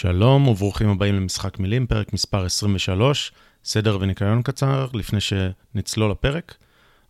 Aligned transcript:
שלום 0.00 0.48
וברוכים 0.48 0.88
הבאים 0.88 1.14
למשחק 1.14 1.58
מילים, 1.58 1.86
פרק 1.86 2.12
מספר 2.12 2.44
23, 2.44 3.32
סדר 3.64 3.98
וניקיון 4.00 4.42
קצר 4.42 4.86
לפני 4.94 5.18
שנצלול 5.20 6.10
לפרק. 6.10 6.54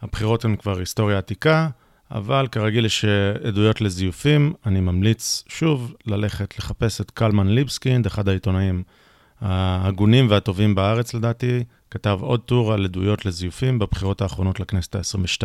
הבחירות 0.02 0.44
הן 0.44 0.56
כבר 0.56 0.78
היסטוריה 0.78 1.18
עתיקה, 1.18 1.68
אבל 2.10 2.46
כרגיל 2.52 2.84
יש 2.84 3.04
עדויות 3.44 3.80
לזיופים. 3.80 4.52
אני 4.66 4.80
ממליץ 4.80 5.44
שוב 5.48 5.94
ללכת 6.06 6.58
לחפש 6.58 7.00
את 7.00 7.10
קלמן 7.10 7.48
ליבסקינד, 7.48 8.06
אחד 8.06 8.28
העיתונאים 8.28 8.82
ההגונים 9.40 10.26
והטובים 10.30 10.74
בארץ 10.74 11.14
לדעתי, 11.14 11.64
כתב 11.90 12.18
עוד 12.20 12.40
טור 12.40 12.72
על 12.72 12.84
עדויות 12.84 13.26
לזיופים 13.26 13.78
בבחירות 13.78 14.22
האחרונות 14.22 14.60
לכנסת 14.60 14.94
ה-22. 14.94 15.42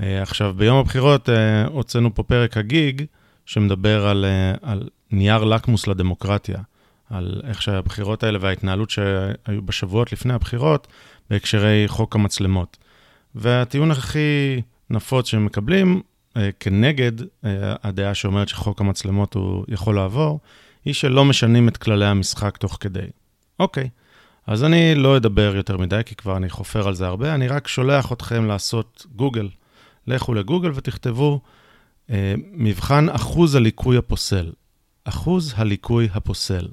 אה, 0.00 0.22
עכשיו, 0.22 0.54
ביום 0.56 0.78
הבחירות 0.78 1.28
אה, 1.28 1.66
הוצאנו 1.66 2.14
פה 2.14 2.22
פרק 2.22 2.56
הגיג, 2.56 3.02
שמדבר 3.46 4.06
על, 4.06 4.24
אה, 4.24 4.54
על 4.62 4.88
נייר 5.14 5.44
לקמוס 5.44 5.86
לדמוקרטיה, 5.86 6.58
על 7.10 7.40
איך 7.44 7.62
שהבחירות 7.62 8.22
האלה 8.22 8.38
וההתנהלות 8.40 8.90
שהיו 8.90 9.62
בשבועות 9.64 10.12
לפני 10.12 10.34
הבחירות 10.34 10.86
בהקשרי 11.30 11.84
חוק 11.86 12.14
המצלמות. 12.14 12.76
והטיעון 13.34 13.90
הכי 13.90 14.60
נפוץ 14.90 15.26
שהם 15.26 15.44
מקבלים 15.44 16.02
אה, 16.36 16.50
כנגד 16.60 17.12
אה, 17.20 17.74
הדעה 17.82 18.14
שאומרת 18.14 18.48
שחוק 18.48 18.80
המצלמות 18.80 19.34
הוא 19.34 19.64
יכול 19.68 19.94
לעבור, 19.94 20.40
היא 20.84 20.94
שלא 20.94 21.24
משנים 21.24 21.68
את 21.68 21.76
כללי 21.76 22.06
המשחק 22.06 22.56
תוך 22.56 22.76
כדי. 22.80 23.06
אוקיי, 23.60 23.88
אז 24.46 24.64
אני 24.64 24.94
לא 24.94 25.16
אדבר 25.16 25.56
יותר 25.56 25.76
מדי, 25.76 26.00
כי 26.06 26.14
כבר 26.14 26.36
אני 26.36 26.50
חופר 26.50 26.88
על 26.88 26.94
זה 26.94 27.06
הרבה, 27.06 27.34
אני 27.34 27.48
רק 27.48 27.68
שולח 27.68 28.12
אתכם 28.12 28.46
לעשות 28.46 29.06
גוגל. 29.16 29.48
לכו 30.06 30.34
לגוגל 30.34 30.70
ותכתבו 30.74 31.40
אה, 32.10 32.34
מבחן 32.52 33.08
אחוז 33.08 33.54
הליקוי 33.54 33.96
הפוסל. 33.96 34.52
אחוז 35.04 35.54
הליקוי 35.56 36.08
הפוסל. 36.14 36.68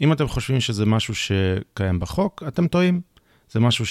אם 0.00 0.12
אתם 0.12 0.28
חושבים 0.28 0.60
שזה 0.60 0.86
משהו 0.86 1.14
שקיים 1.14 2.00
בחוק, 2.00 2.42
אתם 2.48 2.68
טועים. 2.68 3.00
זה 3.50 3.60
משהו 3.60 3.84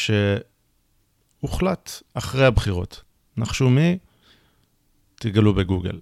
שהוחלט 1.43 1.91
אחרי 2.13 2.45
הבחירות. 2.45 3.01
נחשו 3.37 3.69
מי? 3.69 3.97
תגלו 5.15 5.53
בגוגל. 5.53 5.99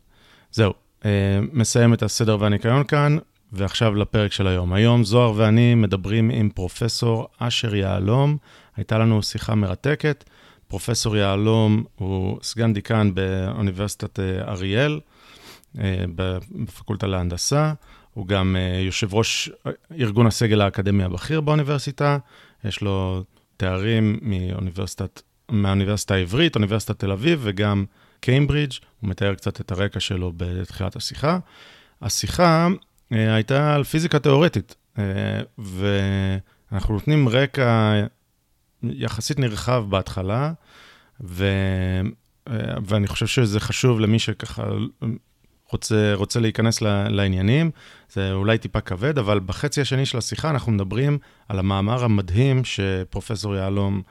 זהו, 0.52 0.74
אה, 1.06 1.40
מסיים 1.54 1.94
את 1.94 2.04
הסדר 2.04 2.38
והניקיון 2.40 2.84
כאן, 2.84 3.18
ועכשיו 3.52 3.96
לפרק 3.96 4.32
של 4.32 4.48
היום. 4.48 4.74
היום 4.74 5.04
זוהר 5.04 5.34
ואני 5.36 5.76
מדברים 5.76 6.30
עם 6.30 6.50
פרופסור 6.50 7.28
אשר 7.38 7.76
יהלום. 7.76 8.38
הייתה 8.76 8.98
לנו 8.98 9.24
שיחה 9.24 9.56
מרתקת. 9.56 10.24
פרופסור 10.68 11.18
יהלום 11.18 11.84
הוא 11.96 12.40
סגן 12.42 12.74
דיקן 12.74 13.12
באוניברסיטת 13.14 14.20
אה, 14.20 14.42
אריאל, 14.52 15.00
בפקולטה 16.56 17.08
להנדסה. 17.08 17.74
הוא 18.14 18.28
גם 18.28 18.56
אה, 18.56 18.80
יושב 18.80 19.14
ראש 19.14 19.50
ארגון 20.00 20.28
הסגל 20.28 20.62
האקדמי 20.62 21.04
הבכיר 21.04 21.42
באוניברסיטה. 21.42 22.18
יש 22.64 22.82
לו 22.82 23.24
תארים 23.58 24.20
מאוניברסיטת, 24.22 25.22
מהאוניברסיטה 25.52 26.16
העברית, 26.16 26.56
אוניברסיטת 26.56 27.00
תל 27.00 27.12
אביב 27.12 27.40
וגם 27.44 27.86
קיימברידג'. 28.20 28.74
הוא 29.00 29.10
מתאר 29.10 29.36
קצת 29.36 29.62
את 29.62 29.72
הרקע 29.72 30.00
שלו 30.00 30.34
בתחילת 30.38 30.96
השיחה. 30.96 31.40
השיחה 32.02 32.68
הייתה 33.12 33.76
על 33.76 33.84
פיזיקה 33.84 34.20
תיאורטית, 34.20 34.76
ואנחנו 35.58 36.94
נותנים 36.94 37.30
רקע 37.30 37.94
יחסית 38.84 39.40
נרחב 39.40 39.86
בהתחלה, 39.90 40.54
ו... 41.24 41.46
ואני 42.86 43.08
חושב 43.08 43.28
שזה 43.28 43.60
חשוב 43.60 44.00
למי 44.00 44.20
שככה 44.20 44.64
רוצה, 45.72 46.14
רוצה 46.14 46.40
להיכנס 46.40 46.82
לעניינים. 47.10 47.72
זה 48.10 48.34
אולי 48.34 48.58
טיפה 48.58 48.82
כבד, 48.82 49.18
אבל 49.18 49.40
בחצי 49.40 49.82
השני 49.82 50.06
של 50.06 50.18
השיחה 50.18 50.50
אנחנו 50.50 50.72
מדברים 50.72 51.18
על 51.50 51.60
המאמר 51.60 52.04
המדהים 52.04 52.62
שפרופסור 52.66 53.56
יהלום 53.56 54.02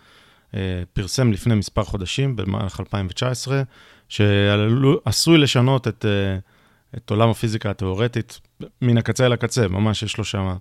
אה, 0.55 0.83
פרסם 0.93 1.33
לפני 1.33 1.55
מספר 1.55 1.85
חודשים, 1.85 2.37
במהלך 2.37 2.81
2019, 2.81 3.63
שעשוי 4.09 5.39
לשנות 5.39 5.89
את, 5.89 6.05
אה, 6.05 6.39
את 6.97 7.11
עולם 7.11 7.29
הפיזיקה 7.29 7.71
התיאורטית 7.71 8.41
מן 8.83 8.99
הקצה 8.99 9.27
אל 9.27 9.33
הקצה, 9.33 9.69
ממש 9.69 10.03
יש 10.03 10.19
לו 10.19 10.25
שם 10.25 10.57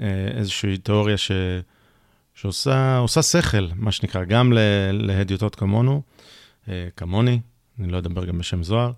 אה, 0.00 0.06
איזושהי 0.36 0.78
תיאוריה 0.78 1.16
ש... 1.16 1.30
שעושה 2.34 3.22
שכל, 3.22 3.66
מה 3.74 3.92
שנקרא, 3.92 4.24
גם 4.24 4.52
להדיוטות 4.92 5.54
כמונו, 5.54 6.02
אה, 6.68 6.88
כמוני, 6.96 7.40
אני 7.80 7.88
לא 7.88 7.98
אדבר 7.98 8.24
גם 8.24 8.38
בשם 8.38 8.62
זוהר. 8.62 8.92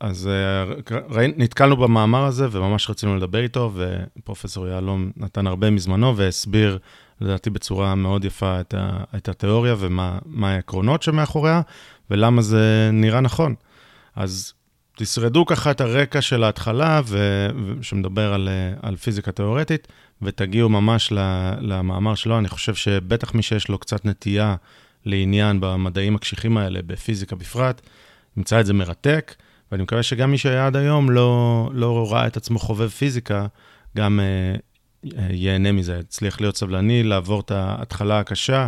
אז 0.00 0.28
אה, 0.28 0.64
ראי, 1.08 1.32
נתקלנו 1.36 1.76
במאמר 1.76 2.24
הזה 2.24 2.46
וממש 2.50 2.90
רצינו 2.90 3.16
לדבר 3.16 3.42
איתו, 3.42 3.72
ופרופסור 3.74 4.66
יהלום 4.66 5.10
נתן 5.16 5.46
הרבה 5.46 5.70
מזמנו 5.70 6.16
והסביר, 6.16 6.78
לדעתי 7.20 7.50
בצורה 7.50 7.94
מאוד 7.94 8.24
יפה, 8.24 8.60
את, 8.60 8.74
ה, 8.74 9.04
את 9.16 9.28
התיאוריה 9.28 9.74
ומה 9.78 10.18
העקרונות 10.42 11.02
שמאחוריה, 11.02 11.60
ולמה 12.10 12.42
זה 12.42 12.90
נראה 12.92 13.20
נכון. 13.20 13.54
אז 14.16 14.52
תשרדו 14.96 15.46
ככה 15.46 15.70
את 15.70 15.80
הרקע 15.80 16.20
של 16.20 16.44
ההתחלה, 16.44 17.00
ו... 17.04 17.46
שמדבר 17.82 18.34
על, 18.34 18.48
אה, 18.48 18.88
על 18.88 18.96
פיזיקה 18.96 19.32
תיאורטית, 19.32 19.88
ותגיעו 20.22 20.68
ממש 20.68 21.12
למאמר 21.60 22.14
שלו. 22.14 22.38
אני 22.38 22.48
חושב 22.48 22.74
שבטח 22.74 23.34
מי 23.34 23.42
שיש 23.42 23.68
לו 23.68 23.78
קצת 23.78 24.04
נטייה 24.04 24.56
לעניין 25.04 25.60
במדעים 25.60 26.16
הקשיחים 26.16 26.56
האלה, 26.56 26.82
בפיזיקה 26.86 27.36
בפרט, 27.36 27.80
ימצא 28.36 28.60
את 28.60 28.66
זה 28.66 28.72
מרתק, 28.72 29.34
ואני 29.72 29.82
מקווה 29.82 30.02
שגם 30.02 30.30
מי 30.30 30.38
שהיה 30.38 30.66
עד 30.66 30.76
היום 30.76 31.10
לא, 31.10 31.70
לא 31.72 32.12
ראה 32.12 32.26
את 32.26 32.36
עצמו 32.36 32.58
חובב 32.58 32.88
פיזיקה, 32.88 33.46
גם 33.96 34.20
אה, 34.20 34.56
אה, 35.18 35.26
ייהנה 35.30 35.72
מזה, 35.72 35.98
יצליח 36.00 36.40
להיות 36.40 36.56
סבלני, 36.56 37.02
לעבור 37.02 37.40
את 37.40 37.50
ההתחלה 37.50 38.18
הקשה, 38.18 38.66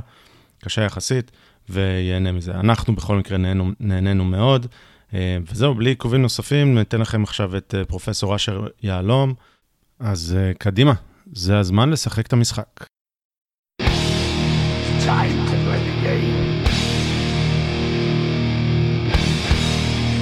קשה 0.64 0.82
יחסית, 0.82 1.30
וייהנה 1.68 2.32
מזה. 2.32 2.54
אנחנו 2.54 2.94
בכל 2.94 3.16
מקרה 3.16 3.38
נהנו, 3.38 3.70
נהנינו 3.80 4.24
מאוד. 4.24 4.66
אה, 5.14 5.38
וזהו, 5.50 5.74
בלי 5.74 5.91
עיכובים 5.91 6.22
נוספים, 6.22 6.78
ניתן 6.78 7.00
לכם 7.00 7.22
עכשיו 7.22 7.56
את 7.56 7.74
אה, 7.78 7.84
פרופסור 7.84 8.36
אשר 8.36 8.66
יהלום. 8.82 9.34
אז 9.98 10.36
אה, 10.38 10.52
קדימה, 10.58 10.92
זה 11.32 11.58
הזמן 11.58 11.91
לשחק 11.91 12.26
את 12.26 12.32
המשחק. 12.32 12.84
Time 15.06 15.51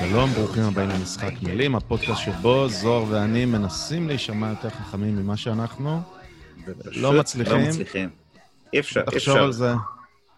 שלום, 0.00 0.30
ברוכים 0.30 0.62
הבאים 0.62 0.88
למשחק 0.88 1.32
מילים, 1.42 1.74
הפודקאסט 1.74 2.20
שבו 2.20 2.68
זוהר 2.68 3.04
ואני 3.08 3.44
מנסים 3.44 4.08
להישמע 4.08 4.48
יותר 4.48 4.70
חכמים 4.70 5.16
ממה 5.16 5.36
שאנחנו, 5.36 6.00
לא 6.84 7.12
מצליחים. 7.12 7.56
לא 7.56 7.68
מצליחים. 7.68 8.10
אי 8.72 8.80
אפשר, 8.80 9.00
אי 9.12 9.16
אפשר. 9.16 9.42
על 9.42 9.52
זה, 9.52 9.72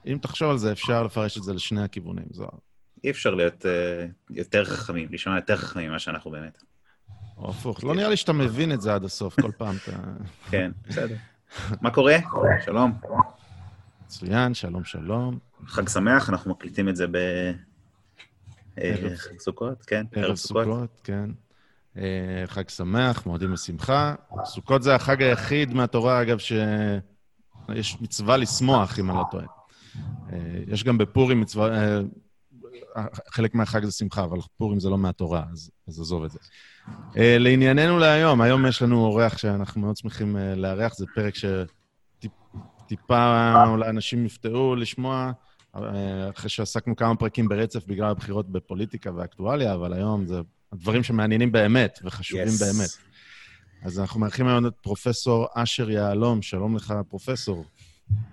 אם 0.06 0.18
תחשוב 0.22 0.50
על 0.50 0.58
זה, 0.58 0.72
אפשר 0.72 1.02
לפרש 1.02 1.38
את 1.38 1.42
זה 1.42 1.52
לשני 1.52 1.82
הכיוונים, 1.82 2.24
זוהר. 2.30 2.50
אי 3.04 3.10
אפשר 3.10 3.34
להיות 3.34 3.64
uh, 3.64 4.10
יותר 4.30 4.64
חכמים, 4.64 5.06
להישמע 5.10 5.36
יותר 5.36 5.56
חכמים 5.56 5.90
ממה 5.90 5.98
שאנחנו 5.98 6.30
באמת. 6.30 6.62
או 7.36 7.50
הפוך. 7.50 7.84
לא 7.84 7.94
נראה 7.94 8.08
לי 8.08 8.16
שאתה 8.16 8.32
מבין 8.32 8.72
את 8.72 8.80
זה 8.80 8.94
עד 8.94 9.04
הסוף, 9.04 9.40
כל 9.40 9.50
פעם 9.58 9.76
אתה... 9.82 9.92
כן, 10.50 10.70
בסדר. 10.88 11.16
מה 11.80 11.90
קורה? 11.90 12.16
שלום. 12.64 12.92
מצוין, 14.04 14.54
שלום, 14.54 14.84
שלום. 14.84 15.38
חג 15.66 15.88
שמח, 15.88 16.30
אנחנו 16.30 16.50
מקליטים 16.50 16.88
את 16.88 16.96
זה 16.96 17.06
ב... 17.06 17.18
אה, 18.78 19.16
חג 19.16 19.38
סוכות, 19.38 19.82
כן. 19.86 20.06
ערב 20.12 20.36
סוכות, 20.36 21.00
כן. 21.04 21.30
אה, 21.96 22.44
חג 22.46 22.68
שמח, 22.68 23.26
מועדים 23.26 23.52
לשמחה. 23.52 24.14
סוכות 24.44 24.82
זה 24.82 24.94
החג 24.94 25.22
היחיד 25.22 25.74
מהתורה, 25.74 26.22
אגב, 26.22 26.38
שיש 26.38 28.00
מצווה 28.00 28.36
לשמוח, 28.36 28.98
אם 28.98 29.10
אני 29.10 29.18
לא 29.18 29.24
טועה. 29.30 29.44
אה, 30.32 30.38
יש 30.66 30.84
גם 30.84 30.98
בפורים 30.98 31.40
מצווה, 31.40 31.68
חלק 33.28 33.54
מהחג 33.54 33.84
זה 33.84 33.92
שמחה, 33.92 34.24
אבל 34.24 34.38
פורים 34.56 34.80
זה 34.80 34.90
לא 34.90 34.98
מהתורה, 34.98 35.44
אז, 35.52 35.70
אז 35.88 36.00
עזוב 36.00 36.24
את 36.24 36.30
זה. 36.30 36.38
לענייננו 37.16 37.98
להיום, 37.98 38.40
היום 38.40 38.66
יש 38.66 38.82
לנו 38.82 39.04
אורח 39.04 39.38
שאנחנו 39.38 39.80
מאוד 39.80 39.96
שמחים 39.96 40.36
לארח, 40.56 40.94
זה 40.94 41.06
פרק 41.14 41.34
שטיפה 42.88 43.64
אולי 43.66 43.88
אנשים 43.88 44.26
יפתעו 44.26 44.76
לשמוע, 44.76 45.32
אחרי 45.72 46.50
שעסקנו 46.50 46.96
כמה 46.96 47.16
פרקים 47.16 47.48
ברצף 47.48 47.86
בגלל 47.86 48.10
הבחירות 48.10 48.50
בפוליטיקה 48.50 49.10
ואקטואליה, 49.14 49.74
אבל 49.74 49.92
היום 49.92 50.26
זה 50.26 50.40
הדברים 50.72 51.02
שמעניינים 51.02 51.52
באמת 51.52 51.98
וחשובים 52.04 52.46
yes. 52.46 52.60
באמת. 52.64 52.90
אז 53.82 54.00
אנחנו 54.00 54.20
מארחים 54.20 54.46
היום 54.46 54.66
את 54.66 54.74
פרופסור 54.82 55.46
אשר 55.54 55.90
יהלום, 55.90 56.42
שלום 56.42 56.76
לך, 56.76 56.94
פרופסור. 57.08 57.64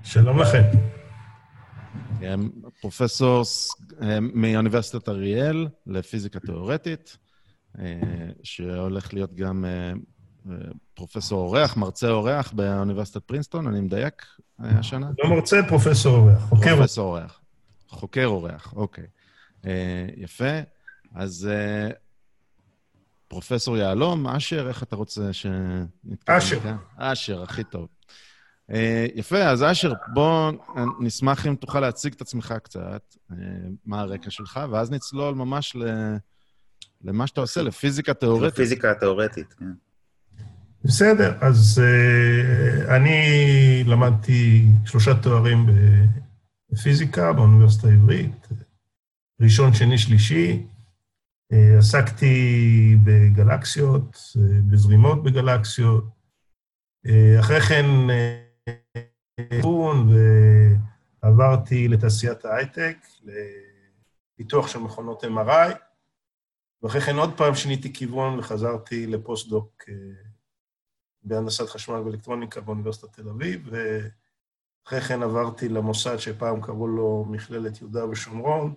שלום 0.04 0.40
לכם. 0.40 0.64
פרופסור 2.82 3.44
מאוניברסיטת 4.20 5.10
אריאל 5.10 5.68
לפיזיקה 5.88 6.40
תיאורטית, 6.40 7.18
שהולך 8.44 9.14
להיות 9.14 9.34
גם 9.34 9.66
פרופסור 10.94 11.42
אורח, 11.42 11.78
מרצה 11.78 12.10
אורח 12.10 12.52
באוניברסיטת 12.52 13.24
פרינסטון, 13.24 13.68
אני 13.68 13.82
מדייק 13.82 14.26
השנה? 14.60 15.10
לא 15.24 15.30
מרצה, 15.30 15.60
פרופסור 15.68 16.16
אורח, 16.18 16.40
חוקר. 16.50 16.76
פרופסור 16.76 17.06
אורח. 17.06 17.40
חוקר 17.88 18.26
אורח, 18.26 18.74
אוקיי. 18.76 19.08
יפה. 20.18 20.60
אז 21.16 21.50
פרופסור 23.28 23.78
יהלום, 23.78 24.28
אשר, 24.28 24.68
איך 24.68 24.84
אתה 24.84 24.96
רוצה 24.96 25.34
ש... 25.34 25.46
אשר. 26.26 26.60
אשר, 26.98 27.44
הכי 27.44 27.64
טוב. 27.64 27.88
יפה, 29.16 29.38
אז 29.38 29.64
אשר, 29.64 29.94
בוא 30.14 30.52
נשמח 31.00 31.48
אם 31.48 31.56
תוכל 31.56 31.80
להציג 31.80 32.14
את 32.14 32.22
עצמך 32.22 32.54
קצת, 32.64 33.16
מה 33.86 34.02
הרקע 34.02 34.30
שלך, 34.30 34.60
ואז 34.72 34.92
נצלול 34.92 35.36
ממש 35.36 35.76
למה 37.04 37.28
שאתה 37.28 37.42
עושה, 37.42 37.62
לפיזיקה 37.62 38.14
תיאורטית. 38.14 38.54
לפיזיקה 38.54 38.94
תיאורטית, 38.94 39.54
כן. 39.54 39.66
בסדר, 40.84 41.38
אז 41.42 41.82
uh, 41.82 42.92
אני 42.96 43.84
למדתי 43.88 44.66
שלושה 44.86 45.12
תוארים 45.22 45.66
בפיזיקה 46.72 47.34
באוניברסיטה 47.34 47.88
העברית, 47.88 48.48
ראשון, 49.42 49.74
שני, 49.74 49.98
שלישי. 49.98 50.66
Uh, 51.54 51.56
עסקתי 51.80 52.96
בגלקסיות, 53.04 54.16
uh, 54.16 54.40
בזרימות 54.72 55.24
בגלקסיות. 55.24 56.06
אחרי 57.40 57.62
כן 57.62 57.86
uh, 58.10 59.66
ועברתי 61.24 61.88
לתעשיית 61.88 62.46
ההייטק, 62.46 62.98
לפיתוח 64.34 64.68
של 64.68 64.80
מכונות 64.80 65.24
MRI, 65.24 65.74
ואחרי 66.84 67.02
כן 67.02 67.16
עוד 67.16 67.38
פעם 67.38 67.56
שיניתי 67.56 67.94
כיוון 67.94 68.40
וחזרתי 68.40 69.08
לפוסט-דוק 69.08 69.84
בהנדסת 71.24 71.70
חשמל 71.70 71.96
ואלקטרוניקה 71.96 72.62
באוניברסיטת 72.62 73.14
תל 73.14 73.30
אביב, 73.30 73.70
ואחרי 74.86 75.02
כן 75.02 75.24
עברתי 75.24 75.70
למוסד 75.70 76.18
שפעם 76.18 76.62
קראו 76.62 76.88
לו 76.88 77.26
מכללת 77.30 77.82
יהודה 77.82 78.06
ושומרון, 78.06 78.74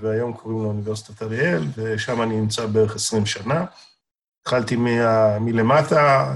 והיום 0.00 0.32
קוראים 0.32 0.62
לו 0.62 0.68
אוניברסיטת 0.68 1.22
אריאל, 1.22 1.62
ושם 1.76 2.22
אני 2.22 2.40
נמצא 2.40 2.66
בערך 2.66 2.96
20 2.96 3.26
שנה. 3.26 3.64
התחלתי 4.40 4.76
מה, 4.76 5.38
מלמטה, 5.38 6.34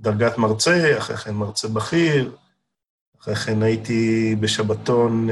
דרגת 0.00 0.38
מרצה, 0.38 0.98
אחרי 0.98 1.16
כן 1.16 1.34
מרצה 1.34 1.68
בכיר, 1.68 2.36
אחרי 3.20 3.36
כן 3.36 3.62
הייתי 3.62 4.36
בשבתון 4.40 5.28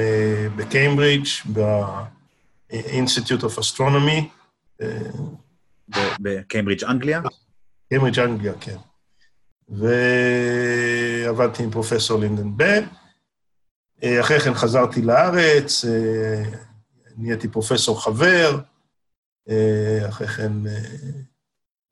בקיימברידג', 0.57 1.27
ב-Institute 1.53 3.43
of 3.43 3.59
Astronomy. 3.59 4.23
בקיימברידג' 6.21 6.85
אנגליה? 6.85 7.21
קיימברידג' 7.95 8.19
אנגליה, 8.19 8.53
כן. 8.61 8.77
ועבדתי 9.69 11.63
עם 11.63 11.71
פרופסור 11.71 12.21
לינדן-בל. 12.21 12.85
אחרי 14.21 14.41
כן 14.41 14.55
חזרתי 14.55 15.03
לארץ, 15.03 15.85
נהייתי 17.17 17.49
פרופסור 17.49 18.05
חבר, 18.05 18.59
אחרי 20.09 20.27
כן 20.27 20.53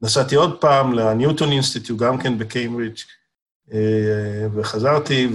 נסעתי 0.03 0.35
עוד 0.35 0.61
פעם 0.61 0.93
לניוטון 0.93 1.53
אינסטיטוט, 1.53 1.99
גם 1.99 2.19
כן 2.19 2.39
בקיימברידג', 2.39 2.97
וחזרתי 4.55 5.29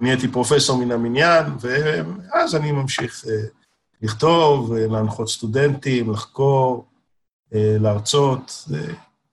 ונהייתי 0.00 0.28
פרופסור 0.28 0.78
מן 0.78 0.92
המניין, 0.92 1.44
ואז 1.60 2.54
אני 2.54 2.72
ממשיך 2.72 3.24
לכתוב, 4.02 4.74
להנחות 4.74 5.28
סטודנטים, 5.28 6.12
לחקור, 6.12 6.86
להרצות, 7.52 8.68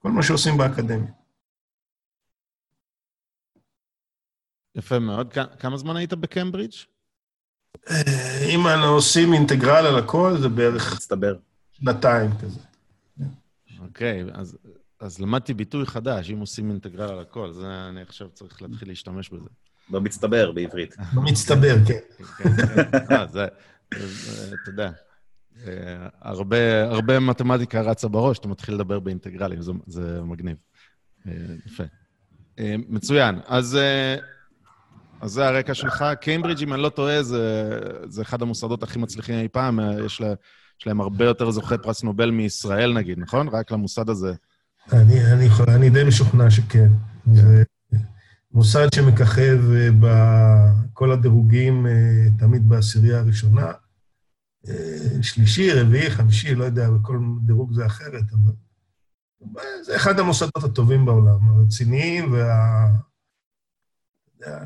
כל 0.06 0.12
מה 0.12 0.24
שעושים 0.24 0.58
באקדמיה. 0.58 1.12
יפה 4.76 5.00
מאוד. 5.00 5.34
כמה 5.60 5.78
זמן 5.78 5.96
היית 5.96 6.14
בקיימברידג'? 6.14 6.74
אם 8.54 8.68
אנחנו 8.68 8.86
עושים 8.86 9.34
אינטגרל 9.34 9.86
על 9.86 9.98
הכל, 9.98 10.38
זה 10.42 10.50
בערך... 10.50 10.94
מצטבר. 10.94 11.36
שנתיים 11.72 12.32
כזה. 12.42 12.60
אוקיי, 13.80 14.24
אז, 14.34 14.58
אז 15.00 15.20
למדתי 15.20 15.54
ביטוי 15.54 15.86
חדש, 15.86 16.32
אם 16.32 16.40
עושים 16.40 16.70
אינטגרל 16.70 17.10
על 17.10 17.20
הכל, 17.20 17.52
זה 17.52 17.68
אני 17.90 18.02
עכשיו 18.02 18.30
צריך 18.30 18.62
להתחיל 18.62 18.88
להשתמש 18.88 19.30
בזה. 19.30 19.50
במצטבר, 19.90 20.52
בעברית. 20.52 20.96
במצטבר, 21.14 21.76
כן. 21.88 22.00
כן, 22.38 22.50
כן. 22.58 23.16
אה, 23.16 23.28
זה, 23.28 23.46
אתה 23.88 24.70
יודע, 24.70 24.92
הרבה, 26.22 26.84
הרבה 26.84 27.20
מתמטיקה 27.20 27.82
רצה 27.82 28.08
בראש, 28.08 28.40
אתה 28.40 28.48
מתחיל 28.48 28.76
לדבר 28.76 29.00
באינטגרלים, 29.00 29.62
זה, 29.62 29.72
זה 29.88 30.22
מגניב. 30.24 30.58
יפה. 31.66 31.84
מצוין. 32.90 33.40
אז, 33.48 33.78
אז 35.22 35.32
זה 35.32 35.48
הרקע 35.48 35.74
שלך. 35.74 36.06
קיימברידג', 36.22 36.64
אם 36.64 36.74
אני 36.74 36.82
לא 36.82 36.90
טועה, 36.90 37.24
זה, 37.24 37.70
זה 38.08 38.22
אחד 38.22 38.42
המוסדות 38.42 38.84
הכי 38.84 39.00
מצליחים 39.00 39.36
אי 39.36 39.48
פעם. 39.48 39.80
יש, 40.06 40.22
לה, 40.22 40.34
יש 40.80 40.88
להם 40.88 41.02
הרבה 41.02 41.26
יותר 41.26 41.52
זוכי 41.52 41.76
פרס 41.84 42.04
נובל 42.04 42.32
מישראל, 42.32 42.94
נגיד, 42.94 43.20
נכון? 43.20 43.48
רק 43.48 43.72
למוסד 43.72 44.10
הזה. 44.10 44.34
אני, 44.94 45.26
אני, 45.34 45.50
אני 45.68 45.90
די 45.90 46.04
משוכנע 46.04 46.50
שכן. 46.50 46.90
זה 47.34 47.64
מוסד 48.52 48.88
שמככב 48.96 49.60
בכל 50.00 51.12
הדירוגים 51.12 51.88
תמיד 52.40 52.70
בעשירייה 52.70 53.20
הראשונה. 53.20 53.72
שלישי, 55.22 55.72
רביעי, 55.72 56.12
חמישי, 56.12 56.56
לא 56.56 56.64
יודע, 56.64 56.90
בכל 56.90 57.20
דירוג 57.46 57.74
זה 57.74 57.86
אחרת, 57.86 58.24
אבל 58.34 58.54
זה 59.84 59.96
אחד 59.96 60.20
המוסדות 60.20 60.64
הטובים 60.64 61.06
בעולם, 61.06 61.50
הרציניים, 61.50 62.34
וה... 62.34 62.88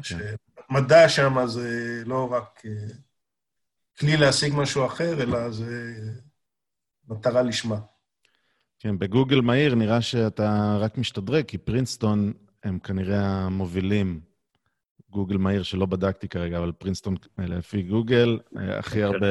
שמדע 0.01 1.10
שם 1.10 1.48
זה 1.48 2.04
לא 2.06 2.31
רק 2.31 2.62
כלי 4.00 4.18
להשיג 4.18 4.54
משהו 4.56 4.86
אחר, 4.86 5.24
אלא 5.24 5.51
זה 5.51 5.94
מטרה 7.07 7.42
לשמה. 7.42 7.80
כן, 8.80 9.00
בגוגל 9.00 9.42
מהיר 9.42 9.75
נראה 9.75 10.01
שאתה 10.01 10.78
רק 10.80 10.98
משתדרג, 10.98 11.46
כי 11.46 11.57
פרינסטון 11.57 12.34
הם 12.63 12.80
כנראה 12.80 13.22
המובילים. 13.22 14.22
גוגל 15.10 15.38
מהיר 15.38 15.63
שלא 15.63 15.86
בדקתי 15.86 16.28
כרגע, 16.28 16.57
אבל 16.57 16.72
פרינסטון, 16.72 17.15
לפי 17.38 17.82
גוגל, 17.82 18.39
הכי 18.56 19.03
הרבה 19.03 19.27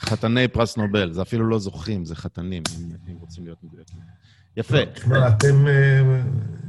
חתני 0.00 0.48
פרס 0.48 0.76
נובל. 0.76 1.12
זה 1.12 1.22
אפילו 1.22 1.48
לא 1.48 1.58
זוכים, 1.58 2.04
זה 2.04 2.16
חתנים, 2.16 2.62
אם 3.08 3.16
רוצים 3.20 3.44
להיות 3.44 3.64
מדויקים. 3.64 4.00
יפה. 4.56 4.86
תשמע, 4.86 5.28
אתם, 5.28 5.66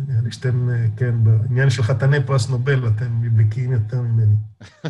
נראה 0.08 0.22
לי 0.24 0.32
שאתם, 0.32 0.70
כן, 0.98 1.16
בעניין 1.24 1.70
של 1.70 1.84
חתני 1.84 2.24
פרס 2.24 2.50
נובל, 2.50 2.88
אתם 2.88 3.38
בקיאים 3.38 3.72
יותר 3.72 4.02
ממני. 4.02 4.36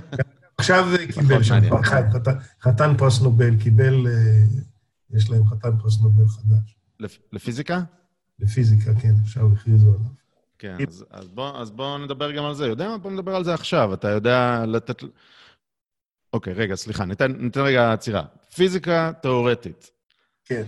עכשיו 0.57 0.87
קיבל 1.13 1.43
שם 1.43 1.59
חתן 2.61 2.97
פרס 2.97 3.21
נובל, 3.21 3.55
קיבל, 3.55 4.07
יש 5.11 5.29
להם 5.29 5.45
חתן 5.45 5.77
פרס 5.81 6.01
נובל 6.01 6.27
חדש. 6.27 6.75
לפיזיקה? 7.33 7.81
לפיזיקה, 8.39 8.95
כן, 8.95 9.13
עכשיו 9.23 9.53
הכריזו 9.53 9.87
עליו. 9.87 10.17
כן, 10.59 10.77
אז 11.55 11.71
בואו 11.71 11.97
נדבר 11.97 12.31
גם 12.31 12.45
על 12.45 12.53
זה. 12.53 12.67
יודע 12.67 12.89
מה? 12.89 12.97
בואו 12.97 13.13
נדבר 13.13 13.35
על 13.35 13.43
זה 13.43 13.53
עכשיו. 13.53 13.93
אתה 13.93 14.09
יודע 14.09 14.63
לתת... 14.67 15.03
אוקיי, 16.33 16.53
רגע, 16.53 16.75
סליחה, 16.75 17.05
ניתן, 17.05 17.31
ניתן 17.31 17.61
רגע 17.61 17.93
עצירה. 17.93 18.23
פיזיקה 18.55 19.11
תיאורטית. 19.21 19.91
כן. 20.45 20.63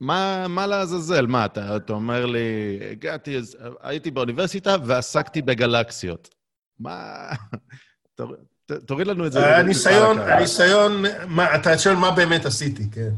מה, 0.00 0.48
מה 0.48 0.66
לעזאזל? 0.66 1.26
מה, 1.26 1.44
אתה, 1.44 1.76
אתה 1.76 1.92
אומר 1.92 2.26
לי, 2.26 2.78
הגעתי, 2.90 3.38
הייתי 3.80 4.10
באוניברסיטה 4.10 4.76
ועסקתי 4.84 5.42
בגלקסיות. 5.42 6.34
מה... 6.78 7.28
תוריד 8.86 9.06
לנו 9.06 9.26
את 9.26 9.32
זה. 9.32 9.56
הניסיון, 9.56 10.18
הניסיון, 10.18 11.04
מה, 11.28 11.54
אתה 11.54 11.78
שואל 11.78 11.96
מה 11.96 12.10
באמת 12.10 12.46
עשיתי, 12.46 12.90
כן. 12.90 13.10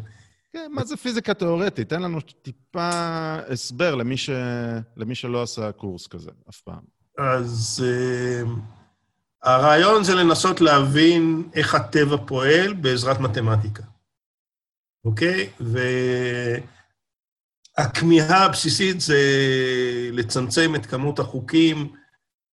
כן, 0.52 0.71
מה 0.75 0.85
זה 0.85 0.97
פיזיקה 0.97 1.35
תיאורטית? 1.35 1.88
תן 1.88 2.02
לנו 2.02 2.21
טיפה 2.21 2.91
הסבר 3.49 3.95
למי, 3.95 4.17
ש... 4.17 4.31
למי 4.97 5.14
שלא 5.14 5.43
עשה 5.43 5.73
קורס 5.73 6.07
כזה 6.07 6.31
אף 6.50 6.61
פעם. 6.61 6.83
אז 7.19 7.85
uh, 7.85 8.49
הרעיון 9.42 10.04
זה 10.04 10.14
לנסות 10.14 10.61
להבין 10.61 11.50
איך 11.54 11.75
הטבע 11.75 12.16
פועל 12.26 12.72
בעזרת 12.72 13.20
מתמטיקה, 13.20 13.82
אוקיי? 15.04 15.50
והכמיהה 17.78 18.44
הבסיסית 18.44 19.00
זה 19.00 19.20
לצמצם 20.12 20.75
את 20.75 20.87
כמות 20.87 21.18
החוקים 21.18 21.92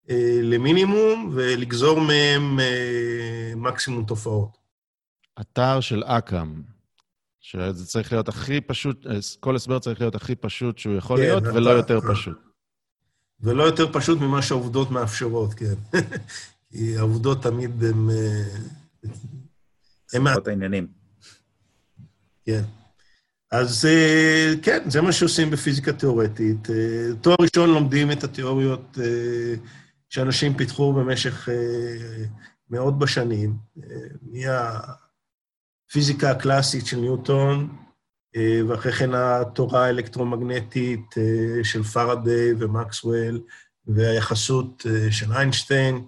uh, 0.07 0.11
למינימום 0.43 1.29
ולגזור 1.33 2.01
מהם 2.01 2.59
uh, 2.59 3.55
מקסימום 3.55 4.05
תופעות. 4.05 4.57
אתר 5.41 5.79
של 5.81 6.03
אקאם. 6.03 6.61
שזה 7.41 7.85
צריך 7.85 8.11
להיות 8.11 8.29
הכי 8.29 8.61
פשוט, 8.61 9.05
כל 9.39 9.55
הסבר 9.55 9.79
צריך 9.79 10.01
להיות 10.01 10.15
הכי 10.15 10.35
פשוט 10.35 10.77
שהוא 10.77 10.95
יכול 10.95 11.17
כן, 11.17 11.23
להיות, 11.23 11.43
ולא 11.43 11.69
יותר 11.69 11.99
פשוט. 12.11 12.37
ולא 13.39 13.63
יותר 13.63 13.93
פשוט 13.93 14.19
ממה 14.19 14.41
שהעובדות 14.41 14.91
מאפשרות, 14.91 15.53
כן. 15.53 15.73
כי 16.71 16.97
העובדות 16.97 17.43
תמיד 17.43 17.83
הן... 17.83 18.09
הם... 20.13 20.27
פחות 20.29 20.47
העניינים. 20.47 20.87
כן. 22.45 22.63
אז 23.51 23.85
אה, 23.85 24.53
כן, 24.61 24.89
זה 24.89 25.01
מה 25.01 25.11
שעושים 25.11 25.49
בפיזיקה 25.49 25.93
תיאורטית. 25.93 26.69
אה, 26.69 27.15
תואר 27.21 27.35
ראשון 27.39 27.69
לומדים 27.69 28.11
את 28.11 28.23
התיאוריות 28.23 28.97
אה, 29.01 29.53
שאנשים 30.09 30.57
פיתחו 30.57 30.93
במשך 30.93 31.49
מאות 32.69 32.99
בשנים, 32.99 33.57
מהפיזיקה 35.91 36.31
הקלאסית 36.31 36.85
של 36.85 36.97
ניוטון, 36.97 37.75
ואחרי 38.67 38.91
כן 38.91 39.13
התורה 39.13 39.85
האלקטרומגנטית 39.85 41.15
של 41.63 41.83
פארדיי 41.83 42.53
ומקסוול, 42.59 43.41
והיחסות 43.87 44.85
של 45.11 45.33
איינשטיין, 45.33 46.05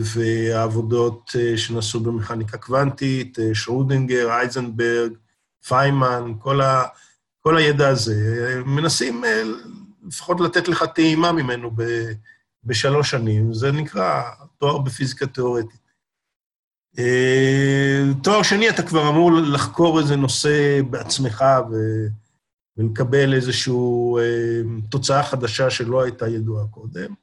והעבודות 0.00 1.30
שנעשו 1.56 2.00
במכניקה 2.00 2.58
קוונטית, 2.58 3.38
שרודינגר, 3.54 4.30
אייזנברג, 4.30 5.12
פיימן, 5.68 6.32
כל, 6.38 6.60
ה, 6.60 6.84
כל 7.40 7.56
הידע 7.56 7.88
הזה. 7.88 8.14
מנסים 8.66 9.24
אה, 9.24 9.42
לפחות 10.06 10.40
לתת 10.40 10.68
לך 10.68 10.84
טעימה 10.94 11.32
ממנו 11.32 11.70
ב, 11.74 11.82
בשלוש 12.64 13.10
שנים, 13.10 13.54
זה 13.54 13.72
נקרא 13.72 14.22
תואר 14.58 14.78
בפיזיקה 14.78 15.26
תיאורטית. 15.26 15.88
אה, 16.98 18.02
תואר 18.22 18.42
שני, 18.42 18.68
אתה 18.68 18.82
כבר 18.82 19.08
אמור 19.08 19.32
לחקור 19.32 20.00
איזה 20.00 20.16
נושא 20.16 20.80
בעצמך 20.90 21.44
ו... 21.70 21.74
ולקבל 22.76 23.34
איזושהי 23.34 23.74
אה, 24.18 24.60
תוצאה 24.90 25.22
חדשה 25.22 25.70
שלא 25.70 26.02
הייתה 26.02 26.28
ידועה 26.28 26.66
קודם, 26.66 27.14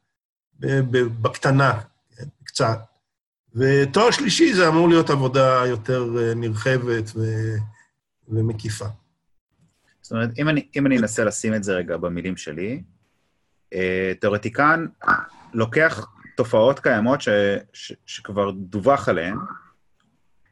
בקטנה, 1.21 1.81
קצת. 2.55 2.79
ותואר 3.55 4.11
שלישי 4.11 4.53
זה 4.53 4.67
אמור 4.67 4.89
להיות 4.89 5.09
עבודה 5.09 5.63
יותר 5.67 6.05
נרחבת 6.35 7.11
ו... 7.15 7.21
ומקיפה. 8.27 8.85
זאת 10.01 10.11
אומרת, 10.11 10.29
אם 10.37 10.49
אני, 10.49 10.67
אם 10.75 10.85
אני 10.85 10.97
אנסה 10.97 11.23
לשים 11.23 11.53
את 11.53 11.63
זה 11.63 11.73
רגע 11.73 11.97
במילים 11.97 12.37
שלי, 12.37 12.83
אה, 13.73 14.13
תיאורטיקן 14.19 14.85
לוקח 15.53 16.07
תופעות 16.37 16.79
קיימות 16.79 17.21
ש, 17.21 17.29
ש, 17.73 17.93
שכבר 18.05 18.51
דווח 18.51 19.09
עליהן, 19.09 19.37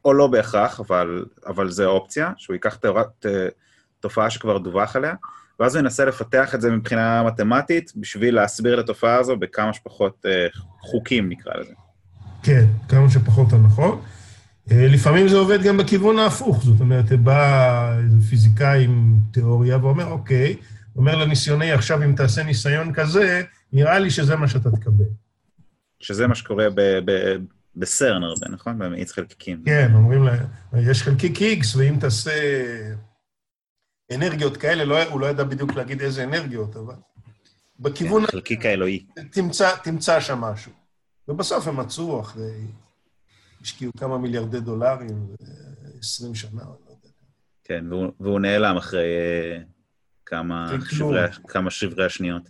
או 0.06 0.14
לא 0.14 0.28
בהכרח, 0.28 0.80
אבל, 0.80 1.26
אבל 1.46 1.72
זה 1.72 1.86
אופציה, 1.86 2.32
שהוא 2.38 2.54
ייקח 2.54 2.76
תיאורת, 2.76 3.26
תופעה 4.00 4.30
שכבר 4.30 4.58
דווח 4.58 4.96
עליה, 4.96 5.16
ואז 5.60 5.76
הוא 5.76 5.82
ינסה 5.82 6.06
לפתח 6.06 6.56
את 6.56 6.62
זה 6.62 6.72
מבחינה 6.72 7.24
מתמטית 7.24 7.92
בשביל 7.96 8.36
להסביר 8.36 8.80
את 8.80 8.84
התופעה 8.84 9.16
הזו 9.16 9.38
בכמה 9.38 9.74
שפחות 9.74 10.26
אה, 10.26 10.48
חוקים, 10.80 11.30
נקרא 11.30 11.54
לזה. 11.54 11.74
כן, 12.44 12.66
כמה 12.90 13.10
שפחות 13.10 13.54
הנחות. 13.54 14.04
אה, 14.72 14.88
לפעמים 14.88 15.28
זה 15.28 15.38
עובד 15.38 15.64
גם 15.64 15.78
בכיוון 15.78 16.20
ההפוך, 16.20 16.64
זאת 16.64 16.80
אומרת, 16.80 17.12
בא 17.12 17.98
איזה 17.98 18.30
פיזיקאי 18.30 18.84
עם 18.84 19.20
תיאוריה 19.32 19.78
ואומר, 19.78 20.06
אוקיי, 20.06 20.56
אומר 20.96 21.16
לניסיוני, 21.16 21.72
עכשיו 21.72 22.04
אם 22.04 22.16
תעשה 22.16 22.44
ניסיון 22.44 22.94
כזה, 22.94 23.42
נראה 23.74 24.00
לי 24.00 24.10
שזה 24.10 24.36
מה 24.36 24.48
שאתה 24.48 24.72
תקבל. 24.72 25.06
שזה 26.00 26.28
מה 26.28 26.36
שקורה 26.36 26.68
בסרן 27.76 28.24
הרבה, 28.24 28.48
נכון? 28.50 28.80
במאיץ 28.80 29.12
חלקיקים. 29.12 29.64
כן, 29.66 29.92
אומרים 29.94 30.24
לה, 30.24 30.36
יש 30.74 31.04
חלקיק 31.04 31.38
X, 31.38 31.78
ואם 31.78 31.96
תעשה 32.00 32.32
אנרגיות 34.14 34.58
כאלה, 34.58 34.86
לא, 34.86 35.04
הוא 35.04 35.22
לא 35.22 35.26
ידע 35.26 35.44
בדיוק 35.44 35.76
להגיד 35.76 36.02
איזה 36.02 36.24
אנרגיות, 36.24 36.76
אבל 36.76 36.96
בכיוון... 37.80 38.26
כן, 38.26 38.32
חלקיק 38.32 38.66
האלוהי. 38.66 39.06
תמצא, 39.32 39.76
תמצא 39.84 40.20
שם 40.20 40.38
משהו. 40.38 40.83
ובסוף 41.28 41.68
הם 41.68 41.80
מצאו 41.80 42.22
אחרי 42.22 42.68
השקיעו 43.62 43.92
כמה 43.98 44.18
מיליארדי 44.18 44.60
דולרים, 44.60 45.28
20 46.00 46.36
שנה, 46.36 46.50
אני 46.52 46.60
לא 46.62 46.90
יודע. 46.90 47.10
כן, 47.64 47.86
והוא, 47.90 48.12
והוא 48.20 48.40
נעלם 48.40 48.78
אחרי 48.78 49.00
אה, 49.02 49.62
כמה, 50.26 50.68
שברי, 50.90 51.22
כמה 51.48 51.70
שברי 51.70 52.06
השניות. 52.06 52.50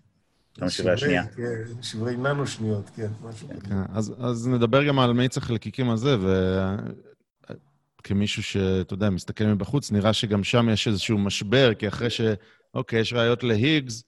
כמה 0.54 0.70
שברי 0.70 0.94
השנייה. 0.94 1.28
כן, 1.28 1.82
שברי 1.82 2.18
ננו 2.18 2.48
שניות, 2.48 2.90
כן, 2.96 3.08
משהו 3.22 3.50
כזה. 3.50 3.62
כן, 3.62 3.76
אז, 3.94 4.14
אז 4.20 4.48
נדבר 4.48 4.88
גם 4.88 5.00
על 5.00 5.14
מאיץ 5.14 5.38
החלקיקים 5.38 5.90
הזה, 5.90 6.16
וכמישהו 8.00 8.44
שאתה 8.44 8.94
יודע, 8.94 9.10
מסתכל 9.10 9.44
מבחוץ, 9.44 9.92
נראה 9.92 10.14
שגם 10.14 10.44
שם 10.44 10.70
יש 10.70 10.88
איזשהו 10.88 11.18
משבר, 11.18 11.74
כי 11.74 11.88
אחרי 11.88 12.10
ש... 12.10 12.22
אוקיי, 12.74 13.00
יש 13.00 13.14
ראיות 13.14 13.44
להיגס, 13.44 14.04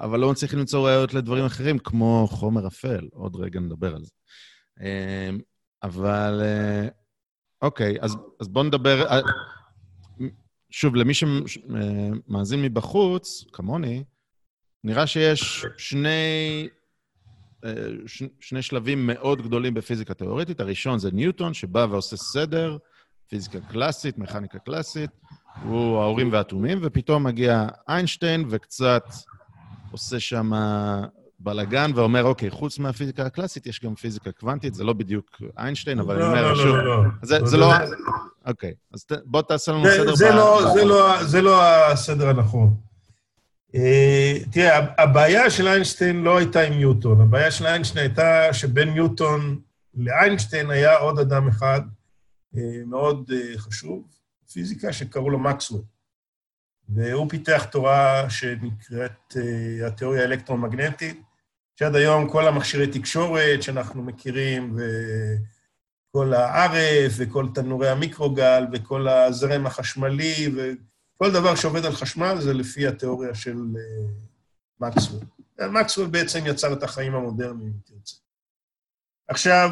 אבל 0.00 0.20
לא 0.20 0.30
מצליחים 0.30 0.58
למצוא 0.58 0.88
ראיות 0.88 1.14
לדברים 1.14 1.44
אחרים, 1.44 1.78
כמו 1.78 2.26
חומר 2.30 2.66
אפל. 2.66 3.08
עוד 3.12 3.36
רגע 3.36 3.60
נדבר 3.60 3.94
על 3.94 4.04
זה. 4.04 4.10
אמ, 4.80 5.38
אבל 5.82 6.40
אה, 6.42 6.88
אוקיי, 7.62 7.96
אז, 8.00 8.16
אז 8.40 8.48
בואו 8.48 8.64
נדבר... 8.64 9.06
אה, 9.06 9.20
שוב, 10.70 10.94
למי 10.94 11.14
שמאזין 11.14 12.62
מבחוץ, 12.62 13.44
כמוני, 13.52 14.04
נראה 14.84 15.06
שיש 15.06 15.66
שני, 15.76 16.68
אה, 17.64 17.72
שני 18.40 18.62
שלבים 18.62 19.06
מאוד 19.06 19.42
גדולים 19.42 19.74
בפיזיקה 19.74 20.14
תיאורטית. 20.14 20.60
הראשון 20.60 20.98
זה 20.98 21.10
ניוטון, 21.10 21.54
שבא 21.54 21.86
ועושה 21.90 22.16
סדר, 22.16 22.76
פיזיקה 23.28 23.60
קלאסית, 23.60 24.18
מכניקה 24.18 24.58
קלאסית, 24.58 25.10
הוא 25.62 25.98
האורים 26.00 26.32
והתומים, 26.32 26.78
ופתאום 26.82 27.26
מגיע 27.26 27.66
איינשטיין 27.88 28.44
וקצת 28.50 29.04
עושה 29.90 30.20
שם 30.20 30.50
בלאגן 31.38 31.90
ואומר, 31.94 32.24
אוקיי, 32.24 32.50
חוץ 32.50 32.78
מהפיזיקה 32.78 33.26
הקלאסית, 33.26 33.66
יש 33.66 33.80
גם 33.84 33.94
פיזיקה 33.94 34.32
קוונטית, 34.32 34.74
זה 34.74 34.84
לא 34.84 34.92
בדיוק 34.92 35.42
איינשטיין, 35.58 35.98
אבל 35.98 36.22
אני 36.22 36.24
אומר, 36.24 36.54
שוב... 36.54 36.66
לא, 36.66 36.84
לא, 36.84 37.04
לא. 37.04 37.46
זה 37.46 37.56
לא... 37.56 37.72
אוקיי, 38.46 38.74
אז 38.94 39.06
בוא 39.24 39.42
תעשה 39.42 39.72
לנו 39.72 39.84
סדר. 39.84 40.14
זה 41.22 41.42
לא 41.42 41.64
הסדר 41.92 42.28
הנכון. 42.28 42.74
אה, 43.74 44.34
תראה, 44.52 44.86
הבעיה 44.98 45.50
של 45.50 45.68
איינשטיין 45.68 46.22
לא 46.22 46.38
הייתה 46.38 46.60
עם 46.60 46.72
ניוטון, 46.72 47.20
הבעיה 47.20 47.50
של 47.50 47.66
איינשטיין 47.66 48.06
הייתה 48.06 48.54
שבין 48.54 48.88
ניוטון 48.88 49.60
לאיינשטיין 49.94 50.70
היה 50.70 50.96
עוד 50.96 51.18
אדם 51.18 51.48
אחד 51.48 51.80
אה, 52.56 52.62
מאוד 52.86 53.30
אה, 53.32 53.58
חשוב, 53.58 54.02
פיזיקה, 54.52 54.92
שקראו 54.92 55.30
לו 55.30 55.38
מקסוול. 55.38 55.80
והוא 56.94 57.30
פיתח 57.30 57.64
תורה 57.64 58.30
שנקראת 58.30 59.36
התיאוריה 59.86 60.22
האלקטרומגנטית, 60.22 61.22
שעד 61.76 61.94
היום 61.94 62.30
כל 62.30 62.48
המכשירי 62.48 62.86
תקשורת 62.86 63.62
שאנחנו 63.62 64.02
מכירים, 64.02 64.76
וכל 64.76 66.34
ה-RF, 66.34 67.12
וכל 67.16 67.46
תנורי 67.54 67.88
המיקרוגל, 67.88 68.64
וכל 68.72 69.08
הזרם 69.08 69.66
החשמלי, 69.66 70.50
וכל 70.56 71.32
דבר 71.32 71.54
שעובד 71.54 71.84
על 71.84 71.92
חשמל 71.92 72.36
זה 72.40 72.52
לפי 72.52 72.86
התיאוריה 72.86 73.34
של 73.34 73.56
מקסוול. 74.80 75.20
מקסוול 75.70 76.06
בעצם 76.06 76.46
יצר 76.46 76.72
את 76.72 76.82
החיים 76.82 77.14
המודרניים, 77.14 77.68
אם 77.68 77.80
תרצה. 77.84 78.16
עכשיו, 79.28 79.70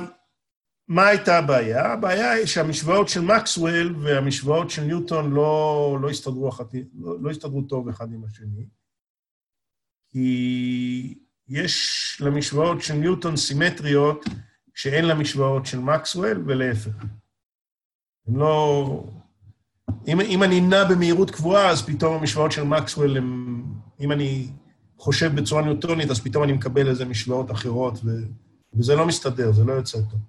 מה 0.88 1.06
הייתה 1.06 1.38
הבעיה? 1.38 1.92
הבעיה 1.92 2.30
היא 2.30 2.46
שהמשוואות 2.46 3.08
של 3.08 3.20
מקסוול 3.20 3.96
והמשוואות 4.02 4.70
של 4.70 4.82
ניוטון 4.82 5.32
לא, 5.32 5.98
לא, 6.02 6.10
הסתדרו, 6.10 6.48
אחת, 6.48 6.74
לא, 6.94 7.20
לא 7.20 7.30
הסתדרו 7.30 7.62
טוב 7.62 7.88
אחד 7.88 8.12
עם 8.12 8.24
השני, 8.24 8.66
כי 10.08 11.14
יש 11.48 12.22
למשוואות 12.24 12.82
של 12.82 12.94
ניוטון 12.94 13.36
סימטריות 13.36 14.24
שאין 14.74 15.04
למשוואות 15.04 15.66
של 15.66 15.78
מקסוול, 15.78 16.44
ולהפך. 16.46 17.04
הם 18.26 18.36
לא... 18.36 19.04
אם, 20.06 20.20
אם 20.20 20.42
אני 20.42 20.60
נע 20.60 20.84
במהירות 20.84 21.30
קבועה, 21.30 21.70
אז 21.70 21.86
פתאום 21.86 22.14
המשוואות 22.14 22.52
של 22.52 22.62
מקסוול 22.62 23.16
הם... 23.16 23.64
אם 24.00 24.12
אני 24.12 24.48
חושב 24.98 25.34
בצורה 25.34 25.62
ניוטונית, 25.62 26.10
אז 26.10 26.20
פתאום 26.20 26.44
אני 26.44 26.52
מקבל 26.52 26.88
איזה 26.88 27.04
משוואות 27.04 27.50
אחרות, 27.50 27.98
ו, 28.04 28.10
וזה 28.74 28.94
לא 28.94 29.06
מסתדר, 29.06 29.52
זה 29.52 29.64
לא 29.64 29.72
יוצא 29.72 29.98
טוב. 29.98 30.20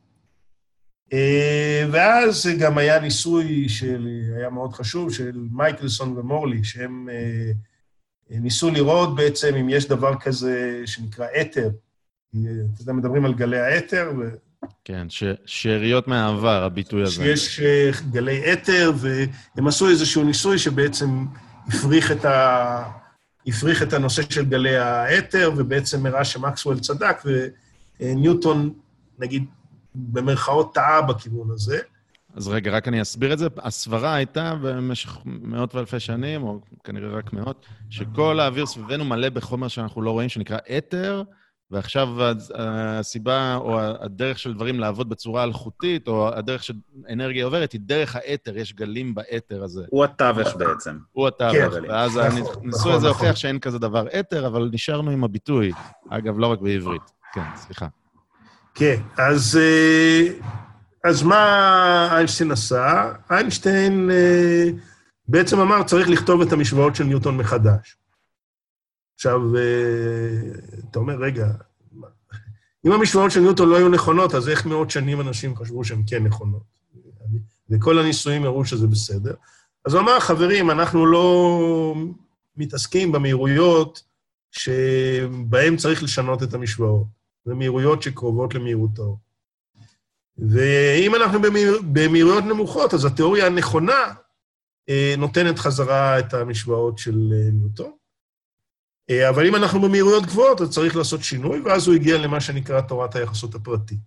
אה, 1.13 1.85
ואז 1.91 2.49
גם 2.59 2.77
היה 2.77 2.99
ניסוי 2.99 3.69
שהיה 3.69 4.49
מאוד 4.51 4.73
חשוב, 4.73 5.13
של 5.13 5.47
מייקלסון 5.51 6.17
ומורלי, 6.17 6.63
שהם 6.63 7.09
אה, 7.11 7.51
ניסו 8.29 8.69
לראות 8.69 9.15
בעצם 9.15 9.55
אם 9.55 9.69
יש 9.69 9.87
דבר 9.87 10.15
כזה 10.19 10.81
שנקרא 10.85 11.27
אתר. 11.41 11.69
אתה 12.29 12.81
יודע, 12.81 12.93
מדברים 12.93 13.25
על 13.25 13.33
גלי 13.33 13.59
האתר. 13.59 14.11
ו... 14.19 14.29
כן, 14.85 15.09
ש... 15.09 15.23
שאריות 15.45 16.07
מהעבר, 16.07 16.63
הביטוי 16.63 17.03
הזה. 17.03 17.11
שיש 17.11 17.59
אה, 17.59 17.91
גלי 18.11 18.53
אתר, 18.53 18.91
והם 18.97 19.67
עשו 19.67 19.89
איזשהו 19.89 20.23
ניסוי 20.23 20.57
שבעצם 20.57 21.25
הפריך 21.67 22.11
את, 22.11 22.25
ה... 22.25 22.83
הפריך 23.47 23.83
את 23.83 23.93
הנושא 23.93 24.21
של 24.29 24.45
גלי 24.45 24.77
האתר, 24.77 25.51
ובעצם 25.57 26.05
הראה 26.05 26.25
שמקסוול 26.25 26.79
צדק, 26.79 27.23
וניוטון, 27.99 28.73
נגיד, 29.19 29.45
במרכאות 30.11 30.73
טעה 30.73 31.01
בכיוון 31.01 31.51
הזה. 31.51 31.79
אז 32.35 32.47
רגע, 32.47 32.71
רק 32.71 32.87
אני 32.87 33.01
אסביר 33.01 33.33
את 33.33 33.39
זה. 33.39 33.47
הסברה 33.57 34.13
הייתה 34.13 34.55
במשך 34.61 35.17
מאות 35.25 35.75
ואלפי 35.75 35.99
שנים, 35.99 36.43
או 36.43 36.59
כנראה 36.83 37.09
רק 37.09 37.33
מאות, 37.33 37.65
שכל 37.89 38.39
האוויר 38.39 38.65
סביבנו 38.65 39.05
מלא 39.05 39.29
בחומר 39.29 39.67
שאנחנו 39.67 40.01
לא 40.01 40.11
רואים, 40.11 40.29
שנקרא 40.29 40.57
אתר, 40.77 41.23
ועכשיו 41.71 42.09
הסיבה 42.55 43.55
או 43.55 43.79
הדרך 43.79 44.39
של 44.39 44.53
דברים 44.53 44.79
לעבוד 44.79 45.09
בצורה 45.09 45.43
אלחוטית, 45.43 46.07
או 46.07 46.33
הדרך 46.33 46.63
שאנרגיה 46.63 47.45
עוברת, 47.45 47.71
היא 47.71 47.81
דרך 47.83 48.15
האתר, 48.15 48.57
יש 48.57 48.73
גלים 48.73 49.15
באתר 49.15 49.63
הזה. 49.63 49.85
הוא 49.89 50.03
התווך 50.03 50.55
בעצם. 50.55 50.97
הוא 51.11 51.27
התווך, 51.27 51.73
כן, 51.73 51.83
ואז 51.89 52.17
נכון, 52.17 52.53
הניסוי 52.63 52.71
הזה 52.71 52.87
נכון, 52.87 52.93
נכון. 52.95 53.07
הוכיח 53.07 53.35
שאין 53.35 53.59
כזה 53.59 53.79
דבר 53.79 54.07
אתר, 54.19 54.47
אבל 54.47 54.69
נשארנו 54.73 55.11
עם 55.11 55.23
הביטוי. 55.23 55.71
אגב, 56.09 56.39
לא 56.39 56.47
רק 56.47 56.59
בעברית. 56.59 57.01
כן, 57.33 57.41
סליחה. 57.55 57.87
כן, 58.75 59.01
אז, 59.17 59.59
אה, 59.61 60.33
אז 61.03 61.23
מה 61.23 62.09
איינשטיין 62.11 62.51
עשה? 62.51 63.13
איינשטיין 63.31 64.11
אה, 64.11 64.69
בעצם 65.27 65.59
אמר, 65.59 65.83
צריך 65.83 66.09
לכתוב 66.09 66.41
את 66.41 66.51
המשוואות 66.51 66.95
של 66.95 67.03
ניוטון 67.03 67.37
מחדש. 67.37 67.97
עכשיו, 69.15 69.55
אה, 69.55 69.61
אתה 70.89 70.99
אומר, 70.99 71.15
רגע, 71.15 71.47
אם 72.85 72.91
המשוואות 72.91 73.31
של 73.31 73.39
ניוטון 73.39 73.69
לא 73.69 73.77
היו 73.77 73.89
נכונות, 73.89 74.35
אז 74.35 74.49
איך 74.49 74.65
מאות 74.65 74.91
שנים 74.91 75.21
אנשים 75.21 75.55
חשבו 75.55 75.83
שהן 75.83 76.03
כן 76.07 76.23
נכונות? 76.23 76.79
וכל 77.69 77.99
הניסויים 77.99 78.43
הראו 78.43 78.65
שזה 78.65 78.87
בסדר. 78.87 79.33
אז 79.85 79.93
הוא 79.93 80.01
אמר, 80.01 80.19
חברים, 80.19 80.71
אנחנו 80.71 81.05
לא 81.05 81.95
מתעסקים 82.57 83.11
במהירויות 83.11 84.03
שבהן 84.51 85.75
צריך 85.77 86.03
לשנות 86.03 86.43
את 86.43 86.53
המשוואות. 86.53 87.18
זה 87.49 87.55
מהירויות 87.55 88.01
שקרובות 88.01 88.55
למהירות 88.55 88.99
האור. 88.99 89.19
ואם 90.37 91.15
אנחנו 91.15 91.41
במהיר, 91.41 91.81
במהירויות 91.93 92.43
נמוכות, 92.43 92.93
אז 92.93 93.05
התיאוריה 93.05 93.45
הנכונה 93.45 94.13
אה, 94.89 95.15
נותנת 95.17 95.59
חזרה 95.59 96.19
את 96.19 96.33
המשוואות 96.33 96.97
של 96.97 97.33
אה, 97.33 97.49
ניוטון. 97.51 97.91
אה, 99.09 99.29
אבל 99.29 99.47
אם 99.47 99.55
אנחנו 99.55 99.81
במהירויות 99.81 100.25
גבוהות, 100.25 100.61
אז 100.61 100.69
צריך 100.69 100.95
לעשות 100.95 101.23
שינוי, 101.23 101.59
ואז 101.59 101.87
הוא 101.87 101.95
הגיע 101.95 102.17
למה 102.17 102.41
שנקרא 102.41 102.81
תורת 102.81 103.15
היחסות 103.15 103.55
הפרטי. 103.55 103.97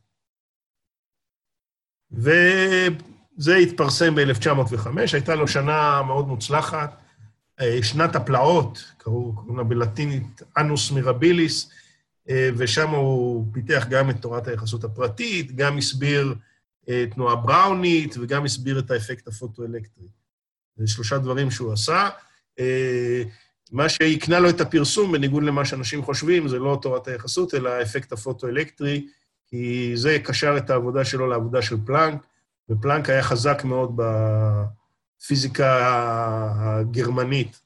וזה 2.11 3.57
התפרסם 3.63 4.15
ב-1905, 4.15 4.87
הייתה 5.13 5.35
לו 5.35 5.49
שנה 5.49 6.03
מאוד 6.03 6.29
מוצלחת, 6.29 7.03
אה, 7.61 7.79
שנת 7.83 8.17
הפלאות, 8.17 8.93
קוראים 9.03 9.57
לה 9.57 9.65
בלטינית 9.65 10.43
אנוס 10.59 10.91
מירביליס, 10.91 11.71
ושם 12.31 12.91
הוא 12.91 13.47
פיתח 13.53 13.87
גם 13.91 14.11
את 14.11 14.17
תורת 14.21 14.49
היחסות 14.49 14.85
הפרטית, 14.85 15.57
גם 15.57 15.79
הסביר 15.79 16.35
תנועה 17.11 17.37
בראונית 17.37 18.15
וגם 18.21 18.45
הסביר 18.45 18.79
את 18.79 18.91
האפקט 18.91 19.29
הפוטואלקטרי. 19.29 20.09
זה 20.77 20.87
שלושה 20.87 21.19
דברים 21.19 21.51
שהוא 21.51 21.73
עשה. 21.73 22.09
מה 23.73 23.89
שהקנה 23.89 24.41
לו 24.41 24.51
את 24.51 24.61
הפרסום, 24.61 25.13
בניגוד 25.13 25.43
למה 25.43 25.65
שאנשים 25.65 26.03
חושבים, 26.03 26.49
זה 26.49 26.59
לא 26.59 26.79
תורת 26.83 27.09
היחסות, 27.09 27.55
אלא 27.55 27.69
האפקט 27.69 28.13
הפוטואלקטרי, 28.13 29.07
כי 29.47 29.93
זה 29.95 30.19
קשר 30.25 30.55
את 30.57 30.71
העבודה 30.71 31.05
שלו 31.05 31.27
לעבודה 31.27 31.63
של 31.63 31.77
פלאנק, 31.87 32.23
ופלאנק 32.71 33.11
היה 33.11 33.23
חזק 33.23 33.65
מאוד 33.65 34.01
בפיזיקה 35.21 35.79
הגרמנית. 36.55 37.61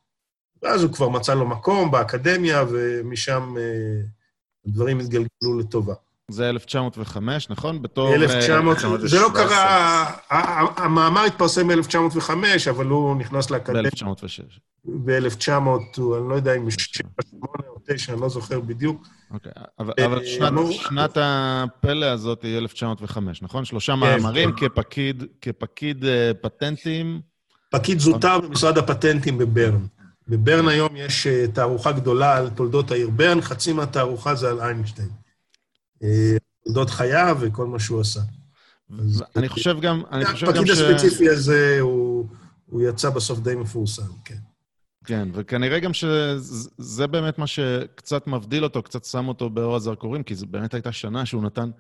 ואז 0.63 0.83
הוא 0.83 0.93
כבר 0.93 1.09
מצא 1.09 1.35
לו 1.35 1.47
מקום 1.47 1.91
באקדמיה, 1.91 2.65
ומשם 2.71 3.55
אה, 3.59 4.03
הדברים 4.67 5.01
התגלגלו 5.01 5.59
לטובה. 5.59 5.95
זה 6.31 6.51
1905, 6.51 7.51
נכון? 7.51 7.83
בתור... 7.83 8.15
1900, 8.15 8.85
אה, 8.85 9.09
זה 9.09 9.21
לא 9.21 9.29
קרה, 9.35 10.13
המאמר 10.77 11.25
התפרסם 11.25 11.69
ב-1905, 11.69 12.31
אבל 12.71 12.87
הוא 12.87 13.17
נכנס 13.17 13.51
לאקדמיה. 13.51 13.83
ב-1906. 13.83 14.59
ב-1900, 14.85 15.51
אני 15.99 16.29
לא 16.29 16.35
יודע 16.35 16.55
אם 16.57 16.71
8 16.71 17.09
או 17.69 17.79
9, 17.87 18.13
אני 18.13 18.21
לא 18.21 18.29
זוכר 18.29 18.61
בדיוק. 18.61 19.07
אוקיי, 19.31 19.53
אבל 19.79 19.93
אה, 19.99 20.75
שנת 20.75 21.19
הפלא 21.21 22.07
הזאת 22.07 22.43
היא 22.43 22.59
1905, 22.59 23.43
נכון? 23.43 23.65
שלושה 23.65 23.93
כן, 23.93 23.99
מאמרים 24.01 24.53
כן. 24.53 24.67
כפקיד 25.41 26.05
אה, 26.05 26.31
פטנטים. 26.41 27.21
פקיד 27.71 27.99
זוטר 27.99 28.41
במשרד 28.41 28.79
הפטנטים 28.79 29.39
בברן. 29.39 29.87
בברן 30.29 30.69
היום 30.69 30.97
יש 30.97 31.27
תערוכה 31.55 31.93
גדולה 31.93 32.37
על 32.37 32.51
תולדות 32.51 32.91
העיר 32.91 33.11
ברן, 33.11 33.41
חצי 33.41 33.73
מהתערוכה 33.73 34.35
זה 34.35 34.51
על 34.51 34.61
איינשטיין. 34.61 35.09
תולדות 36.65 36.91
חייו 36.91 37.37
וכל 37.41 37.67
מה 37.67 37.79
שהוא 37.79 38.01
עשה. 38.01 38.21
אני 39.37 39.49
חושב 39.49 39.81
גם, 39.81 40.03
אני 40.13 40.25
חושב 40.25 40.47
גם 40.47 40.67
ש... 40.67 40.71
הפקיד 40.71 40.71
הספציפי 40.71 41.29
הזה, 41.29 41.79
הוא, 41.81 42.29
הוא 42.67 42.83
יצא 42.83 43.11
בסוף 43.11 43.39
די 43.39 43.55
מפורסם, 43.55 44.13
כן. 44.25 44.39
כן, 45.05 45.29
וכנראה 45.33 45.81
גם 45.81 45.93
שזה 45.95 47.07
באמת 47.07 47.39
מה 47.39 47.47
שקצת 47.47 48.27
מבדיל 48.27 48.65
אותו, 48.65 48.83
קצת 48.83 49.05
שם 49.05 49.29
אותו 49.29 49.51
באור 49.51 49.77
הזרקורים, 49.77 50.23
כי 50.23 50.35
זו 50.35 50.47
באמת 50.47 50.75
הייתה 50.75 50.93
שנה 50.93 51.27
שהוא 51.27 51.43
נתן 51.43 51.71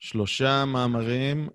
שלושה 0.00 0.64
מאמרים, 0.64 1.48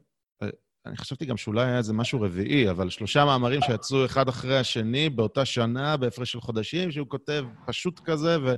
אני 0.87 0.97
חשבתי 0.97 1.25
גם 1.25 1.37
שאולי 1.37 1.65
היה 1.65 1.77
איזה 1.77 1.93
משהו 1.93 2.21
רביעי, 2.21 2.69
אבל 2.69 2.89
שלושה 2.89 3.25
מאמרים 3.25 3.61
שיצאו 3.61 4.05
אחד 4.05 4.29
אחרי 4.29 4.59
השני 4.59 5.09
באותה 5.09 5.45
שנה, 5.45 5.97
בהפרש 5.97 6.31
של 6.31 6.41
חודשים, 6.41 6.91
שהוא 6.91 7.07
כותב 7.09 7.45
פשוט 7.65 7.99
כזה, 8.05 8.37
ו... 8.45 8.55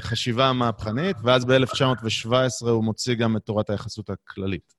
חשיבה 0.00 0.52
מהפכנית, 0.52 1.16
ואז 1.24 1.44
ב-1917 1.44 2.66
הוא 2.66 2.84
מוציא 2.84 3.14
גם 3.14 3.36
את 3.36 3.42
תורת 3.42 3.70
היחסות 3.70 4.10
הכללית. 4.10 4.74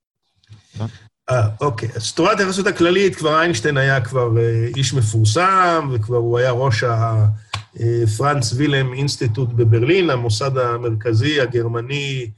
אה, 1.30 1.47
אוקיי. 1.62 1.89
אז 1.95 2.13
תורת 2.13 2.39
היחסות 2.39 2.67
הכללית, 2.67 3.15
כבר 3.15 3.39
איינשטיין 3.39 3.78
היה 3.78 4.02
כבר 4.02 4.38
אה, 4.38 4.67
איש 4.78 4.93
מפורסם, 4.93 5.89
וכבר 5.93 6.17
הוא 6.17 6.39
היה 6.39 6.52
ראש 6.52 6.84
הפרנץ 6.84 8.54
וילם 8.54 8.93
אינסטיטוט 8.93 9.50
בברלין, 9.50 10.10
המוסד 10.10 10.58
המרכזי 10.58 11.41
הגרמני 11.41 12.32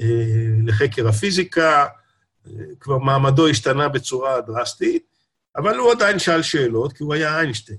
אה, 0.00 0.06
לחקר 0.64 1.08
הפיזיקה. 1.08 1.86
כבר 2.80 2.98
מעמדו 2.98 3.48
השתנה 3.48 3.88
בצורה 3.88 4.40
דרסטית, 4.40 5.02
אבל 5.56 5.76
הוא 5.76 5.92
עדיין 5.92 6.18
שאל 6.18 6.42
שאלות, 6.42 6.92
כי 6.92 7.02
הוא 7.02 7.14
היה 7.14 7.38
איינשטיין. 7.40 7.78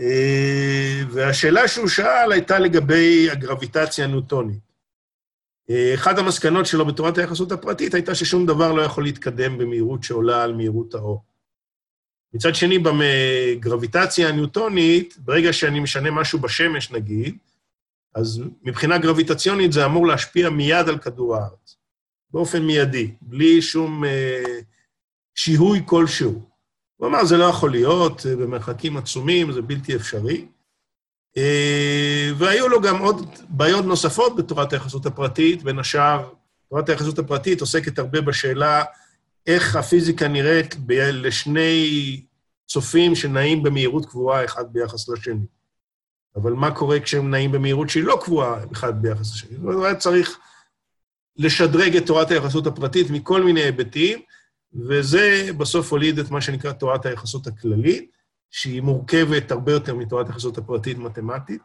אה, 0.00 1.02
והשאלה 1.10 1.68
שהוא 1.68 1.88
שאל 1.88 2.32
הייתה 2.32 2.58
לגבי 2.58 3.30
הגרביטציה 3.30 4.04
הניוטונית. 4.04 4.66
אה, 5.70 5.94
אחת 5.94 6.18
המסקנות 6.18 6.66
שלו 6.66 6.86
בתורת 6.86 7.18
היחסות 7.18 7.52
הפרטית 7.52 7.94
הייתה 7.94 8.14
ששום 8.14 8.46
דבר 8.46 8.72
לא 8.72 8.82
יכול 8.82 9.04
להתקדם 9.04 9.58
במהירות 9.58 10.02
שעולה 10.02 10.42
על 10.42 10.54
מהירות 10.54 10.94
האור. 10.94 11.24
מצד 12.34 12.54
שני, 12.54 12.78
בגרביטציה 12.78 14.28
הניוטונית, 14.28 15.16
ברגע 15.18 15.52
שאני 15.52 15.80
משנה 15.80 16.10
משהו 16.10 16.38
בשמש, 16.38 16.90
נגיד, 16.90 17.38
אז 18.14 18.42
מבחינה 18.62 18.98
גרביטציונית 18.98 19.72
זה 19.72 19.84
אמור 19.84 20.06
להשפיע 20.06 20.50
מיד 20.50 20.88
על 20.88 20.98
כדור 20.98 21.36
הארץ, 21.36 21.76
באופן 22.30 22.62
מיידי, 22.62 23.14
בלי 23.20 23.62
שום 23.62 24.04
אה, 24.04 24.58
שיהוי 25.34 25.82
כלשהו. 25.86 26.42
הוא 26.96 27.08
אמר, 27.08 27.24
זה 27.24 27.36
לא 27.36 27.44
יכול 27.44 27.70
להיות, 27.70 28.26
אה, 28.26 28.36
במרחקים 28.36 28.96
עצומים, 28.96 29.52
זה 29.52 29.62
בלתי 29.62 29.96
אפשרי. 29.96 30.46
אה, 31.36 32.30
והיו 32.38 32.68
לו 32.68 32.80
גם 32.80 32.98
עוד 32.98 33.36
בעיות 33.48 33.84
נוספות 33.84 34.36
בתורת 34.36 34.72
היחסות 34.72 35.06
הפרטית, 35.06 35.62
בין 35.62 35.78
השאר, 35.78 36.28
תורת 36.68 36.88
היחסות 36.88 37.18
הפרטית 37.18 37.60
עוסקת 37.60 37.98
הרבה 37.98 38.20
בשאלה 38.20 38.84
איך 39.46 39.76
הפיזיקה 39.76 40.28
נראית 40.28 40.76
לשני 41.12 42.20
צופים 42.66 43.14
שנעים 43.14 43.62
במהירות 43.62 44.06
קבועה 44.06 44.44
אחד 44.44 44.72
ביחס 44.72 45.08
לשני. 45.08 45.46
אבל 46.36 46.52
מה 46.52 46.74
קורה 46.74 47.00
כשהם 47.00 47.30
נעים 47.30 47.52
במהירות 47.52 47.90
שהיא 47.90 48.04
לא 48.04 48.18
קבועה 48.24 48.64
אחד 48.72 49.02
ביחס 49.02 49.34
לשני? 49.34 49.56
זאת 49.56 49.74
אומרת, 49.74 49.98
צריך 49.98 50.38
לשדרג 51.38 51.96
את 51.96 52.06
תורת 52.06 52.30
היחסות 52.30 52.66
הפרטית 52.66 53.10
מכל 53.10 53.42
מיני 53.42 53.60
היבטים, 53.60 54.18
וזה 54.88 55.50
בסוף 55.58 55.92
הוליד 55.92 56.18
את 56.18 56.30
מה 56.30 56.40
שנקרא 56.40 56.72
תורת 56.72 57.06
היחסות 57.06 57.46
הכללית, 57.46 58.10
שהיא 58.50 58.80
מורכבת 58.80 59.50
הרבה 59.50 59.72
יותר 59.72 59.94
מתורת 59.94 60.26
היחסות 60.26 60.58
הפרטית 60.58 60.98
מתמטית. 60.98 61.62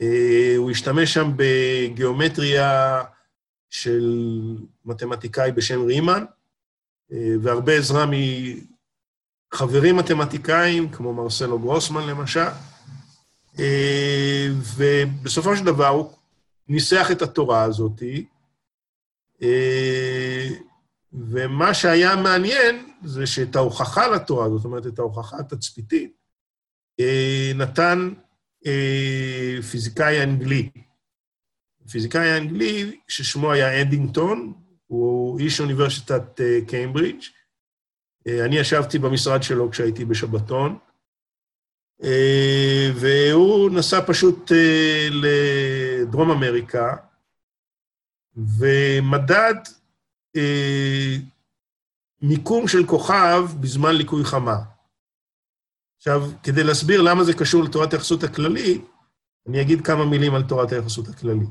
אה, 0.00 0.54
הוא 0.56 0.70
השתמש 0.70 1.14
שם 1.14 1.32
בגיאומטריה 1.36 3.02
של 3.70 4.26
מתמטיקאי 4.84 5.52
בשם 5.52 5.86
רימן, 5.86 6.24
אה, 7.12 7.34
והרבה 7.42 7.72
עזרה 7.76 8.06
מחברים 9.54 9.96
מתמטיקאים, 9.96 10.88
כמו 10.90 11.14
מרסלו 11.14 11.58
גרוסמן 11.58 12.06
למשל, 12.06 12.48
אה, 13.58 14.48
ובסופו 14.76 15.56
של 15.56 15.64
דבר 15.64 15.88
הוא 15.88 16.12
ניסח 16.68 17.10
את 17.10 17.22
התורה 17.22 17.62
הזאתי, 17.62 18.24
ומה 21.12 21.74
שהיה 21.74 22.16
מעניין 22.16 22.92
זה 23.04 23.26
שאת 23.26 23.56
ההוכחה 23.56 24.08
לתורה, 24.08 24.50
זאת 24.50 24.64
אומרת, 24.64 24.86
את 24.86 24.98
ההוכחה 24.98 25.36
התצפיתית, 25.38 26.12
אה, 27.00 27.52
נתן 27.54 28.10
אה, 28.66 29.62
פיזיקאי 29.70 30.22
אנגלי. 30.22 30.70
פיזיקאי 31.90 32.38
אנגלי, 32.38 33.00
ששמו 33.08 33.52
היה 33.52 33.82
אדינגטון, 33.82 34.52
הוא 34.86 35.38
איש 35.38 35.60
אוניברסיטת 35.60 36.40
אה, 36.40 36.58
קיימברידג', 36.66 37.22
אה, 38.26 38.44
אני 38.44 38.56
ישבתי 38.56 38.98
במשרד 38.98 39.42
שלו 39.42 39.70
כשהייתי 39.70 40.04
בשבתון, 40.04 40.78
אה, 42.02 42.90
והוא 42.94 43.70
נסע 43.70 44.00
פשוט 44.06 44.52
אה, 44.52 45.08
לדרום 45.10 46.30
אמריקה, 46.30 46.96
ומדד 48.58 49.54
מיקום 52.22 52.68
של 52.68 52.86
כוכב 52.86 53.44
בזמן 53.60 53.94
ליקוי 53.94 54.24
חמה. 54.24 54.56
עכשיו, 55.96 56.30
כדי 56.42 56.64
להסביר 56.64 57.02
למה 57.02 57.24
זה 57.24 57.34
קשור 57.34 57.64
לתורת 57.64 57.92
היחסות 57.92 58.24
הכללית, 58.24 58.84
אני 59.48 59.60
אגיד 59.60 59.80
כמה 59.80 60.04
מילים 60.04 60.34
על 60.34 60.42
תורת 60.42 60.72
היחסות 60.72 61.08
הכללית. 61.08 61.48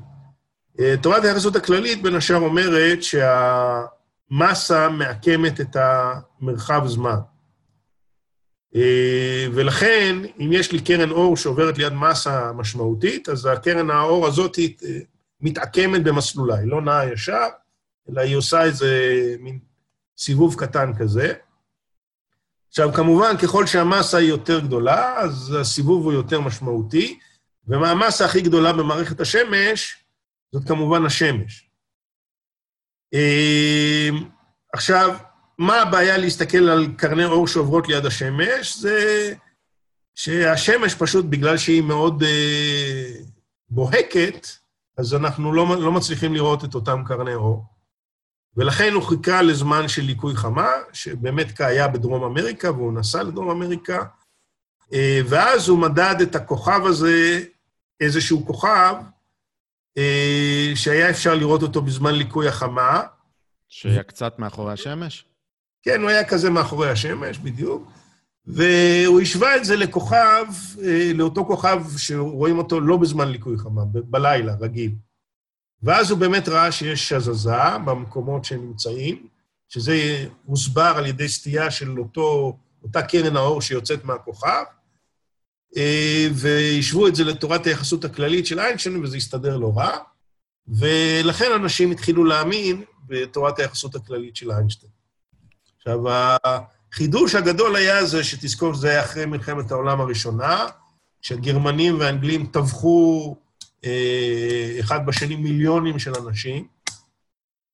תורת 1.02 1.24
היחסות 1.24 1.56
הכללית, 1.56 2.02
בין 2.02 2.16
השאר, 2.16 2.36
אומרת 2.36 3.00
שהמסה 3.04 4.90
מעקמת 4.90 5.62
את 5.62 5.76
המרחב 5.76 6.88
זמן. 6.88 7.18
אה, 8.76 9.48
ולכן, 9.54 10.16
אם 10.40 10.54
יש 10.54 10.72
לי 10.72 10.82
קרן 10.82 11.12
אור 11.12 11.38
שעוברת 11.38 11.78
ליד 11.78 11.94
מסה 11.94 12.52
משמעותית, 12.54 13.30
אז 13.30 13.46
הקרן 13.46 13.90
האור 13.90 14.28
הזאת 14.28 14.60
אה, 14.60 15.00
מתעקמת 15.42 16.04
במסלולה, 16.04 16.56
היא 16.56 16.68
לא 16.68 16.82
נעה 16.82 17.14
ישר, 17.14 17.48
אלא 18.10 18.22
היא 18.22 18.36
עושה 18.36 18.64
איזה 18.64 18.90
מין 19.40 19.60
סיבוב 20.18 20.56
קטן 20.60 20.92
כזה. 21.00 21.34
עכשיו, 22.70 22.94
כמובן, 22.94 23.38
ככל 23.44 23.66
שהמסה 23.66 24.18
היא 24.18 24.30
יותר 24.30 24.60
גדולה, 24.60 25.20
אז 25.20 25.56
הסיבוב 25.62 26.06
הוא 26.06 26.14
יותר 26.14 26.42
משמעותי, 26.42 27.20
והמסה 27.68 28.26
הכי 28.26 28.42
גדולה 28.42 28.74
במערכת 28.74 29.20
השמש 29.20 30.04
זאת 30.52 30.68
כמובן 30.68 31.06
השמש. 31.06 31.70
אה, 33.14 34.10
עכשיו, 34.74 35.18
מה 35.58 35.82
הבעיה 35.82 36.18
להסתכל 36.18 36.70
על 36.70 36.88
קרני 36.98 37.26
אור 37.26 37.48
שעוברות 37.48 37.88
ליד 37.88 38.06
השמש? 38.06 38.78
זה 38.78 39.34
שהשמש 40.16 40.96
פשוט, 40.96 41.26
בגלל 41.26 41.58
שהיא 41.58 41.82
מאוד 41.82 42.24
אה, 42.24 43.14
בוהקת, 43.70 44.48
אז 44.98 45.14
אנחנו 45.14 45.54
לא, 45.54 45.78
לא 45.80 45.92
מצליחים 45.92 46.34
לראות 46.34 46.66
את 46.66 46.76
אותם 46.76 47.04
קרני 47.06 47.34
אור. 47.34 47.66
ולכן 48.58 48.94
הוא 48.94 49.04
חיכה 49.04 49.42
לזמן 49.42 49.88
של 49.88 50.02
ליקוי 50.02 50.36
חמה, 50.36 50.70
שבאמת 50.94 51.62
היה 51.62 51.88
בדרום 51.88 52.24
אמריקה, 52.24 52.72
והוא 52.72 52.94
נסע 52.94 53.24
לדרום 53.24 53.50
אמריקה, 53.50 54.04
אה, 54.94 55.20
ואז 55.30 55.70
הוא 55.70 55.80
מדד 55.80 56.16
את 56.22 56.36
הכוכב 56.36 56.82
הזה, 56.86 57.44
איזשהו 58.00 58.46
כוכב, 58.46 58.96
אה, 59.98 60.72
שהיה 60.76 61.10
אפשר 61.10 61.36
לראות 61.36 61.62
אותו 61.62 61.82
בזמן 61.82 62.14
ליקוי 62.16 62.48
החמה. 62.48 63.02
שהיה 63.68 64.04
קצת 64.04 64.40
מאחורי 64.40 64.74
השמש? 64.74 65.26
כן, 65.84 66.02
הוא 66.02 66.10
היה 66.10 66.26
כזה 66.26 66.50
מאחורי 66.50 66.90
השמש, 66.90 67.38
בדיוק. 67.38 67.92
והוא 68.48 69.22
השווה 69.22 69.58
את 69.58 69.66
זה 69.66 69.76
לכוכב, 69.76 70.46
אה, 70.84 71.12
לאותו 71.14 71.46
כוכב 71.46 71.84
שרואים 71.98 72.58
אותו 72.58 72.80
לא 72.80 72.98
בזמן 72.98 73.28
ליקוי 73.28 73.58
חמה, 73.58 73.82
בלילה, 73.86 74.56
רגיל. 74.60 74.92
ואז 75.84 76.12
הוא 76.12 76.20
באמת 76.20 76.50
ראה 76.50 76.72
שיש 76.72 77.12
הזזה 77.12 77.78
במקומות 77.86 78.46
שהם 78.46 78.62
נמצאים, 78.62 79.28
שזה 79.70 80.28
הוסבר 80.46 80.94
על 80.98 81.06
ידי 81.06 81.30
סטייה 81.30 81.72
של 81.72 82.00
אותו, 82.00 82.58
אותה 82.84 83.02
קרן 83.02 83.36
האור 83.36 83.62
שיוצאת 83.62 84.04
מהכוכב, 84.04 84.64
אה, 85.78 86.28
והשוו 86.34 87.08
את 87.08 87.16
זה 87.16 87.24
לתורת 87.24 87.66
היחסות 87.66 88.06
הכללית 88.06 88.46
של 88.46 88.60
איינשטיין, 88.60 89.04
וזה 89.04 89.18
הסתדר 89.18 89.58
לא 89.58 89.74
רע, 89.76 89.98
ולכן 90.68 91.52
אנשים 91.56 91.92
התחילו 91.92 92.24
להאמין 92.24 92.84
בתורת 93.08 93.60
היחסות 93.60 93.96
הכללית 93.96 94.36
של 94.36 94.52
איינשטיין. 94.52 94.92
עכשיו, 95.78 96.00
החידוש 96.98 97.36
הגדול 97.36 97.76
היה 97.76 98.06
זה, 98.06 98.24
שתזכור 98.24 98.74
שזה 98.74 98.90
היה 98.90 99.04
אחרי 99.04 99.26
מלחמת 99.26 99.72
העולם 99.72 100.02
הראשונה, 100.02 100.66
שגרמנים 101.22 102.00
ואנגלים 102.00 102.46
טבחו 102.46 103.36
אה, 103.86 104.78
אחד 104.80 105.06
בשני 105.06 105.36
מיליונים 105.36 106.00
של 106.00 106.14
אנשים, 106.16 106.68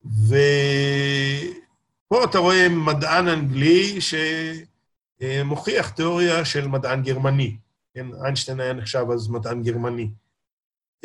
ופה 0.06 0.34
אתה 2.24 2.38
רואה 2.38 2.70
מדען 2.70 3.28
אנגלי 3.28 4.00
שמוכיח 5.22 5.90
תיאוריה 5.90 6.46
של 6.46 6.68
מדען 6.68 7.04
גרמני. 7.04 7.58
כן, 7.94 8.08
איינשטיין 8.24 8.60
היה 8.60 8.74
נחשב 8.74 9.06
אז 9.14 9.30
מדען 9.30 9.64
גרמני. 9.64 10.10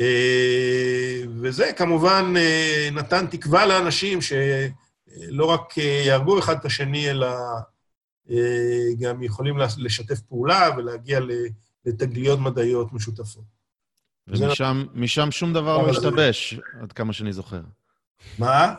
אה, 0.01 1.21
וזה 1.41 1.71
כמובן 1.77 2.33
אה, 2.37 2.89
נתן 2.91 3.27
תקווה 3.27 3.65
לאנשים 3.65 4.19
שלא 4.21 5.45
רק 5.45 5.77
אה, 5.77 6.03
יהרגו 6.05 6.39
אחד 6.39 6.55
את 6.59 6.65
השני, 6.65 7.09
אלא 7.09 7.27
גם 8.99 9.23
יכולים 9.23 9.57
לשתף 9.77 10.19
פעולה 10.19 10.69
ולהגיע 10.77 11.19
לתגליות 11.85 12.39
מדעיות 12.39 12.93
משותפות. 12.93 13.43
ומשם 14.27 15.31
שום 15.31 15.53
דבר 15.53 15.77
לא 15.77 15.89
השתבש, 15.89 16.59
עד 16.81 16.91
כמה 16.91 17.13
שאני 17.13 17.33
זוכר. 17.33 17.61
מה? 18.39 18.75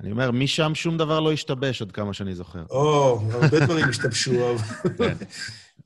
אני 0.00 0.10
אומר, 0.10 0.30
משם 0.30 0.74
שום 0.74 0.98
דבר 0.98 1.20
לא 1.20 1.32
השתבש, 1.32 1.82
עד 1.82 1.92
כמה 1.92 2.12
שאני 2.14 2.34
זוכר. 2.34 2.64
או, 2.70 3.20
הרבה 3.30 3.60
דברים 3.60 3.88
השתבשו, 3.88 4.54
אבל... 4.54 4.96
כן. 4.98 5.14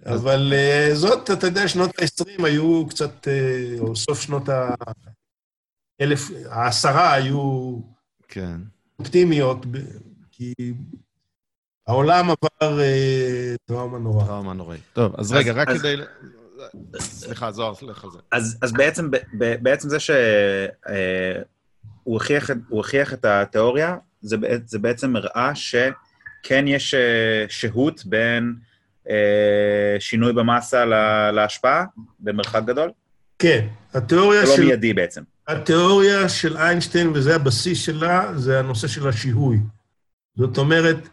אבל 0.07 0.53
uh, 0.53 0.95
זאת, 0.95 1.31
אתה 1.31 1.47
יודע, 1.47 1.69
שנות 1.69 1.91
ה-20 1.99 2.47
היו 2.47 2.87
קצת, 2.89 3.29
uh, 3.29 3.81
או 3.81 3.97
סוף 3.97 4.21
שנות 4.21 4.49
ה-אלף, 4.49 6.31
העשרה 6.51 7.13
היו 7.13 7.79
כן. 8.29 8.61
אופטימיות, 8.99 9.67
כי 10.31 10.55
העולם 11.87 12.31
עבר 12.31 12.79
uh, 12.79 13.59
טראומה 13.65 13.99
נורא. 13.99 14.25
טראומה 14.25 14.53
נוראית. 14.53 14.83
טוב, 14.93 15.15
אז, 15.19 15.33
רגע, 15.33 15.53
רק. 15.53 15.69
כדי... 15.69 15.97
סליחה, 16.99 17.53
זוהר, 17.53 17.75
סליחה 17.75 18.07
על 18.07 18.11
זה. 18.11 18.19
אז, 18.63 18.73
בעצם, 19.63 19.89
זה 19.89 20.01
שהוא 20.01 20.17
הוכיח, 22.03 22.51
הוכיח 22.69 23.13
את 23.13 23.25
התיאוריה, 23.25 23.97
זה, 24.21 24.79
בעצם 24.79 25.17
הראה 25.17 25.55
שכן 25.55 26.65
יש 26.69 26.95
שהות 27.49 28.07
בין... 28.07 28.55
אה, 29.11 29.97
שינוי 29.99 30.33
במסה 30.33 30.85
להשפעה 31.33 31.85
במרחק 32.21 32.63
גדול? 32.65 32.91
כן, 33.39 33.67
התיאוריה 33.95 34.47
של... 34.47 34.61
לא 34.61 34.67
מיידי 34.67 34.93
בעצם. 34.93 35.23
התיאוריה 35.49 36.29
של 36.29 36.57
איינשטיין, 36.57 37.11
וזה 37.15 37.35
הבסיס 37.35 37.85
שלה, 37.85 38.33
זה 38.37 38.59
הנושא 38.59 38.89
של 38.89 39.09
השיהוי. 39.09 39.59
זאת 40.37 40.59
אומרת, 40.59 41.09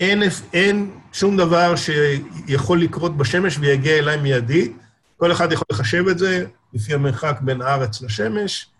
אין, 0.00 0.22
אין 0.52 0.90
שום 1.12 1.36
דבר 1.36 1.74
שיכול 1.76 2.80
לקרות 2.80 3.16
בשמש 3.16 3.58
ויגיע 3.58 3.98
אליי 3.98 4.16
מיידית. 4.16 4.76
כל 5.16 5.32
אחד 5.32 5.52
יכול 5.52 5.66
לחשב 5.70 6.08
את 6.08 6.18
זה 6.18 6.46
לפי 6.72 6.94
המרחק 6.94 7.38
בין 7.40 7.62
הארץ 7.62 8.02
לשמש. 8.02 8.70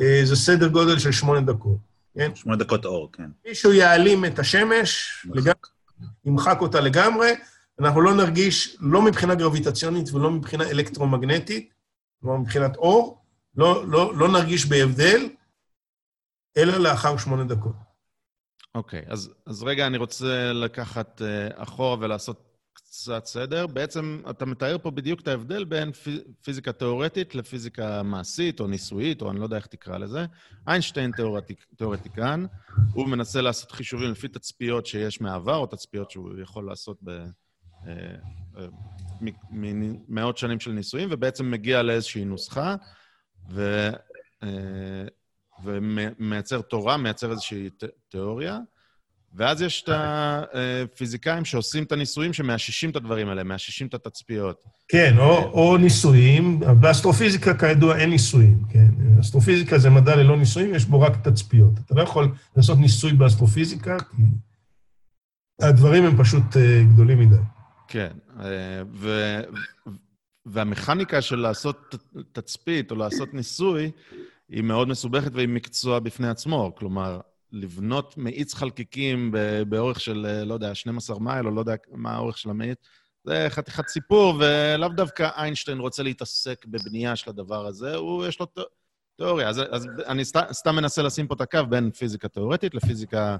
אה, 0.00 0.20
זה 0.24 0.36
סדר 0.36 0.68
גודל 0.68 0.98
של 0.98 1.12
שמונה 1.12 1.40
דקות, 1.40 1.78
כן? 2.14 2.34
שמונה 2.34 2.58
דקות 2.58 2.84
אור, 2.84 3.10
כן. 3.12 3.30
מישהו 3.48 3.72
יעלים 3.72 4.24
את 4.24 4.38
השמש, 4.38 5.12
לגמרי, 5.34 5.54
ימחק 6.24 6.58
אותה 6.60 6.80
לגמרי, 6.80 7.30
אנחנו 7.80 8.00
לא 8.00 8.14
נרגיש, 8.14 8.76
לא 8.80 9.02
מבחינה 9.02 9.34
גרביטציונית 9.34 10.12
ולא 10.12 10.30
מבחינה 10.30 10.64
אלקטרומגנטית, 10.70 11.74
כלומר 12.20 12.36
מבחינת 12.36 12.76
אור, 12.76 13.22
לא, 13.56 13.88
לא, 13.88 14.16
לא 14.16 14.28
נרגיש 14.28 14.66
בהבדל, 14.66 15.28
אלא 16.56 16.76
לאחר 16.78 17.16
שמונה 17.16 17.44
דקות. 17.44 17.89
אוקיי, 18.74 19.00
okay, 19.00 19.12
אז, 19.12 19.34
אז 19.46 19.62
רגע, 19.62 19.86
אני 19.86 19.98
רוצה 19.98 20.52
לקחת 20.52 21.22
uh, 21.22 21.62
אחורה 21.62 21.96
ולעשות 22.00 22.50
קצת 22.90 23.26
סדר. 23.26 23.66
בעצם 23.66 24.22
אתה 24.30 24.46
מתאר 24.46 24.78
פה 24.78 24.90
בדיוק 24.90 25.20
את 25.20 25.28
ההבדל 25.28 25.64
בין 25.64 25.90
פיזיקה 26.44 26.72
תיאורטית 26.72 27.34
לפיזיקה 27.34 28.02
מעשית 28.02 28.60
או 28.60 28.66
ניסויית, 28.66 29.22
או 29.22 29.30
אני 29.30 29.38
לא 29.38 29.44
יודע 29.44 29.56
איך 29.56 29.66
תקרא 29.66 29.98
לזה. 29.98 30.26
איינשטיין 30.68 31.12
תיאורטיק, 31.12 31.66
תיאורטיקן, 31.76 32.46
הוא 32.92 33.08
מנסה 33.08 33.40
לעשות 33.40 33.72
חישובים 33.72 34.10
לפי 34.10 34.28
תצפיות 34.28 34.86
שיש 34.86 35.20
מהעבר, 35.20 35.56
או 35.56 35.66
תצפיות 35.66 36.10
שהוא 36.10 36.40
יכול 36.42 36.66
לעשות 36.66 36.98
ב... 37.02 37.10
אה, 37.86 37.94
אה, 38.58 38.66
ממאות 39.50 40.38
שנים 40.38 40.60
של 40.60 40.72
ניסויים, 40.72 41.08
ובעצם 41.12 41.50
מגיע 41.50 41.82
לאיזושהי 41.82 42.24
נוסחה, 42.24 42.76
ו, 43.50 43.90
ומייצר 45.64 46.60
תורה, 46.60 46.96
מייצר 46.96 47.30
איזושהי 47.30 47.70
תיאוריה, 48.08 48.58
ואז 49.34 49.62
יש 49.62 49.82
את 49.82 49.88
הפיזיקאים 49.92 51.44
שעושים 51.44 51.84
את 51.84 51.92
הניסויים 51.92 52.32
שמאששים 52.32 52.90
את 52.90 52.96
הדברים 52.96 53.28
האלה, 53.28 53.42
מאששים 53.42 53.86
את 53.86 53.94
התצפיות. 53.94 54.64
כן, 54.88 55.18
או, 55.18 55.50
או 55.52 55.76
ניסויים. 55.76 56.60
באסטרופיזיקה, 56.80 57.54
כידוע, 57.58 57.98
אין 57.98 58.10
ניסויים, 58.10 58.62
כן? 58.68 59.20
אסטרופיזיקה 59.20 59.78
זה 59.78 59.90
מדע 59.90 60.16
ללא 60.16 60.36
ניסויים, 60.36 60.74
יש 60.74 60.84
בו 60.84 61.00
רק 61.00 61.28
תצפיות. 61.28 61.72
אתה 61.86 61.94
לא 61.94 62.02
יכול 62.02 62.34
לעשות 62.56 62.78
ניסוי 62.78 63.12
באסטרופיזיקה, 63.12 63.96
כי 63.98 64.22
הדברים 65.60 66.04
הם 66.04 66.22
פשוט 66.22 66.42
גדולים 66.94 67.18
מדי. 67.18 67.36
כן, 67.88 68.12
אה, 68.40 68.82
ו... 68.92 69.40
והמכניקה 70.46 71.22
של 71.22 71.36
לעשות 71.36 71.94
תצפית 72.32 72.90
או 72.90 72.96
לעשות 72.96 73.34
ניסוי 73.34 73.90
היא 74.50 74.62
מאוד 74.62 74.88
מסובכת 74.88 75.30
והיא 75.34 75.48
מקצוע 75.48 75.98
בפני 75.98 76.28
עצמו. 76.28 76.72
כלומר, 76.78 77.20
לבנות 77.52 78.14
מאיץ 78.16 78.54
חלקיקים 78.54 79.34
באורך 79.68 80.00
של, 80.00 80.42
לא 80.46 80.54
יודע, 80.54 80.74
12 80.74 81.18
מייל, 81.18 81.46
או 81.46 81.50
לא 81.50 81.60
יודע 81.60 81.74
מה 81.92 82.14
האורך 82.14 82.38
של 82.38 82.50
המאיץ, 82.50 82.78
זה 83.24 83.46
חתיכת 83.48 83.88
סיפור, 83.88 84.34
ולאו 84.40 84.88
דווקא 84.88 85.28
איינשטיין 85.36 85.78
רוצה 85.78 86.02
להתעסק 86.02 86.66
בבנייה 86.66 87.16
של 87.16 87.30
הדבר 87.30 87.66
הזה, 87.66 87.94
הוא, 87.94 88.26
יש 88.26 88.40
לו 88.40 88.46
תיאוריה. 89.16 89.48
אז, 89.48 89.60
אז 89.70 89.86
אני 90.06 90.24
סת, 90.24 90.46
סתם 90.52 90.76
מנסה 90.76 91.02
לשים 91.02 91.26
פה 91.26 91.34
את 91.34 91.40
הקו 91.40 91.58
בין 91.68 91.90
פיזיקה 91.90 92.28
תיאורטית 92.28 92.74
לפיזיקה 92.74 93.36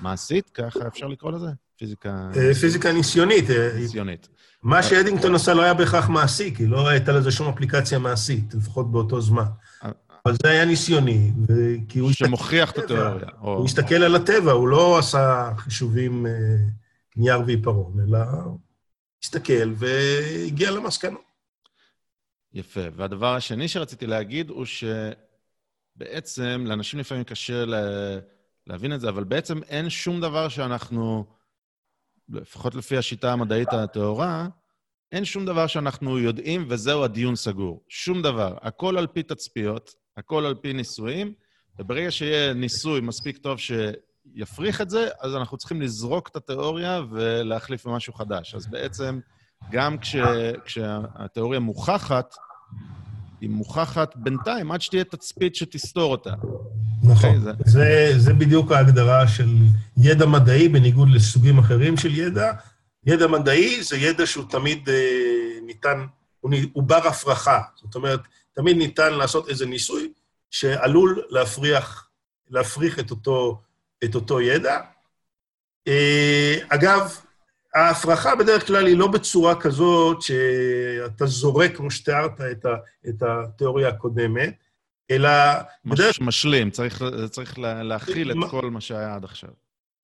מעשית, 0.00 0.50
ככה 0.50 0.86
אפשר 0.86 1.06
לקרוא 1.06 1.32
לזה? 1.32 1.48
פיזיקה... 1.76 2.30
אה, 2.36 2.54
פיזיקה 2.54 2.92
ניסיונית. 2.92 3.50
אה, 3.50 3.70
ניסיונית. 3.76 4.28
מה 4.62 4.82
שאדינגטון 4.82 5.34
עשה 5.34 5.54
לא 5.54 5.62
היה 5.62 5.74
בהכרח 5.74 6.08
מעשי, 6.08 6.54
כי 6.54 6.66
לא 6.66 6.88
הייתה 6.88 7.12
לזה 7.12 7.30
שום 7.30 7.48
אפליקציה 7.48 7.98
מעשית, 7.98 8.54
לפחות 8.54 8.92
באותו 8.92 9.20
זמן. 9.20 9.44
אה, 10.28 10.32
אבל 10.32 10.36
זה 10.42 10.50
היה 10.50 10.64
ניסיוני, 10.64 11.32
כי 11.88 11.98
הוא... 11.98 12.12
שמוכיח 12.12 12.70
את 12.70 12.78
התיאוריה. 12.78 13.28
הוא 13.40 13.64
הסתכל 13.64 13.94
על 13.94 14.14
הטבע, 14.14 14.52
הוא 14.52 14.68
לא 14.68 14.98
עשה 14.98 15.50
חישובים 15.56 16.26
נייר 17.16 17.40
ועיפרון, 17.46 18.00
אלא 18.08 18.18
הסתכל 19.24 19.72
והגיע 19.76 20.70
למסקנות. 20.70 21.28
יפה. 22.52 22.80
והדבר 22.96 23.34
השני 23.34 23.68
שרציתי 23.68 24.06
להגיד 24.06 24.50
הוא 24.50 24.66
שבעצם, 25.96 26.64
לאנשים 26.66 27.00
לפעמים 27.00 27.24
קשה 27.24 27.64
להבין 28.66 28.92
את 28.92 29.00
זה, 29.00 29.08
אבל 29.08 29.24
בעצם 29.24 29.62
אין 29.62 29.90
שום 29.90 30.20
דבר 30.20 30.48
שאנחנו, 30.48 31.24
לפחות 32.28 32.74
לפי 32.74 32.96
השיטה 32.96 33.32
המדעית 33.32 33.72
הטהורה, 33.72 34.48
אין 35.12 35.24
שום 35.24 35.46
דבר 35.46 35.66
שאנחנו 35.66 36.18
יודעים 36.18 36.64
וזהו 36.68 37.04
הדיון 37.04 37.36
סגור. 37.36 37.84
שום 37.88 38.22
דבר. 38.22 38.56
הכל 38.62 38.98
על 38.98 39.06
פי 39.06 39.22
תצפיות, 39.22 39.94
הכל 40.18 40.46
על 40.46 40.54
פי 40.54 40.72
ניסויים, 40.72 41.32
וברגע 41.78 42.10
שיהיה 42.10 42.52
ניסוי 42.52 43.00
מספיק 43.00 43.36
טוב 43.38 43.58
שיפריך 43.58 44.80
את 44.80 44.90
זה, 44.90 45.08
אז 45.20 45.34
אנחנו 45.34 45.56
צריכים 45.56 45.82
לזרוק 45.82 46.28
את 46.28 46.36
התיאוריה 46.36 47.00
ולהחליף 47.10 47.86
במשהו 47.86 48.12
חדש. 48.12 48.54
אז 48.54 48.66
בעצם... 48.66 49.20
גם 49.70 49.98
כש, 49.98 50.16
כשהתיאוריה 50.64 51.60
מוכחת, 51.60 52.34
היא 53.40 53.50
מוכחת 53.50 54.16
בינתיים, 54.16 54.72
עד 54.72 54.80
שתהיה 54.80 55.04
תצפית 55.04 55.54
שתסתור 55.54 56.12
אותה. 56.12 56.32
נכון. 57.02 57.30
Okay, 57.30 57.36
אוקיי, 57.36 57.40
זה... 57.40 57.52
זה, 57.64 58.12
זה 58.16 58.34
בדיוק 58.34 58.72
ההגדרה 58.72 59.28
של 59.28 59.56
ידע 59.96 60.26
מדעי, 60.26 60.68
בניגוד 60.68 61.08
לסוגים 61.10 61.58
אחרים 61.58 61.96
של 61.96 62.18
ידע. 62.18 62.52
ידע 63.06 63.26
מדעי 63.26 63.82
זה 63.82 63.96
ידע 63.96 64.26
שהוא 64.26 64.44
תמיד 64.50 64.88
אה, 64.88 64.94
ניתן, 65.66 66.06
הוא, 66.40 66.50
הוא 66.72 66.82
בר 66.82 67.08
הפרחה. 67.08 67.60
זאת 67.74 67.94
אומרת, 67.94 68.20
תמיד 68.58 68.76
ניתן 68.76 69.14
לעשות 69.14 69.48
איזה 69.48 69.66
ניסוי 69.66 70.12
שעלול 70.50 71.22
להפריח, 71.28 72.08
להפריך 72.50 72.98
את 72.98 73.10
אותו, 73.10 73.62
את 74.04 74.14
אותו 74.14 74.40
ידע. 74.40 74.80
אה, 75.88 76.56
אגב, 76.68 77.16
ההפרחה 77.74 78.34
בדרך 78.34 78.66
כלל 78.66 78.86
היא 78.86 78.96
לא 78.96 79.06
בצורה 79.06 79.60
כזאת 79.60 80.22
שאתה 80.22 81.26
זורק, 81.26 81.76
כמו 81.76 81.90
שתיארת, 81.90 82.40
את, 82.40 82.64
ה, 82.64 82.74
את 83.08 83.22
התיאוריה 83.22 83.88
הקודמת, 83.88 84.54
אלא... 85.10 85.30
מש, 85.84 86.00
בדרך... 86.00 86.20
משלים, 86.20 86.70
צריך, 86.70 87.02
צריך 87.30 87.58
להכיל 87.58 88.30
את 88.30 88.50
כל 88.50 88.70
מה 88.70 88.80
שהיה 88.80 89.14
עד 89.14 89.24
עכשיו. 89.24 89.50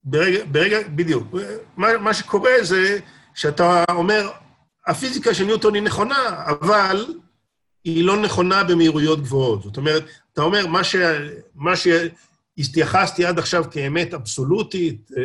ברגע, 0.05 0.45
ברגע, 0.45 0.79
בדיוק. 0.89 1.35
מה, 1.77 1.99
מה 1.99 2.15
שקורה 2.15 2.53
זה 2.63 2.99
שאתה 3.35 3.85
אומר, 3.91 4.31
הפיזיקה 4.87 5.35
של 5.35 5.45
ניוטון 5.45 5.75
היא 5.75 5.83
נכונה, 5.83 6.45
אבל 6.47 7.07
היא 7.85 8.05
לא 8.05 8.23
נכונה 8.23 8.65
במהירויות 8.65 9.21
גבוהות. 9.21 9.63
זאת 9.63 9.77
אומרת, 9.77 10.05
אתה 10.33 10.43
אומר, 10.43 10.67
מה, 10.67 10.85
ש, 10.85 10.97
מה 11.55 11.73
שהתייחסתי 11.77 13.25
עד 13.25 13.39
עכשיו 13.39 13.65
כאמת 13.71 14.15
אבסולוטית, 14.15 15.11
אה, 15.17 15.23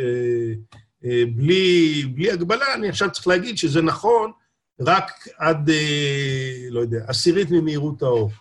אה, 1.05 1.23
בלי, 1.35 2.03
בלי 2.15 2.31
הגבלה, 2.31 2.73
אני 2.73 2.89
עכשיו 2.89 3.11
צריך 3.11 3.27
להגיד 3.27 3.57
שזה 3.57 3.81
נכון 3.81 4.31
רק 4.79 5.11
עד, 5.37 5.69
אה, 5.69 6.67
לא 6.69 6.79
יודע, 6.79 7.03
עשירית 7.07 7.51
ממהירות 7.51 8.01
האור. 8.01 8.31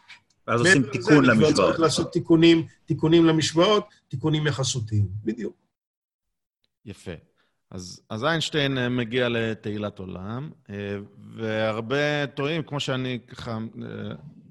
ואז 0.46 0.61
עושים 0.61 0.83
תיקון 0.92 1.24
למשוואות. 1.24 1.54
צריך 1.54 1.81
לעשות 1.81 2.12
תיקונים, 2.12 2.66
תיקונים 2.85 3.24
למשוואות, 3.24 3.87
תיקונים 4.09 4.46
יחסותיים, 4.46 5.09
בדיוק. 5.24 5.54
יפה. 6.85 7.12
אז, 7.70 8.00
אז 8.11 8.24
איינשטיין 8.24 8.78
אה, 8.78 8.88
מגיע 8.88 9.28
לתהילת 9.28 9.98
עולם, 9.98 10.50
והרבה 11.37 12.26
טועים, 12.26 12.62
כמו 12.62 12.81
שאני 12.81 13.18
ככה 13.26 13.59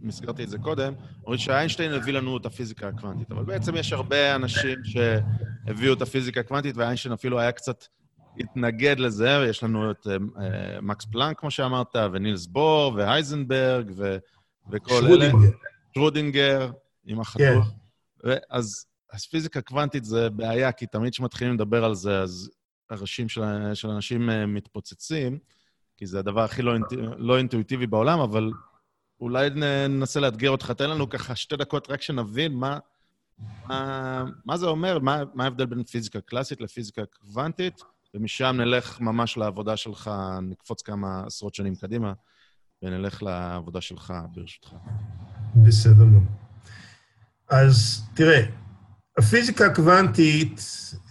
מסגרתי 0.01 0.43
את 0.43 0.49
זה 0.49 0.58
קודם, 0.58 0.93
אומרים 1.23 1.38
שאיינשטיין 1.38 1.93
הביא 1.93 2.13
לנו 2.13 2.38
את 2.38 2.45
הפיזיקה 2.45 2.88
הקוונטית, 2.88 3.32
אבל 3.32 3.43
בעצם 3.43 3.75
יש 3.75 3.93
הרבה 3.93 4.36
אנשים 4.36 4.80
שהביאו 4.84 5.93
את 5.93 6.01
הפיזיקה 6.01 6.39
הקוונטית, 6.39 6.77
ואיינשטיין 6.77 7.13
אפילו 7.13 7.39
היה 7.39 7.51
קצת 7.51 7.86
התנגד 8.39 8.99
לזה, 8.99 9.39
ויש 9.39 9.63
לנו 9.63 9.91
את 9.91 10.08
מקס 10.82 11.06
פלנק, 11.06 11.39
כמו 11.39 11.51
שאמרת, 11.51 11.95
ונילס 12.13 12.45
בור, 12.45 12.93
והייזנברג, 12.95 13.91
ו, 13.95 14.17
וכל 14.71 14.89
שרודינגר. 14.89 15.38
אלה. 15.38 15.47
שרודינגר. 15.93 16.71
עם 17.06 17.19
החתול. 17.19 17.62
כן. 18.23 18.36
אז, 18.49 18.86
אז 19.13 19.25
פיזיקה 19.25 19.62
קוונטית 19.62 20.06
זה 20.06 20.30
בעיה, 20.30 20.71
כי 20.71 20.86
תמיד 20.86 21.13
כשמתחילים 21.13 21.53
לדבר 21.53 21.86
על 21.86 21.95
זה, 21.95 22.19
אז 22.19 22.49
הראשים 22.89 23.30
של, 23.30 23.41
של 23.73 23.89
אנשים 23.89 24.30
uh, 24.30 24.34
מתפוצצים, 24.47 25.39
כי 25.97 26.06
זה 26.06 26.19
הדבר 26.19 26.43
הכי 26.43 26.62
לא, 26.62 26.73
אינט, 26.73 26.93
לא 27.17 27.38
אינטואיטיבי 27.38 27.88
בעולם, 27.88 28.19
אבל 28.19 28.52
אולי 29.19 29.50
ננסה 29.89 30.19
לאתגר 30.19 30.50
אותך. 30.50 30.71
תן 30.71 30.89
לנו 30.89 31.10
ככה 31.10 31.36
שתי 31.36 31.56
דקות 31.56 31.89
רק 31.89 32.02
שנבין 32.02 32.54
מה, 32.54 32.80
מה, 33.67 34.26
מה 34.45 34.58
זה 34.58 34.65
אומר, 34.65 35.00
מה, 35.00 35.23
מה 35.34 35.43
ההבדל 35.43 35.65
בין 35.65 35.84
פיזיקה 35.84 36.21
קלאסית 36.21 36.62
לפיזיקה 36.62 37.02
קוונטית. 37.06 37.82
ומשם 38.13 38.56
נלך 38.58 39.00
ממש 39.00 39.38
לעבודה 39.38 39.78
שלך, 39.78 40.12
נקפוץ 40.41 40.82
כמה 40.82 41.23
עשרות 41.26 41.56
שנים 41.56 41.76
קדימה, 41.76 42.13
ונלך 42.82 43.23
לעבודה 43.23 43.82
שלך, 43.82 44.13
ברשותך. 44.32 44.73
בסדר 45.56 46.06
גמור. 46.06 46.23
אז 47.50 48.04
תראה, 48.13 48.41
הפיזיקה 49.17 49.65
הקוונטית 49.65 50.62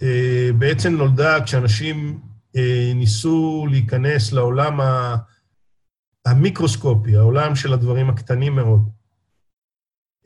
אה, 0.03 0.49
בעצם 0.57 0.95
נולדה 0.95 1.43
כשאנשים 1.43 2.19
אה, 2.55 2.91
ניסו 2.95 3.67
להיכנס 3.71 4.33
לעולם 4.33 4.81
ה... 4.81 5.15
המיקרוסקופי, 6.25 7.15
העולם 7.15 7.55
של 7.55 7.73
הדברים 7.73 8.09
הקטנים 8.09 8.55
מאוד. 8.55 8.89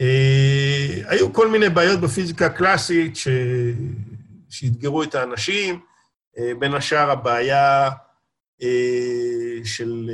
אה, 0.02 1.02
היו 1.08 1.34
כל 1.34 1.52
מיני 1.52 1.70
בעיות 1.70 2.02
בפיזיקה 2.02 2.46
הקלאסית. 2.46 3.18
שאתגרו 4.52 5.04
את 5.04 5.16
האנשים, 5.16 5.80
אה, 6.38 6.52
בין 6.60 6.74
השאר 6.74 7.12
הבעיה 7.12 7.90
אה, 8.62 9.58
של 9.64 10.10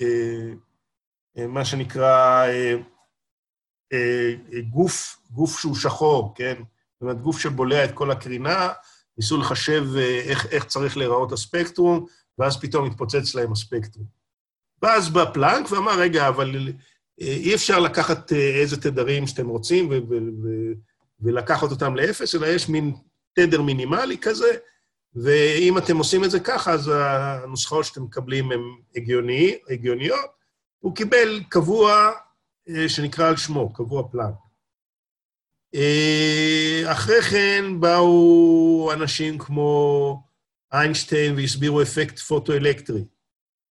אה, 0.00 1.46
מה 1.48 1.64
שנקרא 1.64 2.46
גוף, 4.70 5.16
גוף 5.30 5.58
שהוא 5.60 5.76
שחור, 5.76 6.34
כן? 6.36 6.54
זאת 6.92 7.02
אומרת, 7.02 7.20
גוף 7.20 7.40
שבולע 7.40 7.84
את 7.84 7.92
כל 7.92 8.10
הקרינה, 8.10 8.68
ניסו 9.18 9.36
לחשב 9.36 9.84
איך, 10.24 10.46
איך 10.46 10.64
צריך 10.64 10.96
להיראות 10.96 11.32
הספקטרום, 11.32 12.06
ואז 12.38 12.60
פתאום 12.60 12.86
התפוצץ 12.86 13.34
להם 13.34 13.52
הספקטרום. 13.52 14.06
ואז 14.82 15.08
בא 15.08 15.24
פלנק 15.32 15.72
ואמר, 15.72 15.98
רגע, 15.98 16.28
אבל 16.28 16.72
אי 17.18 17.54
אפשר 17.54 17.80
לקחת 17.80 18.32
איזה 18.32 18.80
תדרים 18.80 19.26
שאתם 19.26 19.48
רוצים 19.48 19.90
ולקחת 21.20 21.70
אותם 21.70 21.96
לאפס, 21.96 22.34
אלא 22.34 22.46
יש 22.46 22.68
מין 22.68 22.94
תדר 23.32 23.62
מינימלי 23.62 24.18
כזה, 24.18 24.56
ואם 25.14 25.78
אתם 25.78 25.96
עושים 25.96 26.24
את 26.24 26.30
זה 26.30 26.40
ככה, 26.40 26.72
אז 26.72 26.90
הנוסחאות 26.94 27.84
שאתם 27.84 28.02
מקבלים 28.02 28.52
הן 28.52 28.60
הגיוני, 28.96 29.58
הגיוניות. 29.70 30.34
הוא 30.78 30.94
קיבל 30.94 31.42
קבוע 31.48 31.92
אה, 31.92 32.10
שנקרא 32.88 33.28
על 33.28 33.36
שמו, 33.36 33.72
קבוע 33.72 34.08
פלאנק. 34.08 34.34
אה, 35.74 36.82
אחרי 36.92 37.22
כן 37.22 37.80
באו 37.80 38.90
אנשים 38.92 39.38
כמו 39.38 40.22
איינשטיין 40.72 41.34
והסבירו 41.36 41.82
אפקט 41.82 42.18
פוטואלקטרי. 42.18 43.04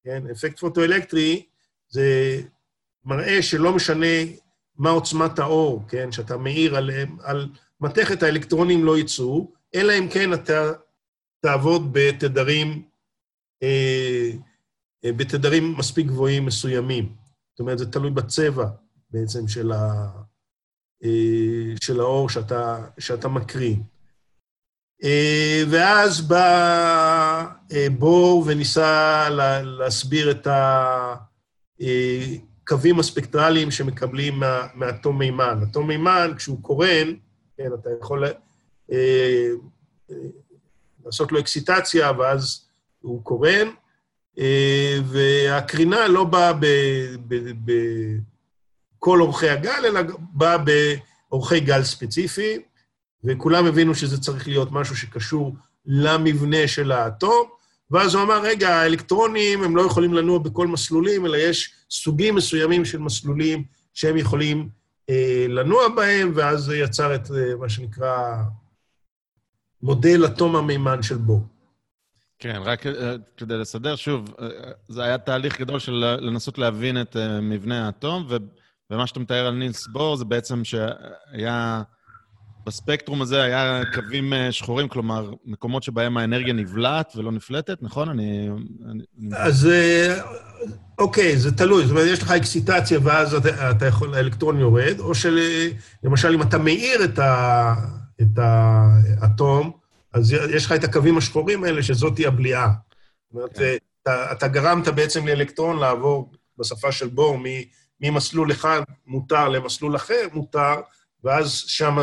כן, 0.05 0.22
אפקט 0.33 0.59
פוטואלקטרי 0.59 1.46
זה 1.88 2.40
מראה 3.05 3.42
שלא 3.42 3.72
משנה 3.72 4.07
מה 4.78 4.90
עוצמת 4.90 5.38
האור, 5.38 5.83
כן, 5.88 6.12
שאתה 6.12 6.37
מאיר 6.37 6.76
על, 6.76 6.90
על 7.22 7.48
מתכת, 7.81 8.22
האלקטרונים 8.22 8.85
לא 8.85 8.98
יצאו, 8.98 9.52
אלא 9.74 9.92
אם 9.98 10.09
כן 10.09 10.33
אתה 10.33 10.72
תעבוד 11.40 11.88
בתדרים, 11.92 12.83
אה, 13.62 14.31
אה, 15.05 15.12
בתדרים 15.12 15.74
מספיק 15.78 16.07
גבוהים 16.07 16.46
מסוימים. 16.46 17.21
אומרת, 17.62 17.79
זה 17.79 17.92
תלוי 17.92 18.11
בצבע 18.11 18.66
בעצם 19.11 19.48
של, 19.48 19.72
ה, 19.72 20.09
אה, 21.05 21.75
של 21.83 22.01
האור 22.01 22.29
שאתה, 22.29 22.87
שאתה 22.98 23.29
מקרין. 23.29 23.83
ואז 25.70 26.20
בא 26.20 27.46
בור 27.98 28.44
וניסה 28.46 29.29
לה, 29.31 29.62
להסביר 29.62 30.31
את 30.31 30.46
הקווים 31.81 33.01
הספקטרליים 33.01 33.70
שמקבלים 33.70 34.35
מה, 34.40 34.66
מאטום 34.75 35.18
מימן. 35.18 35.61
אטום 35.70 35.88
מימן, 35.88 36.33
כשהוא 36.37 36.62
קורן, 36.62 37.14
כן, 37.57 37.70
אתה 37.81 37.90
יכול 38.01 38.25
אה, 38.25 38.33
אה, 40.11 40.16
לעשות 41.05 41.33
לו 41.33 41.40
אקסיטציה, 41.40 42.12
ואז 42.18 42.68
הוא 43.01 43.25
קורן, 43.25 43.68
אה, 43.68 43.72
והקרינה 45.05 46.09
לא 46.09 46.25
באה 46.25 46.53
בכל 47.64 49.21
אורכי 49.21 49.49
הגל, 49.49 49.85
אלא 49.85 50.01
באה 50.18 50.57
באורכי 50.59 51.61
גל 51.61 51.83
ספציפי, 51.83 52.59
וכולם 53.25 53.66
הבינו 53.66 53.95
שזה 53.95 54.21
צריך 54.21 54.49
להיות 54.49 54.73
משהו 54.73 54.97
שקשור 54.97 55.57
למבנה 55.87 56.68
של 56.68 56.92
האטום, 56.92 57.49
ואז 57.90 58.14
הוא 58.14 58.23
אמר, 58.23 58.42
רגע, 58.42 58.77
האלקטרונים 58.77 59.62
הם 59.62 59.77
לא 59.77 59.83
יכולים 59.83 60.14
לנוע 60.14 60.38
בכל 60.38 60.66
מסלולים, 60.66 61.27
אלא 61.27 61.37
יש 61.37 61.75
סוגים 61.90 62.35
מסוימים 62.35 62.85
של 62.85 62.99
מסלולים 62.99 63.64
שהם 63.95 64.16
יכולים 64.16 64.68
אה, 65.11 65.47
לנוע 65.49 65.88
בהם, 65.88 66.33
ואז 66.35 66.61
זה 66.61 66.77
יצר 66.77 67.14
את 67.14 67.31
אה, 67.31 67.57
מה 67.57 67.68
שנקרא 67.68 68.35
מודל 69.83 70.27
אטום 70.27 70.57
המימן 70.57 71.03
של 71.03 71.16
בור. 71.16 71.51
כן, 72.42 72.61
רק 72.64 72.87
אה, 72.87 73.14
כדי 73.37 73.59
לסדר, 73.59 73.96
שוב, 73.96 74.35
אה, 74.40 74.46
זה 74.88 75.05
היה 75.05 75.18
תהליך 75.18 75.61
גדול 75.61 75.78
של 75.78 75.92
לנסות 76.20 76.59
להבין 76.59 77.00
את 77.00 77.16
אה, 77.16 77.40
מבנה 77.40 77.87
האטום, 77.87 78.26
ומה 78.90 79.07
שאתה 79.07 79.20
מתאר 79.20 79.46
על 79.46 79.55
נילס 79.55 79.87
בור 79.87 80.16
זה 80.16 80.24
בעצם 80.24 80.62
שהיה... 80.64 81.83
בספקטרום 82.66 83.22
הזה 83.22 83.42
היה 83.42 83.83
קווים 83.94 84.33
שחורים, 84.50 84.88
כלומר, 84.88 85.31
מקומות 85.44 85.83
שבהם 85.83 86.16
האנרגיה 86.16 86.52
נבלעת 86.52 87.12
ולא 87.16 87.33
נפלטת, 87.33 87.78
נכון? 87.83 88.09
אני... 88.09 88.48
אז 89.37 89.68
אוקיי, 90.98 91.37
זה 91.37 91.57
תלוי. 91.57 91.83
זאת 91.83 91.90
אומרת, 91.90 92.07
יש 92.07 92.22
לך 92.22 92.31
אקסיטציה 92.31 92.98
ואז 93.02 93.35
אתה, 93.35 93.70
אתה 93.70 93.87
יכול, 93.87 94.14
האלקטרון 94.14 94.59
יורד, 94.59 94.98
או 94.98 95.14
שלמשל, 95.14 96.35
אם 96.35 96.42
אתה 96.42 96.59
מאיר 96.59 97.05
את, 97.05 97.18
ה, 97.18 97.74
את 98.22 98.38
האטום, 98.38 99.82
אז 100.12 100.33
יש 100.33 100.66
לך 100.66 100.72
את 100.72 100.85
הקווים 100.85 101.18
השחורים 101.18 101.64
האלה, 101.64 101.83
שזאת 101.83 102.18
היא 102.18 102.29
הבליעה. 102.29 102.68
זאת 102.68 103.35
אומרת, 103.35 103.59
כן. 103.59 103.77
אתה, 104.03 104.33
אתה 104.33 104.48
גרמת 104.48 104.88
בעצם 104.88 105.27
לאלקטרון 105.27 105.79
לעבור, 105.79 106.33
בשפה 106.59 106.92
של 106.92 107.09
בור, 107.09 107.38
ממסלול 108.01 108.53
אחד 108.53 108.81
מותר 109.07 109.48
למסלול 109.48 109.96
אחר 109.96 110.27
מותר, 110.33 110.75
ואז 111.25 111.64
שם 111.66 111.96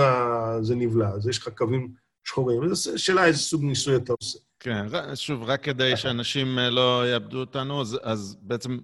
זה 0.61 0.75
נבלע. 0.75 1.09
אז 1.09 1.27
יש 1.27 1.37
לך 1.37 1.49
קווים 1.57 1.93
שחורים. 2.23 2.75
זו 2.75 2.99
שאלה 2.99 3.25
איזה 3.25 3.39
סוג 3.39 3.63
ניסוי 3.63 3.95
אתה 3.95 4.13
עושה. 4.19 4.39
כן, 4.59 4.85
שוב, 5.15 5.43
רק 5.43 5.63
כדי 5.63 5.97
שאנשים 5.97 6.59
אה, 6.59 6.69
לא 6.69 7.11
יאבדו 7.13 7.39
אותנו, 7.39 7.81
אז, 7.81 7.99
אז 8.03 8.37
בעצם 8.41 8.77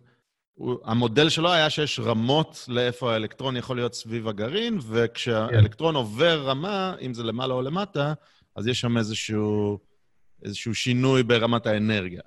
המודל 0.84 1.30
שלו 1.30 1.52
היה 1.52 1.70
שיש 1.70 2.00
רמות 2.00 2.66
לאיפה 2.68 3.14
האלקטרון 3.14 3.58
יכול 3.58 3.76
להיות 3.76 3.94
סביב 3.94 4.28
הגרעין, 4.28 4.80
וכשהאלקטרון 4.90 5.94
כן. 5.94 5.98
עובר 5.98 6.42
רמה, 6.42 6.96
אם 7.02 7.14
זה 7.14 7.24
למעלה 7.24 7.54
או 7.54 7.62
למטה, 7.62 8.14
אז 8.56 8.68
יש 8.68 8.82
שם 8.82 8.98
איזשהו, 8.98 9.80
איזשהו 10.44 10.76
שינוי 10.76 11.24
ברמת 11.24 11.66
האנרגיה. 11.66 12.22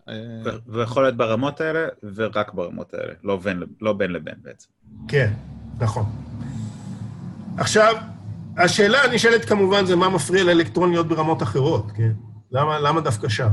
ויכול 0.67 1.03
להיות 1.03 1.17
ברמות 1.17 1.61
האלה, 1.61 1.89
ורק 2.15 2.53
ברמות 2.53 2.95
האלה, 2.95 3.13
לא 3.25 3.37
בין, 3.37 3.63
לא 3.81 3.93
בין 3.93 4.13
לבין 4.13 4.35
בעצם. 4.43 4.69
כן, 5.09 5.33
נכון. 5.79 6.05
עכשיו, 7.59 7.97
השאלה 8.57 9.03
הנשאלת 9.03 9.45
כמובן 9.45 9.87
זה 9.87 9.97
מה 9.97 10.09
מפריע 10.09 10.45
לאלקטרון 10.45 10.91
להיות 10.91 11.09
ברמות 11.09 11.43
אחרות, 11.43 11.91
כן? 11.97 12.13
למה, 12.51 12.79
למה 12.79 13.01
דווקא 13.01 13.29
שם? 13.29 13.49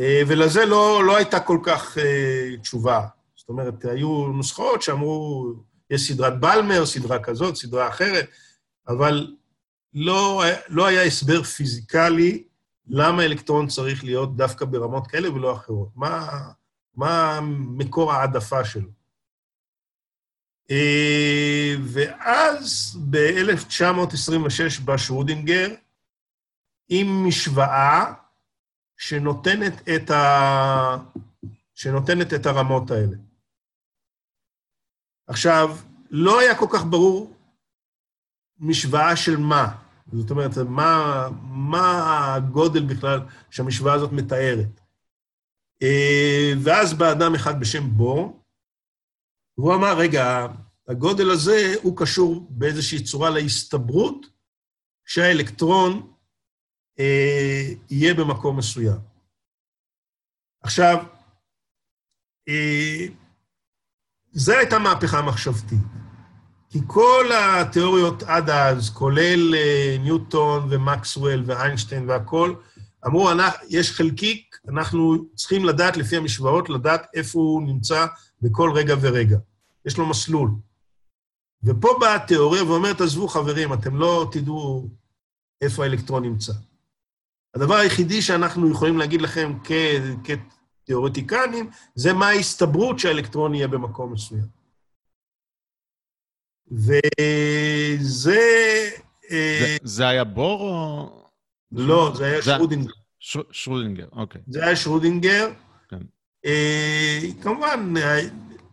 אה, 0.00 0.22
ולזה 0.26 0.66
לא, 0.66 1.04
לא 1.06 1.16
הייתה 1.16 1.40
כל 1.40 1.58
כך 1.62 1.96
uh, 1.96 2.60
תשובה. 2.60 3.06
זאת 3.36 3.48
אומרת, 3.48 3.84
היו 3.84 4.28
נוסחאות 4.28 4.82
שאמרו, 4.82 5.46
יש 5.90 6.08
סדרת 6.08 6.40
בלמר, 6.40 6.86
סדרה 6.86 7.18
כזאת, 7.18 7.56
סדרה 7.56 7.88
אחרת, 7.88 8.26
אבל 8.88 9.36
לא, 9.96 10.42
לא 10.68 10.86
היה 10.86 11.02
הסבר 11.02 11.42
פיזיקלי 11.42 12.44
למה 12.86 13.24
אלקטרון 13.24 13.66
צריך 13.68 14.04
להיות 14.04 14.36
דווקא 14.36 14.64
ברמות 14.64 15.06
כאלה 15.06 15.32
ולא 15.32 15.52
אחרות. 15.52 15.88
מה, 15.94 16.28
מה 16.94 17.40
מקור 17.76 18.12
העדפה 18.12 18.64
שלו? 18.64 18.88
אה, 20.70 21.74
ואז 21.84 22.96
ב-1926 23.10 24.82
בא 24.84 24.96
שרודינגר 24.96 25.74
עם 26.88 27.28
משוואה 27.28 28.12
שנותנת 28.96 29.88
את, 29.88 30.10
ה... 30.10 30.96
שנותנת 31.74 32.34
את 32.34 32.46
הרמות 32.46 32.90
האלה. 32.90 33.16
עכשיו, 35.28 35.76
לא 36.10 36.40
היה 36.40 36.58
כל 36.58 36.66
כך 36.72 36.84
ברור 36.84 37.36
משוואה 38.58 39.16
של 39.16 39.36
מה. 39.36 39.85
זאת 40.12 40.30
אומרת, 40.30 40.58
מה, 40.58 41.28
מה 41.42 42.34
הגודל 42.34 42.84
בכלל 42.84 43.20
שהמשוואה 43.50 43.94
הזאת 43.94 44.12
מתארת. 44.12 44.80
אה, 45.82 46.52
ואז 46.64 46.94
בא 46.94 47.12
אדם 47.12 47.34
אחד 47.34 47.60
בשם 47.60 47.90
בור, 47.96 48.42
והוא 49.58 49.74
אמר, 49.74 49.98
רגע, 49.98 50.46
הגודל 50.88 51.30
הזה 51.30 51.74
הוא 51.82 51.96
קשור 51.96 52.46
באיזושהי 52.50 53.04
צורה 53.04 53.30
להסתברות 53.30 54.26
שהאלקטרון 55.04 56.12
אה, 56.98 57.64
יהיה 57.90 58.14
במקום 58.14 58.58
מסוים. 58.58 59.00
עכשיו, 60.62 60.96
אה, 62.48 63.06
זו 64.32 64.52
הייתה 64.52 64.78
מהפכה 64.78 65.22
מחשבתית. 65.22 66.05
כי 66.76 66.82
כל 66.86 67.26
התיאוריות 67.34 68.22
עד 68.22 68.50
אז, 68.50 68.90
כולל 68.90 69.54
אה, 69.54 69.96
ניוטון 70.00 70.68
ומקסוול 70.70 71.42
ואיינשטיין 71.46 72.10
והכול, 72.10 72.56
אמרו, 73.06 73.30
יש 73.68 73.92
חלקיק, 73.92 74.56
אנחנו 74.68 75.24
צריכים 75.34 75.64
לדעת 75.64 75.96
לפי 75.96 76.16
המשוואות, 76.16 76.70
לדעת 76.70 77.06
איפה 77.14 77.38
הוא 77.38 77.62
נמצא 77.62 78.06
בכל 78.42 78.70
רגע 78.74 78.94
ורגע. 79.00 79.38
יש 79.84 79.98
לו 79.98 80.06
מסלול. 80.06 80.50
ופה 81.64 81.96
באה 82.00 82.14
התיאוריה 82.14 82.64
ואומרת, 82.64 83.00
עזבו 83.00 83.28
חברים, 83.28 83.72
אתם 83.72 83.96
לא 83.96 84.28
תדעו 84.32 84.88
איפה 85.60 85.82
האלקטרון 85.82 86.22
נמצא. 86.22 86.52
הדבר 87.54 87.74
היחידי 87.74 88.22
שאנחנו 88.22 88.70
יכולים 88.70 88.98
להגיד 88.98 89.22
לכם 89.22 89.52
כתיאורטיקנים, 90.84 91.70
זה 91.94 92.12
מה 92.12 92.28
ההסתברות 92.28 92.98
שהאלקטרון 92.98 93.54
יהיה 93.54 93.68
במקום 93.68 94.12
מסוים. 94.12 94.55
וזה... 96.70 98.40
אה, 99.30 99.76
זה 99.82 100.08
היה 100.08 100.24
בור 100.24 100.60
או... 100.60 101.26
לא, 101.72 102.12
זה 102.16 102.24
היה 102.24 102.42
שרודינגר. 102.42 102.92
שרודינגר, 103.50 104.06
אוקיי. 104.12 104.40
זה 104.48 104.64
היה 104.64 104.76
שרודינגר. 104.76 105.50
כן. 105.88 105.98
אה, 106.46 107.20
כמובן, 107.42 107.94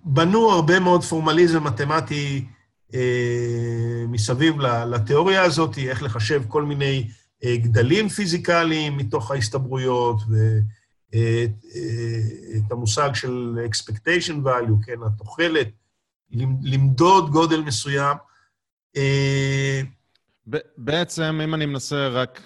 בנו 0.04 0.52
הרבה 0.52 0.80
מאוד 0.80 1.04
פורמליזם 1.04 1.64
מתמטי 1.64 2.46
אה, 2.94 4.04
מסביב 4.08 4.62
לתיאוריה 4.62 5.42
הזאת, 5.42 5.78
איך 5.78 6.04
לחשב 6.04 6.42
כל 6.48 6.64
מיני 6.64 7.08
גדלים 7.46 8.10
פיזיקליים 8.10 8.98
מתוך 8.98 9.32
ההסתברויות, 9.32 10.18
ואת 11.12 12.72
המושג 12.72 13.10
של 13.14 13.60
expectation 13.72 14.46
value, 14.46 14.86
כן, 14.86 14.98
התוחלת. 15.06 15.68
למדוד 16.64 17.30
גודל 17.30 17.62
מסוים. 17.62 18.18
אה, 18.98 19.82
בעצם, 20.78 21.40
אם 21.44 21.54
אני 21.54 21.66
מנסה 21.66 22.08
רק 22.08 22.42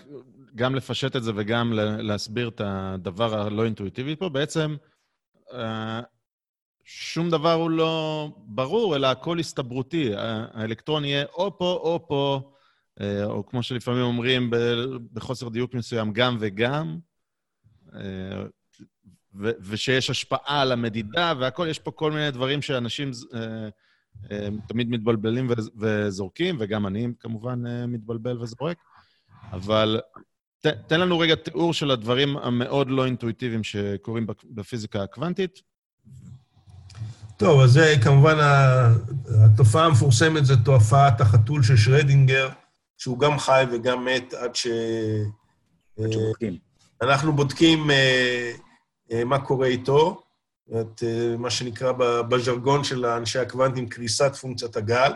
גם 0.55 0.75
לפשט 0.75 1.15
את 1.15 1.23
זה 1.23 1.31
וגם 1.35 1.73
להסביר 1.73 2.47
את 2.47 2.61
הדבר 2.65 3.41
הלא 3.41 3.65
אינטואיטיבי 3.65 4.15
פה, 4.15 4.29
בעצם 4.29 4.75
אה, 5.53 6.01
שום 6.83 7.29
דבר 7.29 7.53
הוא 7.53 7.69
לא 7.69 8.27
ברור, 8.37 8.95
אלא 8.95 9.07
הכל 9.07 9.39
הסתברותי. 9.39 10.11
האלקטרון 10.53 11.05
יהיה 11.05 11.25
או 11.33 11.57
פה 11.57 11.79
או 11.83 12.07
פה, 12.07 12.51
אה, 13.01 13.25
או 13.25 13.45
כמו 13.45 13.63
שלפעמים 13.63 14.01
אומרים 14.01 14.51
בחוסר 15.13 15.49
דיוק 15.49 15.73
מסוים, 15.73 16.13
גם 16.13 16.37
וגם. 16.39 16.99
ו- 19.39 19.51
ושיש 19.61 20.09
השפעה 20.09 20.61
על 20.61 20.71
המדידה 20.71 21.33
והכול, 21.39 21.67
יש 21.67 21.79
פה 21.79 21.91
כל 21.91 22.11
מיני 22.11 22.31
דברים 22.31 22.61
שאנשים 22.61 23.11
אה, 23.33 23.69
אה, 24.31 24.47
תמיד 24.67 24.89
מתבלבלים 24.89 25.49
ו- 25.49 25.53
וזורקים, 25.77 26.57
וגם 26.59 26.87
אני 26.87 27.07
כמובן 27.19 27.67
אה, 27.67 27.87
מתבלבל 27.87 28.41
וזורק, 28.41 28.77
אבל 29.51 29.99
ת, 30.61 30.67
תן 30.67 30.99
לנו 30.99 31.19
רגע 31.19 31.35
תיאור 31.35 31.73
של 31.73 31.91
הדברים 31.91 32.37
המאוד 32.37 32.89
לא 32.89 33.05
אינטואיטיביים 33.05 33.63
שקורים 33.63 34.27
בפיזיקה 34.45 35.03
הקוונטית. 35.03 35.61
טוב, 37.37 37.61
אז 37.61 37.71
זה 37.71 37.95
כמובן, 38.03 38.37
התופעה 39.45 39.85
המפורסמת 39.85 40.45
זה 40.45 40.57
תופעת 40.65 41.21
החתול 41.21 41.63
של 41.63 41.77
שרדינגר, 41.77 42.49
שהוא 42.97 43.19
גם 43.19 43.39
חי 43.39 43.63
וגם 43.71 44.05
מת 44.05 44.33
עד 44.33 44.55
ש... 44.55 44.67
עד 45.99 46.11
שבודקים. 46.11 46.57
אנחנו 47.01 47.33
בודקים 47.33 47.89
מה 49.25 49.45
קורה 49.45 49.67
איתו, 49.67 50.23
את 50.81 51.03
אה, 51.03 51.37
מה 51.37 51.49
שנקרא 51.49 51.91
בז'רגון 52.29 52.83
של 52.83 53.05
אנשי 53.05 53.39
הקוונטים 53.39 53.89
קריסת 53.89 54.35
פונקציית 54.35 54.75
הגל. 54.75 55.11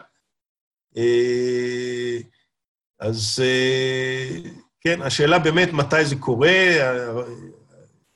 אה, 0.98 2.18
אז 3.00 3.40
אה, 3.44 4.50
כן, 4.82 5.02
השאלה 5.02 5.40
באמת 5.40 5.74
מתי 5.74 6.06
זה 6.06 6.16
קורה, 6.16 6.58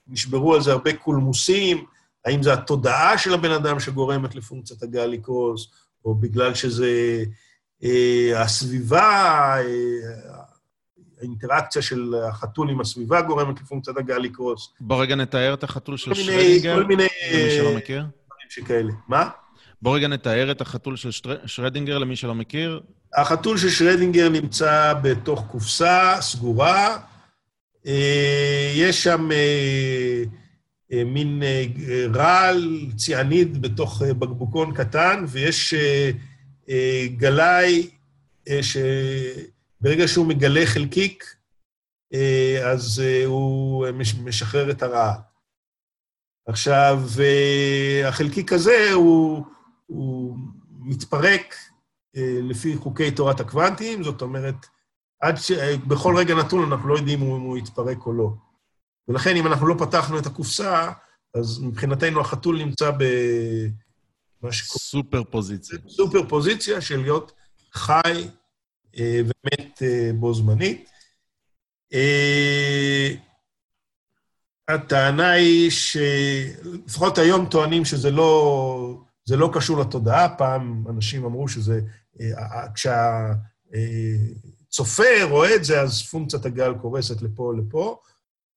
נשברו 0.07 0.55
על 0.55 0.61
זה 0.61 0.71
הרבה 0.71 0.93
קולמוסים, 0.93 1.86
האם 2.26 2.43
זה 2.43 2.53
התודעה 2.53 3.17
של 3.17 3.34
הבן 3.34 3.51
אדם 3.51 3.80
שגורמת 3.80 4.36
לפונקציית 4.36 4.84
הגל 4.84 5.05
לקרוס, 5.05 5.67
או 6.05 6.15
בגלל 6.15 6.53
שזה 6.53 7.23
אה, 7.84 8.41
הסביבה, 8.41 9.57
אה, 9.57 10.44
האינטראקציה 11.20 11.82
של 11.82 12.13
החתול 12.30 12.70
עם 12.70 12.82
הסביבה 12.82 13.22
גורמת 13.22 13.61
לפונקציית 13.61 13.97
הגל 13.97 14.18
לקרוס. 14.18 14.74
בוא 14.80 15.01
רגע 15.01 15.16
נתאר 15.16 15.53
את 15.53 15.63
החתול 15.63 15.97
של 15.97 16.13
שרדינגר, 16.13 16.76
כל 16.76 16.84
מיני... 16.84 17.07
למי 17.34 17.51
שלא 17.51 17.76
מכיר. 17.76 17.99
דברים 17.99 18.49
שכאלה. 18.49 18.91
מה? 19.07 19.30
בוא 19.82 19.95
רגע 19.95 20.07
נתאר 20.07 20.51
את 20.51 20.61
החתול 20.61 20.95
של 20.95 21.09
שרדינגר, 21.45 21.97
למי 21.97 22.16
שלא 22.16 22.36
מכיר. 22.36 22.82
החתול 23.16 23.57
של 23.57 23.70
שרדינגר 23.70 24.30
נמצא 24.30 24.93
בתוך 25.01 25.45
קופסה 25.47 26.16
סגורה. 26.22 26.97
אה, 27.88 28.72
יש 28.76 29.03
שם 29.03 29.32
אה, 29.32 30.24
אה, 30.93 31.03
מין 31.03 31.43
רעל 32.13 32.86
ציאניד 32.95 33.61
בתוך 33.61 34.01
בקבוקון 34.01 34.74
קטן, 34.74 35.26
ויש 35.28 35.74
גלאי 37.18 37.89
שברגע 39.80 40.07
שהוא 40.07 40.28
מגלה 40.28 40.61
חלקיק, 40.65 41.36
אז 42.65 43.01
הוא 43.26 43.86
משחרר 44.23 44.71
את 44.71 44.84
הרעל. 44.84 45.17
עכשיו, 46.47 47.01
החלקיק 48.05 48.53
הזה 48.53 48.91
הוא, 48.93 49.45
הוא 49.86 50.38
מתפרק 50.80 51.55
אה, 52.15 52.39
לפי 52.41 52.76
חוקי 52.78 53.11
תורת 53.11 53.39
הקוונטים, 53.39 54.03
זאת 54.03 54.21
אומרת, 54.21 54.55
עד 55.21 55.38
ש... 55.38 55.51
בכל 55.88 56.17
רגע 56.17 56.36
נתון 56.36 56.71
אנחנו 56.71 56.89
לא 56.89 56.97
יודעים 56.97 57.21
אם 57.21 57.28
הוא 57.28 57.57
יתפרק 57.57 58.05
או 58.05 58.13
לא. 58.13 58.30
ולכן, 59.07 59.36
אם 59.36 59.47
אנחנו 59.47 59.67
לא 59.67 59.76
פתחנו 59.80 60.19
את 60.19 60.26
הקופסה, 60.26 60.91
אז 61.34 61.59
מבחינתנו 61.59 62.21
החתול 62.21 62.57
נמצא 62.57 62.91
ב... 62.91 63.03
סופר 64.53 65.23
פוזיציה. 65.23 65.80
סופר 65.88 66.30
פוזיציה 66.30 66.82
של 66.82 67.01
להיות 67.01 67.32
חי 67.73 68.01
אה, 68.05 68.21
ומת 68.97 69.81
אה, 69.81 70.11
בו 70.13 70.33
זמנית. 70.33 70.89
הטענה 74.67 75.31
היא 75.31 75.71
שלפחות 75.71 77.17
היום 77.17 77.45
טוענים 77.45 77.85
שזה 77.85 78.11
לא, 78.11 78.97
לא 79.29 79.49
קשור 79.53 79.77
לתודעה. 79.77 80.35
פעם 80.37 80.83
אנשים 80.89 81.25
אמרו 81.25 81.47
שזה 81.47 81.81
אה, 82.21 82.65
כשהצופה 84.73 85.23
רואה 85.29 85.55
את 85.55 85.63
זה, 85.63 85.81
אז 85.81 86.01
פונקציית 86.01 86.45
הגל 86.45 86.73
קורסת 86.81 87.21
לפה 87.21 87.53
לפה, 87.57 87.99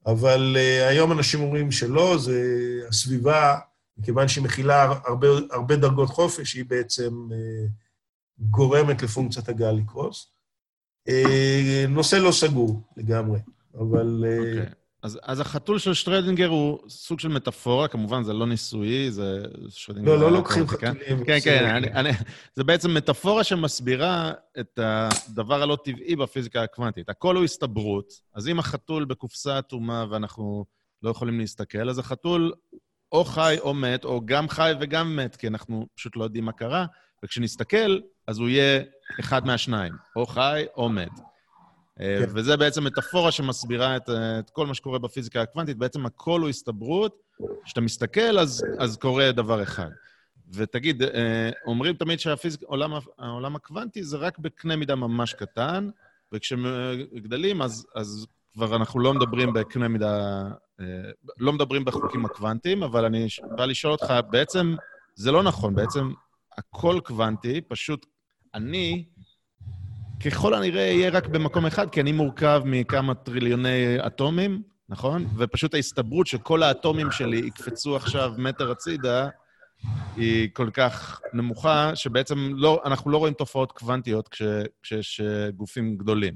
אבל 0.07 0.57
אה, 0.59 0.89
היום 0.89 1.13
אנשים 1.13 1.41
אומרים 1.41 1.73
שלא, 1.73 2.19
זה 2.19 2.43
הסביבה, 2.89 3.59
מכיוון 3.99 4.29
שהיא 4.29 4.45
מכילה 4.45 4.83
הרבה, 5.05 5.29
הרבה 5.51 5.77
דרגות 5.77 6.09
חופש, 6.09 6.55
היא 6.55 6.65
בעצם 6.65 7.29
אה, 7.33 7.67
גורמת 8.41 9.03
לפונקציית 9.03 9.49
הגל 9.49 9.71
לקרוס. 9.71 10.33
נושא 11.89 12.17
לא 12.17 12.33
סגור 12.33 12.83
לגמרי, 12.97 13.39
אבל... 13.75 14.25
Okay. 14.25 14.59
אוקיי. 14.59 14.73
אז, 15.03 15.19
אז 15.23 15.41
החתול 15.41 15.79
של 15.79 15.95
שטרדינגר 15.95 16.49
הוא 16.49 16.79
סוג 16.89 17.21
של 17.21 17.29
מטאפורה, 17.29 17.89
כמובן 17.89 18.23
זה 18.23 18.33
לא 18.33 18.47
ניסויי, 18.47 19.11
זה 19.11 19.43
שטרדינגר... 19.69 20.11
לא, 20.11 20.21
לא 20.21 20.33
לוקחים 20.33 20.67
כן? 20.67 20.95
חתולים. 20.95 21.25
כן, 21.25 21.39
כן, 21.45 21.65
אני, 21.65 21.93
אני, 21.93 22.11
זה 22.55 22.65
בעצם 22.65 22.95
מטאפורה 22.95 23.45
שמסבירה 23.45 24.33
את 24.61 24.79
הדבר 24.83 25.63
הלא 25.63 25.79
טבעי 25.85 26.17
בפיזיקה 26.17 26.63
הקוונטית. 26.63 27.09
הכל 27.09 27.37
הוא 27.37 27.45
הסתברות, 27.45 28.13
אז 28.35 28.49
אם 28.49 28.59
החתול 28.59 29.05
בקופסה 29.05 29.59
אטומה 29.59 30.07
ואנחנו 30.11 30.65
לא 31.03 31.11
יכולים 31.11 31.41
להסתכל, 31.41 31.91
אז 31.91 31.99
החתול 31.99 32.53
או 33.13 33.25
חי 33.25 33.57
או 33.61 33.75
מת, 33.75 34.05
או 34.05 34.21
גם 34.25 34.49
חי 34.49 34.73
וגם 34.81 35.17
מת, 35.17 35.37
כי 35.37 35.49
אנחנו 35.49 35.87
פשוט 35.95 36.17
לא 36.17 36.25
יודעים 36.25 36.45
מה 36.45 36.53
קרה, 36.53 36.87
וכשנסתכל, 37.25 38.01
אז 38.29 38.39
הוא 38.39 38.49
יהיה 38.49 38.83
אחד 39.21 39.47
מהשניים, 39.47 39.93
או 40.17 40.27
חי 40.27 40.65
או 40.77 40.89
מת. 40.89 41.11
אה, 42.01 42.17
כן. 42.19 42.31
וזה 42.35 42.57
בעצם 42.57 42.85
מטאפורה 42.85 43.33
שמסבירה 43.33 43.97
את, 43.97 44.11
אה, 44.11 44.39
את 44.39 44.51
כל 44.51 44.67
מה 44.67 44.75
שקורה 44.75 44.99
בפיזיקה 44.99 45.43
הקוונטית. 45.43 45.77
בעצם 45.77 46.07
הכל 46.07 46.41
הוא 46.41 46.49
הסתברות. 46.49 47.23
כשאתה 47.65 47.81
מסתכל, 47.81 48.39
אז, 48.39 48.65
אז 48.79 48.97
קורה 48.97 49.33
דבר 49.33 49.63
אחד. 49.63 49.91
ותגיד, 50.53 51.03
אה, 51.03 51.51
אומרים 51.67 51.95
תמיד 51.95 52.21
שהעולם 52.21 53.57
הקוונטי 53.57 54.03
זה 54.03 54.17
רק 54.17 54.39
בקנה 54.39 54.77
מידה 54.77 54.95
ממש 54.95 55.35
קטן, 55.35 55.89
וכשגדלים, 56.33 57.63
אז, 57.63 57.87
אז 57.95 58.27
כבר 58.53 58.77
אנחנו 58.77 59.01
לא 59.01 59.15
מדברים 59.15 59.53
בקנה 59.53 59.89
מידה, 59.89 60.45
לא 61.39 61.53
מדברים 61.53 61.85
בחוקים 61.85 62.25
הקוונטיים, 62.25 62.83
אבל 62.83 63.05
אני 63.05 63.27
בא 63.57 63.65
לשאול 63.65 63.93
אותך, 63.93 64.15
בעצם 64.31 64.75
זה 65.15 65.33
לא 65.33 65.43
נכון, 65.43 65.75
בעצם 65.75 66.13
הכל 66.59 67.01
קוונטי, 67.05 67.61
פשוט 67.61 68.07
אני 68.59 69.05
ככל 70.25 70.55
הנראה 70.55 70.83
יהיה 70.83 71.11
רק 71.11 71.27
במקום 71.27 71.67
אחד, 71.67 71.91
כי 71.91 72.01
אני 72.01 72.13
מורכב 72.13 72.63
מכמה 72.65 73.15
טריליוני 73.15 74.07
אטומים, 74.07 74.63
נכון? 74.89 75.27
ופשוט 75.37 75.75
ההסתברות 75.75 76.27
שכל 76.27 76.63
האטומים 76.63 77.11
שלי 77.11 77.37
יקפצו 77.37 77.97
עכשיו 77.97 78.33
מטר 78.39 78.71
הצידה, 78.71 79.29
היא 80.17 80.49
כל 80.53 80.71
כך 80.73 81.21
נמוכה, 81.33 81.97
שבעצם 81.97 82.51
לא, 82.55 82.83
אנחנו 82.85 83.11
לא 83.11 83.19
רואים 83.19 83.35
תופעות 83.35 83.73
קוונטיות 83.73 84.29
כש, 84.29 84.43
כשיש 84.83 85.21
אה, 85.21 85.51
גופים 85.51 85.97
גדולים. 85.97 86.35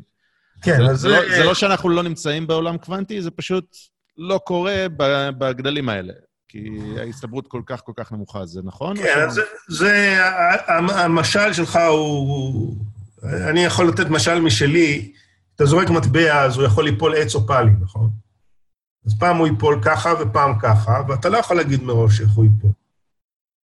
כן, 0.62 0.77
זה, 0.77 0.91
אז... 0.91 1.01
זה, 1.01 1.09
לא, 1.09 1.37
זה 1.37 1.45
לא 1.45 1.55
שאנחנו 1.55 1.89
לא 1.89 2.03
נמצאים 2.03 2.47
בעולם 2.47 2.79
קוונטי, 2.79 3.23
זה 3.23 3.31
פשוט 3.31 3.77
לא 4.16 4.39
קורה 4.45 4.87
בגדלים 5.39 5.89
האלה. 5.89 6.12
כי 6.53 6.68
ההסתברות 7.00 7.46
כל 7.46 7.62
כך 7.66 7.80
כל 7.84 7.92
כך 7.96 8.12
נמוכה, 8.12 8.46
זה 8.46 8.61
נכון? 8.64 8.96
כן, 8.96 9.30
זה, 9.30 9.42
זה, 9.68 10.18
המשל 10.94 11.53
שלך 11.53 11.78
הוא, 11.90 12.76
אני 13.22 13.64
יכול 13.64 13.88
לתת 13.88 14.07
משל 14.07 14.40
משלי, 14.40 15.12
אתה 15.57 15.64
זורק 15.64 15.90
מטבע, 15.90 16.44
אז 16.44 16.57
הוא 16.57 16.64
יכול 16.64 16.84
ליפול 16.84 17.14
עץ 17.16 17.34
או 17.34 17.46
פאלי, 17.46 17.70
נכון? 17.80 18.11
אז 19.07 19.14
פעם 19.18 19.36
הוא 19.36 19.46
ייפול 19.46 19.80
ככה 19.84 20.14
ופעם 20.20 20.59
ככה, 20.62 21.03
ואתה 21.09 21.28
לא 21.28 21.38
יכול 21.38 21.57
להגיד 21.57 21.82
מראש 21.82 22.20
איך 22.20 22.30
הוא 22.30 22.44
ייפול. 22.44 22.70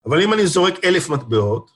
אבל 0.05 0.21
אם 0.21 0.33
אני 0.33 0.47
זורק 0.47 0.73
אלף 0.83 1.09
מטבעות, 1.09 1.71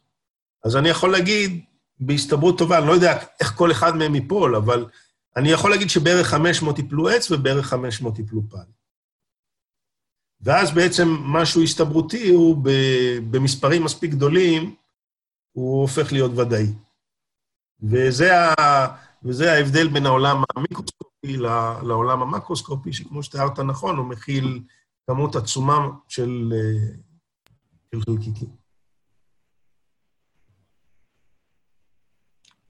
אז 0.66 0.76
אני 0.76 0.90
יכול 0.90 1.12
להגיד, 1.12 1.62
בהסתברות 2.00 2.58
טובה, 2.58 2.78
אני 2.78 2.88
לא 2.88 2.94
יודע 2.94 3.18
איך 3.40 3.54
כל 3.56 3.72
אחד 3.72 3.96
מהם 3.96 4.16
ייפול, 4.16 4.56
אבל 4.56 4.86
אני 5.38 5.50
יכול 5.52 5.72
להגיד 5.72 5.90
שבערך 5.90 6.28
500 6.28 6.78
ייפלו 6.78 7.10
עץ 7.10 7.32
ובערך 7.32 7.66
500 7.66 8.20
ייפלו 8.20 8.42
פאלי. 8.50 8.81
ואז 10.44 10.72
בעצם 10.72 11.08
משהו 11.24 11.64
הסתברותי 11.64 12.30
הוא 12.30 12.58
במספרים 13.32 13.84
מספיק 13.84 14.12
גדולים, 14.12 14.76
הוא 15.52 15.82
הופך 15.82 16.12
להיות 16.12 16.32
ודאי. 16.32 16.66
וזה, 17.84 18.38
ה, 18.38 18.56
וזה 19.24 19.54
ההבדל 19.54 19.88
בין 19.88 20.06
העולם 20.06 20.44
המיקרוסקופי 20.56 21.38
לעולם 21.84 22.22
המקרוסקופי, 22.22 22.94
שכמו 22.94 23.24
שתיארת 23.24 23.60
נכון, 23.60 23.98
הוא 23.98 24.06
מכיל 24.06 24.64
כמות 25.08 25.36
עצומה 25.36 25.88
של, 26.08 26.54
אה, 26.56 26.94
של 27.92 28.02
חלקיקים. 28.02 28.61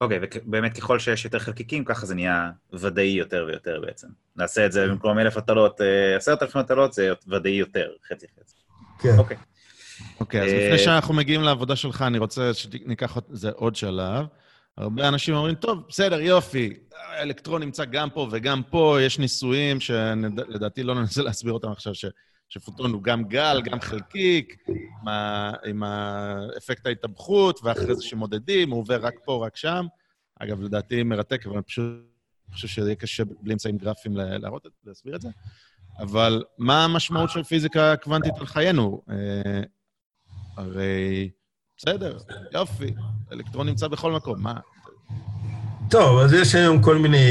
אוקיי, 0.01 0.19
okay, 0.19 0.37
ובאמת 0.45 0.77
ככל 0.77 0.99
שיש 0.99 1.25
יותר 1.25 1.39
חלקיקים, 1.39 1.85
ככה 1.85 2.05
זה 2.05 2.15
נהיה 2.15 2.51
ודאי 2.73 3.05
יותר 3.05 3.45
ויותר 3.47 3.79
בעצם. 3.85 4.07
נעשה 4.35 4.65
את 4.65 4.71
זה 4.71 4.87
במקום 4.87 5.19
אלף 5.19 5.37
הטלות, 5.37 5.81
אה, 5.81 6.15
עשרת 6.17 6.43
אלפים 6.43 6.61
הטלות, 6.61 6.93
זה 6.93 7.11
ודאי 7.27 7.51
יותר, 7.51 7.89
חצי 8.09 8.25
חצי. 8.39 8.55
כן. 8.99 9.17
אוקיי. 9.17 9.37
אוקיי, 10.19 10.41
אז 10.41 10.47
לפני 10.47 10.71
אה, 10.71 10.77
שאנחנו 10.77 11.13
מגיעים 11.13 11.41
לעבודה 11.41 11.75
שלך, 11.75 12.01
אני 12.01 12.17
רוצה 12.17 12.53
שניקח 12.53 13.17
את 13.17 13.23
זה 13.29 13.49
עוד 13.55 13.75
שלב. 13.75 14.25
הרבה 14.77 15.07
אנשים 15.07 15.35
אומרים, 15.35 15.55
טוב, 15.55 15.83
בסדר, 15.89 16.19
יופי, 16.21 16.73
האלקטרון 16.95 17.63
נמצא 17.63 17.85
גם 17.85 18.09
פה 18.09 18.27
וגם 18.31 18.61
פה, 18.69 18.97
יש 19.01 19.19
ניסויים 19.19 19.79
שלדעתי 19.79 20.83
לא 20.83 20.95
ננסה 20.95 21.21
להסביר 21.21 21.53
אותם 21.53 21.71
עכשיו, 21.71 21.95
ש, 21.95 22.05
שפוטון 22.51 22.91
הוא 22.91 23.03
גם 23.03 23.23
גל, 23.23 23.61
גם 23.63 23.81
חלקיק, 23.81 24.57
עם, 24.67 25.07
ה, 25.07 25.51
עם 25.65 25.83
האפקט 25.83 26.85
ההתאבכות, 26.85 27.59
ואחרי 27.63 27.95
זה 27.95 28.03
שמודדים, 28.03 28.69
הוא 28.69 28.79
עובר 28.79 29.05
רק 29.05 29.13
פה, 29.25 29.45
רק 29.45 29.57
שם. 29.57 29.85
אגב, 30.39 30.61
לדעתי 30.61 31.03
מרתק, 31.03 31.45
אבל 31.45 31.55
אני 31.55 31.63
פשוט 31.63 31.85
חושב 32.51 32.67
שזה 32.67 32.87
יהיה 32.87 32.95
קשה 32.95 33.23
בלי 33.41 33.53
אמצעים 33.53 33.77
גרפיים 33.77 34.17
להראות, 34.17 34.67
להסביר 34.85 35.15
את 35.15 35.21
זה. 35.21 35.29
אבל 35.99 36.43
מה 36.57 36.83
המשמעות 36.83 37.29
של 37.29 37.43
פיזיקה 37.43 37.95
קוונטית 37.95 38.33
על 38.39 38.45
חיינו? 38.45 39.01
אה, 39.09 39.61
הרי... 40.57 41.29
בסדר, 41.77 42.17
יופי, 42.53 42.93
אלקטרון 43.31 43.67
נמצא 43.67 43.87
בכל 43.87 44.11
מקום, 44.11 44.43
מה? 44.43 44.59
טוב, 45.89 46.19
אז 46.19 46.33
יש 46.33 46.55
היום 46.55 46.81
כל 46.83 46.97
מיני 46.97 47.27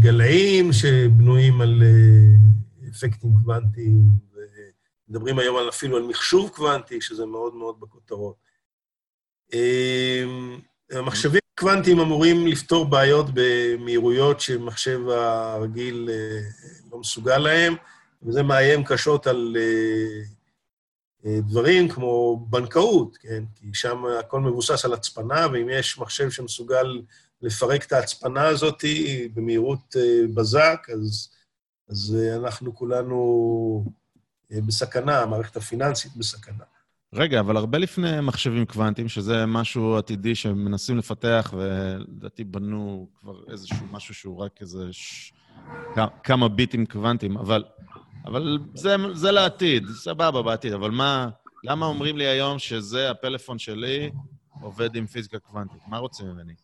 גלאים 0.00 0.72
שבנויים 0.72 1.60
על 1.60 1.82
אה, 1.82 2.88
אפקטים 2.90 3.34
קוונטיים, 3.42 4.29
ומדברים 5.10 5.38
היום 5.38 5.68
אפילו 5.68 5.96
על 5.96 6.02
מחשוב 6.02 6.50
קוונטי, 6.50 7.00
שזה 7.00 7.26
מאוד 7.26 7.54
מאוד 7.54 7.80
בכותרות. 7.80 8.36
אמ, 9.52 10.60
מחשבים 11.06 11.40
קוונטיים 11.58 12.00
אמורים 12.00 12.46
לפתור 12.46 12.84
בעיות 12.84 13.26
במהירויות 13.34 14.40
שמחשב 14.40 15.00
הרגיל 15.08 16.08
אה, 16.12 16.40
לא 16.92 16.98
מסוגל 16.98 17.38
להם, 17.38 17.74
וזה 18.22 18.42
מאיים 18.42 18.84
קשות 18.84 19.26
על 19.26 19.56
אה, 19.58 20.22
אה, 21.26 21.40
דברים 21.40 21.88
כמו 21.88 22.36
בנקאות, 22.50 23.16
כן? 23.16 23.44
כי 23.54 23.66
שם 23.72 24.06
הכל 24.06 24.40
מבוסס 24.40 24.84
על 24.84 24.92
הצפנה, 24.92 25.46
ואם 25.52 25.68
יש 25.68 25.98
מחשב 25.98 26.30
שמסוגל 26.30 27.02
לפרק 27.42 27.86
את 27.86 27.92
ההצפנה 27.92 28.46
הזאת 28.46 28.84
במהירות 29.34 29.96
בזק, 30.34 30.86
אז, 30.94 31.30
אז 31.88 32.16
אנחנו 32.36 32.74
כולנו 32.74 33.84
בסכנה, 34.50 35.22
המערכת 35.22 35.56
הפיננסית 35.56 36.16
בסכנה. 36.16 36.64
רגע, 37.12 37.40
אבל 37.40 37.56
הרבה 37.56 37.78
לפני 37.78 38.20
מחשבים 38.20 38.66
קוונטיים, 38.66 39.08
שזה 39.08 39.46
משהו 39.46 39.96
עתידי 39.96 40.34
שמנסים 40.34 40.98
לפתח, 40.98 41.54
ולדעתי 41.56 42.44
בנו 42.44 43.08
כבר 43.20 43.40
איזשהו 43.50 43.86
משהו 43.90 44.14
שהוא 44.14 44.38
רק 44.38 44.60
איזה 44.60 44.92
ש... 44.92 45.32
כמה 46.22 46.48
ביטים 46.48 46.86
קוונטיים, 46.86 47.36
אבל, 47.36 47.64
אבל 48.24 48.58
זה, 48.74 48.96
זה 49.12 49.30
לעתיד, 49.30 49.84
סבבה 49.94 50.42
בעתיד, 50.42 50.72
אבל 50.72 50.90
מה, 50.90 51.28
למה 51.64 51.86
אומרים 51.86 52.16
לי 52.16 52.26
היום 52.26 52.58
שזה 52.58 53.10
הפלאפון 53.10 53.58
שלי 53.58 54.10
עובד 54.60 54.96
עם 54.96 55.06
פיזיקה 55.06 55.38
קוונטית? 55.38 55.80
מה 55.86 55.98
רוצים 55.98 56.26
ממני? 56.26 56.54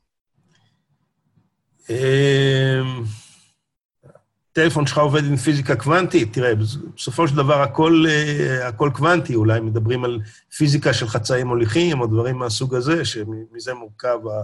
הטלפון 4.58 4.86
שלך 4.86 4.98
עובד 4.98 5.24
עם 5.24 5.36
פיזיקה 5.36 5.76
קוונטית, 5.76 6.32
תראה, 6.32 6.52
בסופו 6.94 7.28
של 7.28 7.36
דבר 7.36 7.62
הכל, 7.62 8.04
אה, 8.08 8.68
הכל 8.68 8.90
קוונטי, 8.94 9.34
אולי 9.34 9.60
מדברים 9.60 10.04
על 10.04 10.20
פיזיקה 10.56 10.92
של 10.94 11.08
חצאים 11.08 11.46
מוליכים 11.46 12.00
או 12.00 12.06
דברים 12.06 12.36
מהסוג 12.36 12.74
הזה, 12.74 13.04
שמזה 13.04 13.74
מורכב 13.74 14.18
ה, 14.26 14.42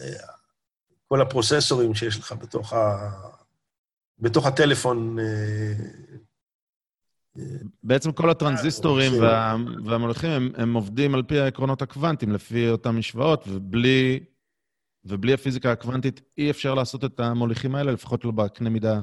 אה, 0.00 0.12
כל 1.08 1.20
הפרוססורים 1.20 1.94
שיש 1.94 2.18
לך 2.18 2.32
בתוך, 2.32 2.72
ה, 2.72 3.10
בתוך 4.18 4.46
הטלפון. 4.46 5.18
אה, 5.18 5.74
בעצם 7.82 8.12
כל 8.12 8.30
הטרנזיסטורים 8.30 9.12
וה, 9.20 9.56
והמוליכים, 9.84 10.30
הם, 10.30 10.50
הם 10.56 10.74
עובדים 10.74 11.14
על 11.14 11.22
פי 11.22 11.40
העקרונות 11.40 11.82
הקוונטיים, 11.82 12.32
לפי 12.32 12.70
אותן 12.70 12.90
משוואות, 12.90 13.44
ובלי 13.48 14.20
ובלי 15.04 15.32
הפיזיקה 15.32 15.72
הקוונטית 15.72 16.20
אי 16.38 16.50
אפשר 16.50 16.74
לעשות 16.74 17.04
את 17.04 17.20
המוליכים 17.20 17.74
האלה, 17.74 17.92
לפחות 17.92 18.24
לא 18.24 18.30
בקנה 18.30 18.70
מידה 18.70 19.00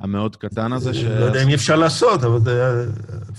המאוד 0.00 0.36
קטן 0.36 0.72
הזה. 0.72 0.94
ש... 0.94 1.04
לא 1.04 1.24
יודע 1.24 1.42
אם 1.42 1.48
אי 1.48 1.54
אפשר 1.54 1.76
לעשות, 1.76 2.24
אבל 2.24 2.38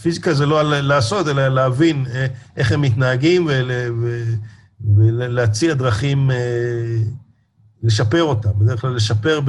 פיזיקה 0.01 0.33
זה 0.33 0.45
לא 0.45 0.81
לעשות, 0.81 1.27
אלא 1.27 1.47
להבין 1.47 2.05
אה, 2.07 2.27
איך 2.57 2.71
הם 2.71 2.81
מתנהגים 2.81 3.47
ולהציע 4.97 5.73
דרכים 5.73 6.31
אה, 6.31 6.37
לשפר 7.83 8.23
אותם. 8.23 8.49
בדרך 8.59 8.81
כלל 8.81 8.95
לשפר 8.95 9.39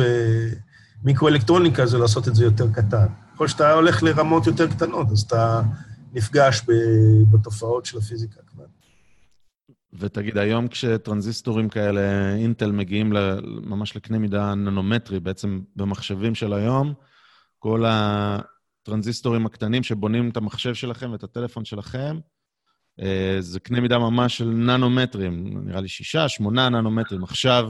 במיקרואלקטרוניקה 1.02 1.86
זה 1.86 1.98
לעשות 1.98 2.28
את 2.28 2.34
זה 2.34 2.44
יותר 2.44 2.70
קטן. 2.72 3.06
ככל 3.34 3.48
שאתה 3.48 3.72
הולך 3.72 4.02
לרמות 4.02 4.46
יותר 4.46 4.66
קטנות, 4.66 5.10
אז 5.10 5.20
אתה 5.20 5.62
נפגש 6.12 6.62
בתופעות 7.30 7.86
של 7.86 7.98
הפיזיקה 7.98 8.40
הקוונטית. 8.46 8.71
ותגיד, 9.92 10.38
היום 10.38 10.68
כשטרנזיסטורים 10.68 11.68
כאלה, 11.68 12.34
אינטל 12.34 12.72
מגיעים 12.72 13.12
ממש 13.42 13.96
לקנה 13.96 14.18
מידה 14.18 14.54
ננומטרי, 14.54 15.20
בעצם 15.20 15.60
במחשבים 15.76 16.34
של 16.34 16.52
היום, 16.52 16.94
כל 17.58 17.84
הטרנזיסטורים 17.86 19.46
הקטנים 19.46 19.82
שבונים 19.82 20.30
את 20.30 20.36
המחשב 20.36 20.74
שלכם 20.74 21.12
ואת 21.12 21.22
הטלפון 21.22 21.64
שלכם, 21.64 22.18
אה, 23.00 23.36
זה 23.40 23.60
קנה 23.60 23.80
מידה 23.80 23.98
ממש 23.98 24.38
של 24.38 24.44
ננומטרים, 24.44 25.66
נראה 25.66 25.80
לי 25.80 25.88
שישה, 25.88 26.28
שמונה 26.28 26.68
ננומטרים. 26.68 27.24
עכשיו 27.24 27.68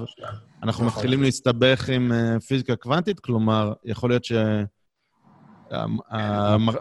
אנחנו 0.62 0.86
מתחילים 0.86 1.22
להסתבך 1.22 1.88
עם 1.88 2.12
אה, 2.12 2.40
פיזיקה 2.40 2.76
קוונטית, 2.76 3.20
כלומר, 3.20 3.72
יכול 3.84 4.10
להיות 4.10 4.24
ש... 4.24 4.32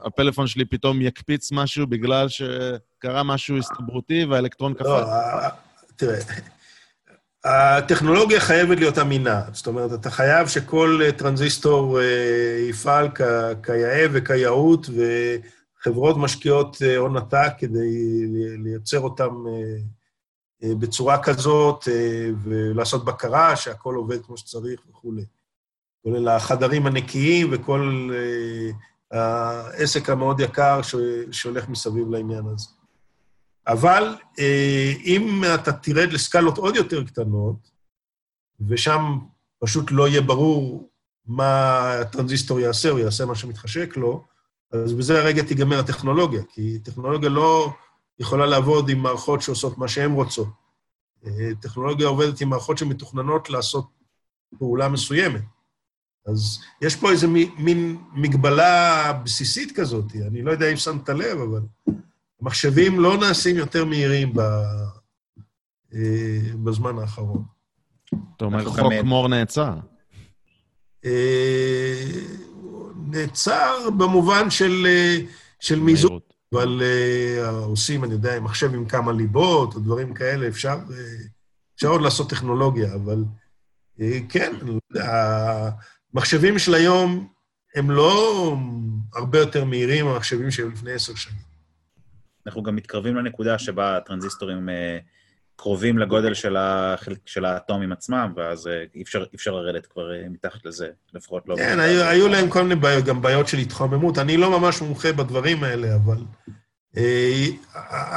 הפלאפון 0.03 0.47
שלי 0.47 0.65
פתאום 0.65 1.01
יקפיץ 1.01 1.51
משהו 1.51 1.87
בגלל 1.87 2.27
שקרה 2.29 3.23
משהו 3.23 3.57
הסתברותי 3.57 4.25
והאלקטרון 4.25 4.73
קפץ? 4.73 4.85
לא, 4.85 5.03
תראה, 5.95 6.19
הטכנולוגיה 7.45 8.39
חייבת 8.39 8.77
להיות 8.77 8.97
אמינה. 8.97 9.41
זאת 9.53 9.67
אומרת, 9.67 9.93
אתה 9.93 10.09
חייב 10.09 10.47
שכל 10.47 11.01
טרנזיסטור 11.17 11.99
אה, 12.01 12.65
יפעל 12.69 13.09
כיאה 13.63 14.05
וכיאות, 14.11 14.89
וחברות 15.79 16.17
משקיעות 16.17 16.77
אה, 16.81 16.97
הון 16.97 17.17
עתק 17.17 17.53
כדי 17.57 18.25
לייצר 18.57 18.99
אותם 18.99 19.43
אה, 19.47 20.75
בצורה 20.75 21.23
כזאת, 21.23 21.87
ולעשות 22.43 23.05
בקרה 23.05 23.55
שהכל 23.55 23.95
עובד 23.95 24.25
כמו 24.25 24.37
שצריך 24.37 24.81
וכולי. 24.89 25.25
כולל 26.03 26.27
החדרים 26.27 26.87
הנקיים 26.87 27.49
וכל 27.51 28.09
uh, 28.11 29.15
העסק 29.17 30.09
המאוד 30.09 30.39
יקר 30.39 30.79
שהולך 31.31 31.69
מסביב 31.69 32.09
לעניין 32.09 32.45
הזה. 32.45 32.67
אבל 33.67 34.15
uh, 34.37 34.41
אם 35.05 35.43
אתה 35.55 35.71
תרד 35.71 36.13
לסקלות 36.13 36.57
עוד 36.57 36.75
יותר 36.75 37.03
קטנות, 37.03 37.71
ושם 38.67 39.19
פשוט 39.59 39.91
לא 39.91 40.07
יהיה 40.07 40.21
ברור 40.21 40.89
מה 41.25 41.79
הטרנזיסטור 42.01 42.59
יעשה, 42.59 42.89
הוא 42.89 42.99
יעשה 42.99 43.25
מה 43.25 43.35
שמתחשק 43.35 43.97
לו, 43.97 44.23
אז 44.71 44.93
בזה 44.93 45.19
הרגע 45.19 45.43
תיגמר 45.43 45.79
הטכנולוגיה, 45.79 46.41
כי 46.49 46.79
טכנולוגיה 46.79 47.29
לא 47.29 47.73
יכולה 48.19 48.45
לעבוד 48.45 48.89
עם 48.89 48.97
מערכות 48.97 49.41
שעושות 49.41 49.77
מה 49.77 49.87
שהן 49.87 50.11
רוצות. 50.11 50.47
אה, 51.25 51.49
טכנולוגיה 51.61 52.07
עובדת 52.07 52.41
עם 52.41 52.49
מערכות 52.49 52.77
שמתוכננות 52.77 53.49
לעשות 53.49 53.85
פעולה 54.59 54.89
מסוימת. 54.89 55.41
אז 56.27 56.59
יש 56.81 56.95
פה 56.95 57.11
איזו 57.11 57.29
מין 57.57 57.97
מגבלה 58.13 59.13
בסיסית 59.23 59.71
כזאת, 59.75 60.05
אני 60.27 60.41
לא 60.41 60.51
יודע 60.51 60.71
אם 60.71 60.77
שמת 60.77 61.09
לב, 61.09 61.39
אבל 61.39 61.61
המחשבים 62.41 62.99
לא 62.99 63.17
נעשים 63.17 63.55
יותר 63.55 63.85
מהירים 63.85 64.33
ב... 64.33 64.39
אה, 65.93 66.53
בזמן 66.63 66.99
האחרון. 66.99 67.43
אתה 68.37 68.45
אומר, 68.45 68.65
חוק 68.65 68.93
מור 69.03 69.27
נעצר. 69.27 69.73
אה, 71.05 72.11
נעצר 73.07 73.89
במובן 73.97 74.49
של, 74.49 74.87
אה, 74.89 75.17
של 75.59 75.79
מיזוג, 75.79 76.19
אבל 76.53 76.81
עושים, 77.63 78.03
אני 78.03 78.13
יודע, 78.13 78.39
מחשב 78.39 78.73
עם 78.73 78.85
כמה 78.85 79.11
ליבות 79.11 79.75
או 79.75 79.79
דברים 79.79 80.13
כאלה, 80.13 80.47
אפשר, 80.47 80.77
אפשר 81.75 81.87
עוד 81.87 82.01
לעשות 82.01 82.29
טכנולוגיה, 82.29 82.95
אבל 82.95 83.23
כן, 84.29 84.53
המחשבים 86.13 86.59
של 86.59 86.73
היום 86.73 87.27
הם 87.75 87.91
לא 87.91 88.55
הרבה 89.15 89.39
יותר 89.39 89.63
מהירים 89.63 90.05
מהמחשבים 90.05 90.51
שהיו 90.51 90.69
לפני 90.69 90.91
עשר 90.91 91.15
שנים. 91.15 91.51
אנחנו 92.45 92.63
גם 92.63 92.75
מתקרבים 92.75 93.15
לנקודה 93.15 93.59
שבה 93.59 93.97
הטרנזיסטורים 93.97 94.69
אה, 94.69 94.97
קרובים 95.61 95.97
לגודל 95.97 96.33
של, 96.33 96.55
החלק, 96.57 97.17
של 97.25 97.45
האטומים 97.45 97.91
עצמם, 97.91 98.33
ואז 98.35 98.67
אה, 98.67 98.83
אי 98.95 99.01
אפשר, 99.01 99.23
אפשר 99.35 99.51
לרדת 99.51 99.85
כבר 99.85 100.13
אה, 100.13 100.29
מתחת 100.29 100.65
לזה, 100.65 100.87
לפחות 101.13 101.43
לא... 101.47 101.55
כן, 101.55 101.79
היו, 101.79 102.03
היו 102.03 102.27
להם 102.27 102.49
כל 102.49 102.63
מיני 102.63 102.75
בעיות, 102.75 103.05
גם 103.05 103.21
בעיות 103.21 103.47
של 103.47 103.57
התחממות. 103.57 104.17
אני 104.17 104.37
לא 104.37 104.59
ממש 104.59 104.81
מומחה 104.81 105.13
בדברים 105.13 105.63
האלה, 105.63 105.95
אבל 105.95 106.17
אה, 106.97 107.45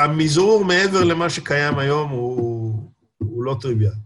המזעור 0.04 0.64
מעבר 0.64 1.04
למה 1.04 1.30
שקיים 1.30 1.78
היום 1.78 2.10
הוא, 2.10 2.90
הוא 3.18 3.44
לא 3.44 3.56
טריוויאלי. 3.60 3.96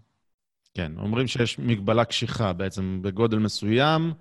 כן, 0.79 0.93
אומרים 0.99 1.27
שיש 1.27 1.59
מגבלה 1.59 2.05
קשיחה 2.05 2.53
בעצם 2.53 2.99
בגודל 3.03 3.39
מסוים, 3.39 4.13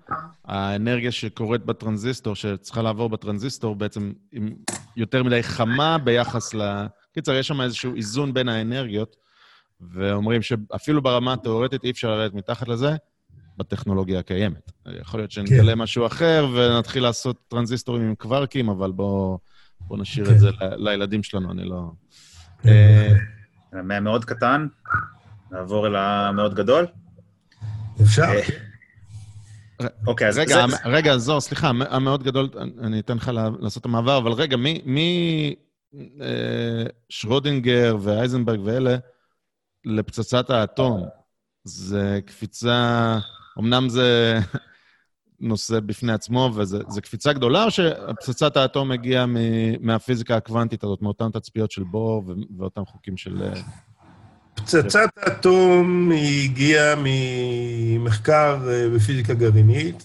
האנרגיה 0.44 1.12
שקורית 1.12 1.64
בטרנזיסטור, 1.64 2.34
שצריכה 2.34 2.82
לעבור 2.82 3.08
בטרנזיסטור, 3.08 3.76
בעצם 3.76 4.12
עם 4.32 4.54
יותר 4.96 5.22
מדי 5.22 5.42
חמה 5.42 5.98
ביחס 5.98 6.54
ל... 6.54 6.86
קיצר, 7.14 7.34
יש 7.34 7.48
שם 7.48 7.60
איזשהו 7.60 7.94
איזון 7.94 8.34
בין 8.34 8.48
האנרגיות, 8.48 9.16
ואומרים 9.80 10.42
שאפילו 10.42 11.02
ברמה 11.02 11.32
התיאורטית 11.32 11.84
אי 11.84 11.90
אפשר 11.90 12.10
לרדת 12.10 12.34
מתחת 12.34 12.68
לזה 12.68 12.96
בטכנולוגיה 13.58 14.18
הקיימת. 14.18 14.72
יכול 15.00 15.20
להיות 15.20 15.30
שנגלה 15.30 15.72
כן. 15.72 15.78
משהו 15.78 16.06
אחר 16.06 16.46
ונתחיל 16.54 17.02
לעשות 17.02 17.36
טרנזיסטורים 17.48 18.02
עם 18.02 18.14
קווארקים, 18.14 18.68
אבל 18.68 18.92
בואו 18.92 19.38
בוא 19.80 19.98
נשאיר 19.98 20.26
כן. 20.26 20.32
את 20.32 20.38
זה 20.38 20.50
ל, 20.50 20.88
לילדים 20.90 21.22
שלנו, 21.22 21.52
אני 21.52 21.64
לא... 21.64 21.90
כן. 22.62 22.70
אה, 23.74 23.82
מהמאוד 23.82 24.24
קטן 24.24 24.66
נעבור 25.50 25.86
אל 25.86 25.96
המאוד 25.96 26.54
גדול? 26.54 26.86
אפשר. 28.02 28.22
אה, 29.80 29.86
אוקיי, 30.06 30.28
אז... 30.28 30.38
רגע, 30.38 30.66
זה... 30.68 30.76
רגע, 30.84 31.16
זוהר, 31.16 31.40
סליחה, 31.40 31.68
המאוד 31.68 32.22
גדול, 32.22 32.48
אני 32.82 33.00
אתן 33.00 33.16
לך 33.16 33.30
לעשות 33.60 33.80
את 33.80 33.86
המעבר, 33.86 34.18
אבל 34.18 34.32
רגע, 34.32 34.56
מי... 34.56 34.82
מי 34.84 35.54
אה, 35.94 36.84
שרודינגר 37.08 37.96
ואייזנברג 38.00 38.60
ואלה, 38.64 38.96
לפצצת 39.84 40.50
האטום, 40.50 41.06
זה 41.64 42.20
קפיצה... 42.26 43.18
אמנם 43.58 43.88
זה 43.88 44.38
נושא 45.40 45.80
בפני 45.80 46.12
עצמו, 46.12 46.50
וזו 46.54 46.78
קפיצה 47.02 47.32
גדולה, 47.32 47.64
או 47.64 47.70
שפצצת 47.70 48.56
האטום 48.56 48.90
הגיעה 48.90 49.26
מהפיזיקה 49.80 50.36
הקוונטית 50.36 50.84
הזאת, 50.84 51.02
מאותן 51.02 51.30
תצפיות 51.30 51.70
של 51.70 51.84
בור 51.84 52.24
ואותם 52.58 52.84
חוקים 52.84 53.16
של... 53.16 53.42
פצצת 54.58 55.08
האטום 55.16 56.10
הגיעה 56.44 56.94
ממחקר 56.98 58.58
אה, 58.68 58.88
בפיזיקה 58.94 59.34
גרעינית, 59.34 60.04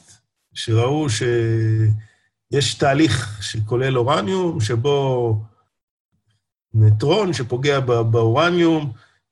שראו 0.54 1.08
שיש 1.10 2.74
תהליך 2.74 3.40
שכולל 3.42 3.98
אורניום, 3.98 4.62
שבו 4.62 5.38
נטרון 6.74 7.34
שפוגע 7.34 7.80
באורניום, 7.80 8.92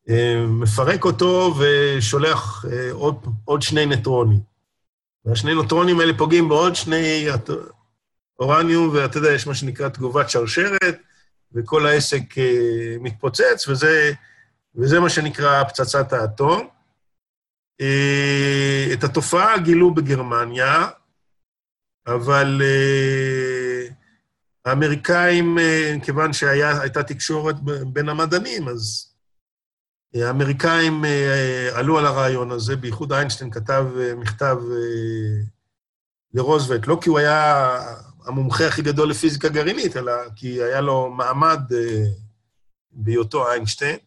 אה, 0.09 0.43
מפרק 0.47 1.05
אותו 1.05 1.53
ושולח 1.59 2.65
אה, 2.71 2.91
עוד, 2.91 3.15
עוד 3.45 3.61
שני 3.61 3.85
נטרונים. 3.85 4.39
והשני 5.25 5.53
נוטרונים 5.53 5.99
האלה 5.99 6.17
פוגעים 6.17 6.49
בעוד 6.49 6.75
שני 6.75 7.27
אורניום, 8.39 8.89
ואתה 8.93 9.17
יודע, 9.17 9.31
יש 9.31 9.47
מה 9.47 9.55
שנקרא 9.55 9.89
תגובת 9.89 10.29
שרשרת, 10.29 10.99
וכל 11.53 11.85
העסק 11.85 12.23
מתפוצץ, 12.99 13.67
וזה 13.67 14.13
וזה 14.75 14.99
מה 14.99 15.09
שנקרא 15.09 15.63
פצצת 15.63 16.13
האטום. 16.13 16.67
אה, 17.81 18.93
את 18.93 19.03
התופעה 19.03 19.57
גילו 19.57 19.93
בגרמניה, 19.93 20.87
אבל 22.07 22.61
אה, 22.63 23.87
האמריקאים, 24.65 25.59
אה, 25.59 25.95
כיוון 26.03 26.33
שהייתה 26.33 27.03
תקשורת 27.03 27.55
בין 27.93 28.09
המדענים, 28.09 28.67
אז 28.67 29.07
האמריקאים 30.15 31.03
עלו 31.73 31.99
על 31.99 32.05
הרעיון 32.05 32.51
הזה, 32.51 32.75
בייחוד 32.75 33.13
איינשטיין 33.13 33.51
כתב 33.51 33.85
מכתב 34.17 34.57
לרוזוולט, 36.33 36.87
לא 36.87 36.97
כי 37.01 37.09
הוא 37.09 37.19
היה 37.19 37.77
המומחה 38.25 38.67
הכי 38.67 38.81
גדול 38.81 39.09
לפיזיקה 39.09 39.49
גרעינית, 39.49 39.97
אלא 39.97 40.13
כי 40.35 40.63
היה 40.63 40.81
לו 40.81 41.09
מעמד 41.09 41.59
בהיותו 42.91 43.51
איינשטיין. 43.51 43.97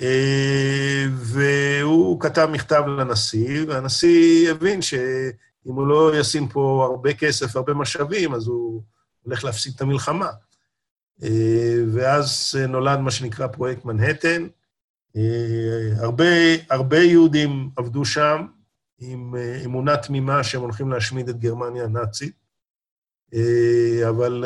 אה, 0.00 1.06
והוא 1.10 2.20
כתב 2.20 2.48
מכתב 2.52 2.82
לנשיא, 2.86 3.64
והנשיא 3.68 4.50
הבין 4.50 4.82
שאם 4.82 5.72
הוא 5.74 5.86
לא 5.86 6.18
ישים 6.18 6.48
פה 6.48 6.88
הרבה 6.90 7.14
כסף, 7.14 7.56
הרבה 7.56 7.74
משאבים, 7.74 8.34
אז 8.34 8.46
הוא 8.46 8.82
הולך 9.22 9.44
להפסיד 9.44 9.72
את 9.76 9.80
המלחמה. 9.80 10.30
אה, 11.22 11.76
ואז 11.92 12.54
נולד 12.68 12.98
מה 12.98 13.10
שנקרא 13.10 13.46
פרויקט 13.46 13.84
מנהטן. 13.84 14.46
אה, 15.16 16.02
הרבה, 16.04 16.24
הרבה 16.70 16.98
יהודים 16.98 17.70
עבדו 17.76 18.04
שם 18.04 18.46
עם 18.98 19.34
אמונה 19.64 19.96
תמימה 19.96 20.44
שהם 20.44 20.60
הולכים 20.60 20.90
להשמיד 20.90 21.28
את 21.28 21.38
גרמניה 21.38 21.84
הנאצית. 21.84 22.48
אבל 24.08 24.44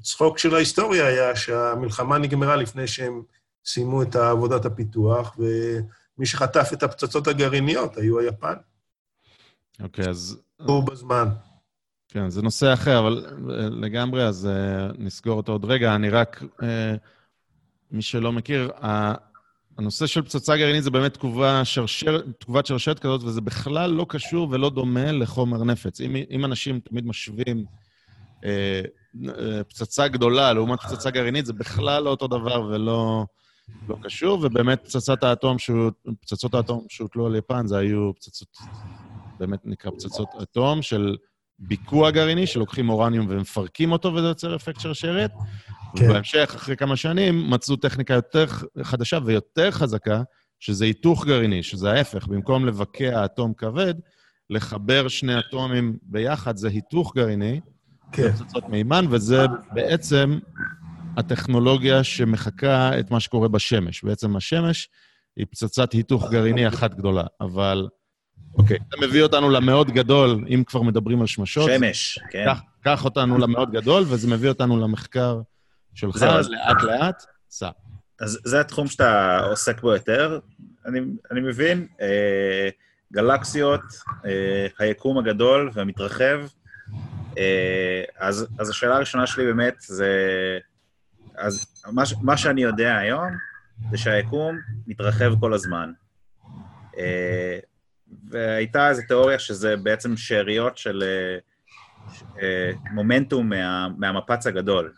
הצחוק 0.00 0.38
של 0.38 0.54
ההיסטוריה 0.54 1.06
היה 1.06 1.36
שהמלחמה 1.36 2.18
נגמרה 2.18 2.56
לפני 2.56 2.86
שהם 2.86 3.22
סיימו 3.68 4.02
את 4.02 4.16
עבודת 4.16 4.64
הפיתוח, 4.64 5.36
ומי 5.38 6.26
שחטף 6.26 6.70
את 6.72 6.82
הפצצות 6.82 7.26
הגרעיניות 7.26 7.96
היו 7.96 8.18
היפן. 8.18 8.54
אוקיי, 9.82 10.04
okay, 10.04 10.08
אז... 10.08 10.42
הוא 10.56 10.84
בזמן. 10.84 11.28
כן, 12.08 12.30
זה 12.30 12.42
נושא 12.42 12.72
אחר, 12.72 12.98
אבל 12.98 13.26
אה, 13.50 13.68
לגמרי, 13.68 14.24
אז 14.24 14.48
uh, 14.48 14.94
נסגור 14.98 15.36
אותו 15.36 15.52
עוד 15.52 15.64
רגע. 15.64 15.94
אני 15.94 16.10
רק, 16.10 16.42
uh, 16.42 16.64
מי 17.90 18.02
שלא 18.02 18.32
מכיר, 18.32 18.70
הנושא 19.78 20.06
של 20.06 20.22
פצצה 20.22 20.56
גרעינית 20.56 20.84
זה 20.84 20.90
באמת 20.90 21.14
תגובה 21.14 21.64
שרשר, 21.64 22.20
תגובת 22.38 22.66
שרשרת 22.66 22.98
כזאת, 22.98 23.22
וזה 23.22 23.40
בכלל 23.40 23.90
לא 23.90 24.06
קשור 24.08 24.48
ולא 24.50 24.70
דומה 24.70 25.12
לחומר 25.12 25.64
נפץ. 25.64 26.00
אם, 26.00 26.16
אם 26.30 26.44
אנשים 26.44 26.80
תמיד 26.80 27.06
משווים 27.06 27.64
אה, 28.44 28.82
פצצה 29.68 30.08
גדולה 30.08 30.52
לעומת 30.52 30.80
פצצה 30.80 31.10
גרעינית, 31.10 31.46
זה 31.46 31.52
בכלל 31.52 32.02
לא 32.02 32.10
אותו 32.10 32.26
דבר 32.26 32.62
ולא... 32.62 33.26
לא 33.88 33.96
קשור, 34.02 34.38
ובאמת 34.42 34.80
פצצת 34.84 35.22
האטום, 35.22 35.56
פצצות 36.20 36.54
האטום 36.54 36.86
שהוטלו 36.88 37.26
על 37.26 37.36
יפן, 37.36 37.66
זה 37.66 37.78
היו 37.78 38.14
פצצות, 38.14 38.58
באמת 39.38 39.58
נקרא 39.64 39.90
פצצות 39.90 40.28
אטום 40.42 40.82
של 40.82 41.16
ביקוע 41.58 42.10
גרעיני, 42.10 42.46
שלוקחים 42.46 42.88
אורניום 42.88 43.26
ומפרקים 43.28 43.92
אותו 43.92 44.14
וזה 44.14 44.26
יוצר 44.26 44.56
אפקט 44.56 44.80
שרשרת. 44.80 45.30
כן. 45.96 46.04
ובהמשך, 46.10 46.52
אחרי 46.56 46.76
כמה 46.76 46.96
שנים, 46.96 47.50
מצאו 47.50 47.76
טכניקה 47.76 48.14
יותר 48.14 48.46
חדשה 48.82 49.18
ויותר 49.24 49.70
חזקה, 49.70 50.22
שזה 50.60 50.84
היתוך 50.84 51.26
גרעיני, 51.26 51.62
שזה 51.62 51.92
ההפך, 51.92 52.26
במקום 52.26 52.66
לבקע 52.66 53.24
אטום 53.24 53.54
כבד, 53.54 53.94
לחבר 54.50 55.08
שני 55.08 55.38
אטומים 55.38 55.98
ביחד, 56.02 56.56
זה 56.56 56.68
היתוך 56.68 57.16
גרעיני, 57.16 57.60
כן. 58.12 58.22
זה 58.22 58.44
פצצות 58.44 58.68
מימן, 58.68 59.04
וזה 59.10 59.46
בעצם 59.72 60.38
הטכנולוגיה 61.18 62.04
שמחקה 62.04 62.98
את 62.98 63.10
מה 63.10 63.20
שקורה 63.20 63.48
בשמש. 63.48 64.04
בעצם 64.04 64.36
השמש 64.36 64.88
היא 65.36 65.46
פצצת 65.50 65.92
היתוך 65.92 66.30
גרעיני 66.30 66.68
אחת 66.68 66.94
גדולה, 66.94 67.24
אבל... 67.40 67.88
אוקיי, 68.54 68.78
זה 68.90 69.06
מביא 69.06 69.22
אותנו 69.22 69.50
למאוד 69.50 69.90
גדול, 69.90 70.44
אם 70.48 70.62
כבר 70.66 70.82
מדברים 70.82 71.20
על 71.20 71.26
שמשות. 71.26 71.70
שמש, 71.70 72.18
כן. 72.30 72.44
קח, 72.44 72.60
קח 72.84 73.04
אותנו 73.04 73.38
למאוד 73.38 73.72
גדול, 73.72 74.04
וזה 74.08 74.28
מביא 74.28 74.48
אותנו 74.48 74.80
למחקר 74.80 75.40
שלך, 75.94 76.22
לאט-לאט. 76.22 77.22
סע. 77.50 77.70
אז 78.20 78.38
זה 78.44 78.60
התחום 78.60 78.86
שאתה 78.86 79.40
עוסק 79.40 79.80
בו 79.80 79.92
יותר, 79.92 80.38
אני, 80.86 81.00
אני 81.30 81.40
מבין. 81.40 81.86
אה, 82.00 82.68
גלקסיות, 83.12 83.80
אה, 84.26 84.66
היקום 84.78 85.18
הגדול 85.18 85.70
והמתרחב. 85.74 86.40
אה, 87.38 88.02
אז, 88.18 88.46
אז 88.58 88.70
השאלה 88.70 88.96
הראשונה 88.96 89.26
שלי 89.26 89.44
באמת 89.44 89.74
זה, 89.80 90.14
אז 91.38 91.66
מה, 91.92 92.02
מה 92.22 92.36
שאני 92.36 92.62
יודע 92.62 92.96
היום, 92.96 93.32
זה 93.90 93.98
שהיקום 93.98 94.58
מתרחב 94.86 95.40
כל 95.40 95.54
הזמן. 95.54 95.92
אה, 96.98 97.58
והייתה 98.30 98.88
איזו 98.88 99.02
תיאוריה 99.08 99.38
שזה 99.38 99.76
בעצם 99.76 100.16
שאריות 100.16 100.78
של 100.78 101.02
אה, 102.42 102.70
מומנטום 102.90 103.48
מה, 103.48 103.88
מהמפץ 103.98 104.46
הגדול. 104.46 104.92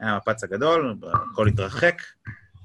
היה 0.00 0.12
המפץ 0.12 0.44
הגדול, 0.44 0.96
הכל 1.32 1.48
התרחק, 1.48 2.02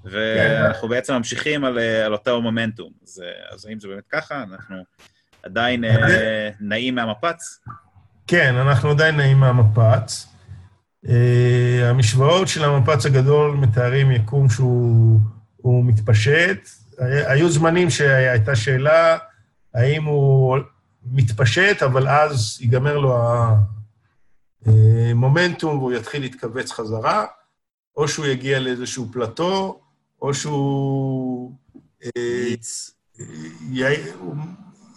ואנחנו 0.05 0.87
בעצם 0.87 1.13
ממשיכים 1.13 1.65
על, 1.65 1.79
על 1.79 2.13
אותו 2.13 2.41
מומנטום. 2.41 2.91
אז, 3.03 3.23
אז 3.49 3.65
האם 3.65 3.79
זה 3.79 3.87
באמת 3.87 4.07
ככה? 4.09 4.43
אנחנו 4.43 4.83
עדיין 5.43 5.83
נעים 6.59 6.95
מהמפץ? 6.95 7.59
כן, 8.27 8.55
אנחנו 8.55 8.89
עדיין 8.89 9.17
נעים 9.17 9.37
מהמפץ. 9.37 10.32
Uh, 11.05 11.09
המשוואות 11.83 12.47
של 12.47 12.63
המפץ 12.63 13.05
הגדול 13.05 13.55
מתארים 13.55 14.11
יקום 14.11 14.49
שהוא 14.49 15.19
מתפשט. 15.83 16.69
היו 16.99 17.49
זמנים 17.49 17.89
שהייתה 17.89 18.55
שאלה 18.55 19.17
האם 19.73 20.03
הוא 20.03 20.57
מתפשט, 21.05 21.83
אבל 21.83 22.07
אז 22.07 22.57
ייגמר 22.61 22.97
לו 22.97 23.17
המומנטום 24.65 25.77
והוא 25.77 25.93
יתחיל 25.93 26.21
להתכווץ 26.21 26.71
חזרה, 26.71 27.25
או 27.97 28.07
שהוא 28.07 28.25
יגיע 28.25 28.59
לאיזשהו 28.59 29.09
פלטו, 29.11 29.81
או 30.21 30.33
שהוא... 30.33 31.51
אה, 32.03 32.53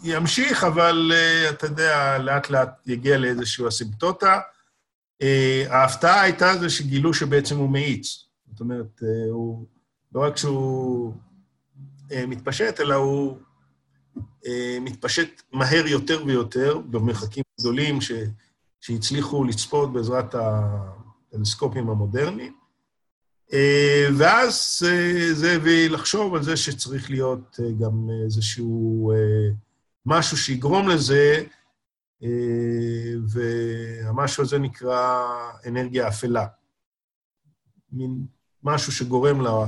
ימשיך, 0.02 0.64
אבל 0.64 1.12
אתה 1.50 1.66
יודע, 1.66 2.18
לאט-לאט 2.18 2.68
יגיע 2.86 3.18
לאיזושהי 3.18 3.68
אסימפטוטה. 3.68 4.40
Uh, 5.22 5.72
ההפתעה 5.72 6.20
הייתה 6.22 6.56
זה 6.58 6.70
שגילו 6.70 7.14
שבעצם 7.14 7.56
הוא 7.56 7.70
מאיץ. 7.70 8.24
זאת 8.50 8.60
אומרת, 8.60 9.00
uh, 9.02 9.30
הוא, 9.30 9.66
לא 10.14 10.20
רק 10.20 10.36
שהוא 10.36 11.14
uh, 12.08 12.14
מתפשט, 12.28 12.80
אלא 12.80 12.94
הוא 12.94 13.38
מתפשט 14.80 15.42
מהר 15.52 15.86
יותר 15.86 16.22
ויותר, 16.26 16.78
במרחקים 16.78 17.44
גדולים 17.60 18.00
ש, 18.00 18.12
שהצליחו 18.80 19.44
לצפות 19.44 19.92
בעזרת 19.92 20.34
הטלסקופים 20.34 21.90
המודרניים. 21.90 22.56
ואז 24.18 24.82
זה 25.32 25.52
הביא 25.52 25.90
לחשוב 25.90 26.34
על 26.34 26.42
זה 26.42 26.56
שצריך 26.56 27.10
להיות 27.10 27.60
גם 27.78 28.08
איזשהו... 28.24 29.12
משהו 30.06 30.36
שיגרום 30.36 30.88
לזה, 30.88 31.34
אה, 31.38 31.44
והמשהו 33.28 34.42
הזה 34.42 34.58
נקרא 34.58 35.26
אנרגיה 35.66 36.08
אפלה. 36.08 36.46
מין 37.92 38.26
משהו 38.62 38.92
שגורם 38.92 39.40
לה... 39.40 39.66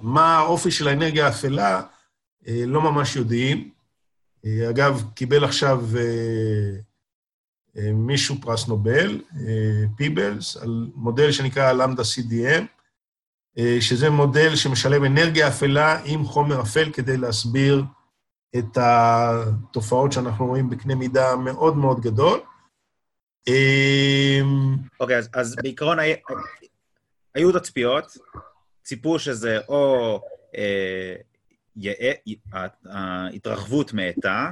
מה 0.00 0.36
האופי 0.38 0.70
של 0.70 0.88
האנרגיה 0.88 1.26
האפלה, 1.26 1.82
אה, 2.48 2.62
לא 2.66 2.82
ממש 2.82 3.16
יודעים. 3.16 3.70
אה, 4.44 4.70
אגב, 4.70 5.04
קיבל 5.14 5.44
עכשיו 5.44 5.84
מישהו 7.94 8.36
פרס 8.40 8.68
נובל, 8.68 9.20
פיבלס, 9.96 10.56
על 10.56 10.90
מודל 10.94 11.32
שנקרא 11.32 11.72
למדה 11.72 12.02
CDM, 12.02 12.64
שזה 13.80 14.10
מודל 14.10 14.56
שמשלב 14.56 15.04
אנרגיה 15.04 15.48
אפלה 15.48 16.00
עם 16.04 16.24
חומר 16.24 16.62
אפל 16.62 16.92
כדי 16.92 17.16
להסביר 17.16 17.84
את 18.56 18.78
התופעות 18.80 20.12
שאנחנו 20.12 20.46
רואים 20.46 20.70
בקנה 20.70 20.94
מידה 20.94 21.36
מאוד 21.36 21.76
מאוד 21.76 22.00
גדול. 22.00 22.40
אמ, 23.48 24.76
אוקיי, 25.00 25.16
אז, 25.32 25.56
בעיקרון 25.62 25.98
היו 27.34 27.52
תצפיות, 27.52 28.16
ציפו 28.84 29.18
שזה 29.18 29.58
או 29.68 30.20
ההתרחבות 32.84 33.92
מאטה, 33.92 34.50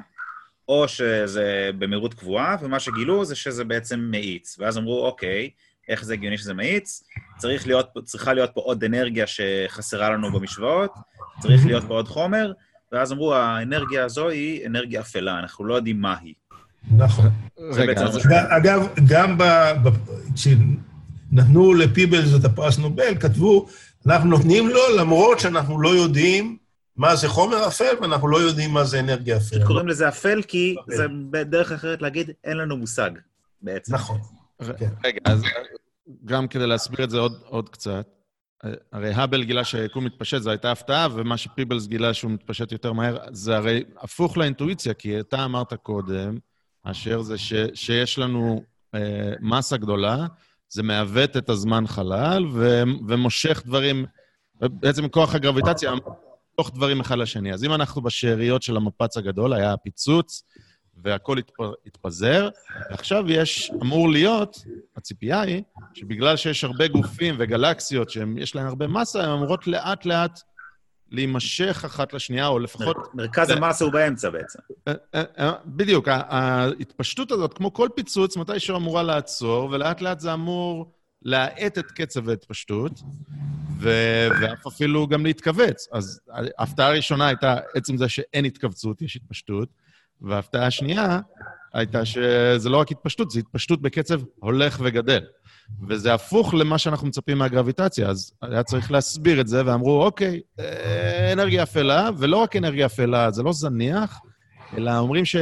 או 0.68 0.88
שזה 0.88 1.70
במהירות 1.78 2.14
קבועה, 2.14 2.56
ומה 2.60 2.80
שגילו 2.80 3.24
זה 3.24 3.36
שזה 3.36 3.64
בעצם 3.64 4.00
מאיץ. 4.00 4.56
ואז 4.58 4.78
אמרו, 4.78 5.06
אוקיי, 5.06 5.50
איך 5.88 6.04
זה 6.04 6.12
הגיוני 6.12 6.38
שזה 6.38 6.54
מאיץ? 6.54 7.04
צריך 7.38 7.66
להיות, 7.66 7.90
צריכה 8.04 8.32
להיות 8.32 8.50
פה 8.54 8.60
עוד 8.60 8.84
אנרגיה 8.84 9.24
שחסרה 9.26 10.10
לנו 10.10 10.32
במשוואות, 10.32 10.92
צריך 11.40 11.66
להיות 11.66 11.84
פה 11.88 11.94
עוד 11.94 12.08
חומר, 12.08 12.52
ואז 12.92 13.12
אמרו, 13.12 13.34
האנרגיה 13.34 14.04
הזו 14.04 14.28
היא 14.28 14.66
אנרגיה 14.66 15.00
אפלה, 15.00 15.38
אנחנו 15.38 15.64
לא 15.64 15.74
יודעים 15.74 16.00
מה 16.00 16.16
היא. 16.22 16.34
נכון. 16.96 17.30
רגע, 17.72 18.02
אז... 18.02 18.18
אגב, 18.48 18.88
גם 19.06 19.38
כשנתנו 20.34 21.74
לפיבלס 21.74 22.40
את 22.40 22.44
הפרס 22.44 22.78
נובל, 22.78 23.14
כתבו, 23.20 23.66
אנחנו 24.06 24.28
נותנים 24.28 24.68
לו 24.68 24.80
למרות 24.98 25.40
שאנחנו 25.40 25.80
לא 25.80 25.88
יודעים 25.88 26.56
מה 26.96 27.16
זה 27.16 27.28
חומר 27.28 27.68
אפל, 27.68 27.94
ואנחנו 28.00 28.28
לא 28.28 28.36
יודעים 28.36 28.70
מה 28.70 28.84
זה 28.84 29.00
אנרגיה 29.00 29.36
אפלה. 29.36 29.66
קוראים 29.66 29.88
לזה 29.88 30.08
אפל 30.08 30.42
כי 30.42 30.76
זה 30.88 31.06
בדרך 31.30 31.72
אחרת 31.72 32.02
להגיד, 32.02 32.30
אין 32.44 32.56
לנו 32.56 32.76
מושג 32.76 33.10
בעצם. 33.62 33.94
נכון. 33.94 34.18
כן. 34.78 34.88
רגע, 35.04 35.18
אז 35.24 35.42
גם 36.24 36.48
כדי 36.48 36.66
להסביר 36.66 37.04
את 37.04 37.10
זה 37.10 37.18
עוד, 37.18 37.32
עוד 37.44 37.68
קצת, 37.68 38.06
הרי 38.92 39.12
האבל 39.12 39.44
גילה 39.44 39.64
שהיקום 39.64 40.04
מתפשט, 40.04 40.38
זו 40.38 40.50
הייתה 40.50 40.72
הפתעה, 40.72 41.08
ומה 41.14 41.36
שפיבלס 41.36 41.86
גילה 41.86 42.14
שהוא 42.14 42.30
מתפשט 42.30 42.72
יותר 42.72 42.92
מהר, 42.92 43.18
זה 43.30 43.56
הרי 43.56 43.84
הפוך 44.00 44.36
לאינטואיציה, 44.36 44.94
כי 44.94 45.20
אתה 45.20 45.44
אמרת 45.44 45.74
קודם, 45.74 46.38
אשר 46.82 47.22
זה 47.22 47.38
ש, 47.38 47.52
שיש 47.74 48.18
לנו 48.18 48.62
אה, 48.94 49.32
מסה 49.40 49.76
גדולה, 49.76 50.26
זה 50.68 50.82
מעוות 50.82 51.36
את 51.36 51.48
הזמן 51.48 51.86
חלל 51.86 52.46
ו, 52.52 52.82
ומושך 53.08 53.62
דברים, 53.66 54.06
בעצם 54.60 55.08
כוח 55.08 55.34
הגרביטציה 55.34 55.92
מושך 56.58 56.74
דברים 56.74 57.00
אחד 57.00 57.18
לשני. 57.18 57.52
אז 57.52 57.64
אם 57.64 57.74
אנחנו 57.74 58.02
בשאריות 58.02 58.62
של 58.62 58.76
המפץ 58.76 59.16
הגדול, 59.16 59.52
היה 59.52 59.72
הפיצוץ, 59.72 60.42
והכל 61.02 61.38
התפ... 61.38 61.54
התפזר, 61.86 62.48
ועכשיו 62.90 63.24
יש, 63.28 63.70
אמור 63.82 64.10
להיות, 64.10 64.64
הציפייה 64.96 65.40
היא, 65.40 65.62
שבגלל 65.94 66.36
שיש 66.36 66.64
הרבה 66.64 66.88
גופים 66.88 67.34
וגלקסיות 67.38 68.10
שיש 68.10 68.54
להן 68.54 68.66
הרבה 68.66 68.86
מסה, 68.86 69.22
הן 69.22 69.30
אמורות 69.30 69.66
לאט-לאט 69.66 70.40
להימשך 71.10 71.82
אחת 71.86 72.12
לשנייה, 72.12 72.46
או 72.46 72.58
לפחות... 72.58 72.96
מרכז 73.14 73.50
המסה 73.50 73.84
הוא 73.84 73.92
באמצע 73.92 74.30
בעצם. 74.30 74.58
אה, 74.88 74.92
אה, 75.14 75.22
אה, 75.38 75.52
בדיוק, 75.66 76.08
ההתפשטות 76.08 77.32
הזאת, 77.32 77.54
כמו 77.54 77.72
כל 77.72 77.88
פיצוץ, 77.94 78.36
מתישהו 78.36 78.76
אמורה 78.76 79.02
לעצור, 79.02 79.70
ולאט-לאט 79.70 80.20
זה 80.20 80.32
אמור 80.32 80.92
להאט 81.22 81.78
את 81.78 81.90
קצב 81.90 82.28
ההתפשטות, 82.28 82.92
ואף 83.78 84.66
אפילו 84.66 85.06
גם 85.06 85.26
להתכווץ. 85.26 85.88
אז 85.92 86.20
ההפתעה 86.58 86.88
הראשונה 86.88 87.26
הייתה 87.26 87.56
עצם 87.74 87.96
זה 87.96 88.08
שאין 88.08 88.44
התכווצות, 88.44 89.02
יש 89.02 89.16
התפשטות. 89.16 89.68
וההפתעה 90.20 90.66
השנייה 90.66 91.20
הייתה 91.74 92.04
שזה 92.04 92.68
לא 92.68 92.76
רק 92.76 92.90
התפשטות, 92.90 93.30
זה 93.30 93.38
התפשטות 93.38 93.82
בקצב 93.82 94.20
הולך 94.40 94.80
וגדל. 94.82 95.24
וזה 95.88 96.14
הפוך 96.14 96.54
למה 96.54 96.78
שאנחנו 96.78 97.06
מצפים 97.06 97.38
מהגרביטציה, 97.38 98.08
אז 98.08 98.32
היה 98.42 98.62
צריך 98.62 98.90
להסביר 98.90 99.40
את 99.40 99.48
זה, 99.48 99.62
ואמרו, 99.66 100.04
אוקיי, 100.04 100.40
אה, 100.60 101.32
אנרגיה 101.32 101.62
אפלה, 101.62 102.10
ולא 102.18 102.36
רק 102.36 102.56
אנרגיה 102.56 102.86
אפלה, 102.86 103.30
זה 103.30 103.42
לא 103.42 103.52
זניח, 103.52 104.20
אלא 104.76 104.98
אומרים 104.98 105.24
ש... 105.24 105.36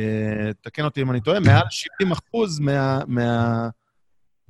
אה, 0.00 0.50
תקן 0.60 0.84
אותי 0.84 1.02
אם 1.02 1.10
אני 1.10 1.20
טועה, 1.20 1.40
מעל 1.40 1.66
70 1.70 2.12
אחוז 2.12 2.60
מה, 2.60 3.00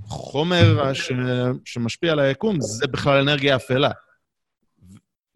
מהחומר 0.02 0.94
ש, 0.94 1.12
שמשפיע 1.64 2.12
על 2.12 2.18
היקום, 2.18 2.60
זה 2.60 2.86
בכלל 2.86 3.20
אנרגיה 3.20 3.56
אפלה. 3.56 3.90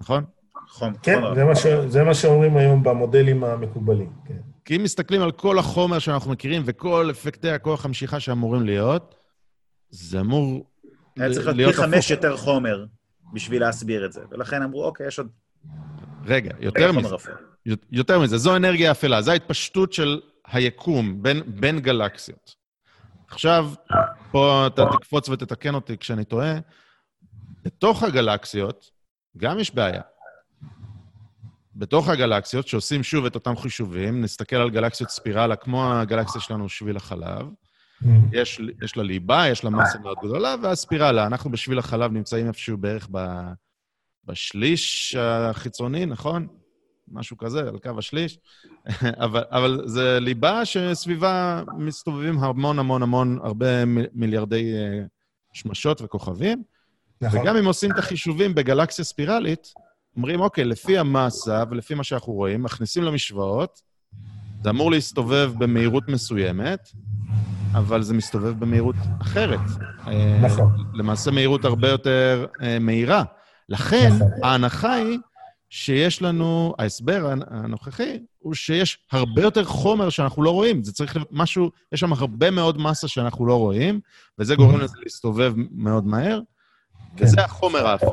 נכון? 0.00 0.24
חום. 0.72 0.94
כן, 1.02 1.20
זה 1.34 1.44
מה, 1.44 1.56
ש... 1.56 1.66
זה 1.66 2.04
מה 2.04 2.14
שאומרים 2.14 2.56
היום 2.56 2.82
במודלים 2.82 3.44
המקובלים, 3.44 4.12
כן. 4.24 4.36
כי 4.64 4.76
אם 4.76 4.82
מסתכלים 4.82 5.22
על 5.22 5.32
כל 5.32 5.58
החומר 5.58 5.98
שאנחנו 5.98 6.30
מכירים 6.30 6.62
וכל 6.64 7.08
אפקטי 7.10 7.50
הכוח 7.50 7.84
המשיכה 7.84 8.20
שאמורים 8.20 8.62
להיות, 8.62 9.14
זה 9.90 10.20
אמור 10.20 10.66
היה 11.16 11.32
צריך 11.32 11.46
להיות 11.46 11.74
פי 11.74 11.82
חמש 11.82 12.10
יותר 12.10 12.36
חומר 12.36 12.84
בשביל 13.32 13.60
להסביר 13.60 14.06
את 14.06 14.12
זה, 14.12 14.20
ולכן 14.30 14.62
אמרו, 14.62 14.84
אוקיי, 14.84 15.06
יש 15.06 15.18
עוד... 15.18 15.28
רגע, 16.24 16.50
יותר 16.60 16.92
מזה. 16.92 17.16
יותר 17.92 18.20
מזה, 18.20 18.38
זו 18.38 18.56
אנרגיה 18.56 18.90
אפלה, 18.90 19.22
זו 19.22 19.30
ההתפשטות 19.30 19.92
של 19.92 20.20
היקום 20.46 21.22
בין, 21.22 21.42
בין 21.46 21.80
גלקסיות. 21.80 22.54
עכשיו, 23.28 23.70
פה 24.30 24.66
אתה 24.66 24.84
תקפוץ 24.92 25.28
ותתקן 25.28 25.74
אותי 25.74 25.98
כשאני 25.98 26.24
טועה, 26.24 26.54
בתוך 27.64 28.02
הגלקסיות 28.02 28.90
גם 29.36 29.58
יש 29.58 29.74
בעיה. 29.74 30.02
בתוך 31.74 32.08
הגלקסיות, 32.08 32.68
שעושים 32.68 33.02
שוב 33.02 33.26
את 33.26 33.34
אותם 33.34 33.56
חישובים, 33.56 34.20
נסתכל 34.20 34.56
על 34.56 34.70
גלקסיות 34.70 35.10
ספירלה, 35.10 35.56
כמו 35.56 35.92
הגלקסיה 35.92 36.40
שלנו, 36.40 36.68
שביל 36.68 36.96
החלב. 36.96 37.46
Mm-hmm. 37.46 38.06
יש, 38.32 38.60
יש 38.82 38.96
לה 38.96 39.02
ליבה, 39.02 39.48
יש 39.48 39.64
לה 39.64 39.70
מסה 39.70 39.98
מאוד 39.98 40.16
גדולה, 40.22 40.54
והספירלה. 40.62 41.26
אנחנו 41.26 41.50
בשביל 41.50 41.78
החלב 41.78 42.12
נמצאים 42.12 42.46
איפשהו 42.46 42.78
בערך 42.78 43.08
ב, 43.12 43.18
בשליש 44.24 45.16
החיצוני, 45.18 46.06
נכון? 46.06 46.46
משהו 47.08 47.36
כזה, 47.36 47.60
על 47.60 47.78
קו 47.78 47.98
השליש. 47.98 48.38
אבל, 49.24 49.44
אבל 49.50 49.82
זה 49.84 50.20
ליבה 50.20 50.64
שסביבה 50.64 51.62
מסתובבים 51.78 52.38
המון 52.38 52.78
המון 52.78 53.02
המון, 53.02 53.38
הרבה 53.44 53.84
מיליארדי 54.12 54.74
אה, 54.74 55.04
שמשות 55.52 56.00
וכוכבים. 56.02 56.62
נכון. 57.20 57.40
וגם 57.40 57.56
אם 57.56 57.64
עושים 57.64 57.92
את 57.92 57.98
החישובים 57.98 58.54
בגלקסיה 58.54 59.04
ספירלית, 59.04 59.72
אומרים, 60.16 60.40
אוקיי, 60.40 60.64
לפי 60.64 60.98
המסה 60.98 61.64
ולפי 61.70 61.94
מה 61.94 62.04
שאנחנו 62.04 62.32
רואים, 62.32 62.62
מכניסים 62.62 63.02
למשוואות, 63.02 63.80
זה 64.62 64.70
אמור 64.70 64.90
להסתובב 64.90 65.52
במהירות 65.58 66.08
מסוימת, 66.08 66.88
אבל 67.72 68.02
זה 68.02 68.14
מסתובב 68.14 68.60
במהירות 68.60 68.96
אחרת. 69.22 69.60
נכון. 70.42 70.84
למעשה 70.94 71.30
מהירות 71.30 71.64
הרבה 71.64 71.88
יותר 71.88 72.46
אה, 72.62 72.78
מהירה. 72.78 73.22
לכן, 73.68 74.12
נכון. 74.14 74.28
ההנחה 74.42 74.92
היא 74.92 75.18
שיש 75.70 76.22
לנו, 76.22 76.74
ההסבר 76.78 77.32
הנוכחי 77.50 78.18
הוא 78.38 78.54
שיש 78.54 78.98
הרבה 79.12 79.42
יותר 79.42 79.64
חומר 79.64 80.10
שאנחנו 80.10 80.42
לא 80.42 80.50
רואים. 80.50 80.84
זה 80.84 80.92
צריך 80.92 81.16
להיות 81.16 81.28
משהו, 81.30 81.70
יש 81.92 82.00
שם 82.00 82.12
הרבה 82.12 82.50
מאוד 82.50 82.78
מסה 82.78 83.08
שאנחנו 83.08 83.46
לא 83.46 83.58
רואים, 83.58 84.00
וזה 84.38 84.54
גורם 84.56 84.80
לזה 84.80 84.96
להסתובב 85.02 85.54
מאוד 85.70 86.06
מהר, 86.06 86.40
כן. 87.16 87.24
וזה 87.24 87.44
החומר 87.44 87.86
האפל. 87.86 88.06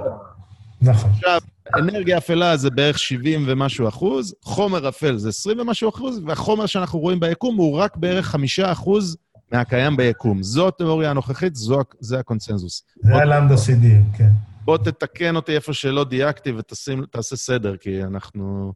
נכון. 0.81 1.11
עכשיו, 1.11 1.41
אנרגיה 1.75 2.17
אפלה 2.17 2.57
זה 2.57 2.69
בערך 2.69 2.99
70 2.99 3.43
ומשהו 3.47 3.87
אחוז, 3.87 4.35
חומר 4.43 4.89
אפל 4.89 5.17
זה 5.17 5.29
20 5.29 5.59
ומשהו 5.59 5.89
אחוז, 5.89 6.21
והחומר 6.25 6.65
שאנחנו 6.65 6.99
רואים 6.99 7.19
ביקום 7.19 7.55
הוא 7.55 7.77
רק 7.77 7.97
בערך 7.97 8.25
5 8.25 8.59
אחוז 8.59 9.17
מהקיים 9.51 9.97
ביקום. 9.97 10.43
זו 10.43 10.67
התיאוריה 10.67 11.09
הנוכחית, 11.09 11.55
זו, 11.55 11.79
זה 11.99 12.19
הקונסנזוס. 12.19 12.83
זה 12.95 13.15
הלמדה 13.15 13.55
CD, 13.55 14.17
כן. 14.17 14.29
בוא 14.65 14.77
תתקן 14.77 15.35
אותי 15.35 15.55
איפה 15.55 15.73
שלא 15.73 16.03
דייקתי 16.03 16.51
ותעשה 16.51 17.35
סדר, 17.35 17.77
כי 17.77 18.03
אנחנו... 18.03 18.73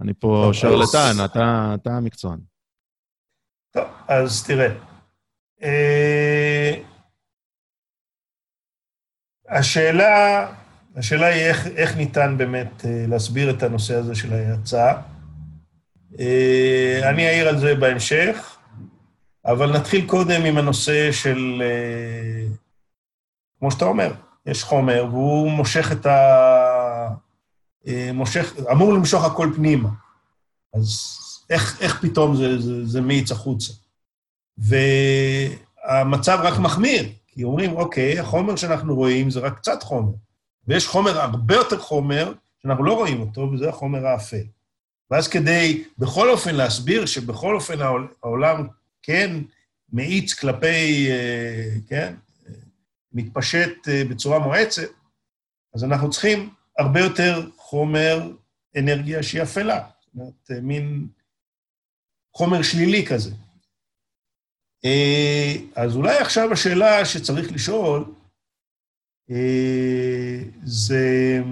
אני 0.00 0.12
פה 0.18 0.50
שרלטן, 0.52 1.24
אתה, 1.24 1.74
אתה 1.74 1.90
המקצוען. 1.90 2.38
טוב, 3.72 3.84
אז 4.08 4.46
תראה. 4.46 4.74
אה, 5.62 6.74
השאלה... 9.48 10.46
השאלה 10.96 11.26
היא 11.26 11.42
איך, 11.42 11.66
איך 11.66 11.96
ניתן 11.96 12.34
באמת 12.38 12.84
אה, 12.84 13.04
להסביר 13.08 13.50
את 13.50 13.62
הנושא 13.62 13.94
הזה 13.94 14.14
של 14.14 14.32
ההאצה. 14.32 14.92
אה, 16.18 17.00
אני 17.10 17.28
אעיר 17.28 17.48
על 17.48 17.58
זה 17.58 17.74
בהמשך, 17.74 18.56
אבל 19.46 19.76
נתחיל 19.76 20.06
קודם 20.06 20.44
עם 20.44 20.58
הנושא 20.58 21.12
של, 21.12 21.62
אה, 21.64 22.46
כמו 23.58 23.70
שאתה 23.70 23.84
אומר, 23.84 24.12
יש 24.46 24.64
חומר 24.64 25.06
והוא 25.10 25.50
מושך 25.50 25.92
את 25.92 26.06
ה... 26.06 27.08
מושך, 28.14 28.54
אמור 28.72 28.92
למשוך 28.92 29.24
הכל 29.24 29.52
פנימה. 29.56 29.88
אז 30.74 31.16
איך, 31.50 31.82
איך 31.82 32.00
פתאום 32.00 32.36
זה, 32.36 32.60
זה, 32.60 32.86
זה 32.86 33.00
מאיץ 33.00 33.32
החוצה? 33.32 33.72
והמצב 34.58 36.38
רק 36.42 36.58
מחמיר, 36.58 37.08
כי 37.26 37.44
אומרים, 37.44 37.76
אוקיי, 37.76 38.18
החומר 38.18 38.56
שאנחנו 38.56 38.94
רואים 38.94 39.30
זה 39.30 39.40
רק 39.40 39.58
קצת 39.58 39.82
חומר. 39.82 40.12
ויש 40.66 40.86
חומר, 40.86 41.20
הרבה 41.20 41.54
יותר 41.54 41.78
חומר, 41.78 42.32
שאנחנו 42.62 42.84
לא 42.84 42.92
רואים 42.92 43.20
אותו, 43.20 43.40
וזה 43.40 43.68
החומר 43.68 44.06
האפל. 44.06 44.44
ואז 45.10 45.28
כדי 45.28 45.84
בכל 45.98 46.30
אופן 46.30 46.54
להסביר 46.54 47.06
שבכל 47.06 47.54
אופן 47.54 47.80
העולם 48.22 48.68
כן 49.02 49.36
מאיץ 49.92 50.34
כלפי, 50.34 51.10
אה, 51.10 51.68
כן, 51.88 52.14
מתפשט 53.12 53.88
אה, 53.88 54.02
בצורה 54.10 54.38
מואצת, 54.38 54.88
אז 55.74 55.84
אנחנו 55.84 56.10
צריכים 56.10 56.54
הרבה 56.78 57.00
יותר 57.00 57.50
חומר 57.56 58.30
אנרגיה 58.78 59.22
שהיא 59.22 59.42
אפלה. 59.42 59.88
זאת 60.00 60.14
אומרת, 60.14 60.50
אה, 60.50 60.60
מין 60.60 61.06
חומר 62.36 62.62
שלילי 62.62 63.06
כזה. 63.06 63.30
אז 65.74 65.96
אולי 65.96 66.18
עכשיו 66.18 66.52
השאלה 66.52 67.04
שצריך 67.04 67.52
לשאול, 67.52 68.04
אה, 68.04 68.21
זה 70.64 71.42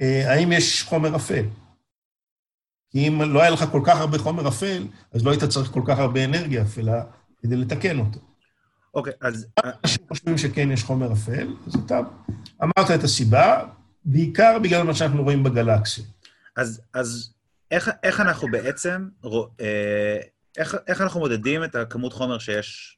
אה, 0.00 0.32
האם 0.32 0.52
יש 0.52 0.82
חומר 0.82 1.16
אפל. 1.16 1.44
כי 2.90 3.08
אם 3.08 3.22
לא 3.22 3.42
היה 3.42 3.50
לך 3.50 3.64
כל 3.72 3.80
כך 3.84 4.00
הרבה 4.00 4.18
חומר 4.18 4.48
אפל, 4.48 4.86
אז 5.12 5.24
לא 5.24 5.30
היית 5.30 5.44
צריך 5.44 5.70
כל 5.70 5.82
כך 5.86 5.98
הרבה 5.98 6.24
אנרגיה 6.24 6.62
אפלה 6.62 7.04
כדי 7.38 7.56
לתקן 7.56 7.98
אותו. 7.98 8.20
אוקיי, 8.94 9.12
אז... 9.20 9.46
אנשים 9.64 10.02
חושבים 10.08 10.38
שכן 10.38 10.70
יש 10.70 10.82
חומר 10.82 11.12
אפל, 11.12 11.48
אז 11.66 11.74
אתה 11.74 12.00
אמרת 12.62 12.90
את 12.94 13.04
הסיבה, 13.04 13.68
בעיקר 14.04 14.58
בגלל 14.62 14.82
מה 14.82 14.94
שאנחנו 14.94 15.22
רואים 15.22 15.42
בגלקסיה. 15.42 16.04
אז, 16.56 16.80
אז 16.94 17.34
איך, 17.70 17.90
איך 18.02 18.20
אנחנו 18.20 18.48
בעצם, 18.50 19.08
אה, 19.60 20.18
איך, 20.56 20.76
איך 20.86 21.00
אנחנו 21.00 21.20
מודדים 21.20 21.64
את 21.64 21.74
הכמות 21.74 22.12
חומר 22.12 22.38
שיש, 22.38 22.95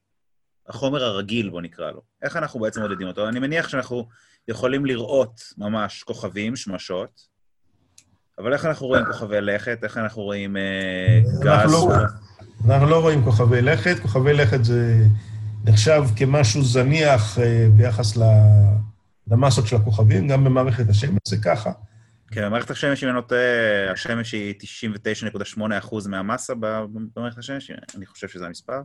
החומר 0.68 1.04
הרגיל, 1.04 1.50
בוא 1.50 1.60
נקרא 1.62 1.90
לו? 1.90 2.00
איך 2.22 2.36
אנחנו 2.36 2.60
בעצם 2.60 2.80
מודדים 2.80 3.06
אותו? 3.06 3.28
אני 3.28 3.40
מניח 3.40 3.68
שאנחנו 3.68 4.08
יכולים 4.48 4.86
לראות 4.86 5.40
ממש 5.58 6.02
כוכבים, 6.02 6.56
שמשות, 6.56 7.20
אבל 8.38 8.52
איך 8.52 8.64
אנחנו 8.64 8.86
רואים 8.86 9.04
כוכבי 9.04 9.40
לכת? 9.40 9.78
איך 9.82 9.96
אנחנו 9.96 10.22
רואים 10.22 10.56
אה, 10.56 11.20
גז? 11.40 11.46
אנחנו 11.46 11.72
לא, 11.72 11.94
אנחנו 12.66 12.86
לא 12.86 13.00
רואים 13.00 13.24
כוכבי 13.24 13.62
לכת. 13.62 13.98
כוכבי 14.02 14.32
לכת 14.32 14.64
זה 14.64 15.04
נחשב 15.64 16.02
כמשהו 16.16 16.62
זניח 16.62 17.38
אה, 17.38 17.66
ביחס 17.76 18.18
למסות 19.26 19.66
של 19.66 19.76
הכוכבים, 19.76 20.28
גם 20.28 20.44
במערכת 20.44 20.88
השמש 20.88 21.18
זה 21.28 21.36
ככה. 21.44 21.70
כן, 22.30 22.44
במערכת 22.44 22.70
השמש, 22.70 23.04
אם 23.04 23.08
אני 23.08 23.16
לא 23.16 23.20
טועה, 23.20 23.92
השמש 23.92 24.32
היא 24.32 24.54
99.8% 25.82 26.08
מהמסה 26.08 26.54
במערכת 26.54 27.38
השמש, 27.38 27.70
אני 27.96 28.06
חושב 28.06 28.28
שזה 28.28 28.46
המספר. 28.46 28.80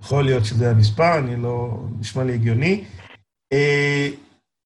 יכול 0.00 0.24
להיות 0.24 0.44
שזה 0.44 0.70
המספר, 0.70 1.18
אני 1.18 1.36
לא... 1.36 1.84
נשמע 2.00 2.24
לי 2.24 2.34
הגיוני. 2.34 2.84
אה, 3.52 4.08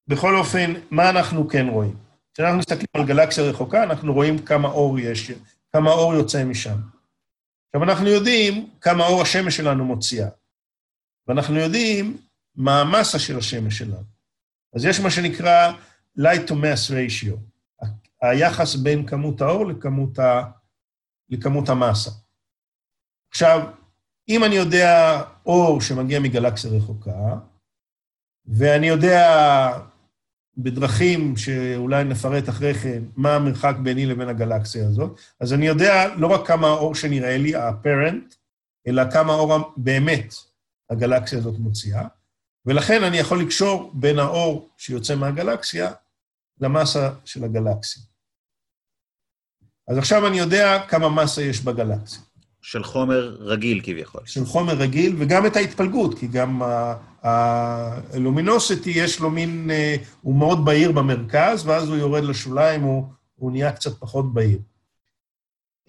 בכל 0.08 0.36
אופן, 0.36 0.72
מה 0.90 1.10
אנחנו 1.10 1.48
כן 1.48 1.66
רואים? 1.68 1.96
כשאנחנו 2.34 2.58
מסתכלים 2.58 2.86
על 2.94 3.06
גלקסיה 3.06 3.44
רחוקה, 3.44 3.82
אנחנו 3.82 4.14
רואים 4.14 4.38
כמה 4.38 4.68
אור 4.68 4.98
יש, 4.98 5.30
כמה 5.72 5.90
אור 5.90 6.14
יוצא 6.14 6.44
משם. 6.44 6.78
עכשיו, 7.66 7.82
אנחנו 7.82 8.08
יודעים 8.08 8.70
כמה 8.80 9.06
אור 9.06 9.22
השמש 9.22 9.56
שלנו 9.56 9.84
מוציאה, 9.84 10.28
ואנחנו 11.26 11.56
יודעים 11.56 12.16
מה 12.54 12.80
המסה 12.80 13.18
של 13.18 13.38
השמש 13.38 13.78
שלנו. 13.78 14.04
אז 14.74 14.84
יש 14.84 15.00
מה 15.00 15.10
שנקרא 15.10 15.72
light 16.20 16.48
to 16.48 16.52
mass 16.52 16.90
ratio, 16.90 17.36
היחס 18.22 18.74
בין 18.74 19.06
כמות 19.06 19.40
האור 19.40 19.66
לכמות, 19.66 20.18
ה... 20.18 20.42
לכמות 21.28 21.68
המסה. 21.68 22.10
עכשיו, 23.30 23.70
אם 24.28 24.44
אני 24.44 24.54
יודע 24.54 25.22
אור 25.46 25.80
שמגיע 25.80 26.20
מגלקסיה 26.20 26.70
רחוקה, 26.70 27.38
ואני 28.46 28.88
יודע 28.88 29.28
בדרכים 30.56 31.36
שאולי 31.36 32.04
נפרט 32.04 32.48
אחרי 32.48 32.74
כן, 32.74 33.02
מה 33.16 33.34
המרחק 33.34 33.74
ביני 33.82 34.06
לבין 34.06 34.28
הגלקסיה 34.28 34.86
הזאת. 34.88 35.20
אז 35.40 35.52
אני 35.52 35.66
יודע 35.66 36.14
לא 36.16 36.26
רק 36.26 36.46
כמה 36.46 36.66
האור 36.66 36.94
שנראה 36.94 37.38
לי, 37.38 37.54
ה-apparent, 37.54 38.34
אלא 38.86 39.02
כמה 39.12 39.32
אור 39.32 39.72
באמת 39.76 40.34
הגלקסיה 40.90 41.38
הזאת 41.38 41.58
מוציאה, 41.58 42.08
ולכן 42.66 43.04
אני 43.04 43.16
יכול 43.16 43.42
לקשור 43.42 43.90
בין 43.94 44.18
האור 44.18 44.68
שיוצא 44.76 45.16
מהגלקסיה 45.16 45.92
למסה 46.60 47.10
של 47.24 47.44
הגלקסיה. 47.44 48.02
אז 49.88 49.98
עכשיו 49.98 50.26
אני 50.26 50.38
יודע 50.38 50.86
כמה 50.88 51.08
מסה 51.08 51.42
יש 51.42 51.60
בגלקסיה. 51.60 52.22
של 52.68 52.84
חומר 52.84 53.36
רגיל 53.40 53.80
כביכול. 53.82 54.20
של 54.24 54.44
חומר 54.44 54.74
רגיל, 54.74 55.14
וגם 55.18 55.46
את 55.46 55.56
ההתפלגות, 55.56 56.18
כי 56.18 56.26
גם 56.26 56.62
הלומיניוסיטי 57.22 58.90
יש 58.90 59.20
לו 59.20 59.30
מין, 59.30 59.70
אה, 59.70 59.96
הוא 60.22 60.34
מאוד 60.34 60.64
בהיר 60.64 60.92
במרכז, 60.92 61.66
ואז 61.66 61.88
הוא 61.88 61.96
יורד 61.96 62.24
לשוליים, 62.24 62.82
הוא, 62.82 63.04
הוא 63.34 63.50
נהיה 63.50 63.72
קצת 63.72 63.98
פחות 63.98 64.34
בהיר. 64.34 64.58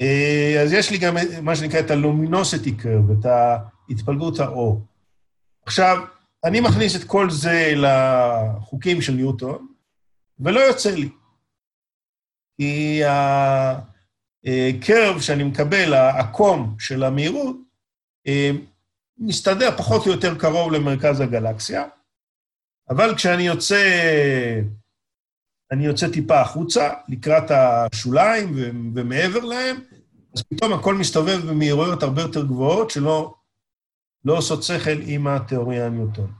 אה, 0.01 0.61
אז 0.63 0.73
יש 0.73 0.91
לי 0.91 0.97
גם 0.97 1.15
מה 1.41 1.55
שנקרא 1.55 1.79
את 1.79 1.91
הלומיניוסיטי 1.91 2.75
קרב, 2.75 3.11
את 3.11 3.25
התפלגות 3.89 4.39
האור. 4.39 4.85
עכשיו, 5.65 5.97
אני 6.43 6.59
מכניס 6.59 6.95
את 6.95 7.03
כל 7.03 7.29
זה 7.29 7.73
לחוקים 7.75 9.01
של 9.01 9.13
ניוטון, 9.13 9.67
ולא 10.39 10.59
יוצא 10.59 10.91
לי. 10.91 11.09
כי 12.57 13.01
הקרב 14.45 15.21
שאני 15.21 15.43
מקבל, 15.43 15.93
העקום 15.93 16.75
של 16.79 17.03
המהירות, 17.03 17.57
אה, 18.27 18.51
מסתדר 19.17 19.77
פחות 19.77 20.07
או 20.07 20.11
יותר 20.11 20.35
קרוב 20.35 20.71
למרכז 20.71 21.19
הגלקסיה, 21.19 21.83
אבל 22.89 23.15
כשאני 23.15 23.43
יוצא, 23.43 23.83
אני 25.71 25.85
יוצא 25.85 26.09
טיפה 26.09 26.41
החוצה, 26.41 26.89
לקראת 27.09 27.51
השוליים 27.51 28.53
ומעבר 28.95 29.39
להם, 29.39 29.75
אז 30.35 30.43
פתאום 30.43 30.73
הכל 30.73 30.95
מסתובב 30.95 31.39
במהירויות 31.49 32.03
הרבה 32.03 32.21
יותר 32.21 32.45
גבוהות, 32.45 32.89
שלא 32.89 33.33
לא 34.25 34.37
עושות 34.37 34.63
שכל 34.63 35.01
עם 35.05 35.27
התיאוריה 35.27 35.85
הניוטון. 35.85 36.31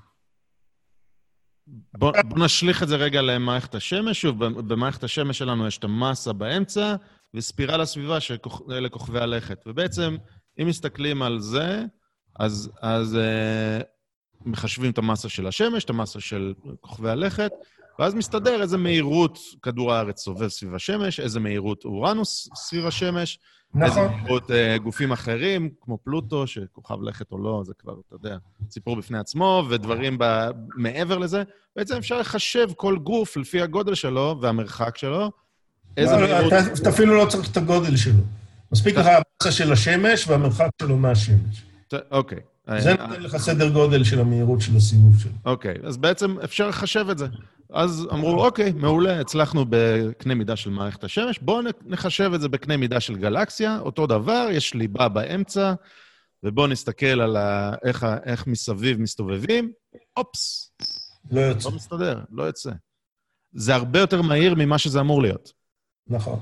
בוא, 1.98 2.12
בוא 2.28 2.46
נשליך 2.46 2.84
את 2.84 2.88
זה 2.88 2.96
רגע 2.96 3.22
למערכת 3.22 3.76
השמש. 3.76 4.22
שוב, 4.22 4.46
במערכת 4.46 5.04
השמש 5.04 5.38
שלנו 5.38 5.68
יש 5.68 5.78
את 5.78 5.84
המסה 5.84 6.34
באמצע, 6.34 6.96
וספירה 7.34 7.78
לסביבה 7.78 8.20
שאלה 8.20 8.90
כוכבי 8.92 9.20
הלכת. 9.20 9.64
ובעצם, 9.66 10.18
אם 10.62 10.68
מסתכלים 10.68 11.22
על 11.22 11.40
זה, 11.40 11.86
אז, 12.40 12.72
אז 12.82 13.16
אה, 13.16 13.82
מחשבים 14.46 14.92
את 14.92 14.98
המסה 14.98 15.30
של 15.30 15.48
השמש, 15.48 15.84
את 15.84 15.90
המסה 15.90 16.20
של 16.20 16.54
כוכבי 16.82 17.10
הלכת, 17.10 17.52
ואז 18.00 18.16
מסתדר 18.16 18.62
איזה 18.62 18.78
מהירות 18.78 19.40
כדור 19.62 19.94
הארץ 19.94 20.20
סובב 20.20 20.48
סביב 20.48 20.76
השמש, 20.76 21.20
איזה 21.20 21.40
מהירות 21.40 21.86
אורנוס 21.86 22.50
סביב 22.56 22.86
השמש, 22.86 23.40
נכון. 23.74 23.84
איזה 23.84 24.16
מהירות 24.16 24.52
אה, 24.52 24.78
גופים 24.78 25.12
אחרים, 25.12 25.70
כמו 25.82 25.98
פלוטו, 26.04 26.48
שכוכב 26.48 27.02
לכת 27.02 27.32
או 27.32 27.38
לא, 27.38 27.62
זה 27.66 27.74
כבר, 27.74 27.96
אתה 28.08 28.16
יודע, 28.16 28.38
סיפור 28.70 28.96
בפני 28.96 29.18
עצמו, 29.18 29.64
ודברים 29.70 30.18
ב... 30.20 30.50
מעבר 30.76 31.18
לזה. 31.18 31.44
בעצם 31.76 31.98
אפשר 31.98 32.20
לחשב 32.20 32.70
כל 32.76 32.98
גוף 32.98 33.38
לפי 33.38 33.62
הגודל 33.62 33.96
שלו 33.96 34.38
והמרחק 34.42 34.98
שלו. 34.98 35.32
איזה 36.00 36.16
לא, 36.16 36.22
מהירות... 36.22 36.54
אתה, 36.54 36.74
אתה 36.82 36.90
אפילו 36.90 37.16
לא 37.16 37.26
צריך 37.26 37.52
את 37.52 37.58
הגודל 37.58 37.98
שלו. 37.98 38.24
מספיק 38.72 38.96
לך 38.96 39.06
המסה 39.06 39.58
של 39.58 39.72
השמש 39.72 40.28
והמרחק 40.28 40.70
שלו 40.82 40.98
מהשמש. 40.98 41.64
אוקיי. 42.12 42.40
זה 42.78 42.92
נותן 42.94 43.22
לך 43.22 43.38
סדר 43.38 43.70
גודל 43.70 44.04
של 44.04 44.20
המהירות 44.20 44.62
של 44.62 44.78
הסיבוב 44.78 45.20
שלו. 45.20 45.32
אוקיי, 45.46 45.76
אז 45.84 45.98
בעצם 45.98 46.40
אפשר 46.44 46.68
לחשב 46.68 47.06
את 47.12 47.18
זה. 47.18 47.28
אז 47.74 48.08
אמרו, 48.12 48.46
אוקיי, 48.46 48.72
מעולה, 48.72 49.20
הצלחנו 49.20 49.66
בקנה 49.70 50.36
מידה 50.36 50.56
של 50.56 50.70
מערכת 50.70 51.04
השמש, 51.04 51.40
בואו 51.40 51.62
נחשב 51.86 52.32
את 52.36 52.42
זה 52.42 52.50
בקנה 52.50 52.78
מידה 52.78 53.00
של 53.00 53.16
גלקסיה, 53.16 53.80
אותו 53.80 54.08
דבר, 54.08 54.48
יש 54.52 54.74
ליבה 54.74 55.08
באמצע, 55.08 55.74
ובואו 56.44 56.68
נסתכל 56.68 57.22
על 57.22 57.38
ה... 57.38 57.74
איך, 57.84 58.04
ה... 58.04 58.18
איך 58.26 58.48
מסביב 58.48 59.02
מסתובבים, 59.02 59.72
אופס. 60.18 60.72
לא 61.32 61.42
יוצא. 61.42 61.70
לא 61.70 61.76
מסתדר, 61.76 62.20
לא 62.32 62.44
יוצא. 62.44 62.72
זה 63.54 63.76
הרבה 63.76 64.00
יותר 64.00 64.22
מהיר 64.22 64.56
ממה 64.56 64.78
שזה 64.78 65.00
אמור 65.00 65.22
להיות. 65.22 65.59
נכון. 66.10 66.40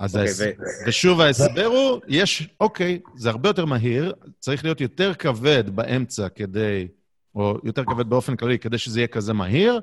אז 0.00 0.16
okay, 0.16 0.18
אוקיי, 0.18 0.28
ההס... 0.28 0.40
ו... 0.40 0.88
ושוב, 0.88 1.20
ההסבר 1.20 1.64
הוא, 1.64 2.00
יש, 2.08 2.48
אוקיי, 2.60 3.00
זה 3.14 3.30
הרבה 3.30 3.48
יותר 3.48 3.64
מהיר, 3.64 4.14
צריך 4.38 4.64
להיות 4.64 4.80
יותר 4.80 5.14
כבד 5.14 5.70
באמצע 5.70 6.28
כדי, 6.28 6.88
או 7.34 7.58
יותר 7.64 7.84
כבד 7.84 8.10
באופן 8.10 8.36
כללי, 8.36 8.58
כדי 8.58 8.78
שזה 8.78 9.00
יהיה 9.00 9.06
כזה 9.06 9.32
מהיר. 9.32 9.80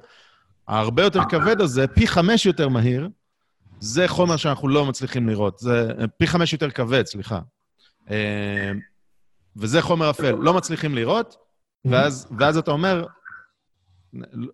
ההרבה 0.67 1.03
יותר 1.03 1.21
כבד 1.29 1.61
הזה, 1.61 1.87
פי 1.87 2.07
חמש 2.07 2.45
יותר 2.45 2.69
מהיר, 2.69 3.09
זה 3.79 4.07
חומר 4.07 4.37
שאנחנו 4.37 4.67
לא 4.67 4.85
מצליחים 4.85 5.29
לראות. 5.29 5.59
זה 5.59 5.91
פי 6.17 6.27
חמש 6.27 6.53
יותר 6.53 6.71
כבד, 6.71 7.05
סליחה. 7.05 7.39
אה, 8.09 8.71
וזה 9.55 9.81
חומר 9.81 10.09
אפל, 10.09 10.31
לא 10.31 10.53
מצליחים 10.53 10.95
לראות, 10.95 11.35
ואז, 11.85 12.27
ואז 12.39 12.57
אתה 12.57 12.71
אומר, 12.71 13.05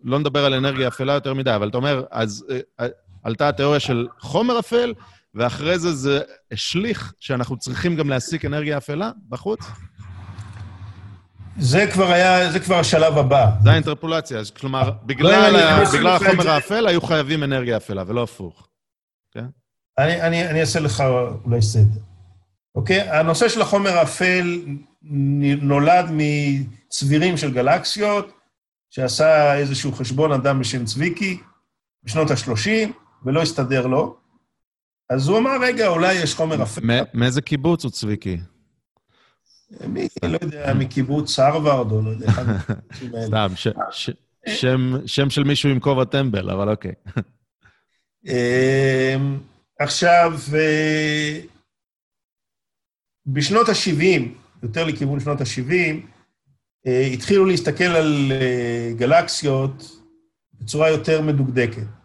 לא 0.04 0.20
נדבר 0.20 0.46
על 0.46 0.54
אנרגיה 0.54 0.88
אפלה 0.88 1.14
יותר 1.14 1.34
מדי, 1.34 1.56
אבל 1.56 1.70
אתה 1.70 1.78
אומר, 1.78 2.04
אז 2.12 2.46
אה, 2.80 2.88
עלתה 3.24 3.50
התיאוריה 3.50 3.80
של 3.80 4.08
חומר 4.20 4.60
אפל, 4.60 4.94
ואחרי 5.36 5.80
זה 5.80 5.94
זה 5.94 6.22
השליך 6.52 7.14
שאנחנו 7.20 7.58
צריכים 7.58 7.96
גם 7.96 8.10
להסיק 8.10 8.46
אנרגיה 8.46 8.78
אפלה 8.78 9.12
בחוץ? 9.30 9.60
זה 11.58 11.88
כבר 11.94 12.12
היה, 12.12 12.52
זה 12.52 12.60
כבר 12.60 12.80
השלב 12.80 13.18
הבא. 13.18 13.50
זה 13.64 13.72
האינטרפולציה. 13.72 14.42
כלומר, 14.60 14.92
בגלל, 15.04 15.52
לא, 15.52 15.60
ה... 15.60 15.84
בגלל 15.94 16.16
החומר 16.16 16.50
האפל 16.50 16.88
היו 16.88 17.02
חייבים 17.02 17.44
אנרגיה 17.44 17.78
אפלה, 17.78 18.04
ולא 18.08 18.24
הפוך. 18.24 18.68
כן? 19.32 19.46
אני, 19.98 20.22
אני, 20.22 20.50
אני 20.50 20.62
אעשה 20.62 20.80
לך 20.80 21.04
אולי 21.46 21.62
סדר. 21.62 22.02
אוקיי? 22.76 23.02
הנושא 23.02 23.50
של 23.50 23.62
החומר 23.62 23.90
האפל 23.90 24.62
נולד 25.62 26.06
מצבירים 26.12 27.38
של 27.38 27.54
גלקסיות, 27.54 28.32
שעשה 28.90 29.56
איזשהו 29.56 29.92
חשבון 29.92 30.32
אדם 30.32 30.60
בשם 30.60 30.86
צביקי 30.86 31.40
בשנות 32.04 32.32
ה-30, 32.32 32.90
ולא 33.26 33.42
הסתדר 33.42 33.88
לו. 33.88 34.18
אז 35.10 35.28
הוא 35.28 35.38
אמר, 35.38 35.52
רגע, 35.62 35.88
אולי 35.88 36.14
יש 36.14 36.36
חומר 36.36 36.64
אפל. 36.64 36.82
מאיזה 37.14 37.42
קיבוץ 37.42 37.84
הוא 37.84 37.92
צביקי? 37.92 38.38
מי, 39.88 40.08
לא 40.24 40.38
יודע, 40.42 40.74
מקיבוץ 40.74 41.40
הרווארד, 41.40 41.92
או 41.92 42.02
לא 42.02 42.10
יודע, 42.10 42.28
אחד 42.30 42.44
סתם, 43.26 43.52
שם 45.06 45.30
של 45.30 45.44
מישהו 45.44 45.70
עם 45.70 45.80
כובע 45.80 46.06
טמבל, 46.06 46.50
אבל 46.50 46.70
אוקיי. 46.70 46.94
אמ, 48.28 49.40
עכשיו, 49.80 50.34
אה, 50.54 51.40
בשנות 53.26 53.70
ה-70, 53.70 54.22
יותר 54.64 54.86
לכיוון 54.86 55.20
שנות 55.20 55.42
ה-70, 55.42 55.74
אה, 56.88 57.02
התחילו 57.14 57.46
להסתכל 57.46 57.84
על 57.84 58.32
אה, 58.32 58.92
גלקסיות 58.98 59.92
בצורה 60.54 60.90
יותר 60.90 61.22
מדוקדקת. 61.22 61.99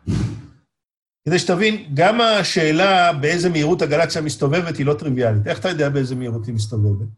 כדי 1.28 1.38
שתבין, 1.38 1.94
גם 1.94 2.20
השאלה 2.20 3.12
באיזה 3.12 3.50
מהירות 3.50 3.82
הגלקסיה 3.82 4.22
מסתובבת 4.22 4.76
היא 4.76 4.86
לא 4.86 4.94
טריוויאלית. 4.98 5.46
איך 5.46 5.60
אתה 5.60 5.68
יודע 5.68 5.88
באיזה 5.88 6.14
מהירות 6.14 6.46
היא 6.46 6.54
מסתובבת? 6.54 7.08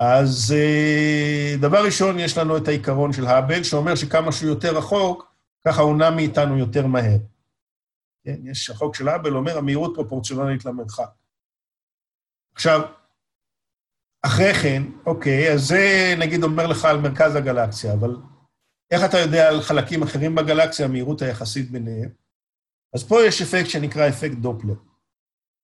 אז 0.00 0.54
דבר 1.60 1.84
ראשון, 1.84 2.18
יש 2.18 2.38
לנו 2.38 2.56
את 2.56 2.68
העיקרון 2.68 3.12
של 3.12 3.26
האבל, 3.26 3.62
שאומר 3.62 3.94
שכמה 3.94 4.32
שהוא 4.32 4.48
יותר 4.48 4.78
רחוק, 4.78 5.34
ככה 5.66 5.82
הוא 5.82 5.96
נע 5.96 6.10
מאיתנו 6.10 6.58
יותר 6.58 6.86
מהר. 6.86 7.18
כן, 8.24 8.36
יש, 8.44 8.70
החוק 8.70 8.94
של 8.94 9.08
האבל 9.08 9.36
אומר, 9.36 9.58
המהירות 9.58 9.92
פרופורציונלית 9.94 10.64
למרחק. 10.64 11.10
עכשיו, 12.54 12.80
אחרי 14.22 14.54
כן, 14.54 14.82
אוקיי, 15.06 15.52
אז 15.52 15.60
זה 15.60 16.14
נגיד 16.18 16.42
אומר 16.42 16.66
לך 16.66 16.84
על 16.84 17.00
מרכז 17.00 17.34
הגלקסיה, 17.34 17.92
אבל 17.92 18.16
איך 18.90 19.04
אתה 19.04 19.18
יודע 19.18 19.48
על 19.48 19.60
חלקים 19.60 20.02
אחרים 20.02 20.34
בגלקסיה, 20.34 20.86
המהירות 20.86 21.22
היחסית 21.22 21.70
ביניהם? 21.70 22.08
אז 22.94 23.04
פה 23.04 23.22
יש 23.22 23.42
אפקט 23.42 23.68
שנקרא 23.68 24.08
אפקט 24.08 24.36
דופלר. 24.36 24.74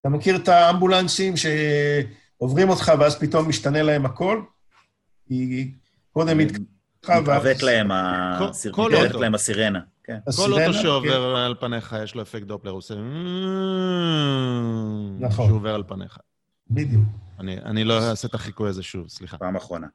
אתה 0.01 0.09
מכיר 0.09 0.37
את 0.37 0.49
האמבולנסים 0.49 1.35
שעוברים 1.37 2.69
אותך 2.69 2.93
ואז 2.99 3.19
פתאום 3.19 3.49
משתנה 3.49 3.83
להם 3.83 4.07
הכל? 4.07 4.43
היא 5.29 5.73
קודם 6.13 6.39
מתאבק 6.39 7.63
להם, 7.63 7.89
מתאבק 7.89 9.15
להם 9.15 9.35
הסירנה. 9.35 9.81
כן. 10.05 10.19
כל 10.37 10.53
אוטו 10.53 10.73
שעובר 10.73 11.37
על 11.37 11.55
פניך, 11.61 11.97
יש 12.05 12.15
לו 12.15 12.23
אפקט 12.23 12.47
דופלר, 12.47 12.71
הוא 12.71 12.79
עושה... 12.79 12.95
נכון. 15.21 15.47
שהוא 15.47 15.57
עובר 15.57 15.75
על 15.75 15.83
פניך. 15.87 16.19
בדיוק. 16.71 17.05
אני 17.41 17.85
לא 17.85 18.11
אעשה 18.11 18.29
את 18.29 18.35
החיקוי 18.35 18.69
הזה 18.69 18.83
שוב, 18.83 19.09
סליחה. 19.09 19.39
פעם 19.39 19.57
אחרונה. 19.57 19.87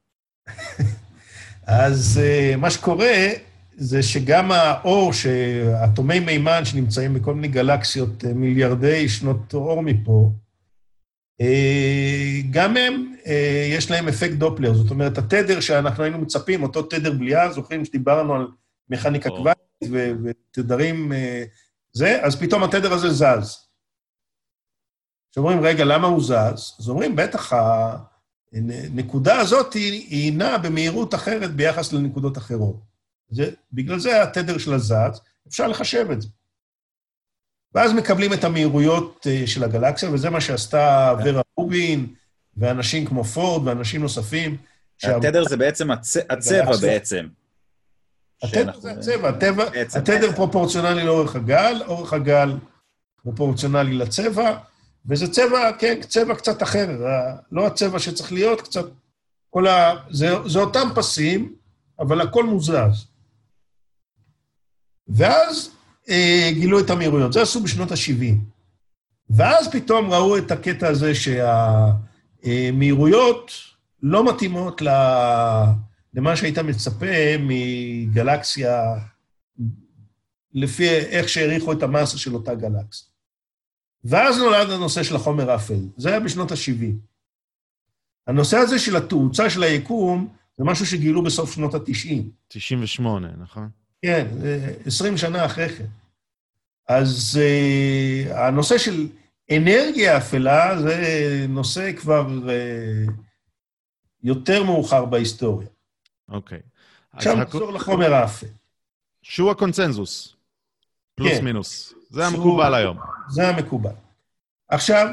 אז 1.70 2.20
אה, 2.24 2.56
מה 2.58 2.70
שקורה 2.70 3.16
זה 3.78 4.04
שגם 4.04 4.52
האור, 4.52 5.12
אטומי 5.86 6.20
מימן 6.20 6.66
שנמצאים 6.66 7.14
בכל 7.14 7.34
מיני 7.34 7.48
גלקסיות 7.48 8.26
אה, 8.26 8.34
מיליארדי 8.34 9.10
שנות 9.10 9.54
אור 9.54 9.82
מפה, 9.82 10.32
אה, 11.42 12.42
גם 12.52 12.78
הם, 12.78 13.16
יש 13.72 13.92
להם 13.92 14.08
אפקט 14.08 14.34
דופלר. 14.34 14.74
זאת 14.74 14.92
אומרת, 14.92 15.18
התדר 15.18 15.60
שאנחנו 15.60 16.04
היינו 16.04 16.18
מצפים, 16.18 16.64
אותו 16.64 16.82
תדר 16.82 17.12
בליעה, 17.12 17.52
זוכרים 17.52 17.86
שדיברנו 17.86 18.36
על 18.36 18.48
מכניקה 18.90 19.30
קוואטית 19.30 19.90
ותדרים 20.24 21.12
זה, 21.94 22.26
אז 22.26 22.40
פתאום 22.40 22.64
התדר 22.64 22.94
הזה 22.94 23.10
זז. 23.10 23.68
כשאומרים, 25.32 25.60
רגע, 25.62 25.86
למה 25.86 26.08
הוא 26.08 26.24
זז? 26.24 26.76
אז 26.80 26.90
אומרים, 26.90 27.16
בטח, 27.16 27.54
הנקודה 28.54 29.40
הזאת 29.40 29.74
היא 29.74 30.34
נעה 30.34 30.58
במהירות 30.58 31.16
אחרת 31.16 31.56
ביחס 31.56 31.94
לנקודות 31.94 32.38
אחרות. 32.38 32.76
זה, 33.30 33.52
בגלל 33.74 34.00
זה 34.00 34.24
התדר 34.24 34.58
של 34.58 34.74
הזז, 34.74 35.22
אפשר 35.48 35.68
לחשב 35.68 36.12
את 36.12 36.22
זה. 36.22 36.28
ואז 37.76 37.94
מקבלים 37.94 38.34
את 38.34 38.44
המהירויות 38.44 39.28
אה, 39.30 39.48
של 39.48 39.64
הגלקסיה, 39.64 40.12
וזה 40.12 40.30
מה 40.30 40.42
שעשתה 40.42 41.14
ורה 41.26 41.42
רובין, 41.58 42.08
ואנשים 42.58 43.06
כמו 43.06 43.24
פורד 43.24 43.68
ואנשים 43.68 44.02
נוספים. 44.02 44.58
התדר 45.04 45.44
זה 45.44 45.58
בעצם 45.58 45.92
הצ... 45.92 46.18
הצבע 46.18 46.78
בעצם. 46.82 47.28
התדר 48.44 48.80
זה 48.80 49.16
הצבע, 49.30 49.66
התדר 49.96 50.32
פרופורציונלי 50.36 51.04
לאורך 51.04 51.36
הגל, 51.36 51.82
אורך 51.88 52.14
הגל 52.14 52.58
פרופורציונלי 53.24 53.94
לצבע, 53.94 54.58
וזה 55.06 55.32
צבע, 55.32 55.72
כן, 55.80 56.00
צבע 56.02 56.36
קצת 56.36 56.64
אחר, 56.64 56.88
לא 57.52 57.68
הצבע 57.68 58.00
שצריך 58.00 58.32
להיות, 58.32 58.62
קצת... 58.62 58.86
כל 59.50 59.68
ה... 59.68 59.96
זה, 60.10 60.28
זה 60.46 60.60
אותם 60.60 60.88
פסים, 60.96 61.56
אבל 62.00 62.22
הכל 62.22 62.46
מוזז. 62.46 63.06
ואז 65.08 65.72
אה, 66.10 66.50
גילו 66.54 66.80
את 66.80 66.90
המהירויות, 66.90 67.34
זה 67.34 67.42
עשו 67.42 67.64
בשנות 67.64 67.92
ה-70. 67.92 68.36
ואז 69.30 69.72
פתאום 69.72 70.14
ראו 70.14 70.38
את 70.38 70.52
הקטע 70.52 70.88
הזה 70.88 71.12
שהמהירויות 72.46 73.52
לא 74.04 74.34
מתאימות 74.34 74.82
למה 76.14 76.36
שהיית 76.36 76.58
מצפה 76.58 77.38
מגלקסיה, 77.40 78.82
לפי 80.54 80.90
איך 80.90 81.30
שהעריכו 81.30 81.72
את 81.72 81.84
המסה 81.84 82.18
של 82.18 82.34
אותה 82.34 82.56
גלקסיה. 82.56 83.09
ואז 84.04 84.38
נולד 84.38 84.70
הנושא 84.70 85.04
של 85.04 85.16
החומר 85.16 85.52
האפל. 85.52 85.80
זה 85.98 86.10
היה 86.10 86.20
בשנות 86.20 86.52
ה-70. 86.52 86.86
הנושא 88.28 88.58
הזה 88.58 88.80
של 88.80 88.96
התאוצה 88.96 89.50
של 89.50 89.64
היקום, 89.64 90.28
זה 90.58 90.64
משהו 90.64 90.86
שגילו 90.86 91.24
בסוף 91.24 91.54
שנות 91.54 91.74
ה-90. 91.74 92.22
98, 92.48 93.32
נכון? 93.38 93.70
כן, 94.02 94.28
20 94.86 95.18
שנה 95.18 95.46
אחרי 95.46 95.70
כן. 95.70 95.86
אז 96.88 97.40
uh, 97.42 98.34
הנושא 98.34 98.78
של 98.78 99.08
אנרגיה 99.52 100.18
אפלה 100.18 100.82
זה 100.82 101.46
נושא 101.50 101.92
כבר 101.92 102.28
uh, 102.28 103.12
יותר 104.24 104.64
מאוחר 104.64 105.06
בהיסטוריה. 105.06 105.68
אוקיי. 106.30 106.60
עכשיו 107.12 107.36
נחזור 107.36 107.72
לחומר 107.72 108.14
האפל. 108.14 108.48
שהוא 109.22 109.52
הקונצנזוס, 109.52 110.36
פלוס 111.16 111.32
כן. 111.32 111.44
מינוס. 111.44 111.94
זה 112.10 112.28
המקובל 112.28 112.74
היום. 112.74 112.98
זה 113.30 113.48
המקובל. 113.50 113.94
עכשיו, 114.68 115.08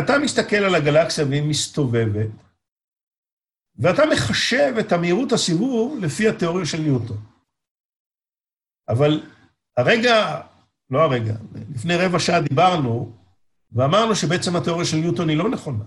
אתה 0.00 0.18
מסתכל 0.18 0.56
על 0.56 0.74
הגלקסיה 0.74 1.24
והיא 1.24 1.50
מסתובבת, 1.50 2.30
ואתה 3.78 4.02
מחשב 4.12 4.74
את 4.80 4.92
המהירות 4.92 5.32
הסיבוב 5.32 5.98
לפי 6.04 6.28
התיאוריה 6.28 6.66
של 6.66 6.80
ניוטון. 6.80 7.16
אבל 8.88 9.30
הרגע, 9.76 10.40
לא 10.90 11.02
הרגע, 11.02 11.34
לפני 11.74 11.96
רבע 11.96 12.18
שעה 12.18 12.40
דיברנו, 12.40 13.12
ואמרנו 13.72 14.16
שבעצם 14.16 14.56
התיאוריה 14.56 14.86
של 14.86 14.96
ניוטון 14.96 15.28
היא 15.28 15.36
לא 15.36 15.50
נכונה. 15.50 15.84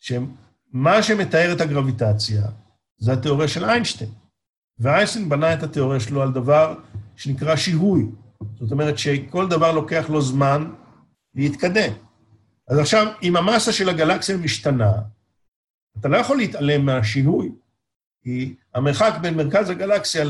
שמה 0.00 1.02
שמתאר 1.02 1.52
את 1.56 1.60
הגרביטציה 1.60 2.42
זה 2.98 3.12
התיאוריה 3.12 3.48
של 3.48 3.64
איינשטיין. 3.64 4.10
ואיינשטיין 4.78 5.28
בנה 5.28 5.54
את 5.54 5.62
התיאוריה 5.62 6.00
שלו 6.00 6.22
על 6.22 6.32
דבר 6.32 6.80
שנקרא 7.16 7.56
שיהוי. 7.56 8.06
זאת 8.60 8.72
אומרת 8.72 8.98
שכל 8.98 9.48
דבר 9.48 9.72
לוקח 9.72 10.04
לו 10.08 10.22
זמן 10.22 10.70
להתקדם. 11.34 11.92
אז 12.68 12.78
עכשיו, 12.78 13.06
אם 13.22 13.36
המסה 13.36 13.72
של 13.72 13.88
הגלקסיה 13.88 14.36
משתנה, 14.36 14.92
אתה 16.00 16.08
לא 16.08 16.16
יכול 16.16 16.36
להתעלם 16.36 16.86
מהשיהוי, 16.86 17.52
כי 18.22 18.54
המרחק 18.74 19.14
בין 19.20 19.34
מרכז 19.34 19.70
הגלקסיה 19.70 20.24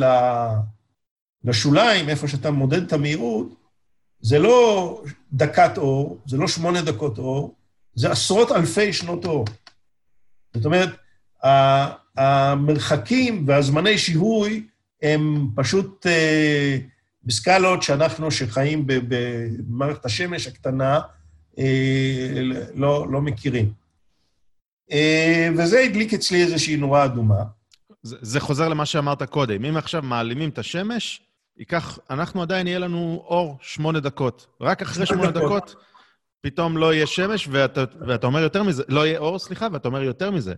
לשוליים, 1.44 2.08
איפה 2.08 2.28
שאתה 2.28 2.50
מודד 2.50 2.82
את 2.82 2.92
המהירות, 2.92 3.54
זה 4.20 4.38
לא 4.38 5.02
דקת 5.32 5.78
אור, 5.78 6.18
זה 6.26 6.36
לא 6.36 6.48
שמונה 6.48 6.82
דקות 6.82 7.18
אור, 7.18 7.54
זה 7.94 8.10
עשרות 8.10 8.52
אלפי 8.52 8.92
שנות 8.92 9.24
אור. 9.24 9.44
זאת 10.54 10.64
אומרת, 10.64 10.88
המרחקים 12.16 13.44
והזמני 13.48 13.98
שיהוי 13.98 14.66
הם 15.02 15.50
פשוט 15.54 16.06
אה, 16.06 16.78
בסקלות 17.26 17.82
שאנחנו, 17.82 18.30
שחיים 18.30 18.84
במערכת 18.86 20.04
השמש 20.04 20.46
הקטנה, 20.46 21.00
אה, 21.58 22.42
לא, 22.74 23.06
לא 23.10 23.20
מכירים. 23.20 23.72
אה, 24.92 25.48
וזה 25.58 25.80
הדליק 25.80 26.14
אצלי 26.14 26.42
איזושהי 26.42 26.76
נורה 26.76 27.04
אדומה. 27.04 27.42
זה, 28.02 28.16
זה 28.20 28.40
חוזר 28.40 28.68
למה 28.68 28.86
שאמרת 28.86 29.22
קודם. 29.22 29.64
אם 29.64 29.76
עכשיו 29.76 30.02
מעלימים 30.02 30.48
את 30.48 30.58
השמש, 30.58 31.22
ייקח, 31.56 31.98
אנחנו 32.10 32.42
עדיין 32.42 32.66
יהיה 32.66 32.78
לנו 32.78 33.24
אור 33.26 33.58
שמונה 33.60 34.00
דקות. 34.00 34.46
רק 34.60 34.82
אחרי 34.82 35.06
שמונה 35.06 35.30
דקות. 35.30 35.44
דקות 35.44 35.76
פתאום 36.40 36.76
לא 36.76 36.94
יהיה 36.94 37.06
שמש, 37.06 37.48
ואתה, 37.50 37.84
ואתה 38.06 38.26
אומר 38.26 38.40
יותר 38.40 38.62
מזה, 38.62 38.82
לא 38.88 39.06
יהיה 39.06 39.18
אור, 39.18 39.38
סליחה, 39.38 39.66
ואתה 39.72 39.88
אומר 39.88 40.02
יותר 40.02 40.30
מזה. 40.30 40.54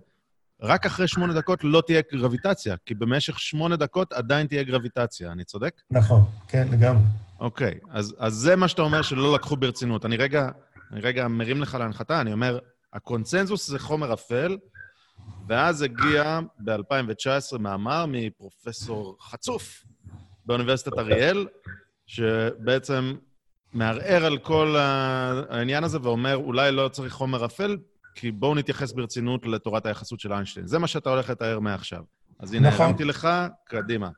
רק 0.63 0.87
אחרי 0.87 1.09
שמונה 1.09 1.35
דקות 1.35 1.65
לא 1.65 1.83
תהיה 1.87 2.03
גרביטציה, 2.13 2.77
כי 2.87 2.95
במשך 2.95 3.39
שמונה 3.39 3.77
דקות 3.77 4.13
עדיין 4.13 4.47
תהיה 4.47 4.63
גרביטציה, 4.63 5.33
אני 5.33 5.45
צודק? 5.45 5.81
נכון, 5.91 6.25
כן, 6.49 6.69
לגמרי. 6.73 7.03
אוקיי, 7.41 7.75
אז, 7.91 8.15
אז 8.19 8.33
זה 8.35 8.57
מה 8.57 8.69
שאתה 8.69 8.83
אומר 8.83 9.03
שלא 9.03 9.35
לקחו 9.35 9.57
ברצינות. 9.57 10.05
אני 10.05 10.17
רגע, 10.17 10.49
אני 10.93 11.01
רגע 11.01 11.29
מרים 11.29 11.63
לך 11.63 11.75
להנחתה, 11.75 12.21
אני 12.21 12.33
אומר, 12.33 12.59
הקונצנזוס 12.93 13.67
זה 13.71 13.79
חומר 13.79 14.13
אפל, 14.13 14.57
ואז 15.49 15.83
הגיע 15.83 16.41
ב-2019 16.59 17.59
מאמר 17.59 18.05
מפרופסור 18.09 19.17
חצוף 19.21 19.85
באוניברסיטת 20.47 20.99
אריאל, 20.99 21.47
שבעצם 22.07 23.15
מערער 23.73 24.25
על 24.25 24.39
כל 24.39 24.77
העניין 24.79 25.85
הזה 25.85 25.99
ואומר, 26.03 26.37
אולי 26.37 26.73
לא 26.73 26.89
צריך 26.89 27.13
חומר 27.13 27.45
אפל, 27.45 27.77
כי 28.17 28.31
בואו 28.31 28.55
נתייחס 28.55 28.93
ברצינות 28.93 29.47
לתורת 29.47 29.87
היחסות 29.87 30.21
של 30.21 30.33
איינשטיין. 30.33 30.67
זה 30.67 30.79
מה 30.79 30.87
שאתה 30.87 31.11
הולך 31.11 31.31
לתאר 31.31 31.61
מעכשיו. 31.61 32.03
אז 32.39 32.53
הנה, 32.53 32.69
נכון. 32.69 32.87
הרמתי 32.87 33.05
לך, 33.05 33.29
קדימה. 33.65 34.09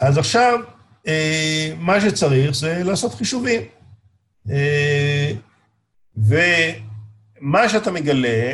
אז 0.00 0.18
עכשיו, 0.18 0.60
אה, 1.06 1.74
מה 1.78 2.00
שצריך 2.00 2.54
זה 2.54 2.82
לעשות 2.84 3.14
חישובים. 3.14 3.62
אה, 4.50 5.32
ומה 6.16 7.68
שאתה 7.68 7.90
מגלה 7.90 8.52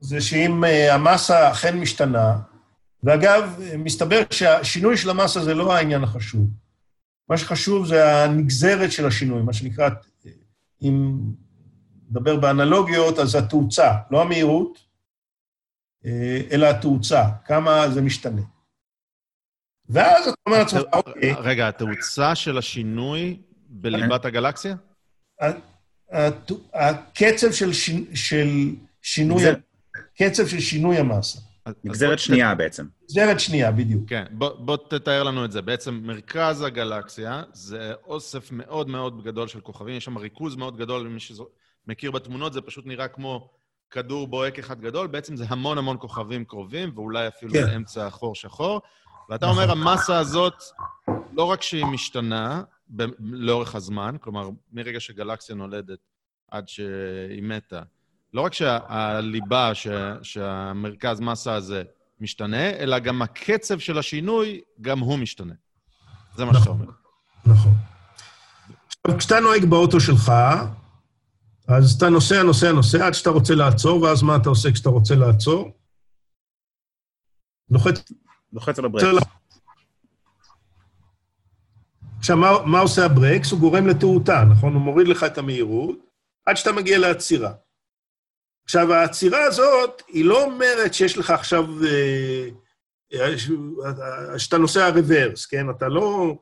זה 0.00 0.20
שאם 0.20 0.64
אה, 0.64 0.94
המסה 0.94 1.50
אכן 1.52 1.78
משתנה, 1.78 2.38
ואגב, 3.02 3.60
מסתבר 3.78 4.22
שהשינוי 4.30 4.96
של 4.96 5.10
המסה 5.10 5.44
זה 5.44 5.54
לא 5.54 5.74
העניין 5.76 6.02
החשוב. 6.04 6.46
מה 7.28 7.38
שחשוב 7.38 7.86
זה 7.86 8.24
הנגזרת 8.24 8.92
של 8.92 9.06
השינוי, 9.06 9.42
מה 9.42 9.52
שנקרא, 9.52 9.88
אם 10.82 11.16
נדבר 12.14 12.36
באנלוגיות, 12.36 13.18
אז 13.18 13.34
התאוצה, 13.34 13.92
לא 14.10 14.22
המהירות, 14.22 14.78
אלא 16.52 16.66
התאוצה, 16.66 17.24
כמה 17.46 17.90
זה 17.90 18.02
משתנה. 18.02 18.42
ואז 19.88 20.28
אתה 20.28 20.36
אומר 20.46 20.58
לעצמך, 20.58 20.82
אוקיי... 20.92 21.34
רגע, 21.38 21.68
התאוצה 21.68 22.34
של 22.34 22.58
השינוי 22.58 23.42
בליבת 23.68 24.24
הגלקסיה? 24.24 24.76
הקצב 26.74 27.52
של 27.52 27.70
שינוי... 29.02 29.42
קצב 30.16 30.46
של 30.46 30.60
שינוי 30.60 30.96
המסה. 30.96 31.40
נגזרת 31.84 32.18
שנייה 32.18 32.54
בעצם. 32.54 32.86
נגזרת 33.02 33.40
שנייה, 33.40 33.72
בדיוק. 33.72 34.08
כן, 34.08 34.24
בוא 34.38 34.76
תתאר 34.76 35.22
לנו 35.22 35.44
את 35.44 35.52
זה. 35.52 35.62
בעצם 35.62 36.00
מרכז 36.02 36.62
הגלקסיה 36.62 37.42
זה 37.52 37.92
אוסף 38.06 38.52
מאוד 38.52 38.88
מאוד 38.88 39.24
גדול 39.24 39.48
של 39.48 39.60
כוכבים, 39.60 39.96
יש 39.96 40.04
שם 40.04 40.18
ריכוז 40.18 40.56
מאוד 40.56 40.76
גדול, 40.76 41.06
למי 41.06 41.20
שמכיר 41.86 42.10
בתמונות, 42.10 42.52
זה 42.52 42.60
פשוט 42.60 42.86
נראה 42.86 43.08
כמו 43.08 43.48
כדור 43.90 44.26
בוהק 44.28 44.58
אחד 44.58 44.80
גדול, 44.80 45.06
בעצם 45.06 45.36
זה 45.36 45.44
המון 45.48 45.78
המון 45.78 45.96
כוכבים 46.00 46.44
קרובים, 46.44 46.92
ואולי 46.94 47.28
אפילו 47.28 47.52
כן. 47.52 47.66
באמצע 47.66 48.10
חור 48.10 48.34
שחור. 48.34 48.80
ואתה 49.28 49.46
אומר, 49.46 49.64
נכון. 49.64 49.86
המסה 49.86 50.18
הזאת, 50.18 50.62
לא 51.32 51.44
רק 51.44 51.62
שהיא 51.62 51.84
משתנה 51.84 52.62
ב- 52.96 53.06
לאורך 53.20 53.74
הזמן, 53.74 54.16
כלומר, 54.20 54.48
מרגע 54.72 55.00
שגלקסיה 55.00 55.54
נולדת 55.54 55.98
עד 56.50 56.68
שהיא 56.68 57.42
מתה, 57.42 57.82
לא 58.34 58.40
רק 58.40 58.54
שהליבה, 58.54 59.74
שה, 59.74 60.14
שהמרכז 60.22 61.20
מסה 61.20 61.54
הזה 61.54 61.82
משתנה, 62.20 62.70
אלא 62.70 62.98
גם 62.98 63.22
הקצב 63.22 63.78
של 63.78 63.98
השינוי, 63.98 64.60
גם 64.80 64.98
הוא 64.98 65.18
משתנה. 65.18 65.54
זה 66.36 66.44
מה 66.44 66.50
נכון, 66.50 66.62
שאתה 66.62 66.70
אומר. 66.70 66.86
נכון. 67.46 67.72
עכשיו, 68.86 69.18
כשאתה 69.18 69.40
נוהג 69.40 69.64
באוטו 69.64 70.00
שלך, 70.00 70.32
אז 71.68 71.94
אתה 71.96 72.08
נוסע, 72.08 72.42
נוסע, 72.42 72.72
נוסע, 72.72 73.06
עד 73.06 73.12
שאתה 73.14 73.30
רוצה 73.30 73.54
לעצור, 73.54 74.02
ואז 74.02 74.22
מה 74.22 74.36
אתה 74.36 74.48
עושה 74.48 74.72
כשאתה 74.72 74.88
רוצה 74.88 75.14
לעצור? 75.14 75.70
לוחץ 77.70 78.12
לוחץ 78.52 78.78
על 78.78 78.84
הברקס. 78.84 79.26
עכשיו, 82.18 82.36
מה, 82.36 82.50
מה 82.66 82.80
עושה 82.80 83.04
הברקס? 83.04 83.50
הוא 83.50 83.60
גורם 83.60 83.86
לתאותה, 83.86 84.44
נכון? 84.50 84.74
הוא 84.74 84.82
מוריד 84.82 85.08
לך 85.08 85.24
את 85.24 85.38
המהירות 85.38 85.98
עד 86.46 86.56
שאתה 86.56 86.72
מגיע 86.72 86.98
לעצירה. 86.98 87.52
עכשיו, 88.64 88.92
העצירה 88.92 89.44
הזאת, 89.44 90.02
היא 90.08 90.24
לא 90.24 90.44
אומרת 90.44 90.94
שיש 90.94 91.18
לך 91.18 91.30
עכשיו... 91.30 91.64
אה, 91.84 92.48
אה, 93.14 94.38
שאתה 94.38 94.58
נוסע 94.58 94.88
רוורס, 94.88 95.46
כן? 95.46 95.70
אתה 95.70 95.88
לא... 95.88 96.36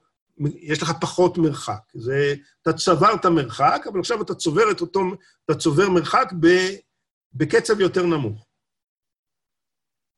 יש 0.60 0.82
לך 0.82 0.92
פחות 1.00 1.38
מרחק. 1.38 1.80
זה, 1.94 2.34
אתה 2.62 2.72
צברת 2.72 3.26
מרחק, 3.26 3.84
אבל 3.92 4.00
עכשיו 4.00 4.22
אתה 4.22 4.34
צובר 4.34 4.70
את 4.70 4.80
אותו... 4.80 5.00
אתה 5.44 5.54
צובר 5.54 5.90
מרחק 5.90 6.32
ב, 6.40 6.46
בקצב 7.32 7.80
יותר 7.80 8.06
נמוך. 8.06 8.46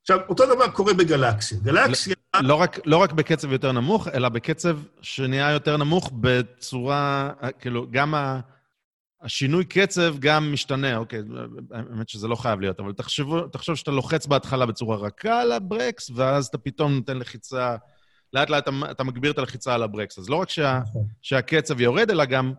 עכשיו, 0.01 0.19
אותו 0.29 0.55
דבר 0.55 0.71
קורה 0.71 0.95
בגלקסיה. 0.95 1.59
גלקסיה... 1.59 2.15
לא, 2.35 2.41
לא, 2.41 2.55
רק, 2.55 2.79
לא 2.87 2.97
רק 2.97 3.13
בקצב 3.13 3.53
יותר 3.53 3.73
נמוך, 3.73 4.09
אלא 4.09 4.29
בקצב 4.29 4.79
שנהיה 5.03 5.51
יותר 5.51 5.77
נמוך 5.77 6.13
בצורה, 6.21 7.33
כאילו, 7.59 7.87
גם 7.91 8.15
ה... 8.15 8.41
השינוי 9.25 9.65
קצב 9.65 10.19
גם 10.19 10.53
משתנה, 10.53 10.97
אוקיי, 10.97 11.23
האמת 11.71 12.09
שזה 12.09 12.29
לא 12.29 12.37
חייב 12.37 12.61
להיות, 12.61 12.81
אבל 12.81 12.93
תחשבו, 12.93 13.49
תחשוב 13.49 13.77
שאתה 13.77 13.91
לוחץ 13.91 14.27
בהתחלה 14.27 14.67
בצורה 14.67 14.97
רכה 14.97 15.41
על 15.41 15.53
הברקס, 15.53 16.11
ואז 16.15 16.47
אתה 16.47 16.59
פתאום 16.59 16.95
נותן 16.95 17.17
לחיצה, 17.17 17.77
לאט 18.35 18.51
לאט 18.51 18.63
אתה, 18.63 18.91
אתה 18.91 19.05
מגביר 19.05 19.33
את 19.33 19.39
הלחיצה 19.39 19.75
על 19.75 19.83
הברקס. 19.83 20.19
אז 20.19 20.31
לא 20.31 20.37
רק 20.37 20.49
שה, 20.49 20.81
נכון. 20.83 21.07
שהקצב 21.23 21.81
יורד, 21.81 22.11
אלא 22.11 22.25
גם 22.25 22.53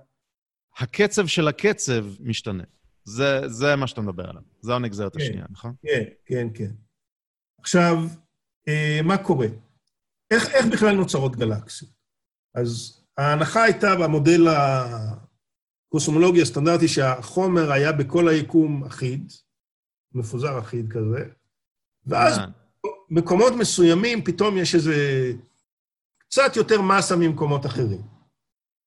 הקצב 0.77 1.27
של 1.27 1.47
הקצב 1.47 2.05
משתנה. 2.19 2.63
זה, 3.03 3.41
זה 3.47 3.75
מה 3.75 3.87
שאתה 3.87 4.01
מדבר 4.01 4.29
עליו. 4.29 4.41
זו 4.61 4.75
הנגזרת 4.75 5.13
כן, 5.13 5.21
השנייה, 5.21 5.45
נכון? 5.49 5.73
כן, 5.81 6.03
כן, 6.25 6.47
כן. 6.53 6.71
עכשיו, 7.59 7.97
אה, 8.67 8.99
מה 9.03 9.17
קורה? 9.17 9.47
איך, 10.31 10.49
איך 10.49 10.65
בכלל 10.65 10.95
נוצרות 10.95 11.35
גלקסיות? 11.35 11.91
אז 12.55 13.01
ההנחה 13.17 13.63
הייתה 13.63 13.95
במודל 13.95 14.47
הקוסמולוגי 15.87 16.41
הסטנדרטי 16.41 16.87
שהחומר 16.87 17.71
היה 17.71 17.91
בכל 17.91 18.27
היקום 18.27 18.83
אחיד, 18.83 19.33
מפוזר 20.13 20.59
אחיד 20.59 20.91
כזה, 20.91 21.29
ואז 22.05 22.37
אה. 22.37 22.45
במקומות 23.09 23.53
מסוימים 23.53 24.23
פתאום 24.23 24.57
יש 24.57 24.75
איזה 24.75 24.93
קצת 26.35 26.55
יותר 26.55 26.81
מסה 26.81 27.15
ממקומות 27.15 27.65
אחרים. 27.65 28.01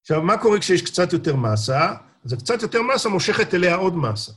עכשיו, 0.01 0.23
מה 0.23 0.39
קורה 0.39 0.59
כשיש 0.59 0.83
קצת 0.83 1.13
יותר 1.13 1.37
מסה? 1.37 1.95
אז 2.25 2.33
הקצת 2.33 2.63
יותר 2.63 2.83
מסה 2.83 3.09
מושכת 3.09 3.55
אליה 3.55 3.75
עוד 3.75 3.97
מסה. 3.97 4.33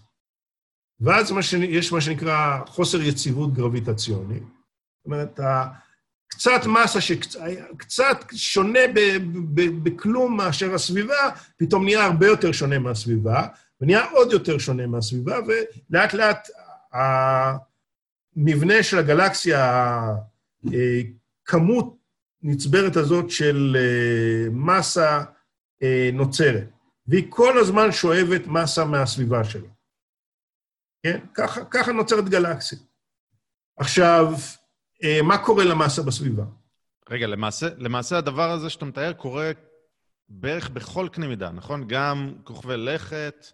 ואז 0.99 1.31
מה 1.31 1.43
ש... 1.43 1.53
יש 1.53 1.91
מה 1.91 2.01
שנקרא 2.01 2.59
חוסר 2.65 3.01
יציבות 3.01 3.53
גרביטציוני. 3.53 4.39
זאת 4.39 5.05
אומרת, 5.05 5.39
קצת 6.27 6.61
מסה 6.65 7.01
שקצת 7.01 8.25
שונה 8.35 8.79
ב, 8.95 8.99
ב, 9.53 9.83
בכלום 9.83 10.37
מאשר 10.37 10.73
הסביבה, 10.73 11.29
פתאום 11.57 11.83
נהיה 11.83 12.05
הרבה 12.05 12.27
יותר 12.27 12.51
שונה 12.51 12.79
מהסביבה, 12.79 13.47
ונהיה 13.81 14.09
עוד 14.11 14.31
יותר 14.31 14.57
שונה 14.57 14.87
מהסביבה, 14.87 15.37
ולאט 15.47 16.13
לאט 16.13 16.47
המבנה 18.35 18.83
של 18.83 18.97
הגלקסיה, 18.97 20.01
הכמות 21.43 22.00
נצברת 22.43 22.95
הזאת 22.95 23.29
של 23.29 23.77
אה, 23.79 24.49
מסה 24.51 25.23
אה, 25.83 26.09
נוצרת, 26.13 26.67
והיא 27.07 27.25
כל 27.29 27.57
הזמן 27.57 27.91
שואבת 27.91 28.47
מסה 28.47 28.85
מהסביבה 28.85 29.43
שלה. 29.43 29.67
כן? 31.03 31.19
ככה, 31.33 31.65
ככה 31.65 31.91
נוצרת 31.91 32.29
גלקסיה. 32.29 32.77
עכשיו, 33.77 34.33
אה, 35.03 35.21
מה 35.23 35.37
קורה 35.37 35.63
למסה 35.63 36.01
בסביבה? 36.01 36.43
רגע, 37.09 37.27
למעשה, 37.27 37.67
למעשה 37.77 38.17
הדבר 38.17 38.51
הזה 38.51 38.69
שאתה 38.69 38.85
מתאר 38.85 39.13
קורה 39.13 39.51
בערך 40.29 40.69
בכל 40.69 41.07
קנה 41.11 41.27
מידה, 41.27 41.51
נכון? 41.51 41.87
גם 41.87 42.33
כוכבי 42.43 42.77
לכת, 42.77 43.45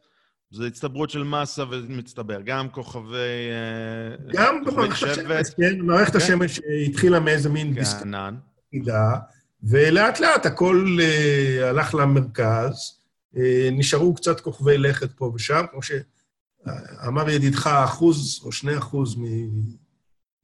זה 0.51 0.67
הצטברות 0.67 1.09
של 1.09 1.23
מסה 1.23 1.63
ומצטבר, 1.69 2.41
גם 2.41 2.69
כוכבי... 2.69 3.49
גם 4.33 4.63
במערכת 4.65 5.07
השמש, 5.07 5.49
כן, 5.57 5.79
מערכת 5.81 6.11
כן? 6.11 6.17
השמש 6.17 6.59
התחילה 6.89 7.19
מאיזה 7.19 7.49
מין 7.49 7.73
כן, 7.75 7.81
ענן. 8.01 8.35
ולאט 9.63 10.19
לאט 10.19 10.45
הכל 10.45 10.97
uh, 10.99 11.63
הלך 11.63 11.95
למרכז, 11.95 12.99
uh, 13.35 13.39
נשארו 13.71 14.15
קצת 14.15 14.39
כוכבי 14.39 14.77
לכת 14.77 15.11
פה 15.11 15.31
ושם, 15.35 15.65
כמו 15.71 15.81
ש... 15.81 15.91
אמר 17.07 17.29
ידידך, 17.29 17.67
אחוז 17.67 18.41
או 18.43 18.51
שני 18.51 18.77
אחוז 18.77 19.15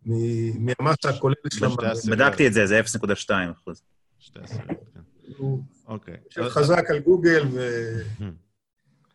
מהמסה 0.05 1.09
הכוללת 1.09 1.37
של 1.53 1.65
המאגר. 1.65 1.93
בדקתי 2.11 2.47
את 2.47 2.53
זה, 2.53 2.65
זה 2.65 2.81
0.2 2.81 3.29
אחוז. 3.51 3.81
שתי 4.19 4.39
עשיריות, 4.43 4.83
כן. 4.93 5.43
אוקיי. 5.87 6.17
חזק 6.49 6.83
על 6.89 6.99
גוגל 6.99 7.47
ו... 7.53 7.59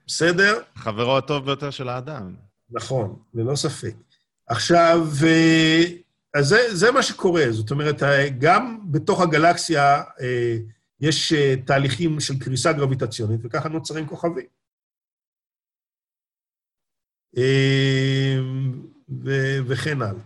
בסדר? 0.07 0.61
חברו 0.77 1.19
הטוב 1.19 1.45
ביותר 1.45 1.71
של 1.71 1.89
האדם. 1.89 2.35
נכון, 2.71 3.17
ללא 3.35 3.57
ספק. 3.57 3.95
עכשיו, 4.47 5.09
אה, 5.27 5.85
אז 6.39 6.47
זה, 6.47 6.77
זה 6.77 6.93
מה 6.93 7.03
שקורה. 7.03 7.45
זאת 7.51 7.71
אומרת, 7.71 8.03
גם 8.39 8.79
בתוך 8.91 9.21
הגלקסיה 9.21 10.03
אה, 10.21 10.57
יש 11.01 11.33
אה, 11.33 11.55
תהליכים 11.67 12.21
של 12.21 12.39
קריסה 12.39 12.73
גרביטציונית, 12.73 13.41
וככה 13.45 13.69
נוצרים 13.69 14.07
כוכבים. 14.07 14.47
אמ, 17.37 18.87
וכן 19.67 20.03
הלאה. 20.03 20.23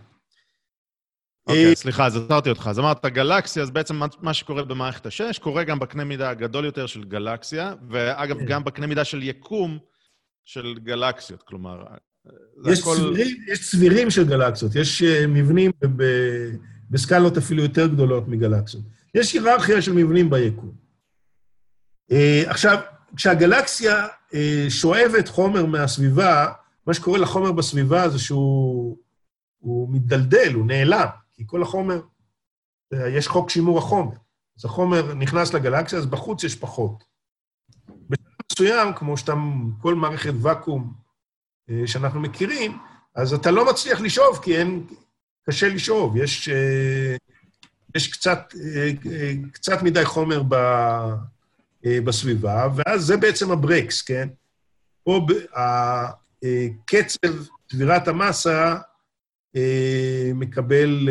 אוקיי, 1.47 1.69
אה, 1.69 1.75
סליחה, 1.75 2.05
אז 2.05 2.17
עצרתי 2.17 2.49
אותך. 2.49 2.67
אז 2.67 2.79
אמרת 2.79 3.05
גלקסיה, 3.05 3.63
אז 3.63 3.71
בעצם 3.71 3.99
מה 4.21 4.33
שקורה 4.33 4.63
במערכת 4.63 5.05
השש, 5.05 5.39
קורה 5.39 5.63
גם 5.63 5.79
בקנה 5.79 6.03
מידה 6.03 6.29
הגדול 6.29 6.65
יותר 6.65 6.85
של 6.85 7.03
גלקסיה, 7.03 7.73
ואגב, 7.89 8.39
כן. 8.39 8.45
גם 8.45 8.63
בקנה 8.63 8.87
מידה 8.87 9.05
של 9.05 9.23
יקום 9.23 9.79
של 10.45 10.79
גלקסיות, 10.83 11.43
כלומר... 11.43 11.85
יש, 12.65 12.79
הכל... 12.79 12.95
צבירים, 12.95 13.37
יש 13.47 13.69
צבירים 13.69 14.11
של 14.11 14.27
גלקסיות, 14.27 14.75
יש 14.75 15.03
אה, 15.03 15.27
מבנים 15.27 15.71
ב, 15.97 16.03
בסקלות 16.89 17.37
אפילו 17.37 17.63
יותר 17.63 17.87
גדולות 17.87 18.27
מגלקסיות. 18.27 18.83
יש 19.15 19.33
היררכיה 19.33 19.81
של 19.81 19.93
מבנים 19.93 20.29
ביקום. 20.29 20.71
אה, 22.11 22.43
עכשיו, 22.47 22.79
כשהגלקסיה 23.15 24.07
שואבת 24.69 25.27
חומר 25.27 25.65
מהסביבה, 25.65 26.51
מה 26.87 26.93
שקורה 26.93 27.19
לחומר 27.19 27.51
בסביבה 27.51 28.09
זה 28.09 28.19
שהוא 28.19 28.97
הוא 29.59 29.89
מתדלדל, 29.91 30.53
הוא 30.53 30.65
נעלם, 30.65 31.07
כי 31.33 31.43
כל 31.45 31.61
החומר, 31.61 32.01
יש 32.93 33.27
חוק 33.27 33.49
שימור 33.49 33.77
החומר. 33.77 34.15
אז 34.59 34.65
החומר 34.65 35.13
נכנס 35.13 35.53
לגלקסיה, 35.53 35.99
אז 35.99 36.05
בחוץ 36.05 36.43
יש 36.43 36.55
פחות. 36.55 37.03
בשלב 38.09 38.27
מסוים, 38.51 38.93
כמו 38.93 39.17
שאתה, 39.17 39.33
כל 39.81 39.95
מערכת 39.95 40.33
ואקום 40.41 40.93
אה, 40.97 41.02
שאנחנו 41.85 42.19
מכירים, 42.19 42.77
אז 43.15 43.33
אתה 43.33 43.51
לא 43.51 43.69
מצליח 43.69 44.01
לשאוב, 44.01 44.39
כי 44.43 44.57
אין, 44.57 44.87
קשה 45.49 45.69
לשאוב. 45.69 46.17
יש, 46.17 46.49
אה, 46.49 47.15
יש 47.95 48.07
קצת, 48.07 48.53
אה, 48.75 49.31
קצת 49.51 49.83
מדי 49.83 50.05
חומר 50.05 50.43
ב, 50.49 50.55
בסביבה, 51.85 52.67
ואז 52.75 53.01
זה 53.05 53.17
בעצם 53.17 53.51
הברקס, 53.51 54.01
כן? 54.01 54.29
פה 55.03 55.25
קצב 56.85 57.29
צבירת 57.69 58.07
המסה 58.07 58.75
מקבל 60.35 61.09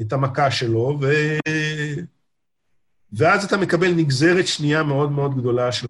את 0.00 0.12
המכה 0.12 0.50
שלו, 0.50 0.98
ו... 1.02 1.12
ואז 3.12 3.44
אתה 3.44 3.56
מקבל 3.56 3.94
נגזרת 3.94 4.46
שנייה 4.46 4.82
מאוד 4.82 5.12
מאוד 5.12 5.36
גדולה 5.36 5.72
של. 5.72 5.86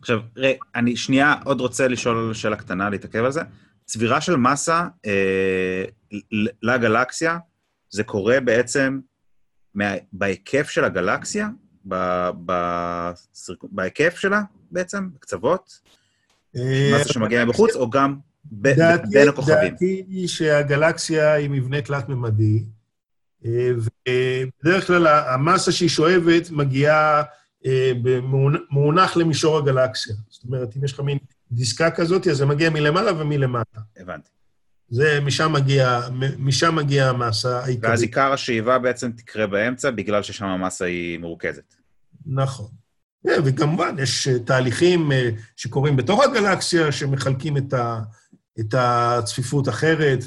עכשיו, 0.00 0.20
ראה, 0.36 0.52
אני 0.74 0.96
שנייה 0.96 1.34
עוד 1.44 1.60
רוצה 1.60 1.88
לשאול 1.88 2.34
שאלה 2.34 2.56
קטנה, 2.56 2.90
להתעכב 2.90 3.24
על 3.24 3.32
זה. 3.32 3.40
צבירה 3.84 4.20
של 4.20 4.36
מסה 4.36 4.86
אה, 5.06 5.84
לגלקסיה, 6.62 7.38
זה 7.90 8.04
קורה 8.04 8.40
בעצם 8.40 9.00
מה, 9.74 9.92
בהיקף 10.12 10.68
של 10.68 10.84
הגלקסיה? 10.84 11.48
ב, 11.88 11.94
ב, 12.46 12.52
בהיקף 13.62 14.16
שלה 14.18 14.42
בעצם? 14.70 15.08
בקצוות? 15.14 15.80
אה, 16.56 16.90
מסה 16.94 17.12
שמגיעה 17.12 17.44
מבחוץ, 17.44 17.76
או 17.76 17.90
גם 17.90 18.16
ב, 18.44 18.68
דעתי, 18.68 19.06
בין 19.12 19.28
הכוכבים? 19.28 19.56
דעתי 19.70 20.04
היא 20.08 20.28
שהגלקסיה 20.28 21.32
היא 21.32 21.50
מבנה 21.50 21.82
תלת-ממדי, 21.82 22.64
אה, 23.44 23.70
ובדרך 23.76 24.86
כלל 24.86 25.06
המסה 25.06 25.72
שהיא 25.72 25.88
שואבת 25.88 26.50
מגיעה 26.50 27.22
מונח 28.70 29.16
למישור 29.16 29.58
הגלקסיה. 29.58 30.14
זאת 30.28 30.44
אומרת, 30.44 30.76
אם 30.76 30.84
יש 30.84 30.92
לך 30.92 31.00
מין 31.00 31.18
דיסקה 31.52 31.90
כזאת, 31.90 32.26
אז 32.26 32.36
זה 32.36 32.46
מגיע 32.46 32.70
מלמעלה 32.70 33.22
ומלמטה. 33.22 33.80
הבנתי. 33.96 34.28
זה, 34.88 35.20
משם 35.20 35.52
מגיע, 35.52 36.00
משם 36.38 36.74
מגיע 36.74 37.08
המסה 37.08 37.58
העיקרית. 37.58 37.90
ואז 37.90 38.02
עיקר 38.02 38.32
השאיבה 38.32 38.78
בעצם 38.78 39.12
תקרה 39.12 39.46
באמצע, 39.46 39.90
בגלל 39.90 40.22
ששם 40.22 40.44
המסה 40.44 40.84
היא 40.84 41.18
מרוכזת. 41.18 41.74
נכון. 42.26 42.66
אה, 43.28 43.36
וכמובן, 43.44 43.96
יש 43.98 44.28
אה, 44.28 44.38
תהליכים 44.38 45.10
שקורים 45.56 45.96
בתוך 45.96 46.24
הגלקסיה, 46.24 46.92
שמחלקים 46.92 47.56
את, 47.56 47.72
ה, 47.72 48.00
את 48.60 48.74
הצפיפות 48.78 49.68
אחרת, 49.68 50.24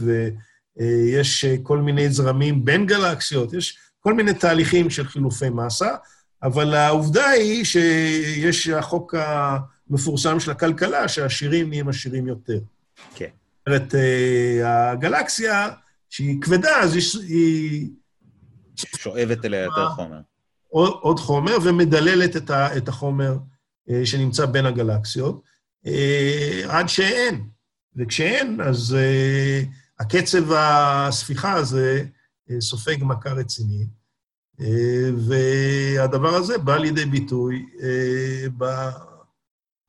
ויש 0.77 1.45
כל 1.64 1.77
מיני 1.77 2.10
זרמים 2.10 2.65
בין 2.65 2.85
גלקסיות, 2.85 3.53
יש 3.53 3.77
כל 3.99 4.14
מיני 4.14 4.34
תהליכים 4.34 4.89
של 4.89 5.07
חילופי 5.07 5.49
מסה. 5.49 5.95
אבל 6.44 6.74
העובדה 6.74 7.30
היא 7.30 7.64
שיש 7.65 8.68
החוק 8.70 9.15
המפורסם 9.18 10.40
של 10.40 10.52
הכלכלה, 10.52 11.07
שהעשירים 11.07 11.70
נהיים 11.70 11.90
עשירים 11.90 12.28
יותר. 12.28 12.60
כן. 13.15 13.30
זאת 13.60 13.68
אומרת, 13.68 13.95
אה, 13.95 14.91
הגלקסיה, 14.91 15.70
שהיא 16.10 16.41
כבדה, 16.41 16.80
אז 16.80 16.95
היא... 17.28 17.90
שואבת 18.76 19.45
אליה 19.45 19.64
יותר 19.64 19.90
חומר. 19.90 20.20
עוד, 20.70 20.91
עוד 21.02 21.20
חומר, 21.20 21.57
ומדללת 21.64 22.36
את, 22.36 22.49
ה, 22.49 22.78
את 22.78 22.88
החומר 22.88 23.38
אה, 23.90 24.06
שנמצא 24.06 24.45
בין 24.45 24.65
הגלקסיות, 24.65 25.41
אה, 25.86 26.61
עד 26.68 26.90
שאין. 26.90 27.48
וכשאין, 27.95 28.61
אז 28.61 28.98
הקצב 29.99 30.52
הספיחה 30.52 31.53
הזה 31.53 32.03
סופג 32.60 32.98
מכה 33.02 33.30
רצינית. 33.30 34.02
אה, 34.61 35.09
והדבר 35.27 36.35
הזה 36.35 36.57
בא 36.57 36.77
לידי 36.77 37.05
ביטוי 37.05 37.65
אה, 37.84 38.45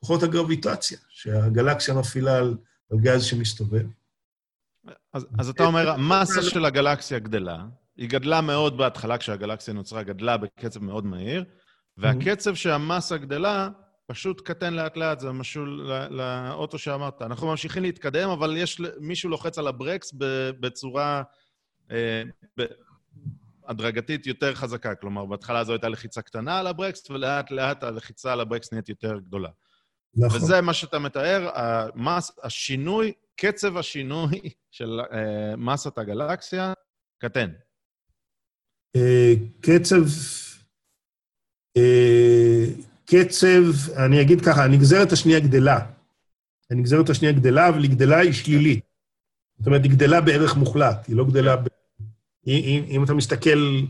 בכוחות 0.00 0.22
הגרביטציה, 0.22 0.98
שהגלקסיה 1.08 1.94
מפעילה 1.94 2.36
על, 2.36 2.56
גז 2.96 3.24
שמסתובב. 3.24 3.86
אז, 5.12 5.26
אז 5.38 5.48
אתה 5.48 5.64
אומר, 5.64 5.90
המסה 5.90 6.42
של 6.42 6.64
הגלקסיה 6.64 7.18
גדלה, 7.18 7.64
היא 7.96 8.08
גדלה 8.08 8.40
מאוד 8.40 8.78
בהתחלה 8.78 9.18
כשהגלקסיה 9.18 9.74
נוצרה, 9.74 10.02
גדלה 10.02 10.36
בקצב 10.36 10.82
מאוד 10.82 11.06
מהיר, 11.06 11.44
והקצב 11.96 12.54
שהמסה 12.54 13.16
גדלה 13.16 13.68
פשוט 14.06 14.40
קטן 14.40 14.74
לאט-לאט, 14.74 15.20
זה 15.20 15.32
משהו 15.32 15.66
לאוטו 16.10 16.78
שאמרת. 16.78 17.22
אנחנו 17.22 17.46
ממשיכים 17.46 17.82
להתקדם, 17.82 18.28
אבל 18.28 18.56
יש, 18.56 18.80
מישהו 19.00 19.30
לוחץ 19.30 19.58
על 19.58 19.66
הברקס 19.66 20.14
בצורה... 20.60 21.22
הדרגתית 23.66 24.26
יותר 24.26 24.54
חזקה. 24.54 24.94
כלומר, 24.94 25.24
בהתחלה 25.24 25.64
זו 25.64 25.72
הייתה 25.72 25.88
לחיצה 25.88 26.22
קטנה 26.22 26.58
על 26.58 26.66
הברקס, 26.66 27.10
ולאט-לאט 27.10 27.82
הלחיצה 27.82 28.32
על 28.32 28.40
הברקס 28.40 28.72
נהיית 28.72 28.88
יותר 28.88 29.18
גדולה. 29.18 29.48
נכון. 30.16 30.42
וזה 30.42 30.60
מה 30.60 30.74
שאתה 30.74 30.98
מתאר, 30.98 31.50
המס, 31.54 32.38
השינוי, 32.42 33.12
קצב 33.36 33.76
השינוי 33.76 34.40
של 34.76 35.00
uh, 35.00 35.56
מסת 35.56 35.98
הגלקסיה 35.98 36.72
קטן. 37.18 37.50
Uh, 38.96 39.00
קצב... 39.60 40.02
Uh, 41.78 42.84
קצב, 43.06 43.62
אני 44.04 44.20
אגיד 44.22 44.40
ככה, 44.40 44.64
הנגזרת 44.64 45.12
השנייה 45.12 45.40
גדלה. 45.40 45.86
הנגזרת 46.70 47.10
השנייה 47.10 47.32
גדלה, 47.32 47.68
אבל 47.68 47.82
היא 47.82 47.90
גדלה, 47.90 48.18
היא 48.18 48.32
שלילית. 48.32 48.84
זאת 49.58 49.66
אומרת, 49.66 49.82
היא 49.82 49.90
גדלה 49.90 50.20
בערך 50.20 50.56
מוחלט, 50.56 51.06
היא 51.08 51.16
לא 51.16 51.24
גדלה 51.24 51.56
ב... 51.56 51.66
אם, 52.46 52.84
אם 52.88 53.04
אתה 53.04 53.14
מסתכל 53.14 53.80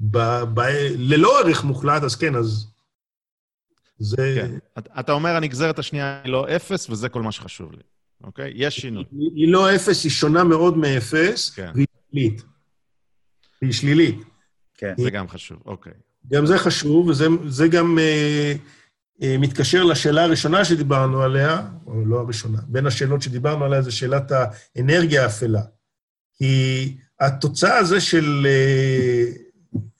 ב, 0.00 0.18
ב, 0.54 0.60
ללא 0.98 1.40
ערך 1.40 1.64
מוחלט, 1.64 2.02
אז 2.02 2.16
כן, 2.16 2.34
אז 2.34 2.66
זה... 3.98 4.34
כן. 4.36 4.80
אתה 5.00 5.12
אומר, 5.12 5.36
הנגזרת 5.36 5.78
השנייה 5.78 6.20
היא 6.24 6.32
לא 6.32 6.56
אפס, 6.56 6.90
וזה 6.90 7.08
כל 7.08 7.22
מה 7.22 7.32
שחשוב 7.32 7.72
לי, 7.72 7.82
אוקיי? 8.24 8.52
יש 8.54 8.76
שינוי. 8.76 9.04
היא, 9.10 9.30
היא 9.34 9.52
לא 9.52 9.74
אפס, 9.74 10.04
היא 10.04 10.12
שונה 10.12 10.44
מאוד 10.44 10.76
מאפס, 10.76 11.50
כן. 11.50 11.70
והיא 11.74 11.86
שלילית. 12.10 12.42
היא 13.60 13.72
שלילית. 13.72 14.18
כן. 14.74 14.94
זה 14.98 15.10
גם 15.10 15.28
חשוב, 15.28 15.58
אוקיי. 15.66 15.92
גם 16.32 16.46
זה 16.46 16.58
חשוב, 16.58 17.08
וזה 17.08 17.68
גם 17.68 17.98
אה, 17.98 18.54
אה, 19.22 19.36
מתקשר 19.38 19.84
לשאלה 19.84 20.24
הראשונה 20.24 20.64
שדיברנו 20.64 21.22
עליה, 21.22 21.68
או 21.86 22.04
לא 22.06 22.20
הראשונה, 22.20 22.58
בין 22.66 22.86
השאלות 22.86 23.22
שדיברנו 23.22 23.64
עליה 23.64 23.82
זה 23.82 23.92
שאלת 23.92 24.32
האנרגיה 24.76 25.22
האפלה. 25.22 25.62
כי 26.38 26.96
התוצאה 27.20 27.76
הזה 27.76 28.00
של 28.00 28.46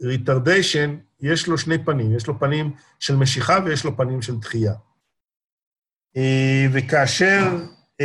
retardation, 0.02 0.96
uh, 0.98 1.26
יש 1.26 1.46
לו 1.46 1.58
שני 1.58 1.84
פנים, 1.84 2.16
יש 2.16 2.26
לו 2.26 2.38
פנים 2.38 2.72
של 2.98 3.16
משיכה 3.16 3.58
ויש 3.64 3.84
לו 3.84 3.96
פנים 3.96 4.22
של 4.22 4.36
דחייה. 4.36 4.74
Uh, 6.16 6.20
וכאשר 6.72 7.56
uh, 8.02 8.04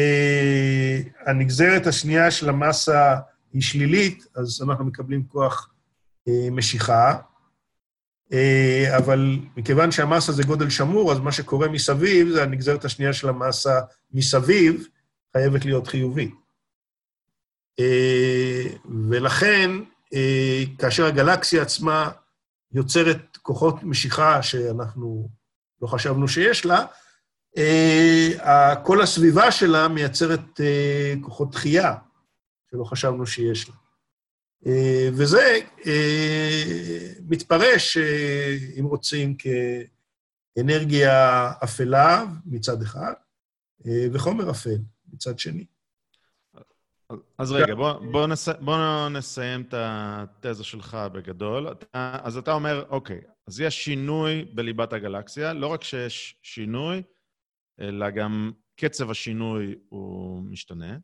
הנגזרת 1.26 1.88
השנייה 1.88 2.31
של 2.31 2.49
המסה 2.49 3.15
היא 3.53 3.61
שלילית, 3.61 4.26
אז 4.36 4.61
אנחנו 4.61 4.86
מקבלים 4.86 5.23
כוח 5.23 5.69
uh, 6.30 6.31
משיכה, 6.52 7.18
אבל 8.98 9.40
מכיוון 9.57 9.91
שהמסה 9.91 10.31
זה 10.31 10.44
גודל 10.44 10.69
שמור, 10.69 11.11
אז 11.11 11.19
מה 11.19 11.31
שקורה 11.31 11.68
מסביב, 11.68 12.30
זה 12.30 12.44
הנגזרת 12.44 12.86
השנייה 12.86 13.14
של 13.14 13.30
המסה 13.30 13.80
מסביב, 14.14 14.88
חייבת 15.34 15.65
להיות 15.65 15.88
חיובית. 15.88 16.34
אה, 17.79 18.63
ולכן, 19.09 19.71
אה, 20.13 20.63
כאשר 20.77 21.05
הגלקסיה 21.05 21.61
עצמה 21.61 22.11
יוצרת 22.71 23.37
כוחות 23.37 23.83
משיכה 23.83 24.43
שאנחנו 24.43 25.29
לא 25.81 25.87
חשבנו 25.87 26.27
שיש 26.27 26.65
לה, 26.65 26.85
אה, 27.57 28.75
כל 28.85 29.01
הסביבה 29.01 29.51
שלה 29.51 29.87
מייצרת 29.87 30.59
כוחות 31.21 31.51
דחייה 31.51 31.95
שלא 32.71 32.83
חשבנו 32.83 33.27
שיש 33.27 33.69
לה. 33.69 33.75
וזה 35.13 35.59
מתפרש, 37.29 37.97
אם 38.79 38.85
רוצים, 38.85 39.35
כאנרגיה 40.55 41.51
אפלה 41.63 42.25
מצד 42.45 42.81
אחד, 42.81 43.13
וחומר 44.13 44.51
אפל 44.51 44.77
מצד 45.13 45.39
שני. 45.39 45.65
אז 47.38 47.52
רגע, 47.52 47.76
בוא, 47.76 47.94
בוא, 48.11 48.27
נס, 48.27 48.49
בוא 48.49 49.10
נסיים 49.10 49.61
את 49.61 49.73
התזה 49.77 50.64
שלך 50.64 50.98
בגדול. 51.14 51.72
אתה, 51.72 52.18
אז 52.23 52.38
אתה 52.38 52.53
אומר, 52.53 52.86
אוקיי, 52.90 53.22
אז 53.48 53.60
יש 53.60 53.86
שינוי 53.86 54.45
בליבת 54.53 54.94
הגלקסיה, 54.94 55.53
לא 55.53 55.68
רק 55.68 55.84
שיש 55.84 56.40
שינוי, 56.41 57.03
אלא 57.80 58.10
גם 58.10 58.52
קצב 58.76 59.10
השינוי 59.11 59.76
הוא 59.90 60.44
משתנה. 60.44 60.98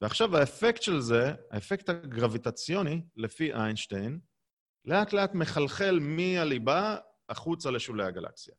ועכשיו 0.00 0.36
האפקט 0.36 0.82
של 0.82 1.00
זה, 1.00 1.34
האפקט 1.50 1.88
הגרביטציוני, 1.88 3.02
לפי 3.16 3.54
איינשטיין, 3.54 4.18
לאט-לאט 4.84 5.34
מחלחל 5.34 5.98
מהליבה 6.02 6.96
החוצה 7.28 7.70
לשולי 7.70 8.04
הגלקסיה. 8.04 8.54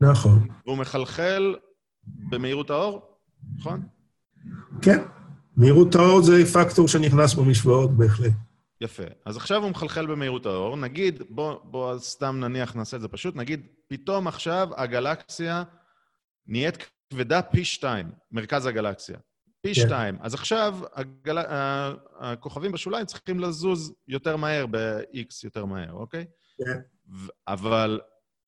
נכון. 0.00 0.48
והוא 0.66 0.78
מחלחל 0.78 1.56
במהירות 2.04 2.70
האור, 2.70 3.18
נכון? 3.58 3.82
כן. 4.82 5.02
מהירות 5.56 5.94
האור 5.94 6.22
זה 6.22 6.44
פקטור 6.54 6.88
שנכנס 6.88 7.34
במשוואות 7.34 7.90
בהחלט. 7.90 8.32
יפה. 8.80 9.02
אז 9.24 9.36
עכשיו 9.36 9.62
הוא 9.62 9.70
מחלחל 9.70 10.06
במהירות 10.06 10.46
האור. 10.46 10.76
נגיד, 10.76 11.22
בוא, 11.28 11.58
בוא 11.64 11.98
סתם 11.98 12.36
נניח, 12.40 12.76
נעשה 12.76 12.96
את 12.96 13.00
זה 13.00 13.08
פשוט, 13.08 13.36
נגיד, 13.36 13.66
פתאום 13.88 14.28
עכשיו 14.28 14.68
הגלקסיה 14.76 15.62
נהיית 16.46 16.76
כבדה 17.10 17.42
פי 17.42 17.64
שתיים, 17.64 18.10
מרכז 18.32 18.66
הגלקסיה. 18.66 19.18
פי 19.62 19.74
כן. 19.74 19.80
שתיים. 19.80 20.16
אז 20.20 20.34
עכשיו 20.34 20.78
הגל... 20.94 21.38
הכוכבים 22.18 22.72
בשוליים 22.72 23.06
צריכים 23.06 23.40
לזוז 23.40 23.94
יותר 24.08 24.36
מהר, 24.36 24.66
ב-X 24.66 25.44
יותר 25.44 25.64
מהר, 25.64 25.92
אוקיי? 25.92 26.24
כן. 26.58 26.80
אבל 27.48 28.00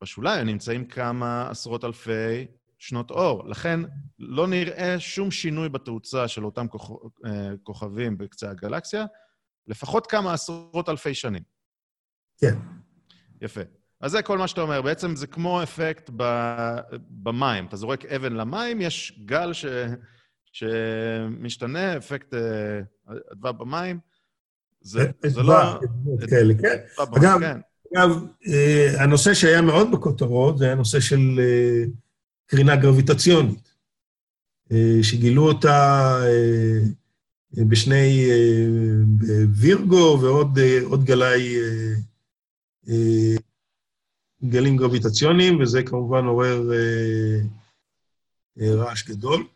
בשוליים 0.02 0.46
נמצאים 0.46 0.84
כמה 0.84 1.50
עשרות 1.50 1.84
אלפי 1.84 2.46
שנות 2.86 3.10
אור. 3.10 3.48
לכן 3.48 3.80
לא 4.18 4.46
נראה 4.46 5.00
שום 5.00 5.30
שינוי 5.30 5.68
בתאוצה 5.68 6.28
של 6.28 6.44
אותם 6.44 6.68
כוכ... 6.68 6.90
אה, 7.26 7.50
כוכבים 7.62 8.18
בקצה 8.18 8.50
הגלקסיה, 8.50 9.04
לפחות 9.66 10.06
כמה 10.06 10.32
עשרות 10.32 10.88
אלפי 10.88 11.14
שנים. 11.14 11.42
כן. 12.38 12.54
יפה. 13.40 13.60
אז 14.00 14.10
זה 14.10 14.22
כל 14.22 14.38
מה 14.38 14.48
שאתה 14.48 14.60
אומר. 14.60 14.82
בעצם 14.82 15.16
זה 15.16 15.26
כמו 15.26 15.62
אפקט 15.62 16.10
ב... 16.16 16.24
במים. 17.10 17.66
אתה 17.66 17.76
זורק 17.76 18.04
אבן 18.04 18.32
למים, 18.32 18.80
יש 18.80 19.20
גל 19.24 19.52
ש... 19.52 19.66
שמשתנה, 20.52 21.96
אפקט 21.96 22.34
אדווה 23.32 23.52
במים. 23.52 23.98
זה, 24.80 25.10
זה 25.26 25.42
לא... 25.42 25.54
כאלה, 26.30 26.54
כן. 26.62 27.02
אגב, 27.16 27.40
כן. 27.40 27.60
אגב, 27.96 28.24
אה, 28.48 29.02
הנושא 29.02 29.34
שהיה 29.34 29.62
מאוד 29.62 29.92
בכותרות 29.92 30.58
זה 30.58 30.72
הנושא 30.72 31.00
של 31.00 31.40
אה, 31.40 31.84
קרינה 32.46 32.76
גרביטציונית, 32.76 33.74
אה, 34.72 34.98
שגילו 35.02 35.48
אותה 35.48 36.18
בשני, 37.68 38.26
וירגו 39.54 40.18
ועוד 40.20 41.04
גלי, 41.04 41.56
גלים 44.44 44.76
גרביטציוניים, 44.76 45.60
וזה 45.60 45.82
כמובן 45.82 46.24
עורר 46.24 46.70
רעש 48.58 49.08
גדול. 49.08 49.46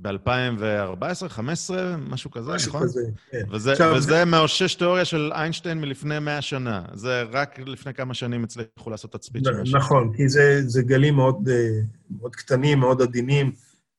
ב-2014, 0.00 1.28
15, 1.28 1.96
משהו 1.96 2.30
כזה, 2.30 2.52
משהו 2.52 2.68
נכון? 2.68 2.82
משהו 2.82 3.00
כזה, 3.00 3.10
כן. 3.30 3.44
וזה, 3.50 3.72
עכשיו, 3.72 3.92
וזה 3.96 4.06
זה... 4.06 4.24
מאושש 4.24 4.74
תיאוריה 4.74 5.04
של 5.04 5.30
איינשטיין 5.34 5.80
מלפני 5.80 6.18
100 6.18 6.42
שנה. 6.42 6.82
זה 6.92 7.22
רק 7.22 7.58
לפני 7.58 7.94
כמה 7.94 8.14
שנים 8.14 8.44
הצליחו 8.44 8.90
לעשות 8.90 9.12
תצפית 9.12 9.44
של 9.44 9.60
משהו. 9.62 9.78
נכון, 9.78 10.12
כי 10.16 10.28
זה, 10.28 10.62
זה 10.66 10.82
גלים 10.82 11.14
מאוד, 11.14 11.48
אה, 11.48 11.80
מאוד 12.20 12.36
קטנים, 12.36 12.78
מאוד 12.78 13.02
עדינים, 13.02 13.52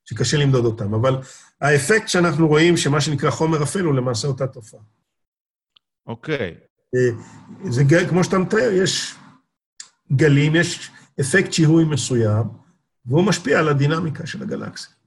שקשה 0.05 0.37
למדוד 0.37 0.65
אותם. 0.65 0.93
אבל 0.93 1.15
האפקט 1.61 2.07
שאנחנו 2.07 2.47
רואים, 2.47 2.77
שמה 2.77 3.01
שנקרא 3.01 3.29
חומר 3.29 3.63
אפל, 3.63 3.81
הוא 3.81 3.95
למעשה 3.95 4.27
אותה 4.27 4.47
תופעה. 4.47 4.81
אוקיי. 6.07 6.55
אה, 6.95 7.09
זה 7.71 7.83
כמו 8.09 8.23
שאתה 8.23 8.37
מתאר, 8.37 8.71
יש 8.73 9.15
גלים, 10.11 10.55
יש 10.55 10.91
אפקט 11.21 11.53
שיהוי 11.53 11.83
מסוים, 11.83 12.43
והוא 13.05 13.23
משפיע 13.23 13.59
על 13.59 13.69
הדינמיקה 13.69 14.27
של 14.27 14.43
הגלקסיה. 14.43 14.98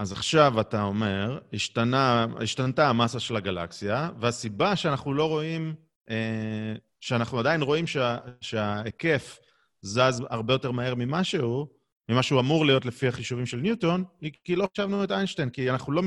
אז 0.00 0.12
עכשיו 0.12 0.60
אתה 0.60 0.82
אומר, 0.82 1.38
השתנה, 1.52 2.26
השתנתה 2.42 2.88
המסה 2.88 3.20
של 3.20 3.36
הגלקסיה, 3.36 4.10
והסיבה 4.20 4.76
שאנחנו 4.76 5.14
לא 5.14 5.28
רואים, 5.28 5.74
אה, 6.10 6.74
שאנחנו 7.00 7.38
עדיין 7.38 7.62
רואים 7.62 7.86
שה, 7.86 8.18
שההיקף 8.40 9.38
זז 9.82 10.22
הרבה 10.30 10.54
יותר 10.54 10.70
מהר 10.70 10.94
ממשהו, 10.94 11.68
ממה 12.08 12.22
שהוא 12.22 12.40
אמור 12.40 12.66
להיות 12.66 12.84
לפי 12.84 13.08
החישובים 13.08 13.46
של 13.46 13.56
ניוטון, 13.56 14.04
היא 14.20 14.32
כי 14.44 14.56
לא 14.56 14.68
חשבנו 14.72 15.04
את 15.04 15.10
איינשטיין, 15.10 15.50
כי 15.50 15.70
אנחנו 15.70 15.92
לא, 15.92 16.02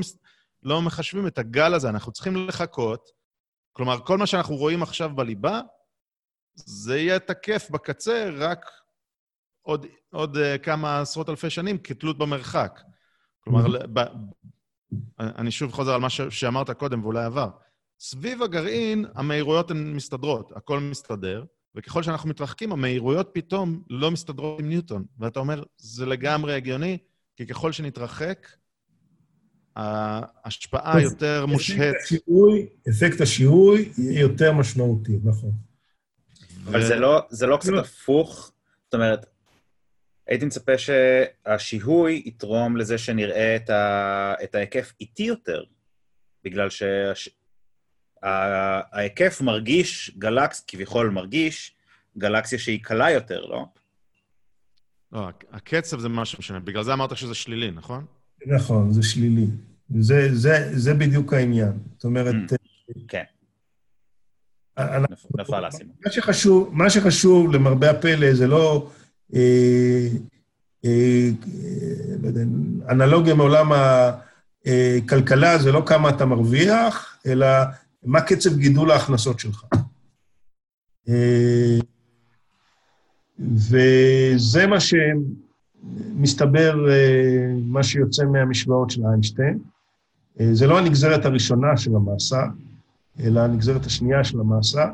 לא 0.62 0.82
מחשבים 0.82 1.26
את 1.26 1.38
הגל 1.38 1.74
הזה, 1.74 1.88
אנחנו 1.88 2.12
צריכים 2.12 2.48
לחכות. 2.48 3.10
כלומר, 3.72 3.98
כל 4.00 4.18
מה 4.18 4.26
שאנחנו 4.26 4.56
רואים 4.56 4.82
עכשיו 4.82 5.10
בליבה, 5.14 5.60
זה 6.54 6.98
יהיה 6.98 7.18
תקף 7.18 7.70
בקצה 7.70 8.30
רק 8.38 8.70
עוד, 9.62 9.86
עוד 10.10 10.36
uh, 10.36 10.58
כמה 10.62 11.00
עשרות 11.00 11.28
אלפי 11.28 11.50
שנים 11.50 11.78
כתלות 11.78 12.18
במרחק. 12.18 12.80
כלומר, 13.44 13.86
ב, 13.92 14.00
אני 15.18 15.50
שוב 15.50 15.72
חוזר 15.72 15.94
על 15.94 16.00
מה 16.00 16.10
ש, 16.10 16.20
שאמרת 16.20 16.70
קודם 16.70 17.02
ואולי 17.02 17.24
עבר. 17.24 17.48
סביב 18.00 18.42
הגרעין, 18.42 19.04
המהירויות 19.14 19.70
הן 19.70 19.92
מסתדרות, 19.92 20.52
הכל 20.56 20.80
מסתדר, 20.80 21.44
וככל 21.74 22.02
שאנחנו 22.02 22.28
מתרחקים, 22.28 22.72
המהירויות 22.72 23.30
פתאום 23.32 23.82
לא 23.90 24.10
מסתדרות 24.10 24.60
עם 24.60 24.68
ניוטון. 24.68 25.04
ואתה 25.18 25.40
אומר, 25.40 25.62
זה 25.76 26.06
לגמרי 26.06 26.54
הגיוני, 26.54 26.98
כי 27.36 27.46
ככל 27.46 27.72
שנתרחק, 27.72 28.48
ההשפעה 29.76 31.02
יותר 31.02 31.46
מושהית. 31.46 31.94
אפקט 32.88 33.20
השיהוי 33.20 33.92
יהיה 33.98 34.20
יותר 34.20 34.52
משמעותי, 34.52 35.18
נכון. 35.24 35.50
אבל 36.66 36.86
זה 36.86 36.96
לא, 36.96 37.22
זה 37.30 37.46
לא 37.46 37.56
קצת 37.56 37.72
הפוך? 37.78 38.52
זאת 38.84 38.94
אומרת, 38.94 39.26
הייתי 40.26 40.44
מצפה 40.44 40.72
שהשיהוי 40.78 42.22
יתרום 42.26 42.76
לזה 42.76 42.98
שנראה 42.98 43.56
את, 43.56 43.70
ה... 43.70 44.34
את 44.44 44.54
ההיקף 44.54 44.92
איטי 45.00 45.22
יותר, 45.22 45.64
בגלל 46.44 46.68
שההיקף 48.22 49.38
שה... 49.38 49.44
מרגיש 49.44 50.10
גלקס, 50.18 50.64
כביכול 50.66 51.10
מרגיש 51.10 51.76
גלקסיה 52.18 52.58
שהיא 52.58 52.80
קלה 52.82 53.10
יותר, 53.10 53.46
לא? 53.46 53.66
לא, 55.12 55.28
הקצב 55.52 55.98
זה 55.98 56.08
משהו 56.08 56.38
משנה. 56.38 56.60
בגלל 56.60 56.82
זה 56.82 56.92
אמרת 56.92 57.16
שזה 57.16 57.34
שלילי, 57.34 57.70
נכון? 57.70 58.04
נכון, 58.46 58.92
זה 58.92 59.02
שלילי. 59.02 59.46
זה, 60.00 60.34
זה, 60.34 60.78
זה 60.78 60.94
בדיוק 60.94 61.32
העניין. 61.32 61.72
זאת 61.96 62.04
אומרת... 62.04 62.34
Mm, 62.34 62.56
כן. 63.08 63.22
נפל 65.38 65.64
האסימון. 65.64 65.94
מה 66.72 66.90
שחשוב, 66.90 67.52
למרבה 67.54 67.90
הפלא, 67.90 68.34
זה 68.34 68.46
לא... 68.46 68.90
אה, 69.34 70.08
אה, 70.84 71.28
לא 72.22 72.30
אנלוגיה 72.90 73.34
מעולם 73.34 73.72
הכלכלה 74.66 75.58
זה 75.58 75.72
לא 75.72 75.82
כמה 75.86 76.08
אתה 76.08 76.24
מרוויח, 76.24 77.18
אלא 77.26 77.46
מה 78.04 78.20
קצב 78.20 78.56
גידול 78.56 78.90
ההכנסות 78.90 79.40
שלך. 79.40 79.64
אה, 81.08 81.78
וזה 83.40 84.66
מה 84.66 84.76
שמסתבר, 86.20 86.86
מה 87.54 87.82
שיוצא 87.82 88.24
מהמשוואות 88.24 88.90
של 88.90 89.02
איינשטיין. 89.06 89.58
זה 90.52 90.66
לא 90.66 90.78
הנגזרת 90.78 91.24
הראשונה 91.24 91.76
של 91.76 91.96
המאסה, 91.96 92.42
אלא 93.20 93.40
הנגזרת 93.40 93.86
השנייה 93.86 94.24
של 94.24 94.40
המאסה. 94.40 94.84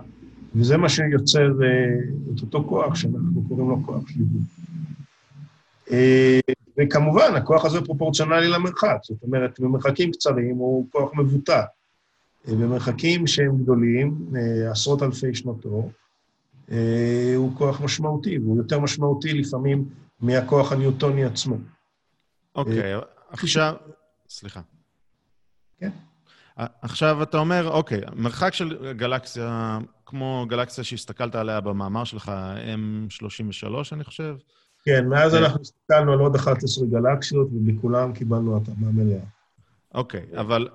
וזה 0.54 0.76
מה 0.76 0.88
שיוצר 0.88 1.48
uh, 1.48 2.34
את 2.34 2.40
אותו 2.42 2.64
כוח 2.64 2.94
שאנחנו 2.94 3.42
קוראים 3.48 3.70
לו 3.70 3.82
כוח 3.86 4.08
שלילי. 4.08 4.40
Uh, 5.88 5.92
וכמובן, 6.78 7.34
הכוח 7.36 7.64
הזה 7.64 7.80
פרופורציונלי 7.80 8.48
למרחק, 8.48 8.96
זאת 9.02 9.22
אומרת, 9.22 9.60
במרחקים 9.60 10.10
קצרים 10.10 10.56
הוא 10.56 10.86
כוח 10.90 11.10
מבוטא. 11.14 11.62
Uh, 12.46 12.50
במרחקים 12.50 13.26
שהם 13.26 13.62
גדולים, 13.62 14.26
עשרות 14.70 15.02
אלפי 15.02 15.34
שנות 15.34 15.64
אור, 15.64 15.92
הוא 17.36 17.56
כוח 17.56 17.80
משמעותי, 17.80 18.38
והוא 18.38 18.56
יותר 18.56 18.80
משמעותי 18.80 19.32
לפעמים 19.32 19.84
מהכוח 20.20 20.72
הניוטוני 20.72 21.24
עצמו. 21.24 21.56
אוקיי, 22.54 22.98
okay, 22.98 23.04
עכשיו... 23.30 23.74
סליחה. 24.28 24.60
כן. 25.78 25.90
עכשיו 26.56 27.22
אתה 27.22 27.38
אומר, 27.38 27.70
אוקיי, 27.70 28.00
מרחק 28.16 28.54
של 28.54 28.92
גלקסיה 28.92 29.78
כמו 30.10 30.46
גלקסיה 30.48 30.84
שהסתכלת 30.84 31.34
עליה 31.34 31.60
במאמר 31.60 32.04
שלך, 32.04 32.32
M33, 33.10 33.74
אני 33.92 34.04
חושב. 34.04 34.36
כן, 34.84 35.06
מאז 35.08 35.34
אה, 35.34 35.38
אנחנו 35.38 35.60
הסתכלנו 35.60 36.12
על 36.12 36.18
עוד 36.18 36.34
11 36.34 36.86
גלקסיות, 36.86 37.48
ובכולם 37.52 38.12
קיבלנו 38.12 38.56
התאמה 38.56 38.90
מלאה. 38.92 39.20
אוקיי, 39.94 40.26
אבל 40.36 40.68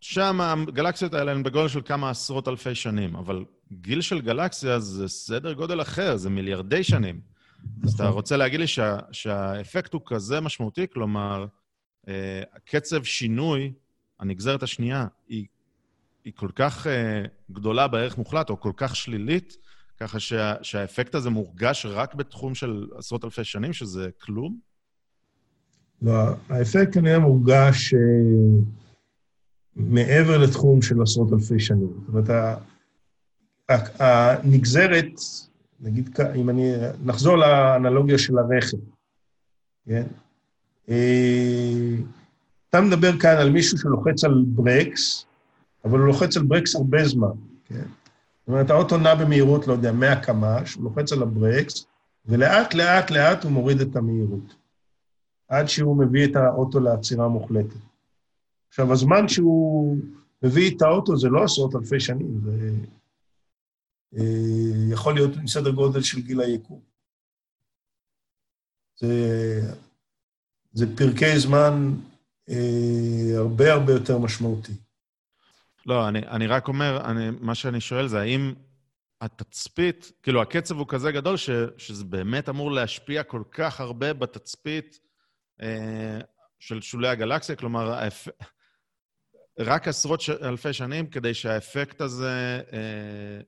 שם 0.00 0.40
הגלקסיות 0.40 1.14
האלה 1.14 1.32
הן 1.32 1.42
בגודל 1.42 1.68
של 1.68 1.80
כמה 1.84 2.10
עשרות 2.10 2.48
אלפי 2.48 2.74
שנים, 2.74 3.16
אבל 3.16 3.44
גיל 3.72 4.00
של 4.00 4.20
גלקסיה 4.20 4.80
זה 4.80 5.08
סדר 5.08 5.52
גודל 5.52 5.82
אחר, 5.82 6.16
זה 6.16 6.30
מיליארדי 6.30 6.82
שנים. 6.82 7.20
אז 7.84 7.94
אתה 7.94 8.02
נכון. 8.02 8.14
רוצה 8.14 8.36
להגיד 8.36 8.60
לי 8.60 8.66
שה, 8.66 8.98
שהאפקט 9.12 9.92
הוא 9.92 10.02
כזה 10.06 10.40
משמעותי, 10.40 10.86
כלומר, 10.92 11.46
אה, 12.08 12.42
קצב 12.64 13.04
שינוי, 13.04 13.72
הנגזרת 14.20 14.62
השנייה, 14.62 15.06
היא 15.28 15.46
היא 16.26 16.32
כל 16.36 16.48
כך 16.54 16.86
uh, 16.86 16.90
גדולה 17.52 17.88
בערך 17.88 18.18
מוחלט, 18.18 18.50
או 18.50 18.60
כל 18.60 18.72
כך 18.76 18.96
שלילית, 18.96 19.56
ככה 20.00 20.20
שה, 20.20 20.54
שהאפקט 20.62 21.14
הזה 21.14 21.30
מורגש 21.30 21.86
רק 21.86 22.14
בתחום 22.14 22.54
של 22.54 22.86
עשרות 22.96 23.24
אלפי 23.24 23.44
שנים, 23.44 23.72
שזה 23.72 24.08
כלום? 24.20 24.58
לא, 26.02 26.12
האפקט 26.48 26.94
כנראה 26.94 27.18
מורגש 27.18 27.94
uh, 27.94 27.98
מעבר 29.76 30.38
לתחום 30.38 30.82
של 30.82 31.02
עשרות 31.02 31.32
אלפי 31.32 31.60
שנים. 31.60 31.88
זאת 32.06 32.08
אומרת, 32.08 32.58
הנגזרת, 33.98 35.20
נגיד, 35.80 36.18
אם 36.36 36.50
אני... 36.50 36.72
נחזור 37.04 37.36
לאנלוגיה 37.36 38.18
של 38.18 38.38
הרכב, 38.38 38.76
כן? 39.86 40.06
אה, 40.88 41.96
אתה 42.70 42.80
מדבר 42.80 43.18
כאן 43.18 43.36
על 43.36 43.50
מישהו 43.50 43.78
שלוחץ 43.78 44.24
על 44.24 44.44
ברקס, 44.46 45.26
אבל 45.84 45.98
הוא 45.98 46.06
לוחץ 46.06 46.36
על 46.36 46.42
ברקס 46.42 46.74
הרבה 46.74 47.04
זמן. 47.04 47.32
כן? 47.64 47.86
זאת 48.46 48.48
אומרת, 48.48 48.70
האוטו 48.70 48.98
נע 48.98 49.14
במהירות, 49.14 49.66
לא 49.66 49.72
יודע, 49.72 49.92
100 49.92 50.20
קמ"ש, 50.22 50.74
הוא 50.74 50.84
לוחץ 50.84 51.12
על 51.12 51.22
הברקס, 51.22 51.86
ולאט, 52.26 52.74
לאט, 52.74 53.10
לאט 53.10 53.44
הוא 53.44 53.52
מוריד 53.52 53.80
את 53.80 53.96
המהירות, 53.96 54.54
עד 55.48 55.66
שהוא 55.66 55.96
מביא 55.96 56.24
את 56.24 56.36
האוטו 56.36 56.80
לעצירה 56.80 57.28
מוחלטת. 57.28 57.76
עכשיו, 58.68 58.92
הזמן 58.92 59.28
שהוא 59.28 59.96
מביא 60.42 60.76
את 60.76 60.82
האוטו 60.82 61.16
זה 61.16 61.28
לא 61.28 61.44
עשרות 61.44 61.74
אלפי 61.74 62.00
שנים, 62.00 62.40
זה 62.44 62.70
אה, 64.16 64.92
יכול 64.92 65.14
להיות 65.14 65.36
מסדר 65.36 65.70
גודל 65.70 66.02
של 66.02 66.20
גיל 66.20 66.40
היקום. 66.40 66.80
זה, 68.96 69.60
זה 70.72 70.96
פרקי 70.96 71.38
זמן 71.38 71.92
אה, 72.48 73.32
הרבה 73.36 73.72
הרבה 73.72 73.92
יותר 73.92 74.18
משמעותי. 74.18 74.72
לא, 75.86 76.08
אני, 76.08 76.18
אני 76.18 76.46
רק 76.46 76.68
אומר, 76.68 77.00
אני, 77.04 77.30
מה 77.40 77.54
שאני 77.54 77.80
שואל 77.80 78.08
זה 78.08 78.20
האם 78.20 78.54
התצפית, 79.20 80.12
כאילו 80.22 80.42
הקצב 80.42 80.78
הוא 80.78 80.86
כזה 80.88 81.12
גדול 81.12 81.36
ש, 81.36 81.50
שזה 81.76 82.04
באמת 82.04 82.48
אמור 82.48 82.72
להשפיע 82.72 83.22
כל 83.22 83.42
כך 83.50 83.80
הרבה 83.80 84.12
בתצפית 84.12 84.98
אה, 85.62 86.18
של 86.58 86.80
שולי 86.80 87.08
הגלקסיה, 87.08 87.56
כלומר, 87.56 87.92
האפ... 87.92 88.28
רק 89.58 89.88
עשרות 89.88 90.20
ש... 90.20 90.30
אלפי 90.30 90.72
שנים 90.72 91.06
כדי 91.06 91.34
שהאפקט 91.34 92.00
הזה 92.00 92.60
אה, 92.72 93.40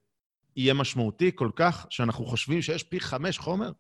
יהיה 0.57 0.75
משמעותי 0.75 1.31
כל 1.35 1.51
כך, 1.57 1.87
שאנחנו 1.91 2.27
חושבים 2.27 2.63
שיש 2.63 2.83
פי 2.83 3.01
חמש 3.01 3.39
חומר? 3.39 3.71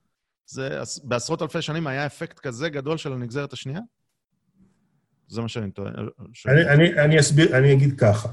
זה 0.47 0.81
בעשרות 1.05 1.43
אלפי 1.43 1.63
שנים 1.63 1.87
היה 1.87 2.07
אפקט 2.07 2.39
כזה 2.39 2.69
גדול 2.69 2.97
של 2.97 3.13
הנגזרת 3.13 3.53
השנייה? 3.53 3.81
זה 5.29 5.43
מה 5.43 5.49
שאני 5.49 5.71
טוען. 5.71 5.95
אני, 6.47 6.69
אני, 6.69 7.01
אני 7.05 7.21
אסביר, 7.21 7.59
אני 7.59 7.73
אגיד 7.73 8.01
ככה. 8.01 8.29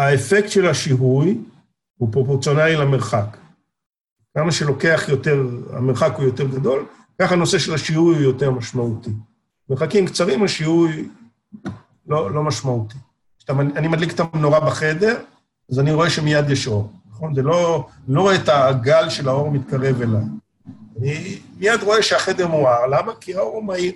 האפקט 0.00 0.48
של 0.48 0.66
השיהוי 0.66 1.38
הוא 1.96 2.12
פרופורציונלי 2.12 2.76
למרחק. 2.76 3.36
כמה 4.34 4.52
שלוקח 4.52 5.04
יותר, 5.08 5.46
המרחק 5.72 6.12
הוא 6.16 6.24
יותר 6.24 6.46
גדול, 6.46 6.86
ככה 7.18 7.34
הנושא 7.34 7.58
של 7.58 7.74
השיהוי 7.74 8.14
הוא 8.14 8.22
יותר 8.22 8.50
משמעותי. 8.50 9.10
מרחקים 9.68 10.06
קצרים, 10.06 10.42
השיהוי 10.42 11.08
לא, 12.06 12.30
לא 12.30 12.42
משמעותי. 12.42 12.98
כשאני 13.38 13.88
מדליק 13.88 14.12
את 14.12 14.20
המנורה 14.20 14.60
בחדר, 14.60 15.18
אז 15.70 15.78
אני 15.78 15.92
רואה 15.92 16.10
שמיד 16.10 16.50
יש 16.50 16.66
אור, 16.66 16.92
נכון? 17.10 17.34
זה 17.34 17.42
לא, 17.42 17.88
אני 18.06 18.14
לא 18.14 18.20
רואה 18.20 18.34
את 18.34 18.48
הגל 18.48 19.08
של 19.08 19.28
האור 19.28 19.50
מתקרב 19.50 20.02
אליי. 20.02 20.22
אני 20.98 21.38
מיד 21.56 21.82
רואה 21.82 22.02
שהחדר 22.02 22.48
מואר. 22.48 22.86
למה? 22.86 23.12
כי 23.20 23.34
האור 23.34 23.54
הוא 23.54 23.64
מהיר. 23.64 23.92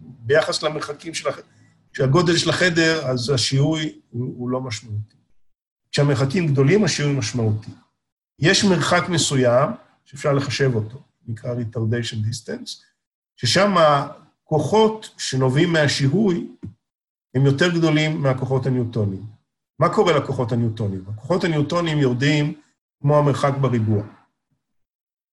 ביחס 0.00 0.62
למרחקים 0.62 1.14
של 1.14 1.28
החדר, 1.28 1.42
כשהגודל 1.92 2.36
של 2.36 2.50
החדר, 2.50 3.06
אז 3.06 3.30
השיהוי 3.30 3.98
הוא, 4.10 4.34
הוא 4.36 4.50
לא 4.50 4.60
משמעותי. 4.60 5.21
כשהמרחקים 5.92 6.46
גדולים, 6.46 6.84
השיהוי 6.84 7.12
משמעותי. 7.12 7.70
יש 8.38 8.64
מרחק 8.64 9.08
מסוים 9.08 9.70
שאפשר 10.04 10.32
לחשב 10.32 10.74
אותו, 10.74 11.02
נקרא 11.26 11.54
retardation 11.54 12.16
distance, 12.16 12.82
ששם 13.36 13.74
הכוחות 13.78 15.14
שנובעים 15.18 15.72
מהשיהוי 15.72 16.48
הם 17.34 17.46
יותר 17.46 17.78
גדולים 17.78 18.22
מהכוחות 18.22 18.66
הניוטוניים. 18.66 19.22
מה 19.78 19.94
קורה 19.94 20.18
לכוחות 20.18 20.52
הניוטוניים? 20.52 21.04
הכוחות 21.08 21.44
הניוטוניים 21.44 21.98
יורדים 21.98 22.60
כמו 23.00 23.18
המרחק 23.18 23.52
בריבוע. 23.60 24.02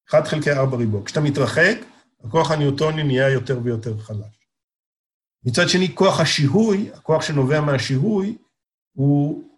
1 0.09 0.27
חלקי 0.27 0.51
4 0.51 0.77
ריבוע. 0.77 1.05
כשאתה 1.05 1.21
מתרחק, 1.21 1.77
הכוח 2.23 2.51
הניוטוני 2.51 3.03
נהיה 3.03 3.29
יותר 3.29 3.59
ויותר 3.63 3.97
חלש. 3.97 4.47
מצד 5.45 5.69
שני, 5.69 5.95
כוח 5.95 6.19
השיהוי, 6.19 6.89
הכוח 6.93 7.21
שנובע 7.21 7.61
מהשיהוי, 7.61 8.37
הוא 8.93 9.48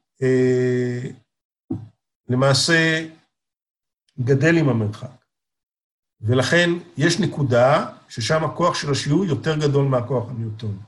למעשה 2.30 3.08
גדל 4.20 4.58
עם 4.58 4.70
המרחק. 4.70 5.22
ולכן 6.22 6.70
יש 6.98 7.20
נקודה 7.20 7.90
ששם 8.10 8.44
הכוח 8.44 8.76
של 8.76 8.92
השיהוי 8.92 9.28
יותר 9.28 9.58
גדול 9.58 9.86
מהכוח 9.86 10.30
הניוטוני. 10.30 10.80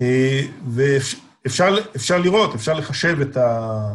אה, 0.00 0.40
ואפשר 0.74 2.18
לראות, 2.18 2.54
אפשר 2.54 2.74
לחשב 2.74 3.20
את 3.20 3.36
אה, 3.36 3.94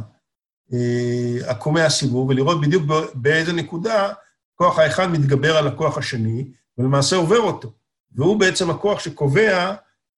עקומי 1.51 1.81
הסיבוב 1.81 2.29
ולראות 2.29 2.61
בדיוק 2.61 2.83
באיזה 3.13 3.53
נקודה 3.53 4.13
כוח 4.55 4.79
האחד 4.79 5.07
מתגבר 5.07 5.57
על 5.57 5.67
הכוח 5.67 5.97
השני, 5.97 6.51
ולמעשה 6.77 7.15
עובר 7.15 7.39
אותו. 7.39 7.73
והוא 8.11 8.39
בעצם 8.39 8.69
הכוח 8.69 8.99
שקובע 8.99 9.75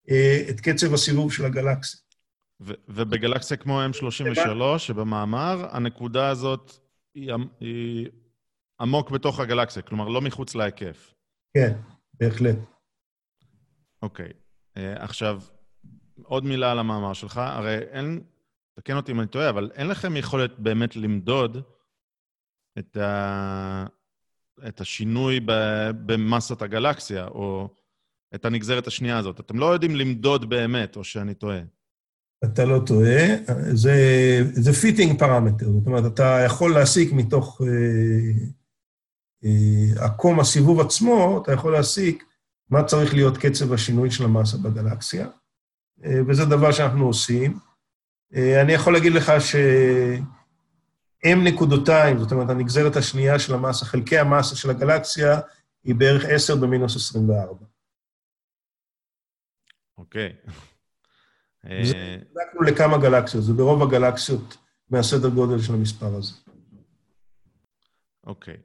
אה, 0.10 0.44
את 0.50 0.62
קצב 0.62 0.94
הסיבוב 0.94 1.34
של 1.34 1.46
הגלקסיה. 1.46 2.00
ובגלקסיה 2.88 3.58
כמו 3.58 3.82
M33, 3.82 4.78
שבמאמר, 4.78 5.68
הנקודה 5.72 6.30
הזאת 6.30 6.72
היא, 7.16 7.34
היא 7.60 8.08
עמוק 8.82 9.12
בתוך 9.12 9.40
הגלקסיה, 9.40 9.82
כלומר, 9.82 10.08
לא 10.08 10.22
מחוץ 10.22 10.56
להיקף. 10.56 11.14
כן, 11.54 11.74
בהחלט. 12.14 12.58
אוקיי. 14.02 14.30
Uh, 14.30 14.80
עכשיו, 14.96 15.42
עוד 16.24 16.46
מילה 16.46 16.72
על 16.72 16.80
המאמר 16.80 17.14
שלך. 17.14 17.38
הרי 17.38 17.78
אין, 17.78 18.22
תקן 18.74 18.96
אותי 18.96 19.12
אם 19.12 19.20
אני 19.20 19.28
טועה, 19.28 19.50
אבל 19.50 19.72
אין 19.74 19.88
לכם 19.88 20.18
יכולת 20.18 20.60
באמת 20.60 20.96
למדוד 20.96 21.58
את, 22.80 22.98
ה... 22.98 23.86
את 24.68 24.82
השינוי 24.82 25.40
במסת 26.06 26.62
הגלקסיה, 26.62 27.28
או 27.28 27.70
את 28.36 28.46
הנגזרת 28.46 28.88
השנייה 28.88 29.18
הזאת. 29.18 29.40
אתם 29.40 29.60
לא 29.60 29.66
יודעים 29.66 29.96
למדוד 29.96 30.50
באמת, 30.50 30.96
או 30.96 31.04
שאני 31.04 31.34
טועה. 31.34 31.60
אתה 32.44 32.66
לא 32.66 32.80
טועה, 32.86 33.26
זה, 33.74 33.94
זה 34.54 34.74
fitting 34.74 35.20
parameter, 35.20 35.72
זאת 35.72 35.88
אומרת, 35.88 36.14
אתה 36.14 36.40
יכול 36.46 36.74
להסיק 36.74 37.14
מתוך 37.14 37.62
אה, 37.62 37.68
אה, 39.46 40.06
עקום 40.06 40.40
הסיבוב 40.40 40.80
עצמו, 40.80 41.42
אתה 41.44 41.54
יכול 41.54 41.74
להסיק 41.74 42.24
מה 42.70 42.84
צריך 42.84 43.14
להיות 43.14 43.38
קצב 43.38 43.74
השינוי 43.74 44.12
של 44.12 44.24
המסה 44.24 44.58
בגלקסיה, 44.58 45.28
אה, 46.06 46.20
וזה 46.28 46.46
דבר 46.46 46.72
שאנחנו 46.72 47.06
עושים. 47.06 47.60
אה, 48.36 48.62
אני 48.62 48.74
יכול 48.74 48.94
להגיד 48.94 49.14
לך 49.14 49.32
ש-M 49.40 51.38
נקודותיים, 51.44 52.20
זאת 52.20 52.32
אומרת, 52.32 52.50
הנגזרת 52.50 52.96
השנייה 52.96 53.40
של 53.40 53.54
המסה, 53.54 53.86
חלקי 53.86 54.18
המסה 54.18 54.56
של 54.56 54.70
הגלקסיה, 54.70 55.40
היא 55.84 55.96
בערך 55.96 56.26
10 56.26 56.56
במינוס 56.56 56.96
24. 56.96 57.66
אוקיי. 59.98 60.34
בדקנו 61.66 62.62
לכמה 62.68 62.98
גלקסיות, 62.98 63.44
זה 63.44 63.54
ברוב 63.54 63.84
הגלקסיות 63.84 64.58
מהסדר 64.90 65.30
גודל 65.30 65.62
של 65.62 65.74
המספר 65.74 66.16
הזה. 66.16 66.34
אוקיי. 68.28 68.58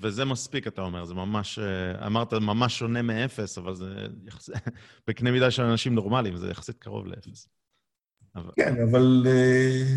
וזה 0.00 0.24
מספיק, 0.24 0.66
אתה 0.66 0.82
אומר, 0.82 1.04
זה 1.04 1.14
ממש, 1.14 1.58
אמרת 2.06 2.32
ממש 2.32 2.78
שונה 2.78 3.02
מאפס, 3.02 3.58
אבל 3.58 3.74
זה 3.74 4.06
יחס... 4.26 4.50
בקנה 5.08 5.30
מידה 5.30 5.50
של 5.50 5.62
אנשים 5.62 5.94
נורמליים, 5.94 6.36
זה 6.36 6.50
יחסית 6.50 6.78
קרוב 6.78 7.06
לאפס. 7.06 7.48
אבל... 8.36 8.50
כן, 8.56 8.74
אבל 8.90 9.26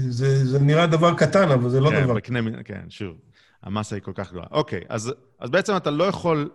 זה, 0.10 0.46
זה 0.46 0.60
נראה 0.60 0.88
דבר 0.88 1.18
קטן, 1.18 1.52
אבל 1.52 1.70
זה 1.70 1.80
לא 1.80 1.90
כן, 1.90 2.04
דבר... 2.04 2.14
בקנה 2.14 2.64
כן, 2.64 2.90
שוב, 2.90 3.18
המסה 3.64 3.96
היא 3.96 4.04
כל 4.04 4.12
כך 4.16 4.32
גדולה. 4.32 4.48
אוקיי, 4.52 4.82
אז, 4.90 5.14
אז 5.40 5.50
בעצם 5.50 5.78
אתה 5.78 5.92
לא 5.92 6.04
יכול 6.04 6.50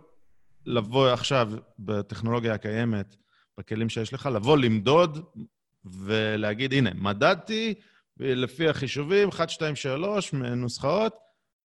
לבוא 0.66 1.08
עכשיו 1.08 1.50
בטכנולוגיה 1.78 2.54
הקיימת, 2.54 3.16
בכלים 3.58 3.88
שיש 3.88 4.12
לך, 4.12 4.26
לבוא 4.26 4.56
למדוד 4.56 5.24
ולהגיד, 5.84 6.72
הנה, 6.72 6.90
מדדתי 6.94 7.74
לפי 8.16 8.68
החישובים, 8.68 9.28
1, 9.28 9.50
2, 9.50 9.76
3, 9.76 10.34
נוסחאות, 10.34 11.14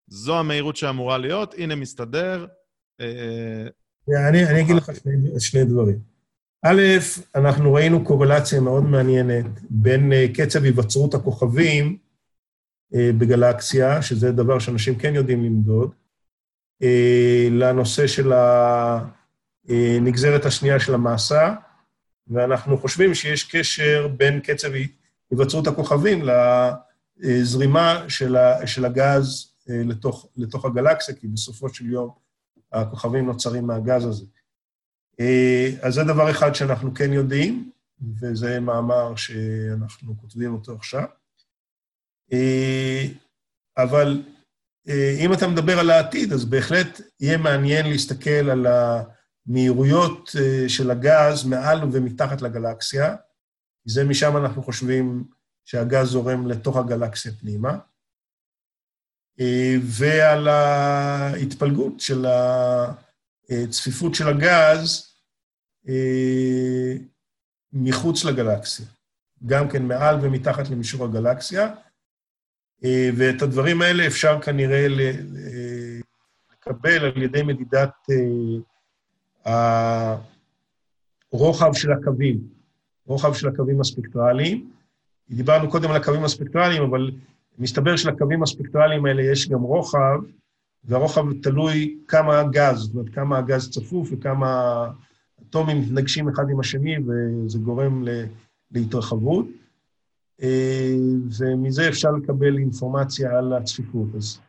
זו 0.08 0.40
המהירות 0.40 0.76
שאמורה 0.76 1.18
להיות, 1.18 1.56
הנה 1.58 1.76
מסתדר. 1.76 2.46
אה, 3.02 3.68
אני, 4.30 4.46
אני 4.46 4.62
אגיד 4.62 4.76
לך 4.76 4.92
שני, 5.40 5.66
דברים. 5.66 6.00
א', 6.66 6.82
אנחנו 7.36 7.74
ראינו 7.74 8.06
קורלציה 8.06 8.62
מאוד 8.62 8.84
מעניינת 8.84 9.46
בין 9.70 10.14
אה, 10.14 10.26
קצב 10.34 10.64
היווצרות 10.64 11.14
הכוכבים 11.14 11.98
אה, 12.96 13.10
בגלקסיה, 13.18 14.02
שזה 14.02 14.32
דבר 14.32 14.60
שאנשים 14.60 14.96
כן 14.96 15.16
יודעים 15.16 15.44
למדוד, 15.44 15.92
לנושא 17.52 18.08
של 18.08 18.32
הנגזרת 19.68 20.46
השנייה 20.46 20.80
של 20.80 20.94
המסה, 20.94 21.54
ואנחנו 22.30 22.78
חושבים 22.78 23.16
שיש 23.16 23.44
קשר 23.44 24.08
בין 24.18 24.40
קצב 24.40 24.68
היווצרות 25.32 25.68
הכוכבים 25.68 26.24
לזרימה 27.20 28.06
של 28.66 28.86
הגז 28.86 29.52
אה, 29.70 29.82
לתוך, 29.86 30.28
לתוך 30.38 30.66
הגלקסיה, 30.66 31.16
כי 31.16 31.28
בסופו 31.28 31.70
של 31.74 31.86
יום 31.86 32.10
הכוכבים 32.72 33.26
נוצרים 33.26 33.68
מהגז 33.68 34.06
הזה. 34.06 34.26
אה, 35.20 35.70
אז 35.82 35.94
זה 35.94 36.04
דבר 36.04 36.32
אחד 36.32 36.56
שאנחנו 36.56 36.94
כן 36.94 37.14
יודעים, 37.14 37.72
וזה 38.20 38.60
מאמר 38.60 39.16
שאנחנו 39.16 40.18
כותבים 40.22 40.54
אותו 40.54 40.76
עכשיו. 40.76 41.06
אה, 42.34 43.06
אבל 43.78 44.24
אם 45.20 45.34
אתה 45.34 45.48
מדבר 45.48 45.80
על 45.80 45.90
העתיד, 45.90 46.34
אז 46.34 46.46
בהחלט 46.46 47.02
יהיה 47.20 47.38
מעניין 47.38 47.90
להסתכל 47.90 48.50
על 48.50 48.68
המהירויות 49.48 50.30
של 50.68 50.92
הגז 50.92 51.46
מעל 51.46 51.80
ומתחת 51.92 52.42
לגלקסיה, 52.42 53.16
זה 53.86 54.04
משם 54.04 54.38
אנחנו 54.38 54.64
חושבים 54.64 55.24
שהגז 55.66 56.08
זורם 56.08 56.48
לתוך 56.48 56.78
הגלקסיה 56.78 57.32
פנימה, 57.32 57.78
אה, 59.40 59.76
ועל 59.82 60.48
ההתפלגות 60.48 62.00
של 62.00 62.26
הצפיפות 63.50 64.16
של 64.16 64.28
הגז 64.28 65.14
אה, 65.90 66.94
מחוץ 67.74 68.26
לגלקסיה, 68.26 68.86
גם 69.46 69.70
כן 69.70 69.84
מעל 69.84 70.16
ומתחת 70.22 70.70
למישור 70.70 71.06
הגלקסיה, 71.06 71.74
אה, 72.84 73.10
ואת 73.18 73.42
הדברים 73.42 73.82
האלה 73.82 74.08
אפשר 74.08 74.42
כנראה 74.42 74.88
לקבל 76.52 77.06
על 77.06 77.24
ידי 77.24 77.44
מדידת 77.44 77.94
הרוחב 81.34 81.74
של 81.74 81.92
הקווים, 81.92 82.40
רוחב 83.06 83.34
של 83.34 83.48
הקווים 83.48 83.82
הספקטרליים. 83.82 84.70
דיברנו 85.30 85.70
קודם 85.70 85.90
על 85.90 85.96
הקווים 85.96 86.24
הספקטרליים, 86.24 86.84
אבל 86.84 87.12
מסתבר 87.60 87.96
שלקווים 87.96 88.44
הספקטרליים 88.44 89.06
האלה 89.06 89.22
יש 89.22 89.50
גם 89.50 89.62
רוחב, 89.62 90.20
והרוחב 90.84 91.24
תלוי 91.44 91.98
כמה 92.08 92.44
גז, 92.44 92.78
זאת 92.78 92.94
אומרת, 92.96 93.10
כמה 93.10 93.38
הגז 93.38 93.70
צפוף 93.70 94.10
וכמה 94.12 94.84
אטומים 95.42 95.82
מתנגשים 95.82 96.30
אחד 96.30 96.50
עם 96.50 96.60
השני, 96.60 96.96
וזה 97.00 97.60
גורם 97.60 98.04
להתרחבות. 98.72 99.46
אה, 100.42 100.96
ומזה 101.40 101.90
אפשר 101.90 102.12
לקבל 102.12 102.58
אינפורמציה 102.58 103.38
על 103.38 103.54
הצפיפות. 103.54 104.08
אז 104.18 104.40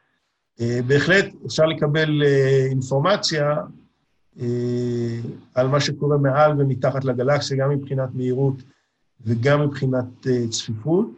אה, 0.60 0.80
בהחלט 0.86 1.24
אפשר 1.46 1.66
לקבל 1.66 2.22
אה, 2.22 2.66
אינפורמציה 2.70 3.56
על 5.54 5.68
מה 5.68 5.80
שקורה 5.80 6.18
מעל 6.18 6.60
ומתחת 6.60 7.04
לגלקסיה, 7.04 7.56
גם 7.56 7.70
מבחינת 7.70 8.08
מהירות 8.14 8.62
וגם 9.26 9.62
מבחינת 9.62 10.26
צפיפות. 10.50 11.10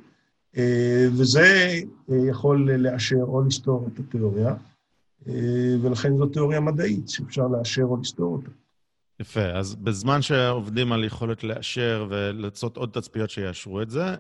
אה, 0.57 1.07
וזה 1.19 1.75
אה, 2.11 2.17
יכול 2.31 2.71
לאשר 2.73 3.23
או 3.23 3.43
לסתור 3.43 3.89
את 3.93 3.99
התיאוריה, 3.99 4.55
אה, 5.29 5.75
ולכן 5.83 6.17
זו 6.17 6.27
תיאוריה 6.27 6.61
מדעית 6.61 7.09
שאפשר 7.09 7.47
לאשר 7.47 7.83
או 7.83 7.97
לסתור 7.97 8.33
אותה. 8.33 8.51
יפה, 9.21 9.45
אז 9.45 9.75
בזמן 9.75 10.23
שעובדים 10.23 10.93
על 10.93 11.05
יכולת 11.05 11.45
לאשר 11.45 12.07
ולעשות 12.11 12.77
עוד 12.77 12.91
תצפיות 12.93 13.31
שיאשרו 13.31 13.83
את 13.83 13.91
זה, 13.91 14.17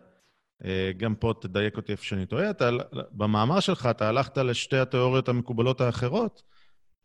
גם 0.96 1.14
פה 1.14 1.34
תדייק 1.40 1.76
אותי 1.76 1.92
איפה 1.92 2.04
שאני 2.04 2.26
טועה, 2.26 2.50
אתה, 2.50 2.70
במאמר 3.12 3.60
שלך 3.60 3.86
אתה 3.90 4.08
הלכת 4.08 4.38
לשתי 4.38 4.76
התיאוריות 4.76 5.28
המקובלות 5.28 5.80
האחרות, 5.80 6.42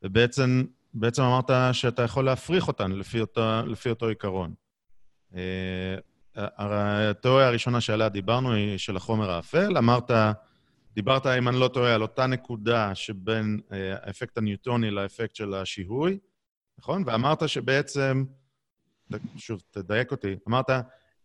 ובעצם 0.04 0.64
בעצם 0.96 1.22
אמרת 1.22 1.52
שאתה 1.74 2.02
יכול 2.02 2.26
להפריך 2.26 2.68
אותן 2.68 2.92
לפי, 2.92 3.22
אותה, 3.22 3.62
לפי 3.66 3.90
אותו 3.90 4.08
עיקרון. 4.08 4.54
התיאוריה 6.36 7.48
הראשונה 7.48 7.82
שעליה 7.82 8.10
דיברנו 8.10 8.54
היא 8.54 8.78
של 8.78 8.98
החומר 8.98 9.32
האפל. 9.32 9.78
אמרת, 9.78 10.12
דיברת, 10.96 11.26
אם 11.26 11.48
אני 11.48 11.60
לא 11.60 11.68
טועה, 11.68 11.96
על 11.96 12.02
אותה 12.02 12.28
נקודה 12.28 12.96
שבין 12.96 13.60
אה, 13.72 13.96
האפקט 14.02 14.38
הניוטוני 14.38 14.92
לאפקט 14.92 15.36
של 15.36 15.54
השיהוי, 15.54 16.18
נכון? 16.80 17.04
ואמרת 17.06 17.50
שבעצם, 17.50 18.24
שוב, 19.38 19.62
תדייק 19.72 20.12
אותי, 20.12 20.36
אמרת, 20.48 20.70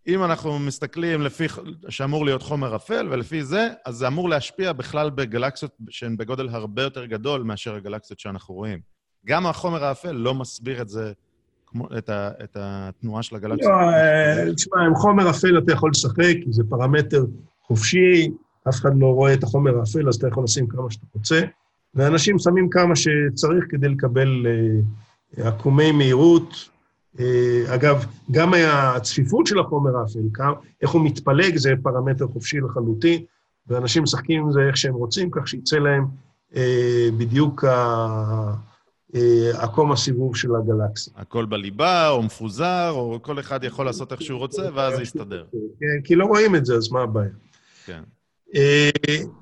אם 0.06 0.24
אנחנו 0.24 0.58
מסתכלים 0.58 1.22
לפי, 1.22 1.46
שאמור 1.88 2.24
להיות 2.24 2.42
חומר 2.42 2.76
אפל, 2.76 3.08
ולפי 3.10 3.44
זה, 3.44 3.68
אז 3.86 3.94
זה 3.94 4.06
אמור 4.06 4.28
להשפיע 4.28 4.72
בכלל 4.72 5.10
בגלקסיות 5.10 5.76
שהן 5.90 6.16
בגודל 6.16 6.48
הרבה 6.48 6.82
יותר 6.82 7.06
גדול 7.06 7.42
מאשר 7.42 7.74
הגלקסיות 7.74 8.18
שאנחנו 8.18 8.54
רואים. 8.54 8.89
גם 9.26 9.46
החומר 9.46 9.84
האפל 9.84 10.12
לא 10.12 10.34
מסביר 10.34 10.82
את 10.82 10.88
זה 10.88 11.12
את, 11.98 12.08
ה, 12.08 12.30
את 12.44 12.56
התנועה 12.60 13.22
של 13.22 13.36
הגלקסיה? 13.36 13.68
לא, 13.68 13.74
אה, 13.74 14.54
תשמע, 14.54 14.80
עם 14.80 14.94
חומר 14.94 15.30
אפל 15.30 15.58
אתה 15.58 15.72
יכול 15.72 15.90
לשחק, 15.90 16.36
זה 16.50 16.62
פרמטר 16.68 17.24
חופשי, 17.62 18.30
אף 18.68 18.74
אחד 18.74 18.90
לא 18.98 19.06
רואה 19.06 19.34
את 19.34 19.42
החומר 19.42 19.78
האפל, 19.78 20.08
אז 20.08 20.14
אתה 20.14 20.28
יכול 20.28 20.44
לשים 20.44 20.66
כמה 20.66 20.90
שאתה 20.90 21.06
רוצה, 21.14 21.40
ואנשים 21.94 22.38
שמים 22.38 22.68
כמה 22.70 22.96
שצריך 22.96 23.64
כדי 23.68 23.88
לקבל 23.88 24.46
uh, 25.36 25.42
עקומי 25.42 25.92
מהירות. 25.92 26.68
Uh, 27.16 27.20
אגב, 27.74 28.04
גם 28.30 28.54
הצפיפות 28.54 29.46
של 29.46 29.58
החומר 29.58 29.96
האפל, 29.96 30.54
איך 30.82 30.90
הוא 30.90 31.04
מתפלג, 31.04 31.56
זה 31.56 31.72
פרמטר 31.82 32.26
חופשי 32.28 32.60
לחלוטין, 32.60 33.22
ואנשים 33.66 34.02
משחקים 34.02 34.42
עם 34.42 34.52
זה 34.52 34.60
איך 34.60 34.76
שהם 34.76 34.94
רוצים, 34.94 35.30
כך 35.30 35.48
שיצא 35.48 35.76
להם 35.76 36.04
uh, 36.52 36.56
בדיוק. 37.18 37.64
אה, 39.14 39.50
עקום 39.62 39.92
הסיבוב 39.92 40.36
של 40.36 40.48
הגלקסיה. 40.56 41.12
הכל 41.16 41.44
בליבה, 41.44 42.08
או 42.08 42.22
מפוזר, 42.22 42.90
או 42.90 43.18
כל 43.22 43.40
אחד 43.40 43.64
יכול 43.64 43.86
לעשות 43.86 44.12
איך 44.12 44.22
שהוא 44.22 44.38
רוצה, 44.38 44.62
ואז 44.74 44.96
זה 44.96 45.02
יסתדר. 45.02 45.44
כן, 45.52 46.02
כי 46.04 46.14
לא 46.14 46.24
רואים 46.24 46.56
את 46.56 46.66
זה, 46.66 46.74
אז 46.74 46.92
מה 46.92 47.00
הבעיה? 47.00 47.30
כן. 47.86 48.02
אה, 48.54 48.90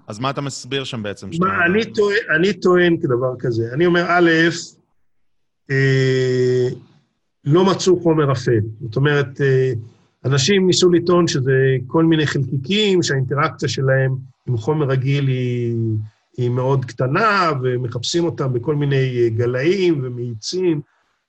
אז 0.07 0.19
מה 0.19 0.31
אתה 0.31 0.41
מסביר 0.41 0.85
שם 0.85 1.03
בעצם? 1.03 1.31
מה, 1.39 1.67
אני, 1.67 1.93
טוען, 1.93 2.17
אני 2.37 2.53
טוען 2.53 2.97
כדבר 2.97 3.35
כזה. 3.39 3.63
אני 3.73 3.87
אומר, 3.87 4.05
א', 4.09 4.31
אה, 5.71 6.69
לא 7.45 7.65
מצאו 7.65 8.01
חומר 8.01 8.33
אפל. 8.33 8.61
זאת 8.81 8.97
אומרת, 8.97 9.41
אה, 9.41 9.73
אנשים 10.25 10.67
ניסו 10.67 10.91
לטעון 10.91 11.27
שזה 11.29 11.77
כל 11.87 12.05
מיני 12.05 12.27
חלקיקים, 12.27 13.03
שהאינטראקציה 13.03 13.69
שלהם 13.69 14.17
עם 14.49 14.57
חומר 14.57 14.87
רגיל 14.87 15.27
היא... 15.27 15.77
היא 16.39 16.51
מאוד 16.51 16.85
קטנה, 16.85 17.53
ומחפשים 17.63 18.25
אותה 18.25 18.49
בכל 18.49 18.75
מיני 18.75 19.23
אה, 19.23 19.29
גלאים 19.29 20.01
ומאיצים, 20.05 20.81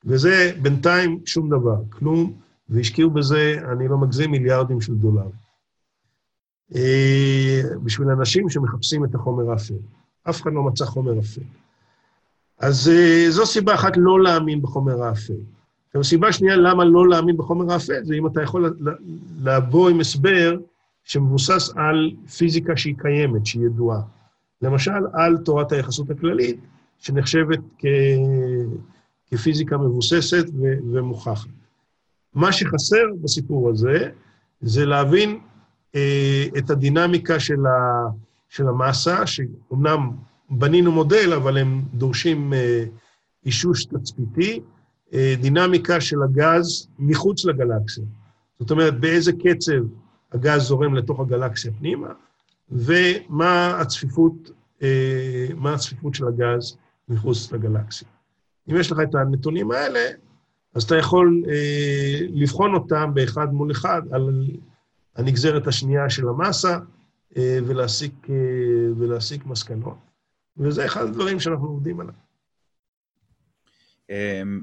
וזה 0.06 0.52
בינתיים 0.62 1.20
שום 1.26 1.50
דבר, 1.50 1.76
כלום, 1.90 2.34
והשקיעו 2.70 3.10
בזה, 3.10 3.56
אני 3.72 3.88
לא 3.88 3.98
מגזים, 3.98 4.32
מיליארדים 4.32 4.82
של 4.82 4.96
דולר. 4.96 5.28
אה, 6.76 7.62
בשביל 7.84 8.10
אנשים 8.10 8.50
שמחפשים 8.50 9.06
את 9.06 9.16
החומר 9.16 9.52
האפל. 9.52 9.74
אף 10.30 10.42
אחד 10.42 10.54
לא 10.54 10.64
מצא 10.64 10.86
חומר 10.86 11.20
אפל. 11.20 11.42
אז 12.60 12.90
אה, 12.90 13.26
זו 13.30 13.46
סיבה 13.46 13.74
אחת 13.76 13.98
לא 13.98 14.24
להאמין 14.24 14.62
בחומר 14.62 15.04
האפל. 15.04 15.34
עכשיו, 15.88 16.04
סיבה 16.04 16.34
שנייה 16.34 16.56
למה 16.56 16.86
לא 16.86 17.10
להאמין 17.10 17.38
בחומר 17.38 17.74
האפל, 17.74 18.04
זה 18.04 18.16
אם 18.16 18.28
אתה 18.28 18.42
יכול 18.42 18.78
לבוא 19.44 19.90
עם 19.90 20.00
הסבר 20.00 20.58
שמבוסס 21.04 21.74
על 21.76 22.12
פיזיקה 22.38 22.78
שהיא 22.78 22.96
קיימת, 22.98 23.46
שהיא 23.46 23.66
ידועה. 23.66 24.02
למשל, 24.62 25.02
על 25.14 25.38
תורת 25.38 25.72
היחסות 25.72 26.10
הכללית, 26.10 26.60
שנחשבת 27.00 27.60
כ... 27.78 27.86
כפיזיקה 29.32 29.78
מבוססת 29.78 30.46
ו... 30.50 30.64
ומוכחת. 30.94 31.50
מה 32.34 32.52
שחסר 32.52 33.06
בסיפור 33.22 33.70
הזה, 33.70 34.10
זה 34.62 34.86
להבין 34.86 35.40
אה, 35.96 36.46
את 36.58 36.70
הדינמיקה 36.70 37.40
של, 37.40 37.66
ה... 37.66 38.10
של 38.50 38.68
המסה, 38.68 39.28
שאומנם 39.28 40.12
בנינו 40.50 40.92
מודל, 40.92 41.34
אבל 41.34 41.58
הם 41.58 41.82
דורשים 41.94 42.54
אה, 42.54 42.86
אישוש 43.46 43.86
תצפיתי, 43.86 44.60
אה, 45.14 45.34
דינמיקה 45.42 46.02
של 46.02 46.18
הגז 46.24 46.88
מחוץ 47.00 47.46
לגלקסיה. 47.46 48.04
זאת 48.60 48.72
אומרת, 48.72 49.00
באיזה 49.00 49.32
קצב 49.32 49.82
הגז 50.32 50.62
זורם 50.62 50.96
לתוך 50.96 51.20
הגלקסיה 51.20 51.72
פנימה, 51.80 52.08
ומה 52.72 53.78
הצפיפות, 53.82 54.52
אה, 54.82 55.48
מה 55.56 55.74
הצפיפות 55.74 56.16
של 56.16 56.28
הגז 56.28 56.78
מחוץ 57.10 57.52
לגלקסיה. 57.52 58.08
אם 58.70 58.76
יש 58.76 58.92
לך 58.92 58.98
את 59.04 59.16
הנתונים 59.16 59.72
האלה, 59.72 60.00
אז 60.74 60.84
אתה 60.84 60.98
יכול 60.98 61.44
אה, 61.50 62.20
לבחון 62.30 62.74
אותם 62.74 63.12
באחד 63.14 63.54
מול 63.54 63.72
אחד 63.72 64.02
על 64.12 64.48
הנגזרת 65.16 65.68
השנייה 65.68 66.10
של 66.10 66.28
המסה 66.28 66.78
אה, 67.38 67.60
ולהסיק, 67.68 68.30
אה, 68.30 68.36
ולהסיק 68.98 69.46
מסקנות. 69.46 69.98
וזה 70.58 70.86
אחד 70.86 71.02
הדברים 71.02 71.40
שאנחנו 71.40 71.68
עובדים 71.68 72.00
עליו. 72.00 72.14
אמ, 74.10 74.62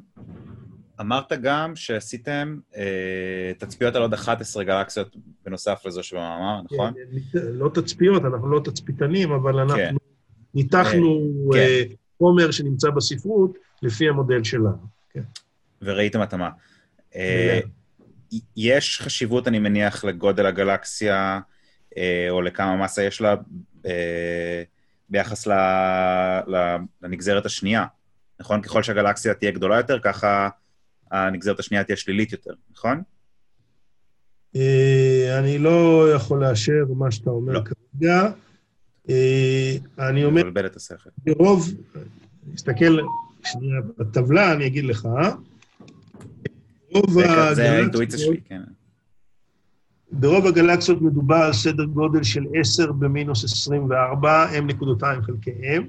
אמרת 1.00 1.32
גם 1.42 1.76
שעשיתם 1.76 2.58
אה, 2.76 3.52
תצפיות 3.58 3.94
על 3.94 4.02
עוד 4.02 4.14
11 4.14 4.64
גלקסיות 4.64 5.16
בנוסף 5.46 5.82
לזו 5.86 6.02
שבמאמר, 6.02 6.60
נכון? 6.62 6.92
כן, 7.32 7.38
לא 7.38 7.70
תצפיות, 7.74 8.24
אנחנו 8.24 8.48
לא 8.48 8.60
תצפיתנים, 8.64 9.32
אבל 9.32 9.58
אנחנו 9.58 9.76
כן. 9.76 9.94
ניתחנו 10.54 11.20
כן. 11.52 11.58
אה, 11.58 11.82
חומר 12.18 12.50
שנמצא 12.50 12.90
בספרות 12.90 13.58
לפי 13.82 14.08
המודל 14.08 14.44
שלנו. 14.44 14.86
כן. 15.10 15.22
וראיתם 15.82 16.20
התאמה. 16.20 16.50
אה, 17.16 17.60
יש 18.56 19.00
חשיבות, 19.02 19.48
אני 19.48 19.58
מניח, 19.58 20.04
לגודל 20.04 20.46
הגלקסיה, 20.46 21.40
אה, 21.96 22.26
או 22.30 22.42
לכמה 22.42 22.76
מסה 22.76 23.02
יש 23.02 23.20
לה 23.20 23.34
ביחס 25.08 25.48
לנגזרת 27.02 27.46
השנייה, 27.46 27.84
נכון? 28.40 28.62
ככל 28.62 28.82
שהגלקסיה 28.82 29.34
תהיה 29.34 29.50
גדולה 29.50 29.76
יותר, 29.76 29.98
ככה... 29.98 30.48
הנגזרת 31.10 31.58
השנייה 31.58 31.84
תהיה 31.84 31.96
שלילית 31.96 32.32
יותר, 32.32 32.50
נכון? 32.72 33.02
אה, 34.56 35.38
אני 35.38 35.58
לא 35.58 36.08
יכול 36.14 36.44
לאשר 36.44 36.84
מה 36.96 37.10
שאתה 37.10 37.30
אומר 37.30 37.52
לא. 37.52 37.60
כרגע. 37.60 38.30
אה, 39.08 39.76
אני 39.98 40.24
אומר... 40.24 40.42
מבלבל 40.42 40.66
את 40.66 40.76
השכל. 40.76 41.10
ברוב, 41.24 41.74
נסתכל 42.52 42.98
שנייה 43.44 43.80
בטבלה, 43.98 44.52
אני 44.52 44.66
אגיד 44.66 44.84
לך. 44.84 45.08
רוב 46.92 47.18
הגלקסיות... 47.18 47.56
זה 47.56 47.70
האינטואיציה 47.70 48.18
שלי, 48.18 48.40
כן. 48.40 48.62
ברוב 50.12 50.46
הגלקסיות 50.46 51.02
מדובר 51.02 51.36
על 51.36 51.52
סדר 51.52 51.84
גודל 51.84 52.22
של 52.22 52.44
10 52.60 52.92
במינוס 52.92 53.44
24, 53.44 54.58
m 54.58 54.60
נקודותיים 54.60 55.22
חלקי 55.22 55.50
m, 55.50 55.82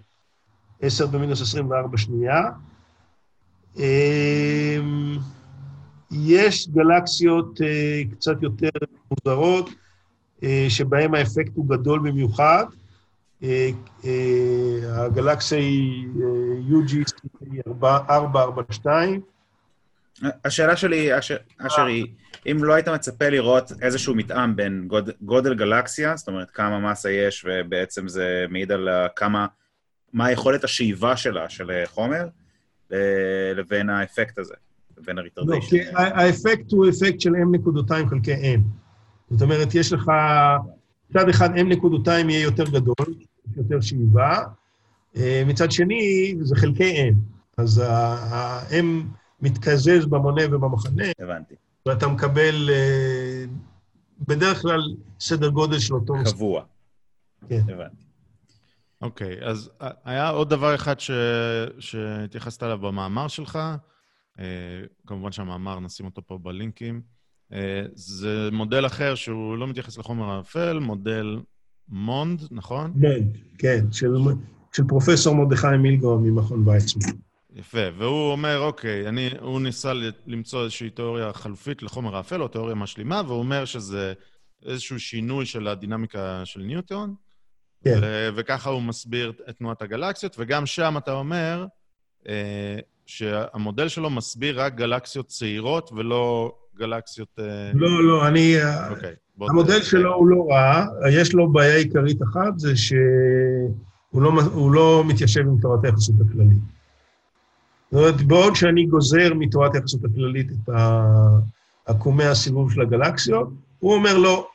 10 0.81 1.07
במינוס 1.07 1.41
24 1.41 1.97
שנייה. 1.97 2.43
יש 6.11 6.69
גלקסיות 6.69 7.61
אה, 7.61 8.01
קצת 8.11 8.41
יותר 8.41 8.69
מוזרות, 9.11 9.69
אה, 10.43 10.65
שבהן 10.69 11.15
האפקט 11.15 11.51
הוא 11.55 11.69
גדול 11.69 11.99
במיוחד. 11.99 12.65
אה, 13.43 13.69
הגלקסיה 14.87 15.57
היא 15.57 16.07
UG 16.69 17.11
442. 17.67 19.21
השאלה 20.45 20.77
שלי, 20.77 21.17
אשר, 21.17 21.37
אשר 21.59 21.85
היא, 21.85 22.05
אם 22.51 22.63
לא 22.63 22.73
היית 22.73 22.87
מצפה 22.87 23.29
לראות 23.29 23.71
איזשהו 23.81 24.15
מתאם 24.15 24.55
בין 24.55 24.87
גוד, 24.87 25.09
גודל 25.21 25.53
גלקסיה, 25.55 26.15
זאת 26.15 26.27
אומרת 26.27 26.51
כמה 26.51 26.79
מסה 26.79 27.11
יש 27.11 27.45
ובעצם 27.47 28.07
זה 28.07 28.45
מעיד 28.49 28.71
על 28.71 28.89
כמה, 29.15 29.47
מה 30.13 30.31
יכולת 30.31 30.63
השאיבה 30.63 31.17
שלה, 31.17 31.49
של 31.49 31.83
חומר, 31.85 32.27
לבין 33.55 33.89
האפקט 33.89 34.37
הזה. 34.37 34.53
לבין 34.97 35.17
ה 35.17 35.22
retardation. 35.22 35.77
לא, 35.77 35.83
כי 35.83 35.89
האפקט 35.95 36.71
הוא 36.71 36.89
אפקט 36.89 37.19
של 37.19 37.29
m 37.29 37.51
נקודותיים 37.51 38.09
חלקי 38.09 38.55
m. 38.55 38.61
זאת 39.29 39.41
אומרת, 39.41 39.75
יש 39.75 39.93
לך, 39.93 40.11
מצד 41.09 41.29
אחד 41.29 41.55
m 41.55 41.63
נקודותיים 41.63 42.29
יהיה 42.29 42.43
יותר 42.43 42.63
גדול, 42.63 43.15
יותר 43.57 43.81
שאיבה, 43.81 44.43
אה, 45.15 45.43
מצד 45.45 45.71
שני 45.71 46.35
זה 46.41 46.55
חלקי 46.55 47.09
m. 47.09 47.13
אז 47.57 47.77
ה-m 47.77 48.85
מתקזז 49.41 50.05
במונה 50.09 50.41
ובמחנה. 50.51 51.05
הבנתי. 51.19 51.55
ואתה 51.85 52.07
מקבל 52.07 52.69
אה, 52.69 53.45
בדרך 54.27 54.61
כלל 54.61 54.81
סדר 55.19 55.49
גודל 55.49 55.79
של 55.79 55.93
אותו... 55.93 56.13
קבוע. 56.25 56.63
כן. 57.49 57.61
הבנתי. 57.69 58.03
אוקיי, 59.01 59.41
okay, 59.41 59.45
אז 59.45 59.69
היה 60.05 60.29
עוד 60.29 60.49
דבר 60.49 60.75
אחד 60.75 60.99
ש... 60.99 61.11
שהתייחסת 61.79 62.63
אליו 62.63 62.77
במאמר 62.77 63.27
שלך, 63.27 63.55
אה, 63.55 63.75
כמובן 65.07 65.31
שהמאמר, 65.31 65.79
נשים 65.79 66.05
אותו 66.05 66.21
פה 66.27 66.37
בלינקים. 66.37 67.01
אה, 67.53 67.81
זה 67.93 68.49
מודל 68.51 68.85
אחר 68.85 69.15
שהוא 69.15 69.57
לא 69.57 69.67
מתייחס 69.67 69.97
לחומר 69.97 70.29
האפל, 70.29 70.79
מודל 70.79 71.39
מונד, 71.89 72.41
נכון? 72.51 72.93
מונד, 72.95 73.37
כן, 73.57 73.85
של, 73.91 74.15
של 74.73 74.83
פרופסור 74.87 75.35
מרדכי 75.35 75.77
מילגרום 75.79 76.23
ממכון 76.23 76.67
ויצמן. 76.67 77.11
יפה, 77.55 77.79
והוא 77.97 78.31
אומר, 78.31 78.59
אוקיי, 78.59 79.07
אני, 79.07 79.29
הוא 79.41 79.61
ניסה 79.61 79.93
למצוא 80.27 80.63
איזושהי 80.63 80.89
תיאוריה 80.89 81.33
חלופית 81.33 81.83
לחומר 81.83 82.15
האפל, 82.15 82.41
או 82.41 82.47
תיאוריה 82.47 82.75
משלימה, 82.75 83.21
והוא 83.25 83.39
אומר 83.39 83.65
שזה 83.65 84.13
איזשהו 84.65 84.99
שינוי 84.99 85.45
של 85.45 85.67
הדינמיקה 85.67 86.41
של 86.45 86.61
ניוטון, 86.61 87.15
כן. 87.83 87.99
ו- 88.01 88.29
וככה 88.35 88.69
הוא 88.69 88.81
מסביר 88.81 89.33
את 89.49 89.57
תנועת 89.57 89.81
הגלקסיות, 89.81 90.35
וגם 90.39 90.65
שם 90.65 90.95
אתה 90.97 91.11
אומר, 91.11 91.65
אה, 92.27 92.79
שהמודל 93.07 93.87
שלו 93.87 94.09
מסביר 94.09 94.61
רק 94.61 94.75
גלקסיות 94.75 95.27
צעירות 95.27 95.91
ולא 95.95 96.51
גלקסיות... 96.77 97.39
אה, 97.39 97.71
לא, 97.73 98.03
לא, 98.03 98.27
אני... 98.27 98.63
אה, 98.63 98.89
אוקיי, 98.89 99.13
המודל 99.41 99.81
שלו 99.81 100.13
הוא 100.13 100.27
לא 100.27 100.47
רע, 100.49 100.85
יש 101.11 101.33
לו 101.33 101.51
בעיה 101.51 101.75
עיקרית 101.75 102.23
אחת, 102.23 102.59
זה 102.59 102.75
שהוא 102.75 104.21
לא, 104.21 104.31
לא 104.73 105.03
מתיישב 105.07 105.41
עם 105.41 105.57
תורת 105.61 105.85
היחסות 105.85 106.15
הכללית. 106.29 106.57
זאת 107.91 108.01
אומרת, 108.01 108.21
בעוד 108.21 108.55
שאני 108.55 108.85
גוזר 108.85 109.33
מתורת 109.33 109.75
היחסות 109.75 110.01
הכללית 110.05 110.51
את 110.51 110.73
עקומי 111.85 112.25
הסיבוב 112.25 112.73
של 112.73 112.81
הגלקסיות, 112.81 113.49
הוא 113.79 113.93
אומר 113.93 114.17
לא, 114.17 114.47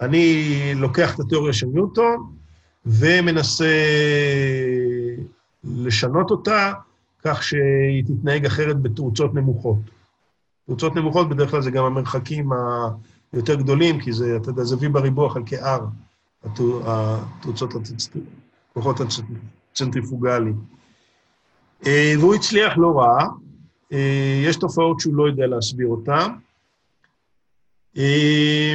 אני 0.00 0.72
לוקח 0.76 1.14
את 1.14 1.20
התיאוריה 1.20 1.52
של 1.52 1.66
ניוטון 1.66 2.32
ומנסה 2.86 3.74
לשנות 5.64 6.30
אותה 6.30 6.72
כך 7.26 7.42
שהיא 7.42 8.04
תתנהג 8.04 8.46
אחרת 8.46 8.82
בתאוצות 8.82 9.34
נמוכות. 9.34 9.78
תאוצות 10.66 10.96
נמוכות 10.96 11.28
בדרך 11.28 11.50
כלל 11.50 11.62
זה 11.62 11.70
גם 11.70 11.84
המרחקים 11.84 12.50
היותר 13.32 13.54
גדולים, 13.54 14.00
כי 14.00 14.12
זה, 14.12 14.36
אתה 14.36 14.50
יודע, 14.50 14.64
זה 14.64 14.76
V 14.76 14.88
בריבוע 14.88 15.30
חלקי 15.30 15.56
R, 15.58 15.80
התאוצות, 16.44 17.70
הכוחות 18.70 19.00
הצנטריפוגליים. 19.72 20.56
אה, 21.86 22.12
והוא 22.18 22.34
הצליח 22.34 22.78
לא 22.78 22.98
רע, 22.98 23.26
אה, 23.92 24.42
יש 24.44 24.56
תופעות 24.56 25.00
שהוא 25.00 25.14
לא 25.14 25.28
יודע 25.28 25.46
להסביר 25.46 25.86
אותן, 25.86 26.30
אה, 27.96 28.74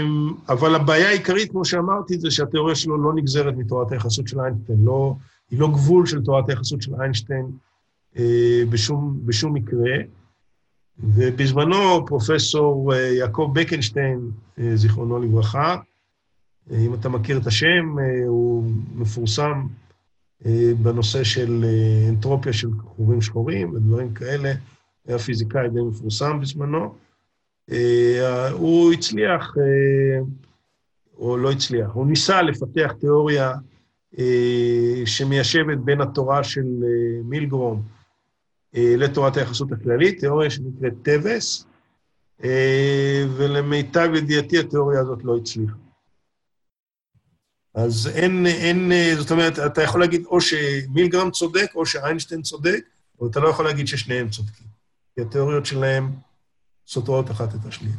אבל 0.50 0.76
הבעיה 0.76 1.10
העיקרית, 1.10 1.52
כמו 1.52 1.66
שאמרתי, 1.66 2.20
זה 2.20 2.32
שהתיאוריה 2.32 2.76
שלו 2.76 3.04
לא 3.04 3.14
נגזרת 3.14 3.54
מתורת 3.58 3.92
היחסות 3.92 4.28
של 4.28 4.40
איינשטיין, 4.40 4.80
לא, 4.84 5.16
היא 5.52 5.60
לא 5.60 5.68
גבול 5.68 6.06
של 6.06 6.22
תורת 6.22 6.50
היחסות 6.50 6.82
של 6.82 6.96
איינשטיין 7.02 7.46
בשום, 8.70 9.20
בשום 9.26 9.54
מקרה. 9.54 9.98
ובזמנו 11.04 12.06
פרופסור 12.06 12.94
אה, 12.94 13.00
יעקב 13.00 13.52
בקנשטיין, 13.54 14.32
אה, 14.60 14.76
זיכרונו 14.76 15.20
לברכה, 15.20 15.78
אם 16.72 16.94
אתה 16.94 17.10
מכיר 17.10 17.38
את 17.38 17.48
השם, 17.48 17.96
הוא 18.28 18.72
מפורסם 18.96 19.68
בנושא 20.82 21.24
של 21.24 21.66
אנטרופיה 22.10 22.54
של 22.54 22.68
כחורים 22.72 23.22
שחורים 23.22 23.74
ודברים 23.74 24.14
כאלה, 24.14 24.54
היה 25.08 25.20
פיזיקאי 25.20 25.70
די 25.70 25.82
מפורסם 25.82 26.40
בזמנו. 26.40 26.96
הוא 28.52 28.94
הצליח, 28.94 29.56
או 31.18 31.38
לא 31.38 31.52
הצליח, 31.52 31.90
הוא 31.94 32.08
ניסה 32.08 32.42
לפתח 32.42 32.92
תיאוריה 33.00 33.54
שמיישבת 35.06 35.78
בין 35.78 36.02
התורה 36.02 36.44
של 36.44 36.66
מילגרום 37.24 37.82
אה, 37.82 38.01
לתורת 38.74 39.38
היחסות 39.38 39.72
הכללית, 39.72 40.20
תיאוריה 40.20 40.50
שנקראת 40.50 40.94
טבס, 41.04 41.66
אה, 42.44 43.24
ולמיטב 43.38 44.10
ידיעתי 44.16 44.60
התיאוריה 44.60 45.00
הזאת 45.00 45.24
לא 45.24 45.38
הצליחה. 45.38 45.74
אז 47.74 48.08
אין, 48.08 48.46
אין, 48.46 48.92
זאת 49.18 49.32
אומרת, 49.32 49.60
אתה 49.60 49.84
יכול 49.84 50.02
להגיד 50.02 50.26
או 50.26 50.42
שמילגרם 50.42 51.32
צודק 51.32 51.72
או 51.76 51.86
שאיינשטיין 51.86 52.42
צודק, 52.42 52.86
אבל 53.20 53.30
אתה 53.30 53.40
לא 53.40 53.50
יכול 53.50 53.66
להגיד 53.66 53.88
ששניהם 53.88 54.30
צודקים. 54.30 54.68
כי 55.16 55.22
התיאוריות 55.22 55.66
שלהם 55.66 56.16
סותרות 56.88 57.32
אחת 57.32 57.56
את 57.56 57.66
השנייה. 57.66 57.96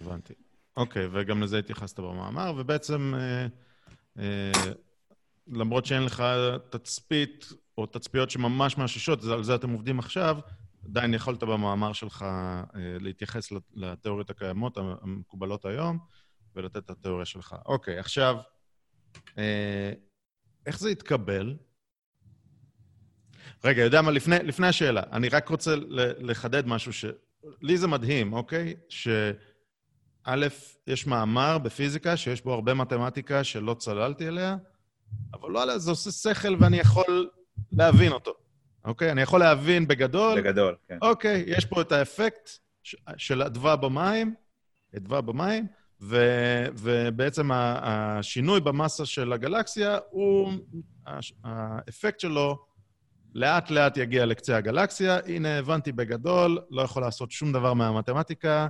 הבנתי. 0.00 0.34
אוקיי, 0.76 1.08
וגם 1.12 1.42
לזה 1.42 1.58
התייחסת 1.58 2.00
במאמר, 2.00 2.54
ובעצם, 2.56 3.14
אה, 3.16 3.46
אה, 4.18 4.72
למרות 5.48 5.86
שאין 5.86 6.02
לך 6.02 6.22
תצפית 6.70 7.52
או 7.78 7.86
תצפיות 7.86 8.30
שממש 8.30 8.78
מאששות, 8.78 9.24
על 9.24 9.44
זה 9.44 9.54
אתם 9.54 9.70
עובדים 9.70 9.98
עכשיו, 9.98 10.38
עדיין 10.84 11.14
יכולת 11.14 11.42
במאמר 11.42 11.92
שלך 11.92 12.22
אה, 12.22 12.66
להתייחס 13.00 13.52
לתיאוריות 13.74 14.30
הקיימות, 14.30 14.78
המקובלות 15.02 15.64
היום, 15.64 15.98
ולתת 16.56 16.76
את 16.76 16.90
התיאוריה 16.90 17.24
שלך. 17.24 17.56
אוקיי, 17.66 17.98
עכשיו, 17.98 18.36
אה, 19.38 19.92
איך 20.66 20.78
זה 20.78 20.90
יתקבל? 20.90 21.56
רגע, 23.64 23.82
יודע 23.82 24.02
מה? 24.02 24.10
לפני, 24.10 24.36
לפני 24.42 24.66
השאלה, 24.66 25.02
אני 25.12 25.28
רק 25.28 25.48
רוצה 25.48 25.74
לחדד 26.18 26.66
משהו 26.66 26.92
ש... 26.92 27.04
לי 27.62 27.78
זה 27.78 27.86
מדהים, 27.86 28.32
אוקיי? 28.32 28.74
שא', 28.88 30.32
יש 30.86 31.06
מאמר 31.06 31.58
בפיזיקה 31.58 32.16
שיש 32.16 32.42
בו 32.42 32.52
הרבה 32.52 32.74
מתמטיקה 32.74 33.44
שלא 33.44 33.74
צללתי 33.74 34.28
אליה, 34.28 34.56
אבל 35.34 35.50
לא, 35.50 35.78
זה 35.78 35.90
עושה 35.90 36.10
שכל 36.10 36.56
ואני 36.60 36.76
יכול 36.76 37.30
להבין 37.72 38.12
אותו, 38.12 38.34
אוקיי? 38.84 39.12
אני 39.12 39.22
יכול 39.22 39.40
להבין 39.40 39.88
בגדול. 39.88 40.40
בגדול, 40.40 40.74
כן. 40.88 40.98
אוקיי, 41.02 41.44
יש 41.46 41.64
פה 41.64 41.80
את 41.80 41.92
האפקט 41.92 42.50
של 43.16 43.42
אדווה 43.42 43.76
במים, 43.76 44.34
אדווה 44.96 45.20
במים, 45.20 45.66
ו, 46.00 46.16
ובעצם 46.74 47.50
השינוי 47.52 48.60
במסה 48.60 49.06
של 49.06 49.32
הגלקסיה 49.32 49.98
הוא, 50.10 50.52
האפקט 51.44 52.20
שלו 52.20 52.58
לאט-לאט 53.34 53.96
יגיע 53.96 54.26
לקצה 54.26 54.56
הגלקסיה. 54.56 55.18
הנה, 55.26 55.58
הבנתי 55.58 55.92
בגדול, 55.92 56.58
לא 56.70 56.82
יכול 56.82 57.02
לעשות 57.02 57.30
שום 57.30 57.52
דבר 57.52 57.74
מהמתמטיקה, 57.74 58.68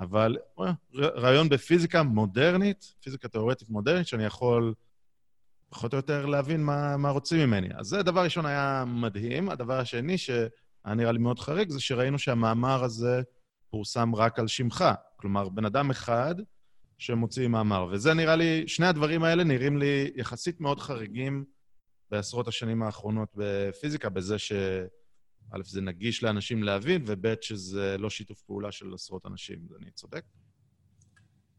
אבל 0.00 0.36
רעיון 0.94 1.48
בפיזיקה 1.48 2.02
מודרנית, 2.02 2.94
פיזיקה 3.02 3.28
תיאורטית 3.28 3.68
מודרנית, 3.68 4.06
שאני 4.06 4.24
יכול 4.24 4.74
פחות 5.74 5.92
או 5.92 5.96
יותר 5.96 6.26
להבין 6.26 6.64
מה, 6.64 6.96
מה 6.96 7.10
רוצים 7.10 7.38
ממני. 7.38 7.68
אז 7.74 7.86
זה 7.86 8.02
דבר 8.02 8.24
ראשון 8.24 8.46
היה 8.46 8.84
מדהים. 8.86 9.48
הדבר 9.48 9.78
השני, 9.78 10.18
שהיה 10.18 10.48
נראה 10.96 11.12
לי 11.12 11.18
מאוד 11.18 11.38
חריג, 11.38 11.70
זה 11.70 11.80
שראינו 11.80 12.18
שהמאמר 12.18 12.84
הזה 12.84 13.22
פורסם 13.70 14.14
רק 14.14 14.38
על 14.38 14.48
שמך. 14.48 14.84
כלומר, 15.16 15.48
בן 15.48 15.64
אדם 15.64 15.90
אחד 15.90 16.34
שמוציא 16.98 17.48
מאמר. 17.48 17.88
וזה 17.92 18.14
נראה 18.14 18.36
לי, 18.36 18.68
שני 18.68 18.86
הדברים 18.86 19.24
האלה 19.24 19.44
נראים 19.44 19.78
לי 19.78 20.10
יחסית 20.16 20.60
מאוד 20.60 20.80
חריגים 20.80 21.44
בעשרות 22.10 22.48
השנים 22.48 22.82
האחרונות 22.82 23.28
בפיזיקה, 23.34 24.08
בזה 24.08 24.38
ש... 24.38 24.52
א', 25.50 25.62
זה 25.64 25.80
נגיש 25.80 26.22
לאנשים 26.22 26.62
להבין, 26.62 27.04
וב', 27.06 27.34
שזה 27.40 27.96
לא 27.98 28.10
שיתוף 28.10 28.42
פעולה 28.42 28.72
של 28.72 28.94
עשרות 28.94 29.26
אנשים. 29.26 29.58
אני 29.82 29.90
צודק? 29.90 30.24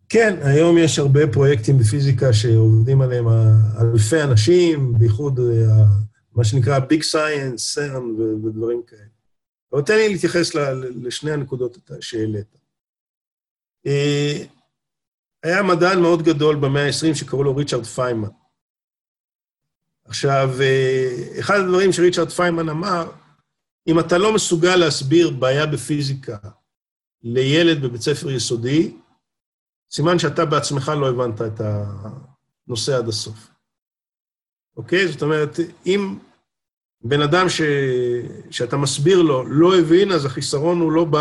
כן, 0.10 0.40
היום 0.42 0.78
יש 0.78 1.00
הרבה 1.00 1.34
פרויקטים 1.34 1.78
בפיזיקה 1.78 2.34
שעובדים 2.34 3.02
עליהם 3.02 3.26
אלפי 3.82 4.24
אנשים, 4.24 4.94
בייחוד 5.00 5.40
מה 6.36 6.44
שנקרא 6.44 6.80
Big 6.80 7.04
Science, 7.14 7.76
CERN 7.76 8.22
ודברים 8.46 8.82
כאלה. 8.88 9.02
אבל 9.74 9.82
תן 9.82 9.96
לי 9.96 10.10
להתייחס 10.10 10.56
לשני 10.96 11.32
הנקודות 11.32 11.92
שהעלית. 12.02 12.58
היה 15.44 15.64
מדען 15.64 16.02
מאוד 16.02 16.22
גדול 16.22 16.56
במאה 16.56 16.86
ה-20 16.86 17.16
שקראו 17.16 17.44
לו 17.44 17.56
ריצ'רד 17.56 17.86
פיימן. 17.86 18.30
עכשיו, 20.06 20.50
אחד 21.40 21.56
הדברים 21.60 21.94
שריצ'רד 21.94 22.30
פיימן 22.30 22.70
אמר, 22.70 23.12
אם 23.88 24.00
אתה 24.00 24.18
לא 24.18 24.34
מסוגל 24.36 24.76
להסביר 24.76 25.30
בעיה 25.30 25.66
בפיזיקה 25.66 26.38
לילד 27.24 27.82
בבית 27.82 28.02
ספר 28.02 28.32
יסודי, 28.32 28.96
סימן 29.92 30.20
שאתה 30.20 30.46
בעצמך 30.46 30.92
לא 31.00 31.10
הבנת 31.10 31.42
את 31.42 31.62
הנושא 32.68 32.98
עד 32.98 33.08
הסוף. 33.08 33.50
אוקיי? 34.78 35.08
זאת 35.08 35.22
אומרת, 35.22 35.60
אם 35.86 36.18
בן 37.02 37.22
אדם 37.22 37.50
ש... 37.50 37.62
שאתה 38.52 38.78
מסביר 38.78 39.22
לו 39.22 39.46
לא 39.46 39.80
הבין, 39.80 40.12
אז 40.12 40.26
החיסרון 40.26 40.80
הוא 40.80 40.92
לא 40.92 41.06
ב... 41.12 41.18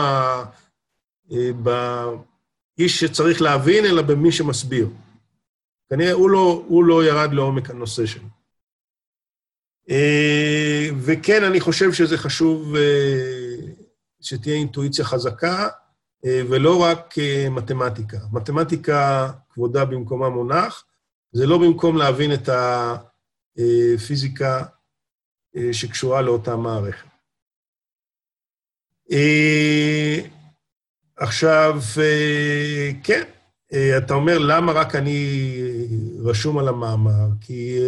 באיש 1.63 3.01
שצריך 3.01 3.43
להבין, 3.43 3.85
אלא 3.85 4.03
במי 4.03 4.33
שמסביר. 4.33 4.89
כנראה 5.91 6.13
הוא 6.13 6.31
לא, 6.31 6.65
הוא 6.69 6.85
לא 6.85 7.05
ירד 7.05 7.33
לעומק 7.33 7.71
הנושא 7.71 8.07
שלו. 8.07 8.29
אה, 9.91 10.89
וכן, 11.01 11.45
אני 11.45 11.61
חושב 11.61 11.93
שזה 11.93 12.19
חשוב 12.19 12.77
אה, 12.77 13.57
שתהיה 14.21 14.55
אינטואיציה 14.55 15.05
חזקה, 15.05 15.63
אה, 15.63 15.69
ולא 16.27 16.83
רק 16.83 17.15
מתמטיקה. 17.51 18.19
מתמטיקה, 18.33 19.31
כבודה 19.51 19.85
במקומה 19.85 20.29
מונח, 20.29 20.85
זה 21.33 21.47
לא 21.47 21.59
במקום 21.59 21.97
להבין 21.97 22.31
את 22.35 22.49
הפיזיקה 23.57 24.65
שקשורה 25.73 26.23
לאותה 26.23 26.57
מערכת. 26.57 27.07
עכשיו, 31.17 31.81
כן, 33.05 33.23
אתה 33.99 34.15
אומר, 34.15 34.39
למה 34.39 34.73
רק 34.73 34.95
אני 34.95 35.37
רשום 36.25 36.59
על 36.59 36.69
המאמר? 36.69 37.29
כי 37.41 37.79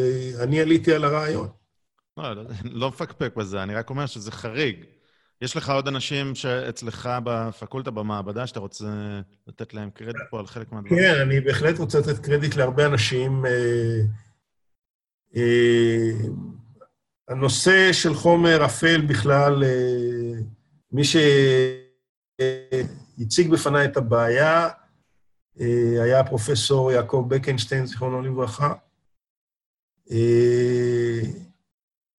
אני 0.40 0.60
עליתי 0.60 0.94
על 0.94 1.04
הרעיון. 1.04 1.48
לא, 2.16 2.32
לא, 2.32 2.42
לא 2.64 2.88
מפקפק 2.88 3.36
בזה, 3.36 3.62
אני 3.62 3.74
רק 3.74 3.90
אומר 3.90 4.06
שזה 4.06 4.32
חריג. 4.32 4.84
יש 5.40 5.56
לך 5.56 5.70
עוד 5.70 5.88
אנשים 5.88 6.34
שאצלך 6.34 7.08
בפקולטה, 7.24 7.90
במעבדה, 7.90 8.46
שאתה 8.46 8.60
רוצה 8.60 9.20
לתת 9.46 9.74
להם 9.74 9.90
קרדיט 9.90 10.22
פה 10.30 10.38
על 10.38 10.46
חלק 10.46 10.72
מהדברים? 10.72 11.02
כן, 11.02 11.20
אני 11.20 11.40
בהחלט 11.40 11.78
רוצה 11.78 11.98
לתת 11.98 12.18
קרדיט 12.18 12.56
להרבה 12.56 12.86
אנשים. 12.86 13.46
אה, 13.46 14.00
אה, 15.36 16.10
הנושא 17.28 17.92
של 17.92 18.14
חומר 18.14 18.64
אפל 18.64 19.00
בכלל, 19.00 19.64
אה, 19.64 20.32
מי 20.92 21.02
שהציג 21.04 21.20
בפניי 23.50 23.84
את 23.84 23.96
הבעיה 23.96 24.68
היה 26.02 26.20
הפרופסור 26.20 26.92
יעקב 26.92 27.26
בקנשטיין, 27.28 27.86
זיכרונו 27.86 28.22
לברכה. 28.22 28.74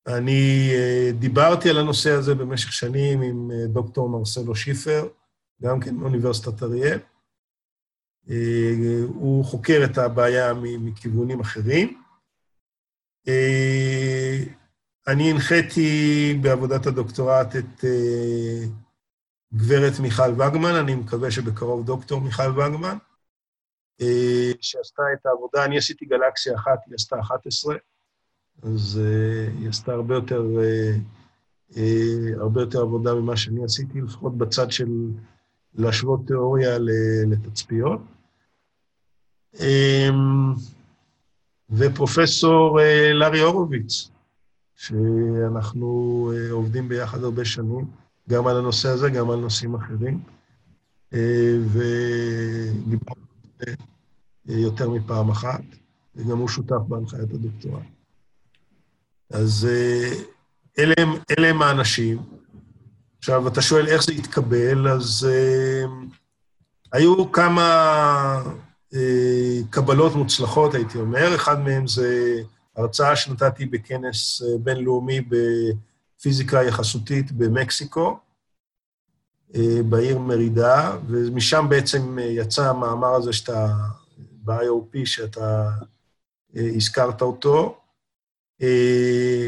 אני 0.08 0.70
אה, 0.74 1.12
דיברתי 1.20 1.70
על 1.70 1.78
הנושא 1.78 2.12
הזה 2.12 2.36
במשך 2.36 2.74
שנים 2.74 3.22
עם 3.22 3.52
אה, 3.52 3.68
דוקטור 3.68 4.10
מרסלו 4.10 4.56
שיפר, 4.56 5.08
גם 5.62 5.80
כן 5.80 5.96
מאוניברסיטת 5.96 6.64
אריאל. 6.64 7.00
אה, 8.30 9.02
הוא 9.08 9.46
חוקר 9.46 9.82
את 9.92 9.98
הבעיה 9.98 10.54
מכיוונים 10.80 11.40
אחרים. 11.40 12.02
אני 15.08 15.32
הנחיתי 15.32 16.34
בעבודת 16.42 16.86
הדוקטורט 16.86 17.56
את 17.56 17.86
גברת 19.54 20.00
מיכל 20.02 20.32
וגמן, 20.32 20.76
אני 20.84 20.96
מקווה 20.96 21.32
שבקרוב 21.32 21.86
דוקטור 21.86 22.22
מיכל 22.22 22.50
וגמן, 22.50 22.98
שעשתה 24.62 25.04
את 25.14 25.26
העבודה, 25.26 25.66
אני 25.66 25.78
עשיתי 25.78 26.06
גלקסיה 26.06 26.56
אחת, 26.56 26.80
היא 26.86 26.96
עשתה 26.96 27.20
11. 27.20 27.76
אז 28.64 29.00
uh, 29.04 29.60
היא 29.60 29.70
עשתה 29.70 29.94
הרבה 29.94 30.16
יותר, 30.16 30.46
uh, 30.56 31.74
uh, 31.74 31.78
הרבה 32.40 32.62
יותר 32.62 32.82
עבודה 32.82 33.16
ממה 33.16 33.38
שאני 33.38 33.64
עשיתי, 33.64 34.02
לפחות 34.02 34.38
בצד 34.38 34.72
של 34.72 35.12
להשוות 35.76 36.20
תיאוריה 36.28 36.78
לתצפיות. 37.28 38.02
Um, 39.56 39.60
ופרופסור 41.70 42.80
לארי 43.14 43.40
הורוביץ, 43.40 44.10
שאנחנו 44.76 46.32
עובדים 46.52 46.90
ביחד 46.90 47.24
הרבה 47.24 47.46
שנים, 47.46 47.86
גם 48.30 48.48
על 48.48 48.58
הנושא 48.58 48.90
הזה, 48.90 49.10
גם 49.10 49.30
על 49.30 49.40
נושאים 49.40 49.76
אחרים, 49.76 50.20
uh, 51.14 51.16
ודיברנו 51.74 53.28
יותר 54.46 54.90
מפעם 54.90 55.30
אחת, 55.30 55.64
וגם 56.16 56.38
הוא 56.38 56.48
שותף 56.48 56.82
בהנחיית 56.88 57.34
הדוקטורט. 57.34 57.97
אז 59.30 59.68
אה, 59.70 60.10
אלה 60.80 60.94
הם, 60.98 61.10
אלה 61.38 61.48
הם 61.48 61.62
האנשים. 61.62 62.18
עכשיו, 63.20 63.48
אתה 63.48 63.62
שואל 63.62 63.88
איך 63.88 64.04
זה 64.04 64.12
התקבל, 64.12 64.88
אז 64.88 65.28
uh, 65.30 66.16
היו 66.92 67.32
כמה 67.32 68.44
uh, 68.94 68.98
קבלות 69.70 70.16
מוצלחות, 70.16 70.74
הייתי 70.74 70.98
אומר. 70.98 71.36
אחד 71.36 71.60
מהם 71.60 71.88
זה 71.88 72.42
הרצאה 72.76 73.16
שנתתי 73.16 73.66
בכנס 73.66 74.42
uh, 74.42 74.58
בינלאומי 74.60 75.22
בפיזיקה 75.22 76.64
יחסותית 76.64 77.32
במקסיקו, 77.32 78.20
uh, 79.52 79.58
בעיר 79.90 80.20
מרידה, 80.20 80.98
ומשם 81.08 81.66
בעצם 81.70 82.18
uh, 82.18 82.22
יצא 82.22 82.70
המאמר 82.70 83.14
הזה 83.14 83.34
שאתה, 83.34 83.68
ב-IOP, 84.44 85.06
שאתה 85.06 85.70
uh, 86.54 86.60
הזכרת 86.76 87.22
אותו. 87.22 87.78
אה, 88.62 89.48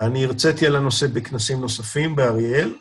אני 0.00 0.24
הרציתי 0.24 0.66
על 0.66 0.76
הנושא 0.76 1.06
בכנסים 1.06 1.60
נוספים 1.60 2.16
באריאל. 2.16 2.76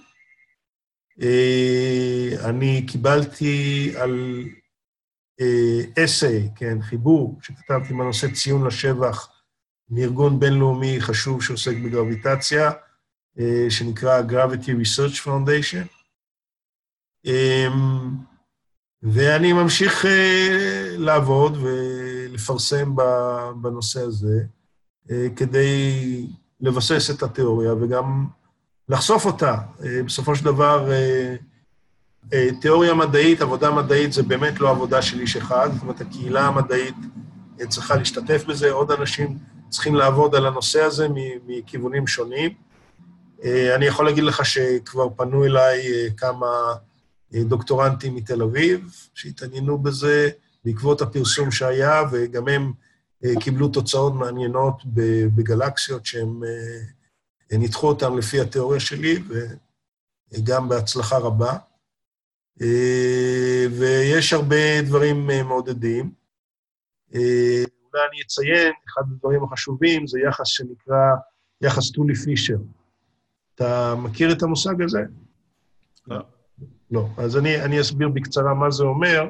אה, 1.21 2.49
אני 2.49 2.85
קיבלתי 2.87 3.91
על 3.97 4.43
אסיי, 6.03 6.43
אה, 6.43 6.47
כן, 6.55 6.81
חיבור, 6.81 7.39
שכתבתי 7.41 7.93
בנושא 7.93 8.27
ציון 8.33 8.67
לשבח 8.67 9.29
מארגון 9.89 10.39
בינלאומי 10.39 11.01
חשוב 11.01 11.43
שעוסק 11.43 11.75
בגרביטציה, 11.85 12.71
שנקרא 13.69 14.21
Gravity 14.21 14.67
Research 14.67 15.25
Foundation. 15.25 15.87
ואני 19.03 19.53
ממשיך 19.53 20.05
לעבוד 20.97 21.57
ולפרסם 21.57 22.95
בנושא 23.61 24.01
הזה. 24.01 24.43
אה, 25.11 25.27
כדי 25.35 26.27
לבסס 26.61 27.09
את 27.09 27.23
התיאוריה 27.23 27.73
וגם 27.73 28.27
לחשוף 28.89 29.25
אותה. 29.25 29.57
אה, 29.83 30.03
בסופו 30.05 30.35
של 30.35 30.45
דבר, 30.45 30.91
אה, 32.33 32.49
תיאוריה 32.61 32.93
מדעית, 32.93 33.41
עבודה 33.41 33.71
מדעית, 33.71 34.13
זה 34.13 34.23
באמת 34.23 34.59
לא 34.59 34.69
עבודה 34.69 35.01
של 35.01 35.19
איש 35.19 35.37
אחד, 35.37 35.69
זאת 35.73 35.81
אומרת, 35.81 36.01
הקהילה 36.01 36.47
המדעית 36.47 36.95
צריכה 37.69 37.95
להשתתף 37.95 38.43
בזה, 38.47 38.71
עוד 38.71 38.91
אנשים 38.91 39.37
צריכים 39.69 39.95
לעבוד 39.95 40.35
על 40.35 40.45
הנושא 40.45 40.81
הזה 40.81 41.07
מכיוונים 41.47 42.07
שונים. 42.07 42.53
אני 43.75 43.85
יכול 43.85 44.05
להגיד 44.05 44.23
לך 44.23 44.45
שכבר 44.45 45.07
פנו 45.15 45.45
אליי 45.45 45.81
כמה 46.17 46.47
דוקטורנטים 47.33 48.15
מתל 48.15 48.41
אביב 48.41 48.91
שהתעניינו 49.13 49.77
בזה 49.77 50.29
בעקבות 50.65 51.01
הפרסום 51.01 51.51
שהיה, 51.51 52.03
וגם 52.11 52.47
הם 52.47 52.71
קיבלו 53.39 53.67
תוצאות 53.67 54.13
מעניינות 54.13 54.81
בגלקסיות 55.35 56.05
שהם 56.05 56.43
אה, 56.43 57.57
ניתחו 57.57 57.87
אותן 57.87 58.15
לפי 58.15 58.39
התיאוריה 58.39 58.79
שלי, 58.79 59.23
וגם 60.31 60.69
בהצלחה 60.69 61.17
רבה. 61.17 61.57
אה, 62.61 63.65
ויש 63.79 64.33
הרבה 64.33 64.81
דברים 64.81 65.27
מעודדים. 65.27 66.11
אולי 67.93 68.03
אני 68.11 68.21
אציין, 68.25 68.73
אחד 68.89 69.01
הדברים 69.11 69.43
החשובים 69.43 70.07
זה 70.07 70.19
יחס 70.19 70.47
שנקרא 70.47 70.95
יחס 71.61 71.91
טולי 71.91 72.15
פישר. 72.15 72.57
אתה 73.55 73.95
מכיר 73.97 74.31
את 74.31 74.43
המושג 74.43 74.81
הזה? 74.81 74.99
לא. 76.07 76.19
לא. 76.91 77.07
אז 77.17 77.37
אני, 77.37 77.61
אני 77.61 77.81
אסביר 77.81 78.09
בקצרה 78.09 78.53
מה 78.53 78.71
זה 78.71 78.83
אומר. 78.83 79.23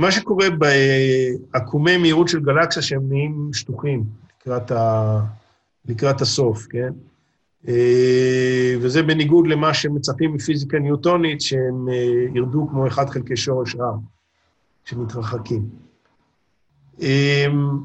מה 0.00 0.10
שקורה 0.10 0.46
בעקומי 0.50 1.96
מהירות 1.96 2.28
של 2.28 2.40
גלקסיה, 2.40 2.82
שהם 2.82 3.08
נהיים 3.08 3.50
שטוחים 3.52 4.04
לקראת, 4.40 4.70
ה... 4.70 5.20
לקראת 5.88 6.20
הסוף, 6.20 6.66
כן? 6.70 6.92
אה, 7.68 8.74
וזה 8.80 9.02
בניגוד 9.02 9.46
למה 9.46 9.74
שמצפים 9.74 10.34
מפיזיקה 10.34 10.78
ניוטונית, 10.78 11.40
שהם 11.40 11.88
אה, 11.88 12.26
ירדו 12.34 12.68
כמו 12.70 12.86
1 12.86 13.10
חלקי 13.10 13.36
שורש 13.36 13.76
רם. 13.76 13.98
שמתרחקים. 14.84 15.68
אמ, 17.00 17.78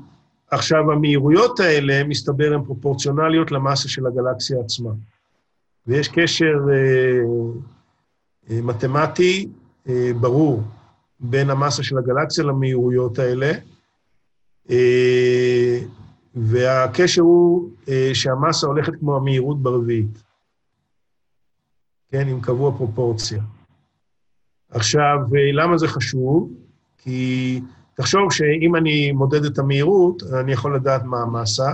עכשיו, 0.51 0.91
המהירויות 0.91 1.59
האלה, 1.59 2.03
מסתבר, 2.03 2.53
הן 2.53 2.63
פרופורציונליות 2.63 3.51
למסה 3.51 3.89
של 3.89 4.07
הגלקסיה 4.07 4.59
עצמה. 4.59 4.89
ויש 5.87 6.07
קשר 6.07 6.55
אה, 6.71 7.19
אה, 8.49 8.61
מתמטי 8.61 9.47
אה, 9.89 10.11
ברור 10.19 10.63
בין 11.19 11.49
המסה 11.49 11.83
של 11.83 11.97
הגלקסיה 11.97 12.43
למהירויות 12.43 13.19
האלה, 13.19 13.51
אה, 14.69 15.79
והקשר 16.35 17.21
הוא 17.21 17.69
אה, 17.89 18.09
שהמסה 18.13 18.67
הולכת 18.67 18.93
כמו 18.99 19.15
המהירות 19.15 19.63
ברביעית. 19.63 20.23
כן, 22.11 22.27
עם 22.27 22.41
קבוע 22.41 22.77
פרופורציה. 22.77 23.43
עכשיו, 24.69 25.17
אה, 25.35 25.51
למה 25.53 25.77
זה 25.77 25.87
חשוב? 25.87 26.53
כי 26.97 27.61
תחשוב 27.93 28.31
שאם 28.31 28.75
אני 28.75 29.11
מודד 29.11 29.45
את 29.45 29.59
המהירות, 29.59 30.23
אני 30.39 30.51
יכול 30.51 30.75
לדעת 30.75 31.03
מה 31.03 31.17
המסה, 31.21 31.71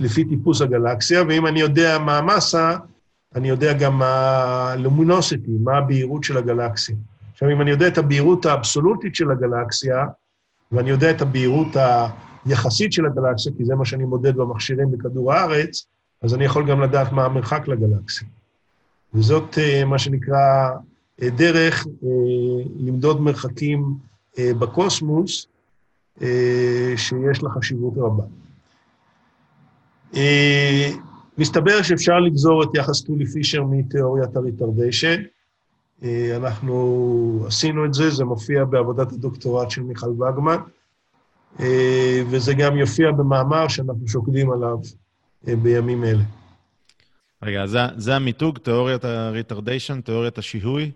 לפי 0.00 0.24
טיפוס 0.24 0.60
הגלקסיה, 0.60 1.22
ואם 1.28 1.46
אני 1.46 1.60
יודע 1.60 1.98
מה 1.98 2.18
המסה, 2.18 2.76
אני 3.34 3.48
יודע 3.48 3.72
גם 3.72 3.98
מה 3.98 4.14
הלומינוסיטי, 4.72 5.50
מה 5.60 5.76
הבהירות 5.76 6.24
של 6.24 6.36
הגלקסיה. 6.36 6.96
עכשיו, 7.40 7.52
אם 7.52 7.60
אני 7.60 7.70
יודע 7.70 7.88
את 7.88 7.98
הבהירות 7.98 8.46
האבסולוטית 8.46 9.14
של 9.14 9.30
הגלקסיה, 9.30 10.06
ואני 10.72 10.90
יודע 10.90 11.10
את 11.10 11.22
הבהירות 11.22 11.68
היחסית 12.46 12.92
של 12.92 13.06
הגלקסיה, 13.06 13.52
כי 13.56 13.64
זה 13.64 13.74
מה 13.74 13.84
שאני 13.84 14.04
מודד 14.04 14.36
במכשירים 14.36 14.90
בכדור 14.90 15.32
הארץ, 15.32 15.86
אז 16.22 16.34
אני 16.34 16.44
יכול 16.44 16.70
גם 16.70 16.80
לדעת 16.80 17.12
מה 17.12 17.24
המרחק 17.24 17.68
לגלקסיה. 17.68 18.28
וזאת 19.14 19.58
אה, 19.58 19.84
מה 19.84 19.98
שנקרא 19.98 20.70
אה, 21.22 21.30
דרך 21.30 21.86
אה, 21.86 22.08
למדוד 22.76 23.20
מרחקים 23.20 23.94
בקוסמוס, 24.38 25.46
שיש 26.96 27.42
לה 27.42 27.50
חשיבות 27.50 27.94
רבה. 27.96 28.24
מסתבר 31.38 31.82
שאפשר 31.82 32.18
לגזור 32.18 32.62
את 32.62 32.68
יחס 32.74 33.02
טולי 33.02 33.26
פישר 33.26 33.62
מתיאוריית 33.62 34.36
הריטרדיישן. 34.36 35.22
אנחנו 36.36 37.44
עשינו 37.46 37.84
את 37.84 37.94
זה, 37.94 38.10
זה 38.10 38.24
מופיע 38.24 38.64
בעבודת 38.64 39.12
הדוקטורט 39.12 39.70
של 39.70 39.82
מיכל 39.82 40.08
וגמן, 40.10 40.56
וזה 42.30 42.54
גם 42.54 42.76
יופיע 42.76 43.10
במאמר 43.10 43.68
שאנחנו 43.68 44.08
שוקדים 44.08 44.50
עליו 44.50 44.78
בימים 45.42 46.04
אלה. 46.04 46.22
רגע, 47.42 47.66
זה, 47.66 47.78
זה 47.96 48.16
המיתוג, 48.16 48.58
תיאוריית 48.58 49.04
ה-retardation, 49.04 50.02
תיאוריית 50.04 50.38
השיהוי? 50.38 50.90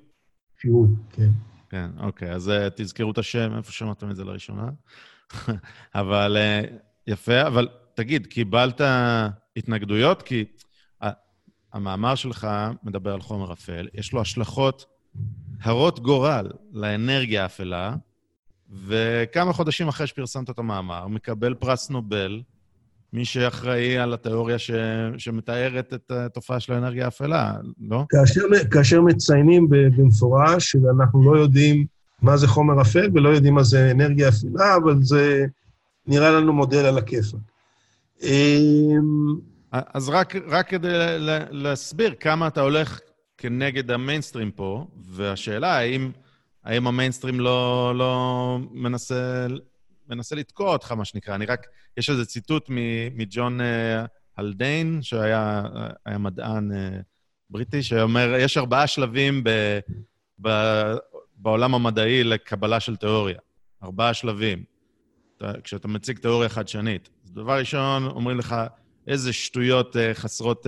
שיהוי, 0.61 0.89
כן. 1.11 1.29
כן, 1.71 1.91
אוקיי, 2.01 2.33
אז 2.33 2.53
תזכרו 2.77 3.11
את 3.11 3.19
השם, 3.19 3.57
איפה 3.57 3.73
שמעתם 3.73 4.11
את 4.11 4.17
זה 4.17 4.25
לראשונה? 4.25 4.69
אבל 5.95 6.37
יפה, 7.07 7.47
אבל 7.47 7.69
תגיד, 7.95 8.27
קיבלת 8.27 8.81
התנגדויות? 9.57 10.23
כי 10.23 10.45
המאמר 11.73 12.15
שלך 12.15 12.49
מדבר 12.83 13.15
על 13.15 13.21
חומר 13.21 13.53
אפל, 13.53 13.89
יש 13.95 14.13
לו 14.13 14.21
השלכות 14.21 14.94
הרות 15.63 16.01
גורל 16.01 16.51
לאנרגיה 16.73 17.43
האפלה, 17.43 17.95
וכמה 18.87 19.53
חודשים 19.53 19.89
אחרי 19.89 20.07
שפרסמת 20.07 20.51
את 20.51 20.59
המאמר, 20.59 21.09
מקבל 21.09 21.55
פרס 21.55 21.91
נובל, 21.91 22.43
מי 23.13 23.25
שאחראי 23.25 23.99
על 23.99 24.15
התיאוריה 24.15 24.59
ש... 24.59 24.71
שמתארת 25.19 25.95
את 25.95 26.11
התופעה 26.11 26.61
של 26.61 26.73
האנרגיה 26.73 27.05
האפלה, 27.05 27.53
לא? 27.81 28.05
כאשר, 28.09 28.41
כאשר 28.71 29.01
מציינים 29.01 29.69
במפורש 29.71 30.71
שאנחנו 30.71 31.33
לא 31.33 31.39
יודעים 31.39 31.87
מה 32.23 32.37
זה 32.37 32.49
חומר 32.49 32.83
אפל 32.83 33.11
ולא 33.15 33.29
יודעים 33.29 33.55
מה 33.55 33.63
זה 33.63 33.91
אנרגיה 33.91 34.29
אפלה, 34.29 34.77
אבל 34.77 35.03
זה 35.03 35.45
נראה 36.07 36.31
לנו 36.31 36.53
מודל 36.53 36.85
על 36.85 36.99
הכיפאק. 36.99 37.41
אמ, 38.23 39.35
אז 39.73 40.09
רק, 40.09 40.35
רק 40.49 40.69
כדי 40.69 40.89
להסביר 41.51 42.15
כמה 42.21 42.47
אתה 42.47 42.61
הולך 42.61 43.01
כנגד 43.45 43.91
המיינסטרים 43.91 44.51
פה, 44.51 44.87
והשאלה 44.97 45.79
האם, 45.79 46.11
האם 46.65 46.87
המיינסטרים 46.87 47.41
לא, 47.41 47.93
לא 47.97 48.59
מנסה, 48.71 49.47
מנסה 50.09 50.37
לתקוע 50.37 50.73
אותך, 50.73 50.93
מה 50.93 51.05
שנקרא. 51.05 51.35
אני 51.35 51.47
רק... 51.47 51.67
יש 51.97 52.11
איזה 52.11 52.25
ציטוט 52.27 52.67
מג'ון 53.15 53.61
אה, 53.61 54.05
הלדיין, 54.37 54.99
שהיה 55.03 55.63
מדען 56.19 56.73
אה, 56.73 57.01
בריטי, 57.51 57.83
שאומר, 57.83 58.35
יש 58.39 58.57
ארבעה 58.57 58.87
שלבים 58.87 59.45
ב, 59.45 59.79
ב, 60.41 60.49
בעולם 61.37 61.75
המדעי 61.75 62.25
לקבלה 62.25 62.81
של 62.81 62.97
תיאוריה. 62.97 63.39
ארבעה 63.83 64.15
שלבים. 64.15 64.65
כשאתה 65.65 65.89
מציג 65.89 66.19
תיאוריה 66.19 66.49
חדשנית. 66.49 67.11
דבר 67.27 67.59
ראשון, 67.59 68.07
אומרים 68.07 68.39
לך, 68.39 68.57
איזה 69.07 69.33
שטויות 69.33 69.97
אה, 69.97 70.15
חסרות, 70.15 70.67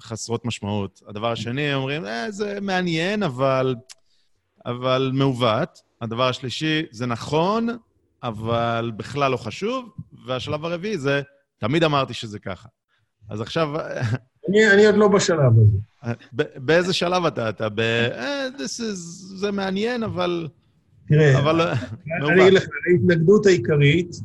חסרות 0.00 0.44
משמעות. 0.44 1.02
הדבר 1.08 1.32
השני, 1.32 1.74
אומרים, 1.74 2.06
אה, 2.06 2.30
זה 2.30 2.58
מעניין, 2.62 3.22
אבל, 3.22 3.74
אבל 4.66 5.10
מעוות. 5.14 5.82
הדבר 6.00 6.28
השלישי, 6.28 6.82
זה 6.90 7.06
נכון, 7.06 7.68
אבל 8.22 8.92
בכלל 8.96 9.30
לא 9.30 9.36
חשוב, 9.36 9.88
והשלב 10.26 10.64
הרביעי 10.64 10.98
זה, 10.98 11.22
תמיד 11.58 11.84
אמרתי 11.84 12.14
שזה 12.14 12.38
ככה. 12.38 12.68
אז 13.30 13.40
עכשיו... 13.40 13.68
אני, 14.48 14.70
אני 14.70 14.86
עוד 14.86 14.94
לא 14.94 15.08
בשלב 15.08 15.52
הזה. 15.52 16.12
באיזה 16.56 16.92
שלב 16.92 17.24
אתה? 17.24 17.48
אתה 17.48 17.68
ב... 17.68 17.80
אה, 17.80 18.48
this 18.58 18.80
is, 18.80 18.96
זה 19.36 19.50
מעניין, 19.50 20.02
אבל... 20.02 20.48
תראה, 21.08 21.38
אבל... 21.38 21.60
אני 21.60 22.42
אגיד 22.42 22.52
לך, 22.52 22.64
ההתנגדות 22.90 23.46
העיקרית, 23.46 24.16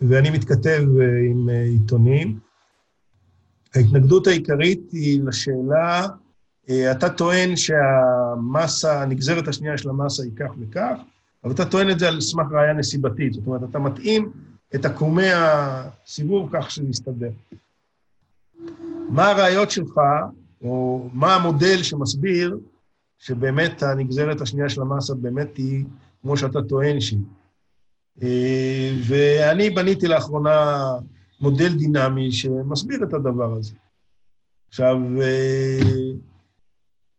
ואני 0.00 0.30
מתכתב 0.30 0.82
אה, 1.00 1.04
עם 1.30 1.48
אה, 1.48 1.62
עיתונים, 1.62 2.38
ההתנגדות 3.74 4.26
העיקרית 4.26 4.92
היא 4.92 5.20
לשאלה, 5.24 6.06
אתה 6.90 7.10
טוען 7.10 7.56
שהמסה, 7.56 9.02
הנגזרת 9.02 9.48
השנייה 9.48 9.78
של 9.78 9.88
המסה 9.88 10.22
היא 10.22 10.32
כך 10.36 10.50
וכך, 10.60 10.96
אבל 11.44 11.52
אתה 11.52 11.64
טוען 11.64 11.90
את 11.90 11.98
זה 11.98 12.08
על 12.08 12.20
סמך 12.20 12.46
ראייה 12.52 12.72
נסיבתית, 12.72 13.32
זאת 13.32 13.46
אומרת, 13.46 13.60
אתה 13.70 13.78
מתאים 13.78 14.32
את 14.74 14.84
עקומי 14.84 15.28
הסיבוב 15.32 16.48
כך 16.52 16.70
שזה 16.70 16.88
יסתדר. 16.90 17.30
מה 19.08 19.30
הראיות 19.30 19.70
שלך, 19.70 20.00
או 20.62 21.08
מה 21.12 21.34
המודל 21.34 21.82
שמסביר 21.82 22.58
שבאמת 23.18 23.82
הנגזרת 23.82 24.40
השנייה 24.40 24.68
של 24.68 24.82
המסה 24.82 25.14
באמת 25.14 25.56
היא 25.56 25.84
כמו 26.22 26.36
שאתה 26.36 26.62
טוען 26.62 27.00
שהיא. 27.00 27.18
אה, 28.22 28.90
ואני 29.06 29.70
בניתי 29.70 30.08
לאחרונה 30.08 30.84
מודל 31.40 31.78
דינמי 31.78 32.32
שמסביר 32.32 33.04
את 33.04 33.14
הדבר 33.14 33.52
הזה. 33.52 33.74
עכשיו, 34.68 34.96
אה, 35.22 36.12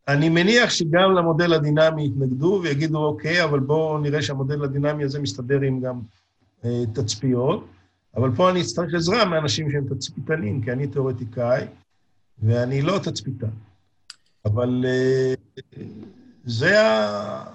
אני 0.07 0.29
מניח 0.29 0.69
שגם 0.69 1.11
למודל 1.11 1.53
הדינמי 1.53 2.05
יתנגדו 2.05 2.59
ויגידו, 2.63 3.05
אוקיי, 3.05 3.43
אבל 3.43 3.59
בואו 3.59 3.97
נראה 3.97 4.21
שהמודל 4.21 4.63
הדינמי 4.63 5.03
הזה 5.03 5.19
מסתדר 5.19 5.61
עם 5.61 5.81
גם 5.81 6.01
אה, 6.65 6.83
תצפיות, 6.93 7.67
אבל 8.15 8.35
פה 8.35 8.49
אני 8.49 8.61
אצטרך 8.61 8.93
עזרה 8.93 9.25
מאנשים 9.25 9.71
שהם 9.71 9.85
תצפיתנים, 9.95 10.61
כי 10.61 10.71
אני 10.71 10.87
תיאורטיקאי, 10.87 11.65
ואני 12.43 12.81
לא 12.81 12.99
תצפיתן. 13.03 13.49
אבל 14.45 14.85
אה, 14.87 15.33
זה, 16.45 16.81
ה... 16.81 17.45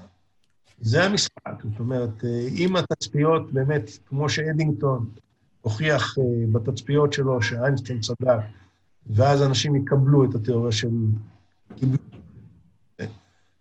זה 0.81 1.05
המשחק, 1.05 1.63
זאת 1.71 1.81
אומרת, 1.81 2.25
אה, 2.25 2.49
אם 2.57 2.77
התצפיות 2.77 3.53
באמת, 3.53 3.91
כמו 4.07 4.29
שאדינגטון 4.29 5.11
הוכיח 5.61 6.19
אה, 6.19 6.25
בתצפיות 6.53 7.13
שלו 7.13 7.43
שאיינסטיין 7.43 8.01
צדק, 8.01 8.39
ואז 9.07 9.43
אנשים 9.43 9.77
יקבלו 9.77 10.25
את 10.25 10.35
התיאוריה 10.35 10.73
של... 10.73 10.89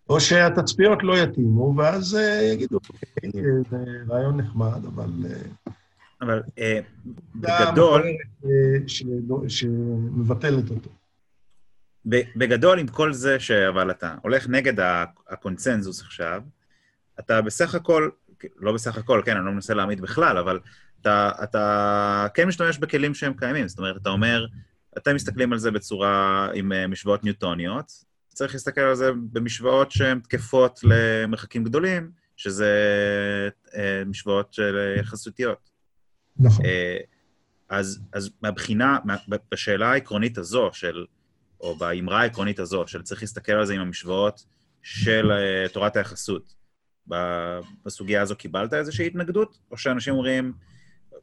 או 0.08 0.20
שהתצפיות 0.20 1.02
לא 1.02 1.18
יתאימו, 1.18 1.74
ואז 1.76 2.14
אה, 2.14 2.42
יגידו, 2.42 2.76
אוקיי, 2.76 3.30
זה 3.70 3.76
רעיון 4.08 4.36
נחמד, 4.36 4.84
אבל... 4.84 5.10
אה, 5.26 5.40
אבל 6.20 6.42
בגדול... 7.34 8.02
שמבטלת 9.48 10.70
אותו. 10.70 10.90
בגדול, 12.36 12.78
עם 12.78 12.86
כל 12.86 13.12
זה 13.12 13.40
שאבל 13.40 13.90
אתה 13.90 14.14
הולך 14.22 14.48
נגד 14.48 14.74
הקונצנזוס 15.28 16.00
עכשיו, 16.00 16.42
אתה 17.20 17.42
בסך 17.42 17.74
הכל, 17.74 18.08
לא 18.56 18.72
בסך 18.72 18.98
הכל, 18.98 19.22
כן, 19.24 19.36
אני 19.36 19.46
לא 19.46 19.52
מנסה 19.52 19.74
להעמיד 19.74 20.00
בכלל, 20.00 20.38
אבל 20.38 20.60
אתה, 21.00 21.30
אתה 21.42 22.26
כן 22.34 22.48
משתמש 22.48 22.78
בכלים 22.78 23.14
שהם 23.14 23.32
קיימים. 23.34 23.68
זאת 23.68 23.78
אומרת, 23.78 23.96
אתה 23.96 24.10
אומר, 24.10 24.46
אתם 24.98 25.14
מסתכלים 25.14 25.52
על 25.52 25.58
זה 25.58 25.70
בצורה 25.70 26.48
עם 26.54 26.72
אה, 26.72 26.86
משוואות 26.86 27.24
ניוטוניות, 27.24 27.92
צריך 28.28 28.52
להסתכל 28.54 28.80
על 28.80 28.94
זה 28.94 29.10
במשוואות 29.32 29.90
שהן 29.90 30.20
תקפות 30.20 30.80
למרחקים 30.82 31.64
גדולים, 31.64 32.10
שזה 32.36 32.70
אה, 33.76 34.02
משוואות 34.06 34.52
של 34.52 34.94
יחסותיות. 35.00 35.70
נכון. 36.38 36.64
אה, 36.64 36.96
אז, 37.68 38.00
אז 38.12 38.30
מהבחינה, 38.42 38.98
בשאלה 39.52 39.92
העקרונית 39.92 40.38
הזו, 40.38 40.70
של, 40.72 41.04
או 41.60 41.76
באמרה 41.76 42.20
העקרונית 42.20 42.58
הזו, 42.58 42.84
של 42.86 43.02
צריך 43.02 43.22
להסתכל 43.22 43.52
על 43.52 43.66
זה 43.66 43.74
עם 43.74 43.80
המשוואות 43.80 44.44
של 44.82 45.30
תורת 45.72 45.96
היחסות, 45.96 46.54
בסוגיה 47.84 48.22
הזו 48.22 48.36
קיבלת 48.36 48.72
איזושהי 48.72 49.06
התנגדות? 49.06 49.58
או 49.70 49.78
שאנשים 49.78 50.14
אומרים, 50.14 50.52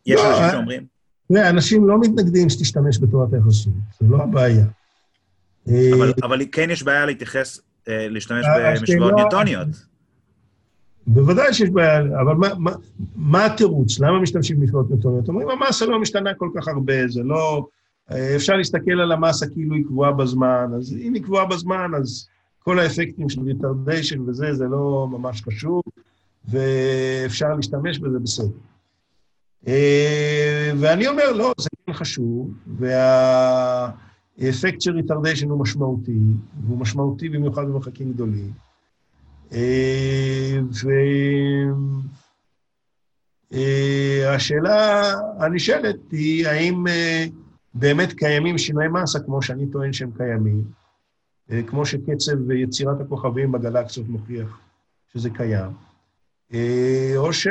יש 0.08 0.16
לא, 0.16 0.30
אנשים 0.30 0.44
אה, 0.44 0.52
שאומרים, 0.52 0.86
תראה, 1.28 1.50
אנשים 1.50 1.88
לא 1.88 2.00
מתנגדים 2.00 2.50
שתשתמש 2.50 3.00
בתורת 3.00 3.34
היחסות, 3.34 3.74
זה 4.00 4.08
לא 4.10 4.24
הבעיה. 4.24 4.66
אבל, 5.68 6.08
אה, 6.08 6.12
אבל 6.24 6.42
כן 6.52 6.70
יש 6.70 6.84
בעיה 6.84 7.06
להתייחס, 7.06 7.60
אה, 7.88 8.08
להשתמש 8.10 8.46
במשוואות 8.80 9.14
ניוטוניות. 9.16 9.68
בוודאי 11.08 11.54
שיש 11.54 11.70
בעיה, 11.70 12.00
אבל 12.00 12.34
מה, 12.34 12.48
מה, 12.58 12.72
מה 13.16 13.46
התירוץ? 13.46 14.00
למה 14.00 14.20
משתמשים 14.20 14.60
במשוואות 14.60 14.90
ניוטוניות? 14.90 15.28
אומרים, 15.28 15.50
המסה 15.50 15.86
לא 15.86 16.00
משתנה 16.00 16.34
כל 16.34 16.50
כך 16.56 16.68
הרבה, 16.68 17.08
זה 17.08 17.24
לא... 17.24 17.68
אפשר 18.36 18.54
להסתכל 18.54 18.92
על 18.92 19.12
המסה 19.12 19.48
כאילו 19.48 19.76
היא 19.76 19.86
קבועה 19.86 20.12
בזמן, 20.12 20.68
אז 20.78 20.94
אם 21.02 21.14
היא 21.14 21.24
קבועה 21.24 21.46
בזמן, 21.46 21.92
אז 21.98 22.28
כל 22.60 22.80
האפקטים 22.80 23.30
של 23.30 23.42
retardation 23.41 24.30
וזה, 24.30 24.54
זה 24.54 24.66
לא 24.66 25.08
ממש 25.12 25.42
חשוב, 25.42 25.82
ואפשר 26.46 27.54
להשתמש 27.54 28.00
בזה 28.00 28.20
בסדר. 28.20 28.48
אה, 29.68 30.72
ואני 30.80 31.08
אומר, 31.08 31.32
לא, 31.32 31.54
זה 31.58 31.70
כן 31.86 31.94
חשוב, 31.94 32.54
והאפקט 34.38 34.82
של 34.82 34.92
retardation 34.91 35.49
הוא 35.50 35.60
משמעותי, 35.60 36.20
והוא 36.66 36.80
משמעותי 36.80 37.30
במיוחד 37.30 37.64
במרחקים 37.64 38.14
גדולים. 38.14 38.52
אה, 39.54 40.60
והשאלה 43.52 45.14
הנשאלת 45.40 45.96
היא, 46.12 46.48
האם 46.48 46.88
אה, 46.88 47.26
באמת 47.74 48.14
קיימים 48.14 48.58
שינויי 48.58 48.88
מסה, 48.88 49.20
כמו 49.20 49.42
שאני 49.42 49.68
טוען 49.72 49.94
שהם 49.94 50.12
קיימים, 50.18 50.64
אה, 51.52 51.64
כמו 51.68 51.86
שקצב 51.86 52.52
יצירת 52.52 53.02
הכוכבים 53.02 53.52
בגלקסיות 53.52 54.08
מוכיח 54.08 54.60
שזה 55.14 55.30
קיים, 55.30 55.72
אה, 56.54 57.14
או, 57.16 57.34
ש... 57.34 57.48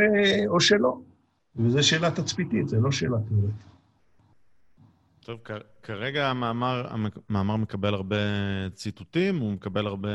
או 0.48 0.60
שלא. 0.60 0.98
וזו 1.58 1.88
שאלה 1.88 2.10
תצפיתית, 2.10 2.68
זו 2.68 2.80
לא 2.80 2.92
שאלה 2.92 3.16
תיאורטית. 3.28 3.66
טוב, 5.20 5.40
כרגע 5.82 6.30
המאמר, 6.30 6.86
המאמר 7.28 7.56
מקבל 7.56 7.94
הרבה 7.94 8.16
ציטוטים, 8.74 9.38
הוא 9.38 9.52
מקבל 9.52 9.86
הרבה... 9.86 10.08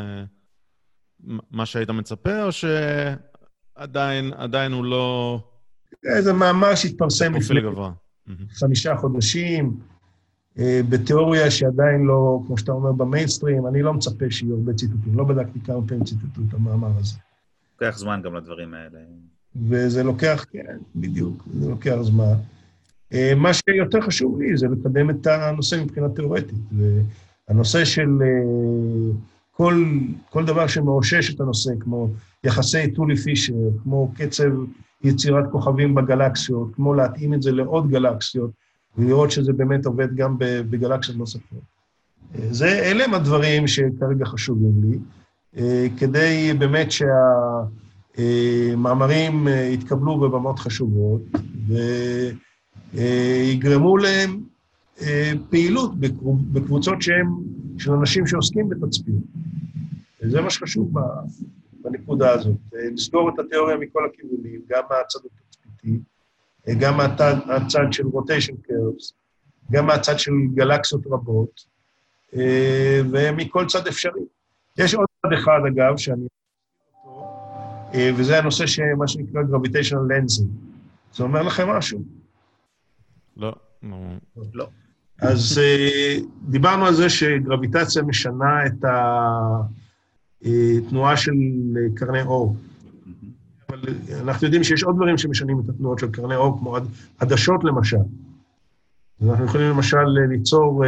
מה 1.51 1.65
שהיית 1.65 1.89
מצפה, 1.89 2.43
או 2.43 2.49
שעדיין 2.51 4.33
עדיין 4.33 4.71
הוא 4.71 4.85
לא 4.85 5.39
זה 6.19 6.33
מאמר 6.33 6.75
שהתפרסם 6.75 7.35
לפני 7.35 7.61
גבוה? 7.61 7.91
חמישה 8.49 8.95
חודשים, 8.95 9.79
אה, 10.59 10.81
בתיאוריה 10.89 11.51
שעדיין 11.51 12.01
לא, 12.01 12.39
כמו 12.47 12.57
שאתה 12.57 12.71
אומר, 12.71 12.91
במיינסטרים, 12.91 13.67
אני 13.67 13.81
לא 13.81 13.93
מצפה 13.93 14.25
שיהיו 14.29 14.55
הרבה 14.55 14.73
ציטוטים. 14.73 15.17
לא 15.17 15.23
בדקתי 15.23 15.59
כמה 15.59 15.87
פעמים 15.87 16.03
ציטטו 16.03 16.41
את 16.49 16.53
המאמר 16.53 16.97
הזה. 16.99 17.17
לוקח 17.81 17.97
זמן 17.97 18.21
גם 18.23 18.35
לדברים 18.35 18.73
האלה. 18.73 18.99
וזה 19.55 20.03
לוקח, 20.03 20.45
כן, 20.51 20.77
בדיוק, 20.95 21.43
זה 21.53 21.69
לוקח 21.69 21.95
זמן. 22.01 22.33
אה, 23.13 23.33
מה 23.35 23.53
שיותר 23.53 24.01
חשוב 24.01 24.41
לי 24.41 24.57
זה 24.57 24.67
לקדם 24.67 25.09
את 25.09 25.27
הנושא 25.27 25.75
מבחינה 25.83 26.09
תיאורטית. 26.09 26.57
והנושא 26.71 27.85
של 27.85 28.09
אה, 28.21 28.27
כל, 29.51 29.85
כל 30.29 30.45
דבר 30.45 30.67
שמאושש 30.67 31.35
את 31.35 31.41
הנושא, 31.41 31.71
כמו 31.79 32.09
יחסי 32.43 32.91
טולי 32.91 33.15
פישר, 33.15 33.53
כמו 33.83 34.11
קצב 34.15 34.49
יצירת 35.03 35.45
כוכבים 35.51 35.95
בגלקסיות, 35.95 36.75
כמו 36.75 36.93
להתאים 36.93 37.33
את 37.33 37.41
זה 37.41 37.51
לעוד 37.51 37.89
גלקסיות, 37.89 38.51
ולראות 38.97 39.31
שזה 39.31 39.53
באמת 39.53 39.85
עובד 39.85 40.15
גם 40.15 40.35
בגלקסיות 40.39 41.17
נוספות. 41.17 41.61
אה, 42.35 42.47
זה, 42.51 42.79
אלה 42.79 43.03
הם 43.03 43.13
הדברים 43.13 43.67
שכרגע 43.67 44.25
חשובים 44.25 44.81
לי, 44.83 44.97
כדי 45.97 46.53
באמת 46.59 46.91
שהמאמרים 46.91 47.80
אה, 48.19 48.73
יתקבלו 49.73 50.19
בבמות 50.19 50.59
חשובות, 50.59 51.21
ויגרמו 52.93 53.97
להם 53.97 54.39
אה, 55.01 55.31
פעילות 55.49 55.99
בקבו- 55.99 56.37
בקבוצות 56.51 57.01
שהן 57.01 57.27
של 57.77 57.91
אנשים 57.91 58.27
שעוסקים 58.27 58.69
בתצפית. 58.69 59.15
וזה 60.21 60.41
מה 60.41 60.49
שחשוב 60.49 60.93
בנקודה 61.81 62.31
הזאת. 62.31 62.57
אה, 62.75 62.89
לסגור 62.93 63.29
את 63.29 63.39
התיאוריה 63.39 63.77
מכל 63.77 64.05
הכיוונים, 64.05 64.61
גם 64.69 64.81
מהצד 64.89 65.19
התצפיתי, 65.25 65.99
אה, 66.67 66.73
גם 66.79 66.97
מהצד, 66.97 67.35
מהצד 67.47 67.85
של 67.91 68.07
רוטיישן 68.07 68.53
קרבס, 68.61 69.13
גם 69.71 69.85
מהצד 69.85 70.19
של 70.19 70.31
גלקסיות 70.53 71.07
רבות, 71.07 71.65
אה, 72.35 73.01
ומכל 73.11 73.65
צד 73.67 73.87
אפשרי. 73.87 74.21
יש 74.77 74.93
עוד 74.95 75.07
צד 75.21 75.33
אחד, 75.33 75.59
אגב, 75.67 75.97
שאני... 75.97 76.27
אה, 77.93 78.09
וזה 78.17 78.39
הנושא 78.39 78.65
שמה 78.65 79.07
שנקרא 79.07 79.41
gravitational 79.41 80.11
lensing. 80.11 80.45
זה 81.15 81.23
אומר 81.23 81.41
לכם 81.43 81.69
משהו? 81.69 82.01
לא, 83.37 83.53
לא. 83.83 83.97
לא. 84.53 84.67
אז 85.21 85.59
אה, 85.63 86.17
דיברנו 86.49 86.85
על 86.85 86.93
זה 86.93 87.09
שגרביטציה 87.09 88.01
משנה 88.03 88.65
את 88.65 88.85
התנועה 90.45 91.17
של 91.17 91.31
אה, 91.77 91.81
קרני 91.95 92.21
אור. 92.21 92.55
אבל 93.69 93.79
אנחנו 94.23 94.45
יודעים 94.47 94.63
שיש 94.63 94.83
עוד 94.83 94.95
דברים 94.95 95.17
שמשנים 95.17 95.59
את 95.59 95.69
התנועות 95.69 95.99
של 95.99 96.11
קרני 96.11 96.35
אור, 96.35 96.59
כמו 96.59 96.75
עד- 96.75 96.87
עדשות 97.19 97.63
למשל. 97.63 97.97
אז 99.21 99.27
אנחנו 99.29 99.45
יכולים 99.45 99.69
למשל 99.69 99.97
ליצור 100.29 100.83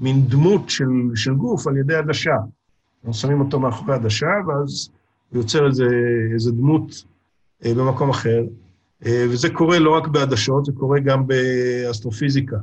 מין 0.00 0.26
דמות 0.26 0.70
של, 0.70 0.84
של 1.14 1.34
גוף 1.34 1.66
על 1.66 1.76
ידי 1.76 1.94
עדשה. 1.94 2.34
אנחנו 3.00 3.14
שמים 3.14 3.40
אותו 3.40 3.60
מאחורי 3.60 3.94
עדשה, 3.94 4.26
ואז 4.48 4.88
יוצר 5.34 5.66
איזה, 5.66 5.88
איזה 6.34 6.52
דמות 6.52 7.04
אה, 7.64 7.74
במקום 7.74 8.10
אחר. 8.10 8.42
אה, 9.06 9.26
וזה 9.30 9.50
קורה 9.50 9.78
לא 9.78 9.90
רק 9.90 10.06
בעדשות, 10.06 10.64
זה 10.64 10.72
קורה 10.72 11.00
גם 11.00 11.26
באסטרופיזיקה. 11.26 12.56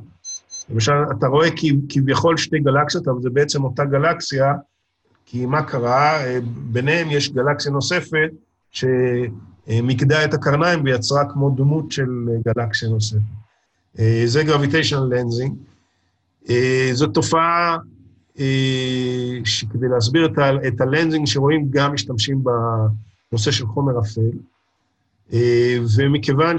למשל, 0.69 0.93
אתה 1.17 1.27
רואה 1.27 1.47
כביכול 1.89 2.37
שתי 2.37 2.59
גלקסיות, 2.59 3.07
אבל 3.07 3.21
זה 3.21 3.29
בעצם 3.29 3.63
אותה 3.63 3.85
גלקסיה, 3.85 4.53
כי 5.25 5.45
מה 5.45 5.63
קרה? 5.63 6.25
אה, 6.25 6.39
ביניהם 6.71 7.07
יש 7.11 7.31
גלקסיה 7.31 7.71
נוספת 7.71 8.29
שמיקדה 8.71 10.25
את 10.25 10.33
הקרניים 10.33 10.83
ויצרה 10.83 11.23
כמו 11.33 11.49
דמות 11.49 11.91
של 11.91 12.09
גלקסיה 12.45 12.89
נוספת. 12.89 13.19
אה, 13.99 14.23
זה 14.25 14.41
gravitational 14.41 15.13
lensing. 15.13 15.53
אה, 16.49 16.89
זו 16.93 17.07
תופעה 17.07 17.77
שכדי 19.45 19.87
להסביר 19.87 20.25
את, 20.25 20.37
ה- 20.37 20.67
את 20.67 20.81
הלנזינג 20.81 21.27
שרואים, 21.27 21.67
גם 21.69 21.93
משתמשים 21.93 22.43
בנושא 22.43 23.51
של 23.51 23.67
חומר 23.67 23.99
אפל. 23.99 24.31
אה, 25.33 25.77
ומכיוון 25.97 26.55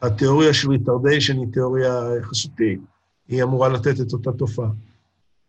שהתיאוריה 0.00 0.54
של 0.54 0.70
retardation 0.70 1.38
היא 1.38 1.46
תיאוריה 1.52 2.00
יחסותית, 2.22 2.80
היא 3.28 3.42
אמורה 3.42 3.68
לתת 3.68 4.00
את 4.00 4.12
אותה 4.12 4.32
תופעה. 4.32 4.70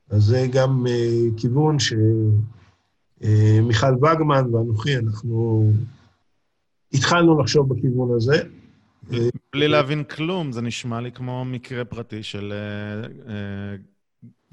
אז 0.10 0.24
זה 0.24 0.48
גם 0.52 0.88
אה, 0.88 1.26
כיוון 1.38 1.78
שמיכל 3.22 3.96
וגמן 3.96 4.56
ואנוכי, 4.56 4.98
אנחנו 4.98 5.72
התחלנו 6.94 7.42
לחשוב 7.42 7.74
בכיוון 7.74 8.16
הזה. 8.16 8.44
אה, 9.54 9.60
בלי 9.60 9.68
להבין 9.68 10.04
כלום, 10.04 10.52
זה 10.52 10.62
נשמע 10.62 11.02
לי 11.02 11.12
כמו 11.12 11.46
מקרה 11.46 11.86
פרטי 11.86 12.24
של 12.24 12.54
אה, 12.54 13.34
אה, 13.34 13.76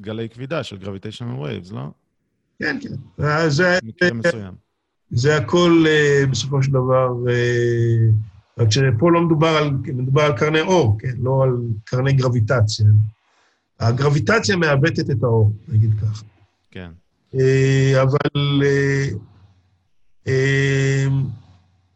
גלי 0.00 0.28
כבידה, 0.28 0.62
של 0.62 0.76
gravitational 0.76 1.40
waves, 1.40 1.74
לא? 1.74 1.90
כן, 2.58 2.78
כן. 2.82 3.24
אז 3.24 3.54
זה, 3.54 3.78
מקרה 3.82 4.12
מסוים. 4.12 4.54
זה 5.10 5.36
הכל 5.36 5.84
אה, 5.88 6.26
בסופו 6.30 6.62
של 6.62 6.70
דבר, 6.70 7.08
אה, 7.28 8.08
רק 8.58 8.70
שפה 8.70 9.10
לא 9.12 9.20
מדובר 9.20 9.48
על, 9.48 9.70
מדובר 9.70 10.22
על 10.22 10.36
קרני 10.36 10.60
אור, 10.60 10.96
כן? 11.00 11.14
לא 11.22 11.42
על 11.44 11.56
קרני 11.84 12.12
גרביטציה. 12.12 12.86
הגרביטציה 13.80 14.56
מעוותת 14.56 15.10
את 15.10 15.22
האור, 15.22 15.52
נגיד 15.68 15.90
ככה. 16.02 16.24
כן. 16.70 16.90
אה, 17.34 18.02
אבל 18.02 18.62
אה, 18.64 19.08
אה, 20.26 21.06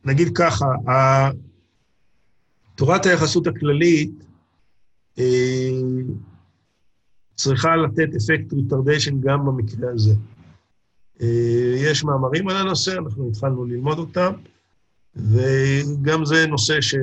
נגיד 0.04 0.36
ככה, 0.36 0.66
תורת 2.74 3.06
היחסות 3.06 3.46
הכללית 3.46 4.24
אה, 5.18 5.70
צריכה 7.34 7.76
לתת 7.76 8.08
אפקט 8.16 8.52
retardation 8.52 9.20
גם 9.20 9.46
במקרה 9.46 9.90
הזה. 9.94 10.14
אה, 11.20 11.74
יש 11.76 12.04
מאמרים 12.04 12.48
על 12.48 12.56
הנושא, 12.56 12.98
אנחנו 12.98 13.28
התחלנו 13.28 13.64
ללמוד 13.64 13.98
אותם, 13.98 14.32
וגם 15.16 16.24
זה 16.24 16.46
נושא 16.46 16.80
שיהיה 16.80 17.00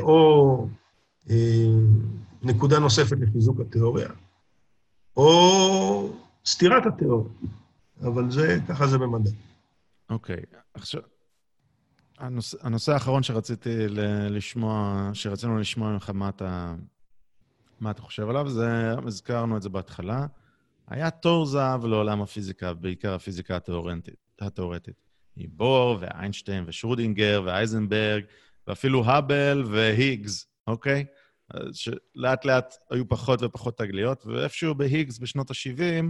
או 0.00 0.68
אה, 1.30 1.66
נקודה 2.42 2.78
נוספת 2.78 3.16
לחיזוק 3.20 3.60
התיאוריה, 3.60 4.08
או 5.16 6.12
סתירת 6.46 6.86
התיאוריה. 6.86 7.32
אבל 8.00 8.30
זה, 8.30 8.58
ככה 8.68 8.86
זה 8.86 8.98
במדע. 8.98 9.30
אוקיי, 10.10 10.42
עכשיו, 10.74 11.00
הנושא, 12.18 12.58
הנושא 12.60 12.92
האחרון 12.92 13.22
שרציתי 13.22 13.88
לשמוע, 14.30 15.10
שרצינו 15.12 15.58
לשמוע 15.58 15.92
ממך 15.92 16.10
מה 16.14 16.28
אתה, 16.28 16.74
מה 17.80 17.90
אתה 17.90 18.02
חושב 18.02 18.28
עליו, 18.28 18.48
זה, 18.48 18.94
הזכרנו 19.06 19.56
את 19.56 19.62
זה 19.62 19.68
בהתחלה, 19.68 20.26
היה 20.88 21.10
תור 21.10 21.46
זהב 21.46 21.84
לעולם 21.84 22.22
הפיזיקה, 22.22 22.74
בעיקר 22.74 23.14
הפיזיקה 23.14 23.56
התיאורטית. 23.56 24.14
התיאורטית. 24.40 25.04
בור 25.36 25.98
ואיינשטיין 26.00 26.64
ושרודינגר 26.66 27.42
ואייזנברג, 27.44 28.24
ואפילו 28.66 29.04
האבל 29.04 29.64
והיגס, 29.66 30.46
אוקיי? 30.66 31.04
שלאט 31.72 32.44
לאט 32.44 32.74
היו 32.90 33.08
פחות 33.08 33.42
ופחות 33.42 33.78
תגליות, 33.78 34.26
ואיפשהו 34.26 34.74
בהיגס 34.74 35.18
בשנות 35.18 35.50
ה-70, 35.50 35.80
אה, 35.80 36.00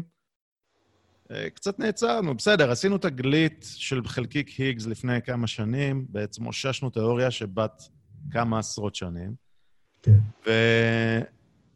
קצת 1.55 1.79
נעצרנו. 1.79 2.35
בסדר, 2.35 2.71
עשינו 2.71 2.99
תגלית 2.99 3.67
של 3.77 4.07
חלקיק 4.07 4.49
היגס 4.49 4.87
לפני 4.87 5.23
כמה 5.23 5.47
שנים, 5.47 6.07
בעצם 6.09 6.45
הוששנו 6.45 6.91
תיאוריה 6.91 7.31
שבת 7.31 7.89
כמה 8.31 8.59
עשרות 8.59 8.95
שנים. 8.95 9.35
כן. 10.03 10.19
ו... 10.47 10.51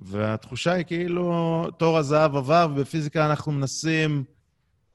והתחושה 0.01 0.73
היא 0.73 0.85
כאילו 0.85 1.67
תור 1.79 1.99
הזהב 1.99 2.37
עבר, 2.37 2.69
ובפיזיקה 2.71 3.27
אנחנו 3.27 3.53
מנסים 3.53 4.25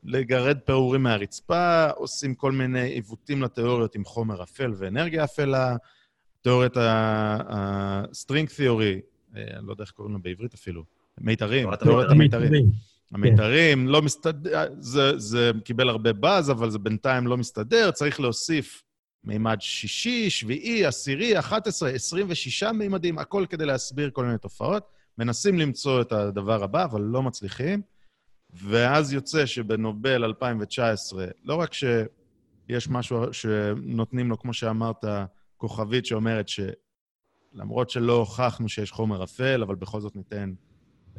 לגרד 0.04 0.60
פעורים 0.60 1.04
מהרצפה, 1.04 1.90
עושים 1.90 2.36
כל 2.36 2.52
מיני 2.52 2.90
עיוותים 2.90 3.42
לתיאוריות 3.42 3.96
עם 3.96 4.06
חומר 4.06 4.44
אפל 4.44 4.74
ואנרגיה 4.78 5.24
אפלה. 5.24 5.76
תיאוריית 6.42 6.78
ה-string 6.78 8.48
theory, 8.58 9.02
אה, 9.36 9.58
אני 9.58 9.68
לא 9.68 9.72
יודע 9.72 9.84
איך 9.84 9.92
קוראים 9.92 10.14
לה 10.14 10.20
בעברית 10.20 10.54
אפילו, 10.54 10.84
מיתרים, 11.18 11.76
תיאוריית 11.76 12.10
המיתרים. 12.10 12.72
המיתרים, 13.12 13.88
לא 13.88 14.02
מסתדר, 14.02 14.66
זה, 14.80 15.18
זה 15.20 15.52
קיבל 15.66 15.90
הרבה 15.90 16.14
באז, 16.14 16.52
אבל 16.52 16.70
זה 16.70 16.80
בינתיים 16.80 17.28
לא 17.28 17.38
מסתדר, 17.38 17.92
צריך 17.92 18.20
להוסיף 18.20 18.84
מימד 19.24 19.58
שישי, 19.62 20.30
שביעי, 20.30 20.86
עשירי, 20.86 21.40
11, 21.40 21.90
26 21.90 22.64
מימדים, 22.64 23.20
הכל 23.20 23.46
כדי 23.50 23.66
להסביר 23.66 24.10
כל 24.14 24.26
מיני 24.26 24.38
תופעות. 24.38 24.88
מנסים 25.18 25.60
למצוא 25.60 26.02
את 26.02 26.12
הדבר 26.12 26.64
הבא, 26.64 26.84
אבל 26.84 27.02
לא 27.02 27.24
מצליחים. 27.24 27.82
ואז 28.54 29.14
יוצא 29.14 29.46
שבנובל 29.46 30.24
2019, 30.24 31.28
לא 31.44 31.56
רק 31.56 31.74
שיש 31.74 32.90
משהו 32.90 33.34
שנותנים 33.34 34.30
לו, 34.30 34.40
כמו 34.40 34.54
שאמרת, 34.54 35.06
כוכבית 35.58 36.06
שאומרת 36.06 36.46
שלמרות 36.50 37.90
שלא 37.90 38.14
הוכחנו 38.14 38.70
שיש 38.70 38.92
חומר 38.92 39.24
אפל, 39.24 39.62
אבל 39.64 39.76
בכל 39.76 40.02
זאת 40.02 40.16
ניתן 40.16 40.54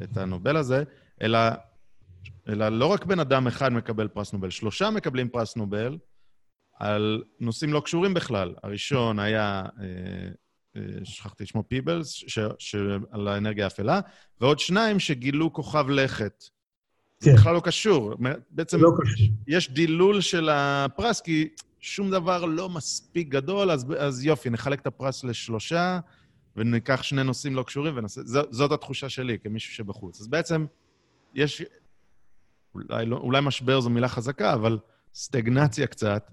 את 0.03 0.17
הנובל 0.17 0.57
הזה, 0.57 0.83
אלא, 1.21 1.39
אלא 2.49 2.69
לא 2.69 2.85
רק 2.85 3.05
בן 3.05 3.19
אדם 3.19 3.47
אחד 3.47 3.73
מקבל 3.73 4.07
פרס 4.07 4.33
נובל, 4.33 4.49
שלושה 4.49 4.89
מקבלים 4.89 5.29
פרס 5.29 5.55
נובל 5.55 5.97
על 6.79 7.23
נושאים 7.39 7.73
לא 7.73 7.79
קשורים 7.79 8.13
בכלל. 8.13 8.53
הראשון 8.63 9.19
היה, 9.19 9.63
אה, 9.81 9.85
אה, 10.75 10.81
שכחתי 11.03 11.43
את 11.43 11.47
שמו, 11.47 11.63
פיבלס, 11.67 12.11
ש, 12.11 12.39
ש, 12.59 12.75
על 13.11 13.27
האנרגיה 13.27 13.63
האפלה, 13.63 13.99
ועוד 14.41 14.59
שניים 14.59 14.99
שגילו 14.99 15.53
כוכב 15.53 15.89
לכת. 15.89 16.43
כן. 17.19 17.31
זה 17.31 17.37
בכלל 17.37 17.53
לא 17.53 17.59
קשור. 17.59 18.15
בעצם 18.49 18.81
לא 18.81 18.91
קשור. 19.01 19.27
יש 19.47 19.71
דילול 19.71 20.21
של 20.21 20.49
הפרס, 20.49 21.21
כי 21.21 21.49
שום 21.79 22.11
דבר 22.11 22.45
לא 22.45 22.69
מספיק 22.69 23.27
גדול, 23.27 23.71
אז, 23.71 23.85
אז 23.99 24.25
יופי, 24.25 24.49
נחלק 24.49 24.79
את 24.79 24.87
הפרס 24.87 25.23
לשלושה, 25.23 25.99
וניקח 26.55 27.03
שני 27.03 27.23
נושאים 27.23 27.55
לא 27.55 27.63
קשורים, 27.63 27.97
ונעשה... 27.97 28.21
זאת 28.49 28.71
התחושה 28.71 29.09
שלי 29.09 29.39
כמישהו 29.39 29.73
שבחוץ. 29.73 30.21
אז 30.21 30.27
בעצם 30.27 30.65
יש, 31.35 31.61
אולי, 32.75 33.05
לא, 33.05 33.17
אולי 33.17 33.41
משבר 33.41 33.79
זו 33.81 33.89
מילה 33.89 34.07
חזקה, 34.07 34.53
אבל 34.53 34.77
סטגנציה 35.13 35.87
קצת 35.87 36.31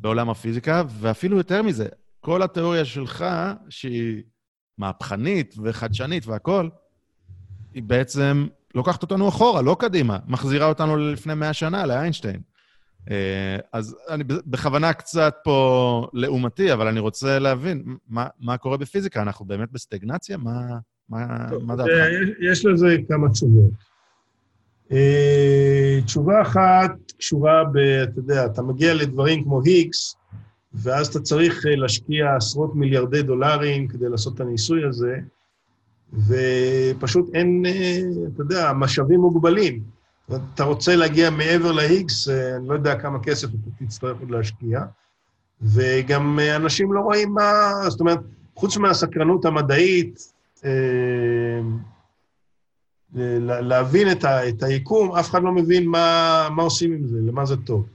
בעולם 0.00 0.30
הפיזיקה, 0.30 0.82
ואפילו 0.88 1.36
יותר 1.36 1.62
מזה, 1.62 1.86
כל 2.20 2.42
התיאוריה 2.42 2.84
שלך, 2.84 3.24
שהיא 3.68 4.22
מהפכנית 4.78 5.54
וחדשנית 5.62 6.26
והכול, 6.26 6.70
היא 7.74 7.82
בעצם 7.82 8.46
לוקחת 8.74 9.02
אותנו 9.02 9.28
אחורה, 9.28 9.62
לא 9.62 9.76
קדימה, 9.78 10.18
מחזירה 10.26 10.66
אותנו 10.66 10.96
ללפני 10.96 11.34
מאה 11.34 11.52
שנה, 11.52 11.86
לאיינשטיין. 11.86 12.40
אה, 13.10 13.56
אז 13.72 13.96
אני 14.08 14.24
בכוונה 14.24 14.92
קצת 14.92 15.34
פה 15.44 16.08
לעומתי, 16.12 16.72
אבל 16.72 16.86
אני 16.88 17.00
רוצה 17.00 17.38
להבין 17.38 17.96
מה, 18.08 18.26
מה 18.40 18.56
קורה 18.56 18.76
בפיזיקה. 18.76 19.22
אנחנו 19.22 19.44
באמת 19.44 19.72
בסטגנציה? 19.72 20.36
מה, 20.36 20.78
מה, 21.08 21.26
מה 21.62 21.76
דעתך? 21.76 21.90
יש 22.50 22.66
לזה 22.66 22.96
כמה 23.08 23.30
תשובות. 23.30 23.91
אה, 24.92 25.98
תשובה 26.04 26.42
אחת 26.42 26.92
קשורה 27.18 27.64
ב... 27.64 27.76
אתה 27.78 28.18
יודע, 28.18 28.46
אתה 28.46 28.62
מגיע 28.62 28.94
לדברים 28.94 29.44
כמו 29.44 29.62
היגס, 29.62 30.16
ואז 30.74 31.06
אתה 31.06 31.20
צריך 31.20 31.66
אה, 31.66 31.76
להשקיע 31.76 32.36
עשרות 32.36 32.74
מיליארדי 32.74 33.22
דולרים 33.22 33.88
כדי 33.88 34.08
לעשות 34.08 34.34
את 34.34 34.40
הניסוי 34.40 34.84
הזה, 34.88 35.16
ופשוט 36.12 37.34
אין, 37.34 37.62
אתה 38.34 38.42
יודע, 38.42 38.72
משאבים 38.72 39.20
מוגבלים. 39.20 39.82
אתה 40.54 40.64
רוצה 40.64 40.96
להגיע 40.96 41.30
מעבר 41.30 41.72
אה, 42.28 42.56
אני 42.56 42.68
לא 42.68 42.74
יודע 42.74 42.94
כמה 43.00 43.18
כסף 43.22 43.48
אתה 43.48 43.84
תצטרך 43.84 44.20
עוד 44.20 44.30
להשקיע, 44.30 44.80
וגם 45.62 46.38
אה, 46.38 46.56
אנשים 46.56 46.92
לא 46.92 47.00
רואים 47.00 47.32
מה... 47.32 47.72
זאת 47.88 48.00
אומרת, 48.00 48.18
חוץ 48.54 48.76
מהסקרנות 48.76 49.44
המדעית, 49.44 50.32
אה, 50.64 50.70
להבין 53.42 54.12
את, 54.12 54.24
ה, 54.24 54.48
את 54.48 54.62
היקום, 54.62 55.16
אף 55.16 55.30
אחד 55.30 55.42
לא 55.42 55.52
מבין 55.52 55.86
מה, 55.86 56.48
מה 56.56 56.62
עושים 56.62 56.92
עם 56.92 57.06
זה, 57.06 57.18
למה 57.26 57.46
זה 57.46 57.56
טוב. 57.56 57.86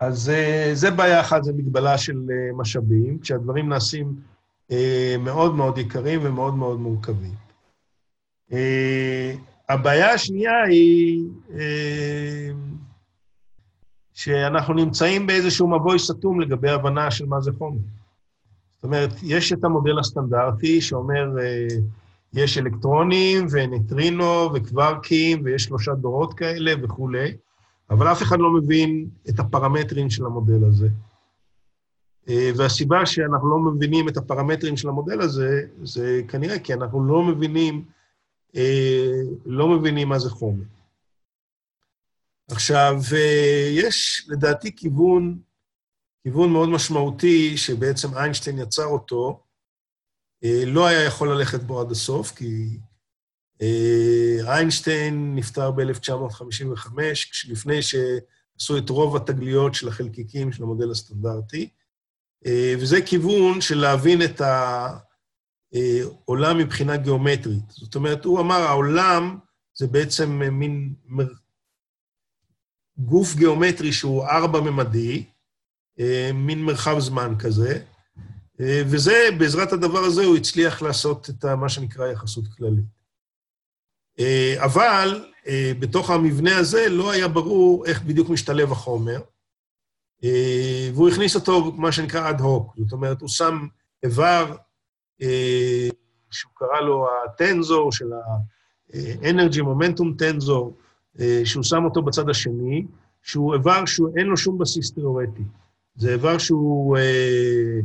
אז 0.00 0.32
זה 0.72 0.90
בעיה 0.90 1.20
אחת, 1.20 1.44
זה 1.44 1.52
מגבלה 1.52 1.98
של 1.98 2.22
משאבים, 2.56 3.18
כשהדברים 3.18 3.68
נעשים 3.68 4.14
מאוד 5.18 5.54
מאוד 5.54 5.78
יקרים 5.78 6.20
ומאוד 6.22 6.54
מאוד 6.54 6.80
מורכבים. 6.80 7.34
הבעיה 9.68 10.12
השנייה 10.12 10.62
היא 10.62 11.24
אה, 11.54 12.50
שאנחנו 14.14 14.74
נמצאים 14.74 15.26
באיזשהו 15.26 15.68
מבוי 15.68 15.98
סתום 15.98 16.40
לגבי 16.40 16.70
הבנה 16.70 17.10
של 17.10 17.26
מה 17.26 17.40
זה 17.40 17.52
חומר. 17.58 17.78
זאת 18.74 18.84
אומרת, 18.84 19.10
יש 19.22 19.52
את 19.52 19.64
המודל 19.64 19.98
הסטנדרטי 19.98 20.80
שאומר, 20.80 21.38
אה, 21.40 21.66
יש 22.36 22.58
אלקטרונים 22.58 23.46
ונטרינו 23.50 24.50
וקווארקים 24.54 25.42
ויש 25.44 25.64
שלושה 25.64 25.94
דורות 25.94 26.34
כאלה 26.34 26.72
וכולי, 26.82 27.36
אבל 27.90 28.12
אף 28.12 28.22
אחד 28.22 28.38
לא 28.38 28.50
מבין 28.52 29.08
את 29.28 29.38
הפרמטרים 29.38 30.10
של 30.10 30.26
המודל 30.26 30.64
הזה. 30.64 30.88
אה, 32.28 32.50
והסיבה 32.56 33.06
שאנחנו 33.06 33.50
לא 33.50 33.58
מבינים 33.58 34.08
את 34.08 34.16
הפרמטרים 34.16 34.76
של 34.76 34.88
המודל 34.88 35.20
הזה, 35.20 35.62
זה 35.82 36.20
כנראה 36.28 36.58
כי 36.58 36.74
אנחנו 36.74 37.06
לא 37.06 37.22
מבינים 37.22 37.84
אה, 38.56 39.22
לא 39.46 39.68
מבינים 39.68 40.08
מה 40.08 40.18
זה 40.18 40.30
חומר. 40.30 40.62
עכשיו, 42.50 42.94
אה, 43.14 43.68
יש 43.72 44.26
לדעתי 44.28 44.76
כיוון, 44.76 45.38
כיוון 46.22 46.52
מאוד 46.52 46.68
משמעותי, 46.68 47.56
שבעצם 47.56 48.16
איינשטיין 48.16 48.58
יצר 48.58 48.84
אותו, 48.84 49.40
לא 50.66 50.86
היה 50.86 51.04
יכול 51.04 51.32
ללכת 51.32 51.60
בו 51.60 51.80
עד 51.80 51.90
הסוף, 51.90 52.32
כי 52.36 52.78
איינשטיין 54.46 55.34
נפטר 55.34 55.70
ב-1955, 55.70 56.88
לפני 57.48 57.82
שעשו 57.82 58.78
את 58.78 58.90
רוב 58.90 59.16
התגליות 59.16 59.74
של 59.74 59.88
החלקיקים 59.88 60.52
של 60.52 60.62
המודל 60.62 60.90
הסטנדרטי, 60.90 61.68
וזה 62.80 63.02
כיוון 63.02 63.60
של 63.60 63.78
להבין 63.78 64.22
את 64.22 64.40
ה... 64.40 64.88
אה, 65.74 66.00
עולם 66.24 66.58
מבחינה 66.58 66.96
גיאומטרית. 66.96 67.70
זאת 67.70 67.94
אומרת, 67.94 68.24
הוא 68.24 68.40
אמר, 68.40 68.56
העולם 68.56 69.38
זה 69.74 69.86
בעצם 69.86 70.30
מין 70.52 70.94
מר... 71.06 71.28
גוף 72.98 73.34
גיאומטרי 73.34 73.92
שהוא 73.92 74.24
ארבע-ממדי, 74.24 75.24
אה, 76.00 76.30
מין 76.34 76.64
מרחב 76.64 76.98
זמן 76.98 77.34
כזה, 77.38 77.72
אה, 77.72 77.80
וזה, 78.60 79.28
בעזרת 79.38 79.72
הדבר 79.72 79.98
הזה 79.98 80.24
הוא 80.24 80.36
הצליח 80.36 80.82
לעשות 80.82 81.30
את 81.30 81.44
מה 81.44 81.68
שנקרא 81.68 82.06
יחסות 82.06 82.44
כללית. 82.56 82.84
אבל 84.56 85.24
בתוך 85.80 86.10
המבנה 86.10 86.56
הזה 86.56 86.88
לא 86.88 87.10
היה 87.10 87.28
ברור 87.28 87.86
איך 87.86 88.02
בדיוק 88.02 88.28
משתלב 88.28 88.72
החומר, 88.72 89.20
והוא 90.94 91.08
הכניס 91.08 91.34
אותו, 91.34 91.72
מה 91.72 91.92
שנקרא 91.92 92.30
אד 92.30 92.40
הוק. 92.40 92.74
זאת 92.78 92.92
אומרת, 92.92 93.20
הוא 93.20 93.28
שם 93.28 93.66
איבר 94.02 94.56
אה, 95.22 95.88
שהוא 96.30 96.52
קרא 96.54 96.80
לו 96.80 97.06
הטנזור 97.24 97.92
של 97.92 98.12
Momentum 99.62 100.22
Tensor, 100.22 100.72
אה, 101.20 101.40
שהוא 101.44 101.62
שם 101.62 101.84
אותו 101.84 102.02
בצד 102.02 102.28
השני, 102.28 102.86
שהוא 103.22 103.54
איבר 103.54 103.84
שאין 103.86 104.26
לו 104.26 104.36
שום 104.36 104.58
בסיס 104.58 104.92
תיאורטי. 104.92 105.42
זה 105.96 106.12
איבר 106.12 106.38
שהוא... 106.38 106.96
אה, 106.96 107.02
אה, 107.02 107.80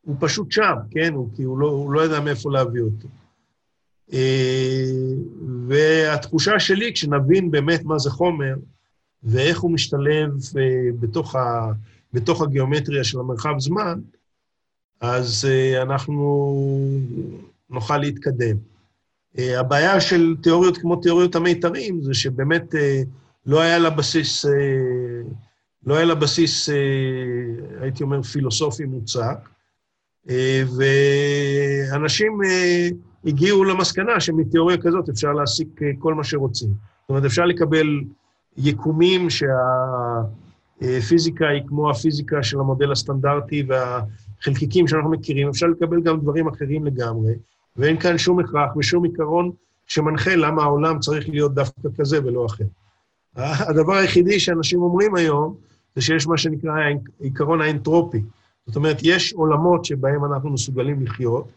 הוא 0.00 0.16
פשוט 0.20 0.52
שם, 0.52 0.74
כן? 0.90 1.14
הוא, 1.14 1.28
כי 1.36 1.42
הוא 1.42 1.58
לא, 1.58 1.66
הוא 1.66 1.92
לא 1.92 2.04
ידע 2.04 2.20
מאיפה 2.20 2.50
להביא 2.50 2.82
אותו. 2.82 3.08
אה, 4.12 4.84
והתחושה 5.68 6.60
שלי, 6.60 6.92
כשנבין 6.92 7.50
באמת 7.50 7.84
מה 7.84 7.98
זה 7.98 8.10
חומר, 8.10 8.54
ואיך 9.22 9.60
הוא 9.60 9.70
משתלב 9.70 10.30
אה, 10.58 10.90
בתוך, 11.00 11.34
ה, 11.34 11.72
בתוך 12.12 12.42
הגיאומטריה 12.42 13.04
של 13.04 13.18
המרחב 13.20 13.54
זמן, 13.58 14.00
אז 15.00 15.48
uh, 15.48 15.82
אנחנו 15.82 16.58
נוכל 17.70 17.98
להתקדם. 17.98 18.56
אה, 19.38 19.60
הבעיה 19.60 20.00
של 20.00 20.36
תיאוריות 20.42 20.78
כמו 20.78 20.96
תיאוריות 20.96 21.34
המיתרים 21.34 22.02
זה 22.02 22.14
שבאמת 22.14 22.74
אה, 22.74 23.02
לא 23.46 23.60
היה 23.60 23.78
לה 23.78 23.90
בסיס, 23.90 24.46
אה, 24.46 24.50
לא 25.86 25.94
היה 25.96 26.04
לה 26.04 26.14
בסיס, 26.14 26.68
הייתי 27.80 28.02
אומר, 28.02 28.22
פילוסופי 28.22 28.84
מוצק, 28.84 29.48
ואנשים 30.76 32.38
הגיעו 33.24 33.64
למסקנה 33.64 34.20
שמתיאוריה 34.20 34.76
כזאת 34.78 35.08
אפשר 35.08 35.32
להסיק 35.32 35.80
כל 35.98 36.14
מה 36.14 36.24
שרוצים. 36.24 36.68
זאת 36.68 37.08
אומרת, 37.08 37.24
אפשר 37.24 37.44
לקבל 37.44 37.86
יקומים 38.56 39.28
שהפיזיקה 40.80 41.48
היא 41.48 41.62
כמו 41.66 41.90
הפיזיקה 41.90 42.42
של 42.42 42.60
המודל 42.60 42.92
הסטנדרטי 42.92 43.66
והחלקיקים 43.68 44.88
שאנחנו 44.88 45.10
מכירים, 45.10 45.48
אפשר 45.48 45.66
לקבל 45.66 46.02
גם 46.02 46.20
דברים 46.20 46.48
אחרים 46.48 46.86
לגמרי. 46.86 47.34
ואין 47.76 48.00
כאן 48.00 48.18
שום 48.18 48.38
הכרח 48.38 48.76
ושום 48.76 49.04
עיקרון 49.04 49.50
שמנחה 49.86 50.34
למה 50.34 50.62
העולם 50.62 50.98
צריך 50.98 51.28
להיות 51.28 51.54
דווקא 51.54 51.88
כזה 51.98 52.24
ולא 52.24 52.46
אחר. 52.46 52.64
הדבר 53.38 53.94
היחידי 53.94 54.40
שאנשים 54.40 54.82
אומרים 54.82 55.14
היום, 55.14 55.54
זה 55.96 56.02
שיש 56.02 56.26
מה 56.26 56.38
שנקרא 56.38 56.72
עיקרון 57.20 57.60
האנטרופי. 57.60 58.22
זאת 58.66 58.76
אומרת, 58.76 58.96
יש 59.02 59.32
עולמות 59.32 59.84
שבהם 59.84 60.24
אנחנו 60.24 60.50
מסוגלים 60.50 61.02
לחיות, 61.02 61.48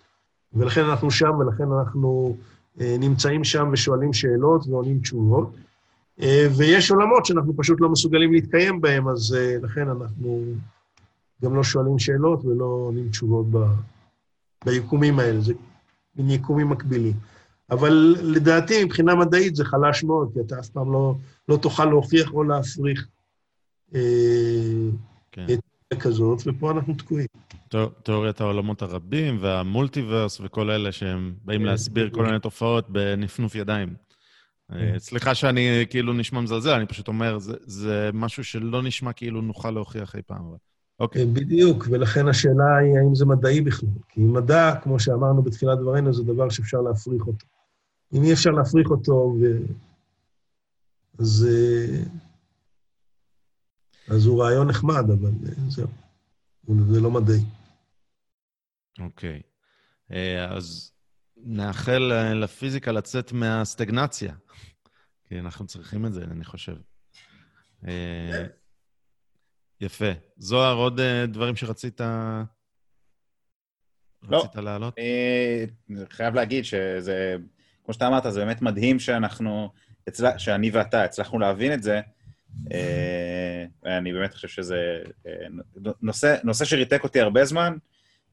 ולכן 0.53 0.85
אנחנו 0.85 1.11
שם, 1.11 1.31
ולכן 1.39 1.63
אנחנו 1.71 2.37
אה, 2.81 2.95
נמצאים 2.99 3.43
שם 3.43 3.69
ושואלים 3.73 4.13
שאלות 4.13 4.67
ועונים 4.67 4.99
תשובות, 4.99 5.51
אה, 6.21 6.47
ויש 6.57 6.91
עולמות 6.91 7.25
שאנחנו 7.25 7.57
פשוט 7.57 7.81
לא 7.81 7.89
מסוגלים 7.89 8.33
להתקיים 8.33 8.81
בהם, 8.81 9.07
אז 9.07 9.35
אה, 9.39 9.57
לכן 9.61 9.87
אנחנו 9.87 10.43
גם 11.43 11.55
לא 11.55 11.63
שואלים 11.63 11.99
שאלות 11.99 12.45
ולא 12.45 12.65
עונים 12.65 13.09
תשובות 13.09 13.45
ב... 13.51 13.57
ביקומים 14.65 15.19
האלה. 15.19 15.41
זה 15.41 15.53
מין 16.15 16.29
יקומים 16.29 16.69
מקבילים. 16.69 17.13
אבל 17.72 18.15
לדעתי, 18.23 18.84
מבחינה 18.84 19.15
מדעית 19.15 19.56
זה 19.56 19.65
חלש 19.65 20.03
מאוד, 20.03 20.30
כי 20.34 20.39
אתה 20.39 20.60
אף 20.60 20.69
פעם 20.69 20.93
לא, 20.93 21.15
לא 21.49 21.57
תוכל 21.57 21.85
להוכיח 21.85 22.34
או 22.34 22.43
להפריך 22.43 23.07
אה, 23.95 23.99
כן. 25.31 25.45
את 25.93 25.99
כזאת, 25.99 26.41
ופה 26.45 26.72
אנחנו 26.72 26.93
תקועים. 26.93 27.27
תיאוריית 28.03 28.41
העולמות 28.41 28.81
הרבים 28.81 29.38
והמולטיברס 29.41 30.41
וכל 30.43 30.69
אלה 30.69 30.91
שהם 30.91 31.34
באים 31.45 31.61
כן. 31.61 31.65
להסביר 31.65 32.10
כל 32.10 32.26
מיני 32.26 32.39
תופעות 32.39 32.89
בנפנוף 32.89 33.56
ידיים. 33.56 33.93
אה, 34.72 34.77
כן. 34.77 34.99
סליחה 34.99 35.35
שאני 35.35 35.85
כאילו 35.89 36.14
נשמע 36.14 36.41
מזלזל, 36.41 36.73
אני 36.73 36.85
פשוט 36.85 37.07
אומר, 37.07 37.39
זה, 37.39 37.53
זה 37.61 38.10
משהו 38.14 38.43
שלא 38.43 38.84
נשמע 38.84 39.14
כאילו 39.14 39.41
נוכל 39.41 39.72
להוכיח 39.72 40.15
אי 40.15 40.22
פעם. 40.22 40.43
אוקיי. 40.99 41.26
בדיוק, 41.26 41.88
ולכן 41.91 42.27
השאלה 42.27 42.77
היא 42.77 42.98
האם 42.98 43.15
זה 43.15 43.26
מדעי 43.26 43.61
בכלל. 43.61 43.89
כי 44.10 44.22
מדע, 44.22 44.76
כמו 44.84 44.99
שאמרנו 44.99 45.41
בתחילת 45.43 45.80
דברינו, 45.80 46.14
זה 46.14 46.23
דבר 46.23 46.49
שאפשר 46.49 46.81
להפריך 46.81 47.27
אותו. 47.27 47.45
אם 48.13 48.23
אי 48.23 48.33
אפשר 48.33 48.49
להפריך 48.49 48.89
אותו, 48.89 49.35
ו... 49.41 49.45
אז, 51.19 51.47
אה, 51.49 52.03
אז 54.15 54.25
הוא 54.25 54.43
רעיון 54.43 54.69
נחמד, 54.69 55.03
אבל 55.19 55.31
אה, 55.47 55.69
זהו, 55.69 55.88
זה 56.93 57.01
לא 57.01 57.11
מדעי. 57.11 57.41
אוקיי. 58.99 59.41
אה, 60.11 60.55
אז 60.55 60.91
נאחל 61.38 62.11
לפיזיקה 62.35 62.91
לצאת 62.91 63.31
מהסטגנציה, 63.31 64.35
כי 65.25 65.39
אנחנו 65.39 65.67
צריכים 65.67 66.05
את 66.05 66.13
זה, 66.13 66.23
אני 66.23 66.45
חושב. 66.45 66.75
יפה. 69.81 70.11
זוהר, 70.38 70.77
עוד 70.77 71.01
דברים 71.27 71.55
שרצית 71.55 72.01
לא. 72.01 72.07
רצית 74.38 74.55
להעלות? 74.55 74.95
אני 75.89 76.05
חייב 76.09 76.35
להגיד 76.35 76.65
שזה, 76.65 77.38
כמו 77.85 77.93
שאתה 77.93 78.07
אמרת, 78.07 78.23
זה 78.29 78.39
באמת 78.39 78.61
מדהים 78.61 78.99
שאנחנו, 78.99 79.69
הצל... 80.07 80.37
שאני 80.37 80.69
ואתה 80.69 81.03
הצלחנו 81.03 81.39
להבין 81.39 81.73
את 81.73 81.83
זה. 81.83 82.01
ואני 83.83 84.13
באמת 84.13 84.33
חושב 84.33 84.47
שזה 84.47 84.99
נושא, 86.01 86.35
נושא 86.43 86.65
שריתק 86.65 87.03
אותי 87.03 87.21
הרבה 87.21 87.45
זמן, 87.45 87.77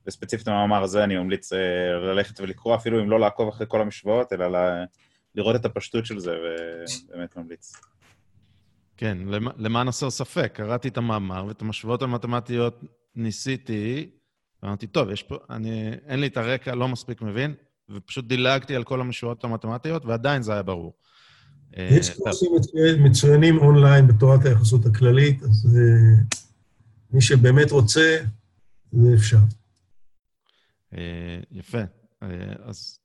וספציפית 0.06 0.48
במאמר 0.48 0.82
הזה 0.82 1.04
אני 1.04 1.16
ממליץ 1.16 1.52
ללכת 2.02 2.40
ולקרוא, 2.40 2.74
אפילו 2.74 3.00
אם 3.00 3.10
לא 3.10 3.20
לעקוב 3.20 3.48
אחרי 3.48 3.66
כל 3.68 3.80
המשוואות, 3.80 4.32
אלא 4.32 4.48
לראות 5.34 5.56
את 5.56 5.64
הפשטות 5.64 6.06
של 6.06 6.18
זה, 6.18 6.36
ובאמת 6.36 7.36
ממליץ. 7.36 7.72
כן, 8.96 9.18
למען 9.56 9.88
הסר 9.88 10.10
ספק, 10.10 10.52
קראתי 10.54 10.88
את 10.88 10.96
המאמר 10.96 11.44
ואת 11.48 11.62
המשוואות 11.62 12.02
המתמטיות 12.02 12.84
ניסיתי, 13.16 14.10
ואמרתי, 14.62 14.86
טוב, 14.86 15.10
יש 15.10 15.22
פה, 15.22 15.36
אני, 15.50 15.90
אין 16.06 16.20
לי 16.20 16.26
את 16.26 16.36
הרקע, 16.36 16.74
לא 16.74 16.88
מספיק 16.88 17.22
מבין, 17.22 17.54
ופשוט 17.94 18.24
דילגתי 18.27 18.77
על 18.77 18.85
כל 18.85 19.01
המשוואות 19.01 19.44
המתמטיות, 19.44 20.05
ועדיין 20.05 20.43
זה 20.43 20.52
היה 20.52 20.62
ברור. 20.62 20.94
אה, 21.77 21.89
יש 21.90 22.10
קורסים 22.10 22.51
מצוינים 22.98 23.59
אונליין 23.59 24.06
בתורת 24.06 24.44
היחסות 24.44 24.86
הכללית, 24.86 25.43
אז 25.43 25.78
אה, 25.78 26.23
מי 27.10 27.20
שבאמת 27.20 27.70
רוצה, 27.70 28.19
זה 28.93 29.15
אפשר. 29.15 29.39
אה, 30.94 31.40
יפה. 31.51 31.78
אז 32.65 32.98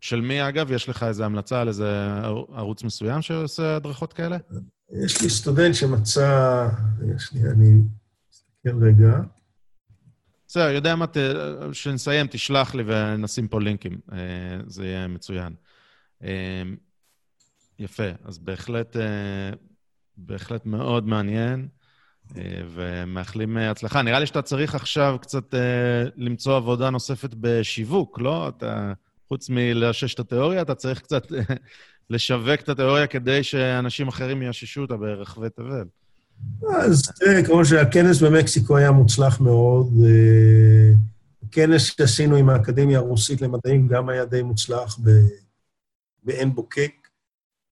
של 0.00 0.20
מי, 0.20 0.48
אגב? 0.48 0.72
יש 0.72 0.88
לך 0.88 1.02
איזו 1.02 1.24
המלצה 1.24 1.60
על 1.60 1.68
איזה 1.68 2.12
ערוץ 2.54 2.82
מסוים 2.82 3.22
שעושה 3.22 3.76
הדרכות 3.76 4.12
כאלה? 4.12 4.36
יש 5.04 5.22
לי 5.22 5.30
סטודנט 5.30 5.74
שמצא... 5.74 6.68
שנייה, 7.18 7.50
אני 7.50 7.80
אסתכל 8.32 8.84
רגע. 8.84 9.20
בסדר, 10.54 10.70
יודע 10.70 10.96
מה, 10.96 11.06
כשנסיים, 11.72 12.26
תשלח 12.26 12.74
לי 12.74 12.82
ונשים 12.86 13.48
פה 13.48 13.60
לינקים. 13.60 14.00
אה, 14.12 14.18
זה 14.66 14.86
יהיה 14.86 15.08
מצוין. 15.08 15.54
אה, 16.24 16.62
יפה, 17.78 18.08
אז 18.24 18.38
בהחלט, 18.38 18.96
אה, 18.96 19.50
בהחלט 20.16 20.66
מאוד 20.66 21.06
מעניין, 21.08 21.68
ומאחלים 22.74 23.56
הצלחה. 23.56 24.02
נראה 24.02 24.18
לי 24.20 24.26
שאתה 24.26 24.42
צריך 24.42 24.74
עכשיו 24.74 25.16
קצת 25.20 25.54
למצוא 26.16 26.56
עבודה 26.56 26.90
נוספת 26.90 27.34
בשיווק, 27.40 28.20
לא? 28.20 28.48
אתה, 28.48 28.92
חוץ 29.28 29.50
מלאשש 29.50 30.14
את 30.14 30.20
התיאוריה, 30.20 30.62
אתה 30.62 30.74
צריך 30.74 31.00
קצת 31.00 31.26
לשווק 32.10 32.60
את 32.60 32.68
התיאוריה 32.68 33.06
כדי 33.06 33.42
שאנשים 33.42 34.08
אחרים 34.08 34.42
יאששו 34.42 34.80
אותה 34.80 34.96
ברחבי 34.96 35.50
תבל. 35.50 35.84
אז 36.84 37.02
תראה, 37.20 37.44
כמו 37.44 37.64
שהכנס 37.64 38.22
במקסיקו 38.22 38.76
היה 38.76 38.90
מוצלח 38.90 39.40
מאוד, 39.40 39.92
הכנס 41.42 41.82
שעשינו 41.82 42.36
עם 42.36 42.48
האקדמיה 42.48 42.98
הרוסית 42.98 43.40
למדעים 43.42 43.88
גם 43.88 44.08
היה 44.08 44.24
די 44.24 44.42
מוצלח 44.42 44.98
בעין 46.22 46.54
בוקק. 46.54 46.92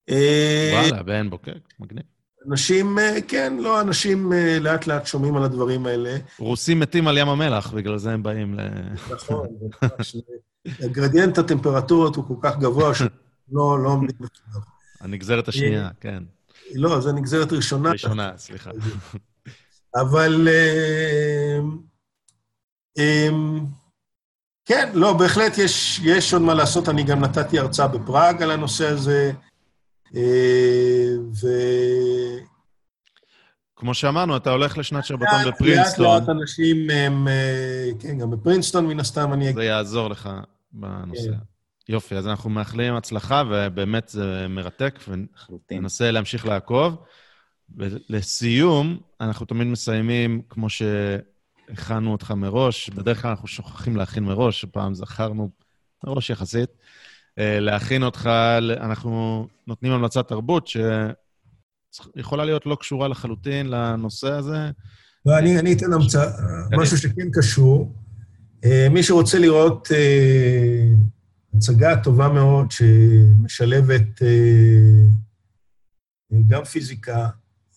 וואלה, 0.08 1.02
בעין 1.02 1.30
בוקק, 1.30 1.58
מגניב. 1.80 2.02
אנשים, 2.48 2.98
כן, 3.28 3.56
לא, 3.60 3.80
אנשים 3.80 4.32
לאט-לאט 4.60 5.06
שומעים 5.06 5.36
על 5.36 5.42
הדברים 5.44 5.86
האלה. 5.86 6.16
רוסים 6.38 6.80
מתים 6.80 7.08
על 7.08 7.18
ים 7.18 7.28
המלח, 7.28 7.72
בגלל 7.72 7.98
זה 7.98 8.12
הם 8.12 8.22
באים 8.22 8.54
ל... 8.54 8.60
נכון, 9.12 9.46
גרדיאנט 10.80 11.38
הטמפרטורות 11.38 12.16
הוא 12.16 12.24
כל 12.28 12.34
כך 12.42 12.58
גבוה 12.58 12.92
לא, 13.52 13.82
לא 13.82 13.88
עומדים 13.88 14.16
בכלל. 14.20 14.60
הנגזרת 15.00 15.48
השנייה, 15.48 15.88
כן. 16.00 16.22
לא, 16.74 17.00
זו 17.00 17.12
נגזרת 17.12 17.52
ראשונה. 17.52 17.90
ראשונה, 17.90 18.32
סליחה. 18.36 18.70
אבל... 19.96 20.48
אמ, 20.48 21.78
אמ, 22.98 23.60
כן, 24.64 24.90
לא, 24.94 25.12
בהחלט 25.12 25.58
יש, 25.58 26.00
יש 26.04 26.32
עוד 26.32 26.42
מה 26.42 26.54
לעשות. 26.54 26.88
אני 26.88 27.02
גם 27.02 27.20
נתתי 27.20 27.58
הרצאה 27.58 27.88
בפראג 27.88 28.42
על 28.42 28.50
הנושא 28.50 28.86
הזה, 28.88 29.32
אה, 30.16 31.14
ו... 31.42 31.48
כמו 33.76 33.94
שאמרנו, 33.94 34.36
אתה 34.36 34.50
הולך 34.50 34.78
לשנת 34.78 35.04
שבתון 35.04 35.38
בפרינסטון. 35.46 36.04
לאט 36.04 36.20
לאט 36.20 36.28
אנשים 36.28 36.90
הם... 36.90 37.28
אה, 37.28 37.90
כן, 37.98 38.18
גם 38.18 38.30
בפרינסטון, 38.30 38.86
מן 38.86 39.00
הסתם, 39.00 39.32
אני... 39.32 39.52
זה 39.52 39.64
יעזור 39.64 40.08
לך 40.08 40.30
בנושא. 40.72 41.30
כן. 41.30 41.51
יופי, 41.88 42.16
אז 42.16 42.26
אנחנו 42.26 42.50
מאחלים 42.50 42.94
הצלחה, 42.94 43.42
ובאמת 43.50 44.08
זה 44.08 44.46
מרתק, 44.48 44.98
וננסה 45.70 46.10
להמשיך 46.10 46.46
לעקוב. 46.46 46.96
ולסיום, 47.76 49.00
אנחנו 49.20 49.46
תמיד 49.46 49.66
מסיימים 49.66 50.42
כמו 50.48 50.66
שהכנו 50.68 52.12
אותך 52.12 52.30
מראש, 52.30 52.90
בדרך 52.90 53.22
כלל 53.22 53.30
אנחנו 53.30 53.48
שוכחים 53.48 53.96
להכין 53.96 54.24
מראש, 54.24 54.64
הפעם 54.64 54.94
זכרנו 54.94 55.50
מראש 56.04 56.30
יחסית. 56.30 56.70
אה, 57.38 57.60
להכין 57.60 58.02
אותך, 58.02 58.30
אנחנו 58.80 59.46
נותנים 59.66 59.92
המלצת 59.92 60.28
תרבות 60.28 60.68
שיכולה 60.68 62.44
להיות 62.44 62.66
לא 62.66 62.76
קשורה 62.80 63.08
לחלוטין 63.08 63.66
לנושא 63.66 64.32
הזה. 64.32 64.70
לא, 65.26 65.38
אני, 65.38 65.58
אני 65.58 65.72
אתן 65.72 65.92
המצאה, 65.92 66.26
משהו 66.78 66.98
שכן 66.98 67.28
קשור. 67.32 67.92
אה, 68.64 68.86
מי 68.90 69.02
שרוצה 69.02 69.38
לראות 69.38 69.88
אה, 69.94 70.86
הצגה 71.54 72.02
טובה 72.02 72.28
מאוד 72.28 72.70
שמשלבת 72.70 74.22
אה, 74.22 75.08
גם 76.48 76.64
פיזיקה, 76.64 77.28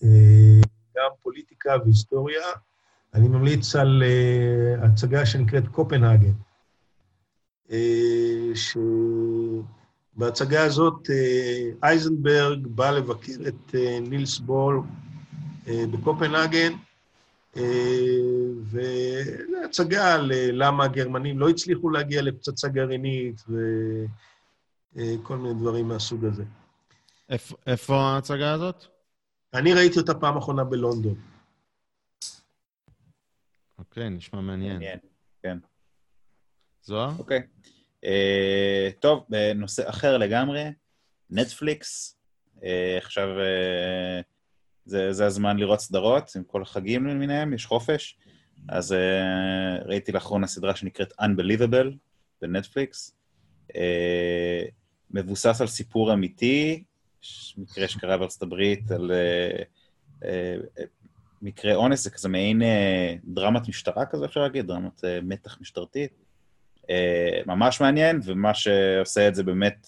אה, 0.04 0.62
גם 0.98 1.12
פוליטיקה 1.24 1.74
והיסטוריה. 1.84 2.46
אני 3.14 3.28
ממליץ 3.28 3.76
על 3.76 4.04
אה, 4.06 4.86
הצגה 4.86 5.26
שנקראת 5.26 5.68
קופנהגן, 5.68 6.32
בהצגה 10.14 10.64
הזאת 10.64 11.10
אייזנברג 11.84 12.68
בא 12.68 12.92
לבקר 12.92 13.34
את 13.48 13.76
נילס 14.02 14.40
בול 14.40 14.82
בקופנהגן, 15.68 16.74
וזו 17.56 19.58
הצגה 19.66 20.14
על 20.14 20.32
למה 20.52 20.84
הגרמנים 20.84 21.40
לא 21.40 21.50
הצליחו 21.50 21.90
להגיע 21.90 22.22
לפצצה 22.22 22.68
גרעינית 22.68 23.42
וכל 24.94 25.38
מיני 25.38 25.54
דברים 25.54 25.88
מהסוג 25.88 26.26
הזה. 26.26 26.44
איפה, 27.30 27.56
איפה 27.68 27.96
ההצגה 27.96 28.54
הזאת? 28.54 28.86
אני 29.54 29.74
ראיתי 29.74 30.00
אותה 30.00 30.14
פעם 30.14 30.38
אחרונה 30.38 30.64
בלונדון. 30.64 31.16
אוקיי, 33.80 34.10
נשמע 34.10 34.42
מעניין. 34.42 34.74
מעניין, 34.74 35.00
כן. 35.44 35.58
זוהר? 36.84 37.12
אוקיי. 37.20 37.42
אה, 38.06 38.90
טוב, 39.00 39.26
בנושא 39.30 39.90
אחר 39.90 40.18
לגמרי, 40.18 40.64
נטפליקס, 41.30 42.18
אה, 42.64 42.98
עכשיו 42.98 43.40
אה, 43.40 44.22
זה, 44.86 45.14
זה 45.14 45.26
הזמן 45.26 45.58
לראות 45.58 45.80
סדרות, 45.80 46.32
עם 46.36 46.44
כל 46.44 46.62
החגים 46.62 47.08
למיניהם, 47.08 47.54
יש 47.54 47.66
חופש. 47.66 48.18
אז 48.70 48.94
אה, 48.94 49.78
ראיתי 49.86 50.12
לאחרונה 50.12 50.48
סדרה 50.48 50.76
שנקראת 50.76 51.14
Unbelievable 51.22 51.94
בנטפליקס. 52.42 53.16
אה, 53.76 54.64
מבוסס 55.12 55.62
על 55.62 55.68
סיפור 55.68 56.14
אמיתי, 56.14 56.84
מקרה 57.58 57.88
שקרה 57.88 58.18
בארצות 58.18 58.42
הברית 58.42 58.92
על 58.92 59.12
אה, 59.12 59.64
אה, 60.26 60.56
מקרה 61.42 61.76
אונס, 61.76 62.04
זה 62.04 62.10
כזה 62.10 62.30
מעין 62.30 62.62
אה, 62.62 63.16
דרמת 63.24 63.68
משטרה 63.68 64.06
כזה, 64.06 64.26
אפשר 64.26 64.42
להגיד, 64.42 64.68
דרמת 64.68 65.06
אה, 65.06 65.20
מתח 65.24 65.58
משטרתית. 65.62 66.12
אה, 66.90 67.42
ממש 67.46 67.82
מעניין, 67.82 68.20
ומה 68.24 68.54
שעושה 68.54 69.28
את 69.28 69.36
זה 69.36 69.44
באמת 69.44 69.88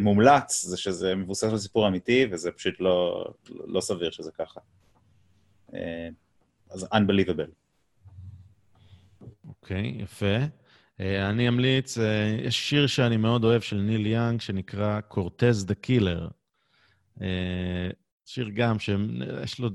מומלץ, 0.00 0.64
זה 0.64 0.76
שזה 0.76 1.14
מבוסס 1.14 1.50
על 1.50 1.58
סיפור 1.58 1.88
אמיתי, 1.88 2.26
וזה 2.30 2.52
פשוט 2.52 2.80
לא, 2.80 3.24
לא 3.66 3.80
סביר 3.80 4.10
שזה 4.10 4.30
ככה. 4.38 4.60
אה, 5.74 6.08
אז 6.70 6.84
unbelievable. 6.84 7.50
אוקיי, 9.48 9.96
יפה. 9.98 10.36
אה, 11.00 11.30
אני 11.30 11.48
אמליץ, 11.48 11.98
אה, 11.98 12.36
יש 12.42 12.70
שיר 12.70 12.86
שאני 12.86 13.16
מאוד 13.16 13.44
אוהב 13.44 13.62
של 13.62 13.76
ניל 13.76 14.06
יאנג, 14.06 14.40
שנקרא 14.40 15.00
Cortez 15.00 15.64
the 15.64 15.74
Killer. 15.74 16.28
שיר 18.26 18.48
גם 18.54 18.78
שיש 18.78 19.58
לו 19.58 19.70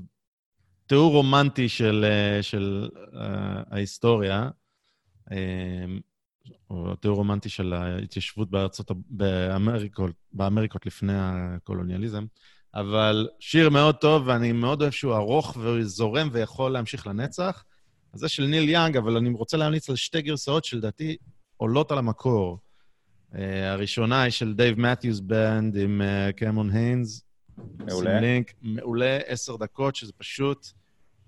תיאור 0.90 1.12
רומנטי 1.12 1.68
של, 1.68 2.04
אה, 2.08 2.42
של 2.42 2.88
uh, 2.94 3.16
ההיסטוריה, 3.70 4.50
um, 5.28 5.32
או 6.70 6.96
תיאור 6.96 7.16
רומנטי 7.16 7.48
של 7.48 7.72
ההתיישבות 7.72 8.50
בארצות, 8.50 8.90
באמריקות, 9.10 10.10
באמריקות 10.32 10.86
לפני 10.86 11.12
הקולוניאליזם, 11.16 12.24
אבל 12.74 13.28
שיר 13.40 13.70
מאוד 13.70 13.94
טוב, 13.94 14.22
ואני 14.26 14.52
מאוד 14.52 14.82
אוהב 14.82 14.92
שהוא 14.92 15.14
ארוך 15.14 15.56
וזורם 15.60 16.28
ויכול 16.32 16.72
להמשיך 16.72 17.06
לנצח. 17.06 17.64
אז 18.12 18.20
זה 18.20 18.28
של 18.28 18.46
ניל 18.46 18.68
יאנג, 18.68 18.96
אבל 18.96 19.16
אני 19.16 19.30
רוצה 19.30 19.56
להמליץ 19.56 19.90
על 19.90 19.96
שתי 19.96 20.22
גרסאות 20.22 20.64
שלדעתי 20.64 21.16
עולות 21.56 21.92
על 21.92 21.98
המקור. 21.98 22.58
Uh, 23.32 23.36
הראשונה 23.64 24.22
היא 24.22 24.30
של 24.30 24.54
דייב 24.54 24.80
מתיוס 24.80 25.20
Band 25.20 25.76
עם 25.76 26.00
uh, 26.00 26.32
וורן 26.32 26.70
היינס. 26.70 27.24
מעולה. 27.78 28.20
לינק, 28.20 28.52
מעולה, 28.62 29.18
עשר 29.26 29.56
דקות, 29.56 29.96
שזה 29.96 30.12
פשוט 30.12 30.66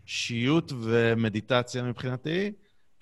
שיוט 0.04 0.72
ומדיטציה 0.82 1.82
מבחינתי. 1.82 2.52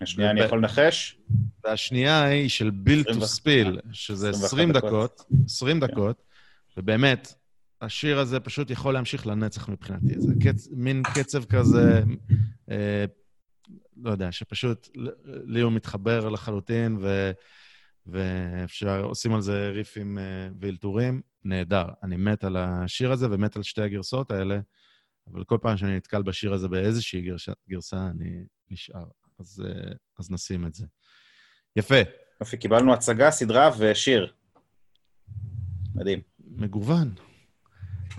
השנייה 0.00 0.30
אני 0.30 0.40
יכול 0.40 0.58
לנחש? 0.58 1.18
והשנייה 1.64 2.24
היא 2.24 2.48
של 2.48 2.70
ביל 2.70 3.02
טו 3.02 3.26
ספיל, 3.26 3.80
שזה 3.92 4.30
21 4.30 4.46
20 4.46 4.72
דקות. 4.72 4.90
דקות, 4.90 5.26
20 5.44 5.80
דקות, 5.80 6.22
ובאמת, 6.76 7.34
השיר 7.80 8.18
הזה 8.18 8.40
פשוט 8.40 8.70
יכול 8.70 8.94
להמשיך 8.94 9.26
לנצח 9.26 9.68
מבחינתי. 9.68 10.20
זה 10.20 10.32
קצ... 10.44 10.68
מין 10.70 11.02
קצב 11.14 11.44
כזה, 11.44 12.02
אה, 12.70 13.04
לא 13.96 14.10
יודע, 14.10 14.32
שפשוט 14.32 14.88
לי 15.24 15.60
הוא 15.60 15.72
מתחבר 15.72 16.28
לחלוטין, 16.28 16.98
ו... 17.00 17.30
ואפשר, 18.06 19.04
עושים 19.04 19.34
על 19.34 19.40
זה 19.40 19.70
ריפים 19.70 20.18
אה, 20.18 20.48
ואלתורים, 20.60 21.20
נהדר. 21.44 21.84
אני 22.02 22.16
מת 22.16 22.44
על 22.44 22.56
השיר 22.56 23.12
הזה 23.12 23.26
ומת 23.30 23.56
על 23.56 23.62
שתי 23.62 23.82
הגרסאות 23.82 24.30
האלה, 24.30 24.60
אבל 25.32 25.44
כל 25.44 25.58
פעם 25.62 25.76
שאני 25.76 25.96
נתקל 25.96 26.22
בשיר 26.22 26.52
הזה 26.52 26.68
באיזושהי 26.68 27.22
גרשה, 27.22 27.52
גרסה, 27.68 28.06
אני 28.06 28.44
נשאר. 28.70 29.04
אז, 29.40 29.64
אה, 29.66 29.92
אז 30.18 30.30
נשים 30.30 30.66
את 30.66 30.74
זה. 30.74 30.86
יפה, 31.76 31.94
יופי, 32.40 32.56
קיבלנו 32.56 32.92
הצגה, 32.92 33.30
סדרה 33.30 33.70
ושיר. 33.78 34.32
מדהים. 35.94 36.20
מגוון. 36.56 37.14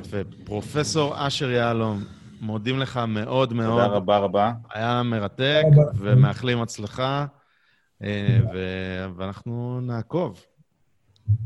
ופרופסור 0.09 1.27
אשר 1.27 1.49
יהלום, 1.51 2.03
מודים 2.41 2.79
לך 2.79 2.97
מאוד 3.07 3.53
מאוד. 3.53 3.83
תודה 3.83 3.95
רבה 3.95 4.17
רבה. 4.17 4.53
היה 4.73 5.03
מרתק. 5.03 5.63
ומאחלים 5.95 6.61
הצלחה, 6.61 7.25
אה, 8.03 8.39
ו- 8.53 9.05
ואנחנו 9.17 9.81
נעקוב. 9.81 10.45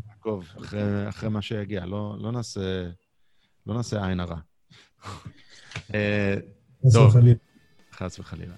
נעקוב 0.08 0.48
אחרי, 0.58 1.10
אחרי 1.10 1.30
מה 1.30 1.42
שיגיע, 1.42 1.86
לא, 1.86 2.16
לא 2.20 2.32
נעשה, 2.32 2.90
לא 3.68 3.76
נעשה 3.76 4.08
עין 4.08 4.20
הרע. 4.20 4.40
אה, 5.94 6.36
חס 6.88 6.94
טוב. 6.94 7.10
וחלילה. 7.10 7.36
חס 7.92 8.20
וחלילה. 8.20 8.56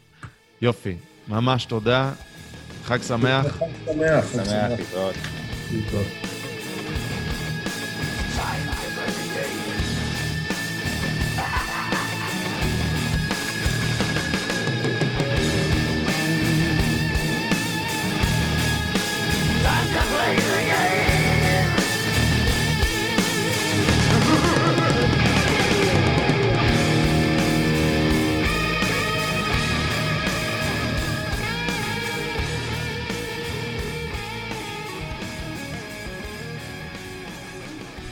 יופי, 0.62 0.96
ממש 1.28 1.66
תודה, 1.66 2.12
חג 2.84 3.02
שמח. 3.08 3.46
חג 3.48 3.66
שמח. 3.86 4.26
חג 4.26 4.44
שמח, 4.44 4.80
להתראות. 5.72 6.27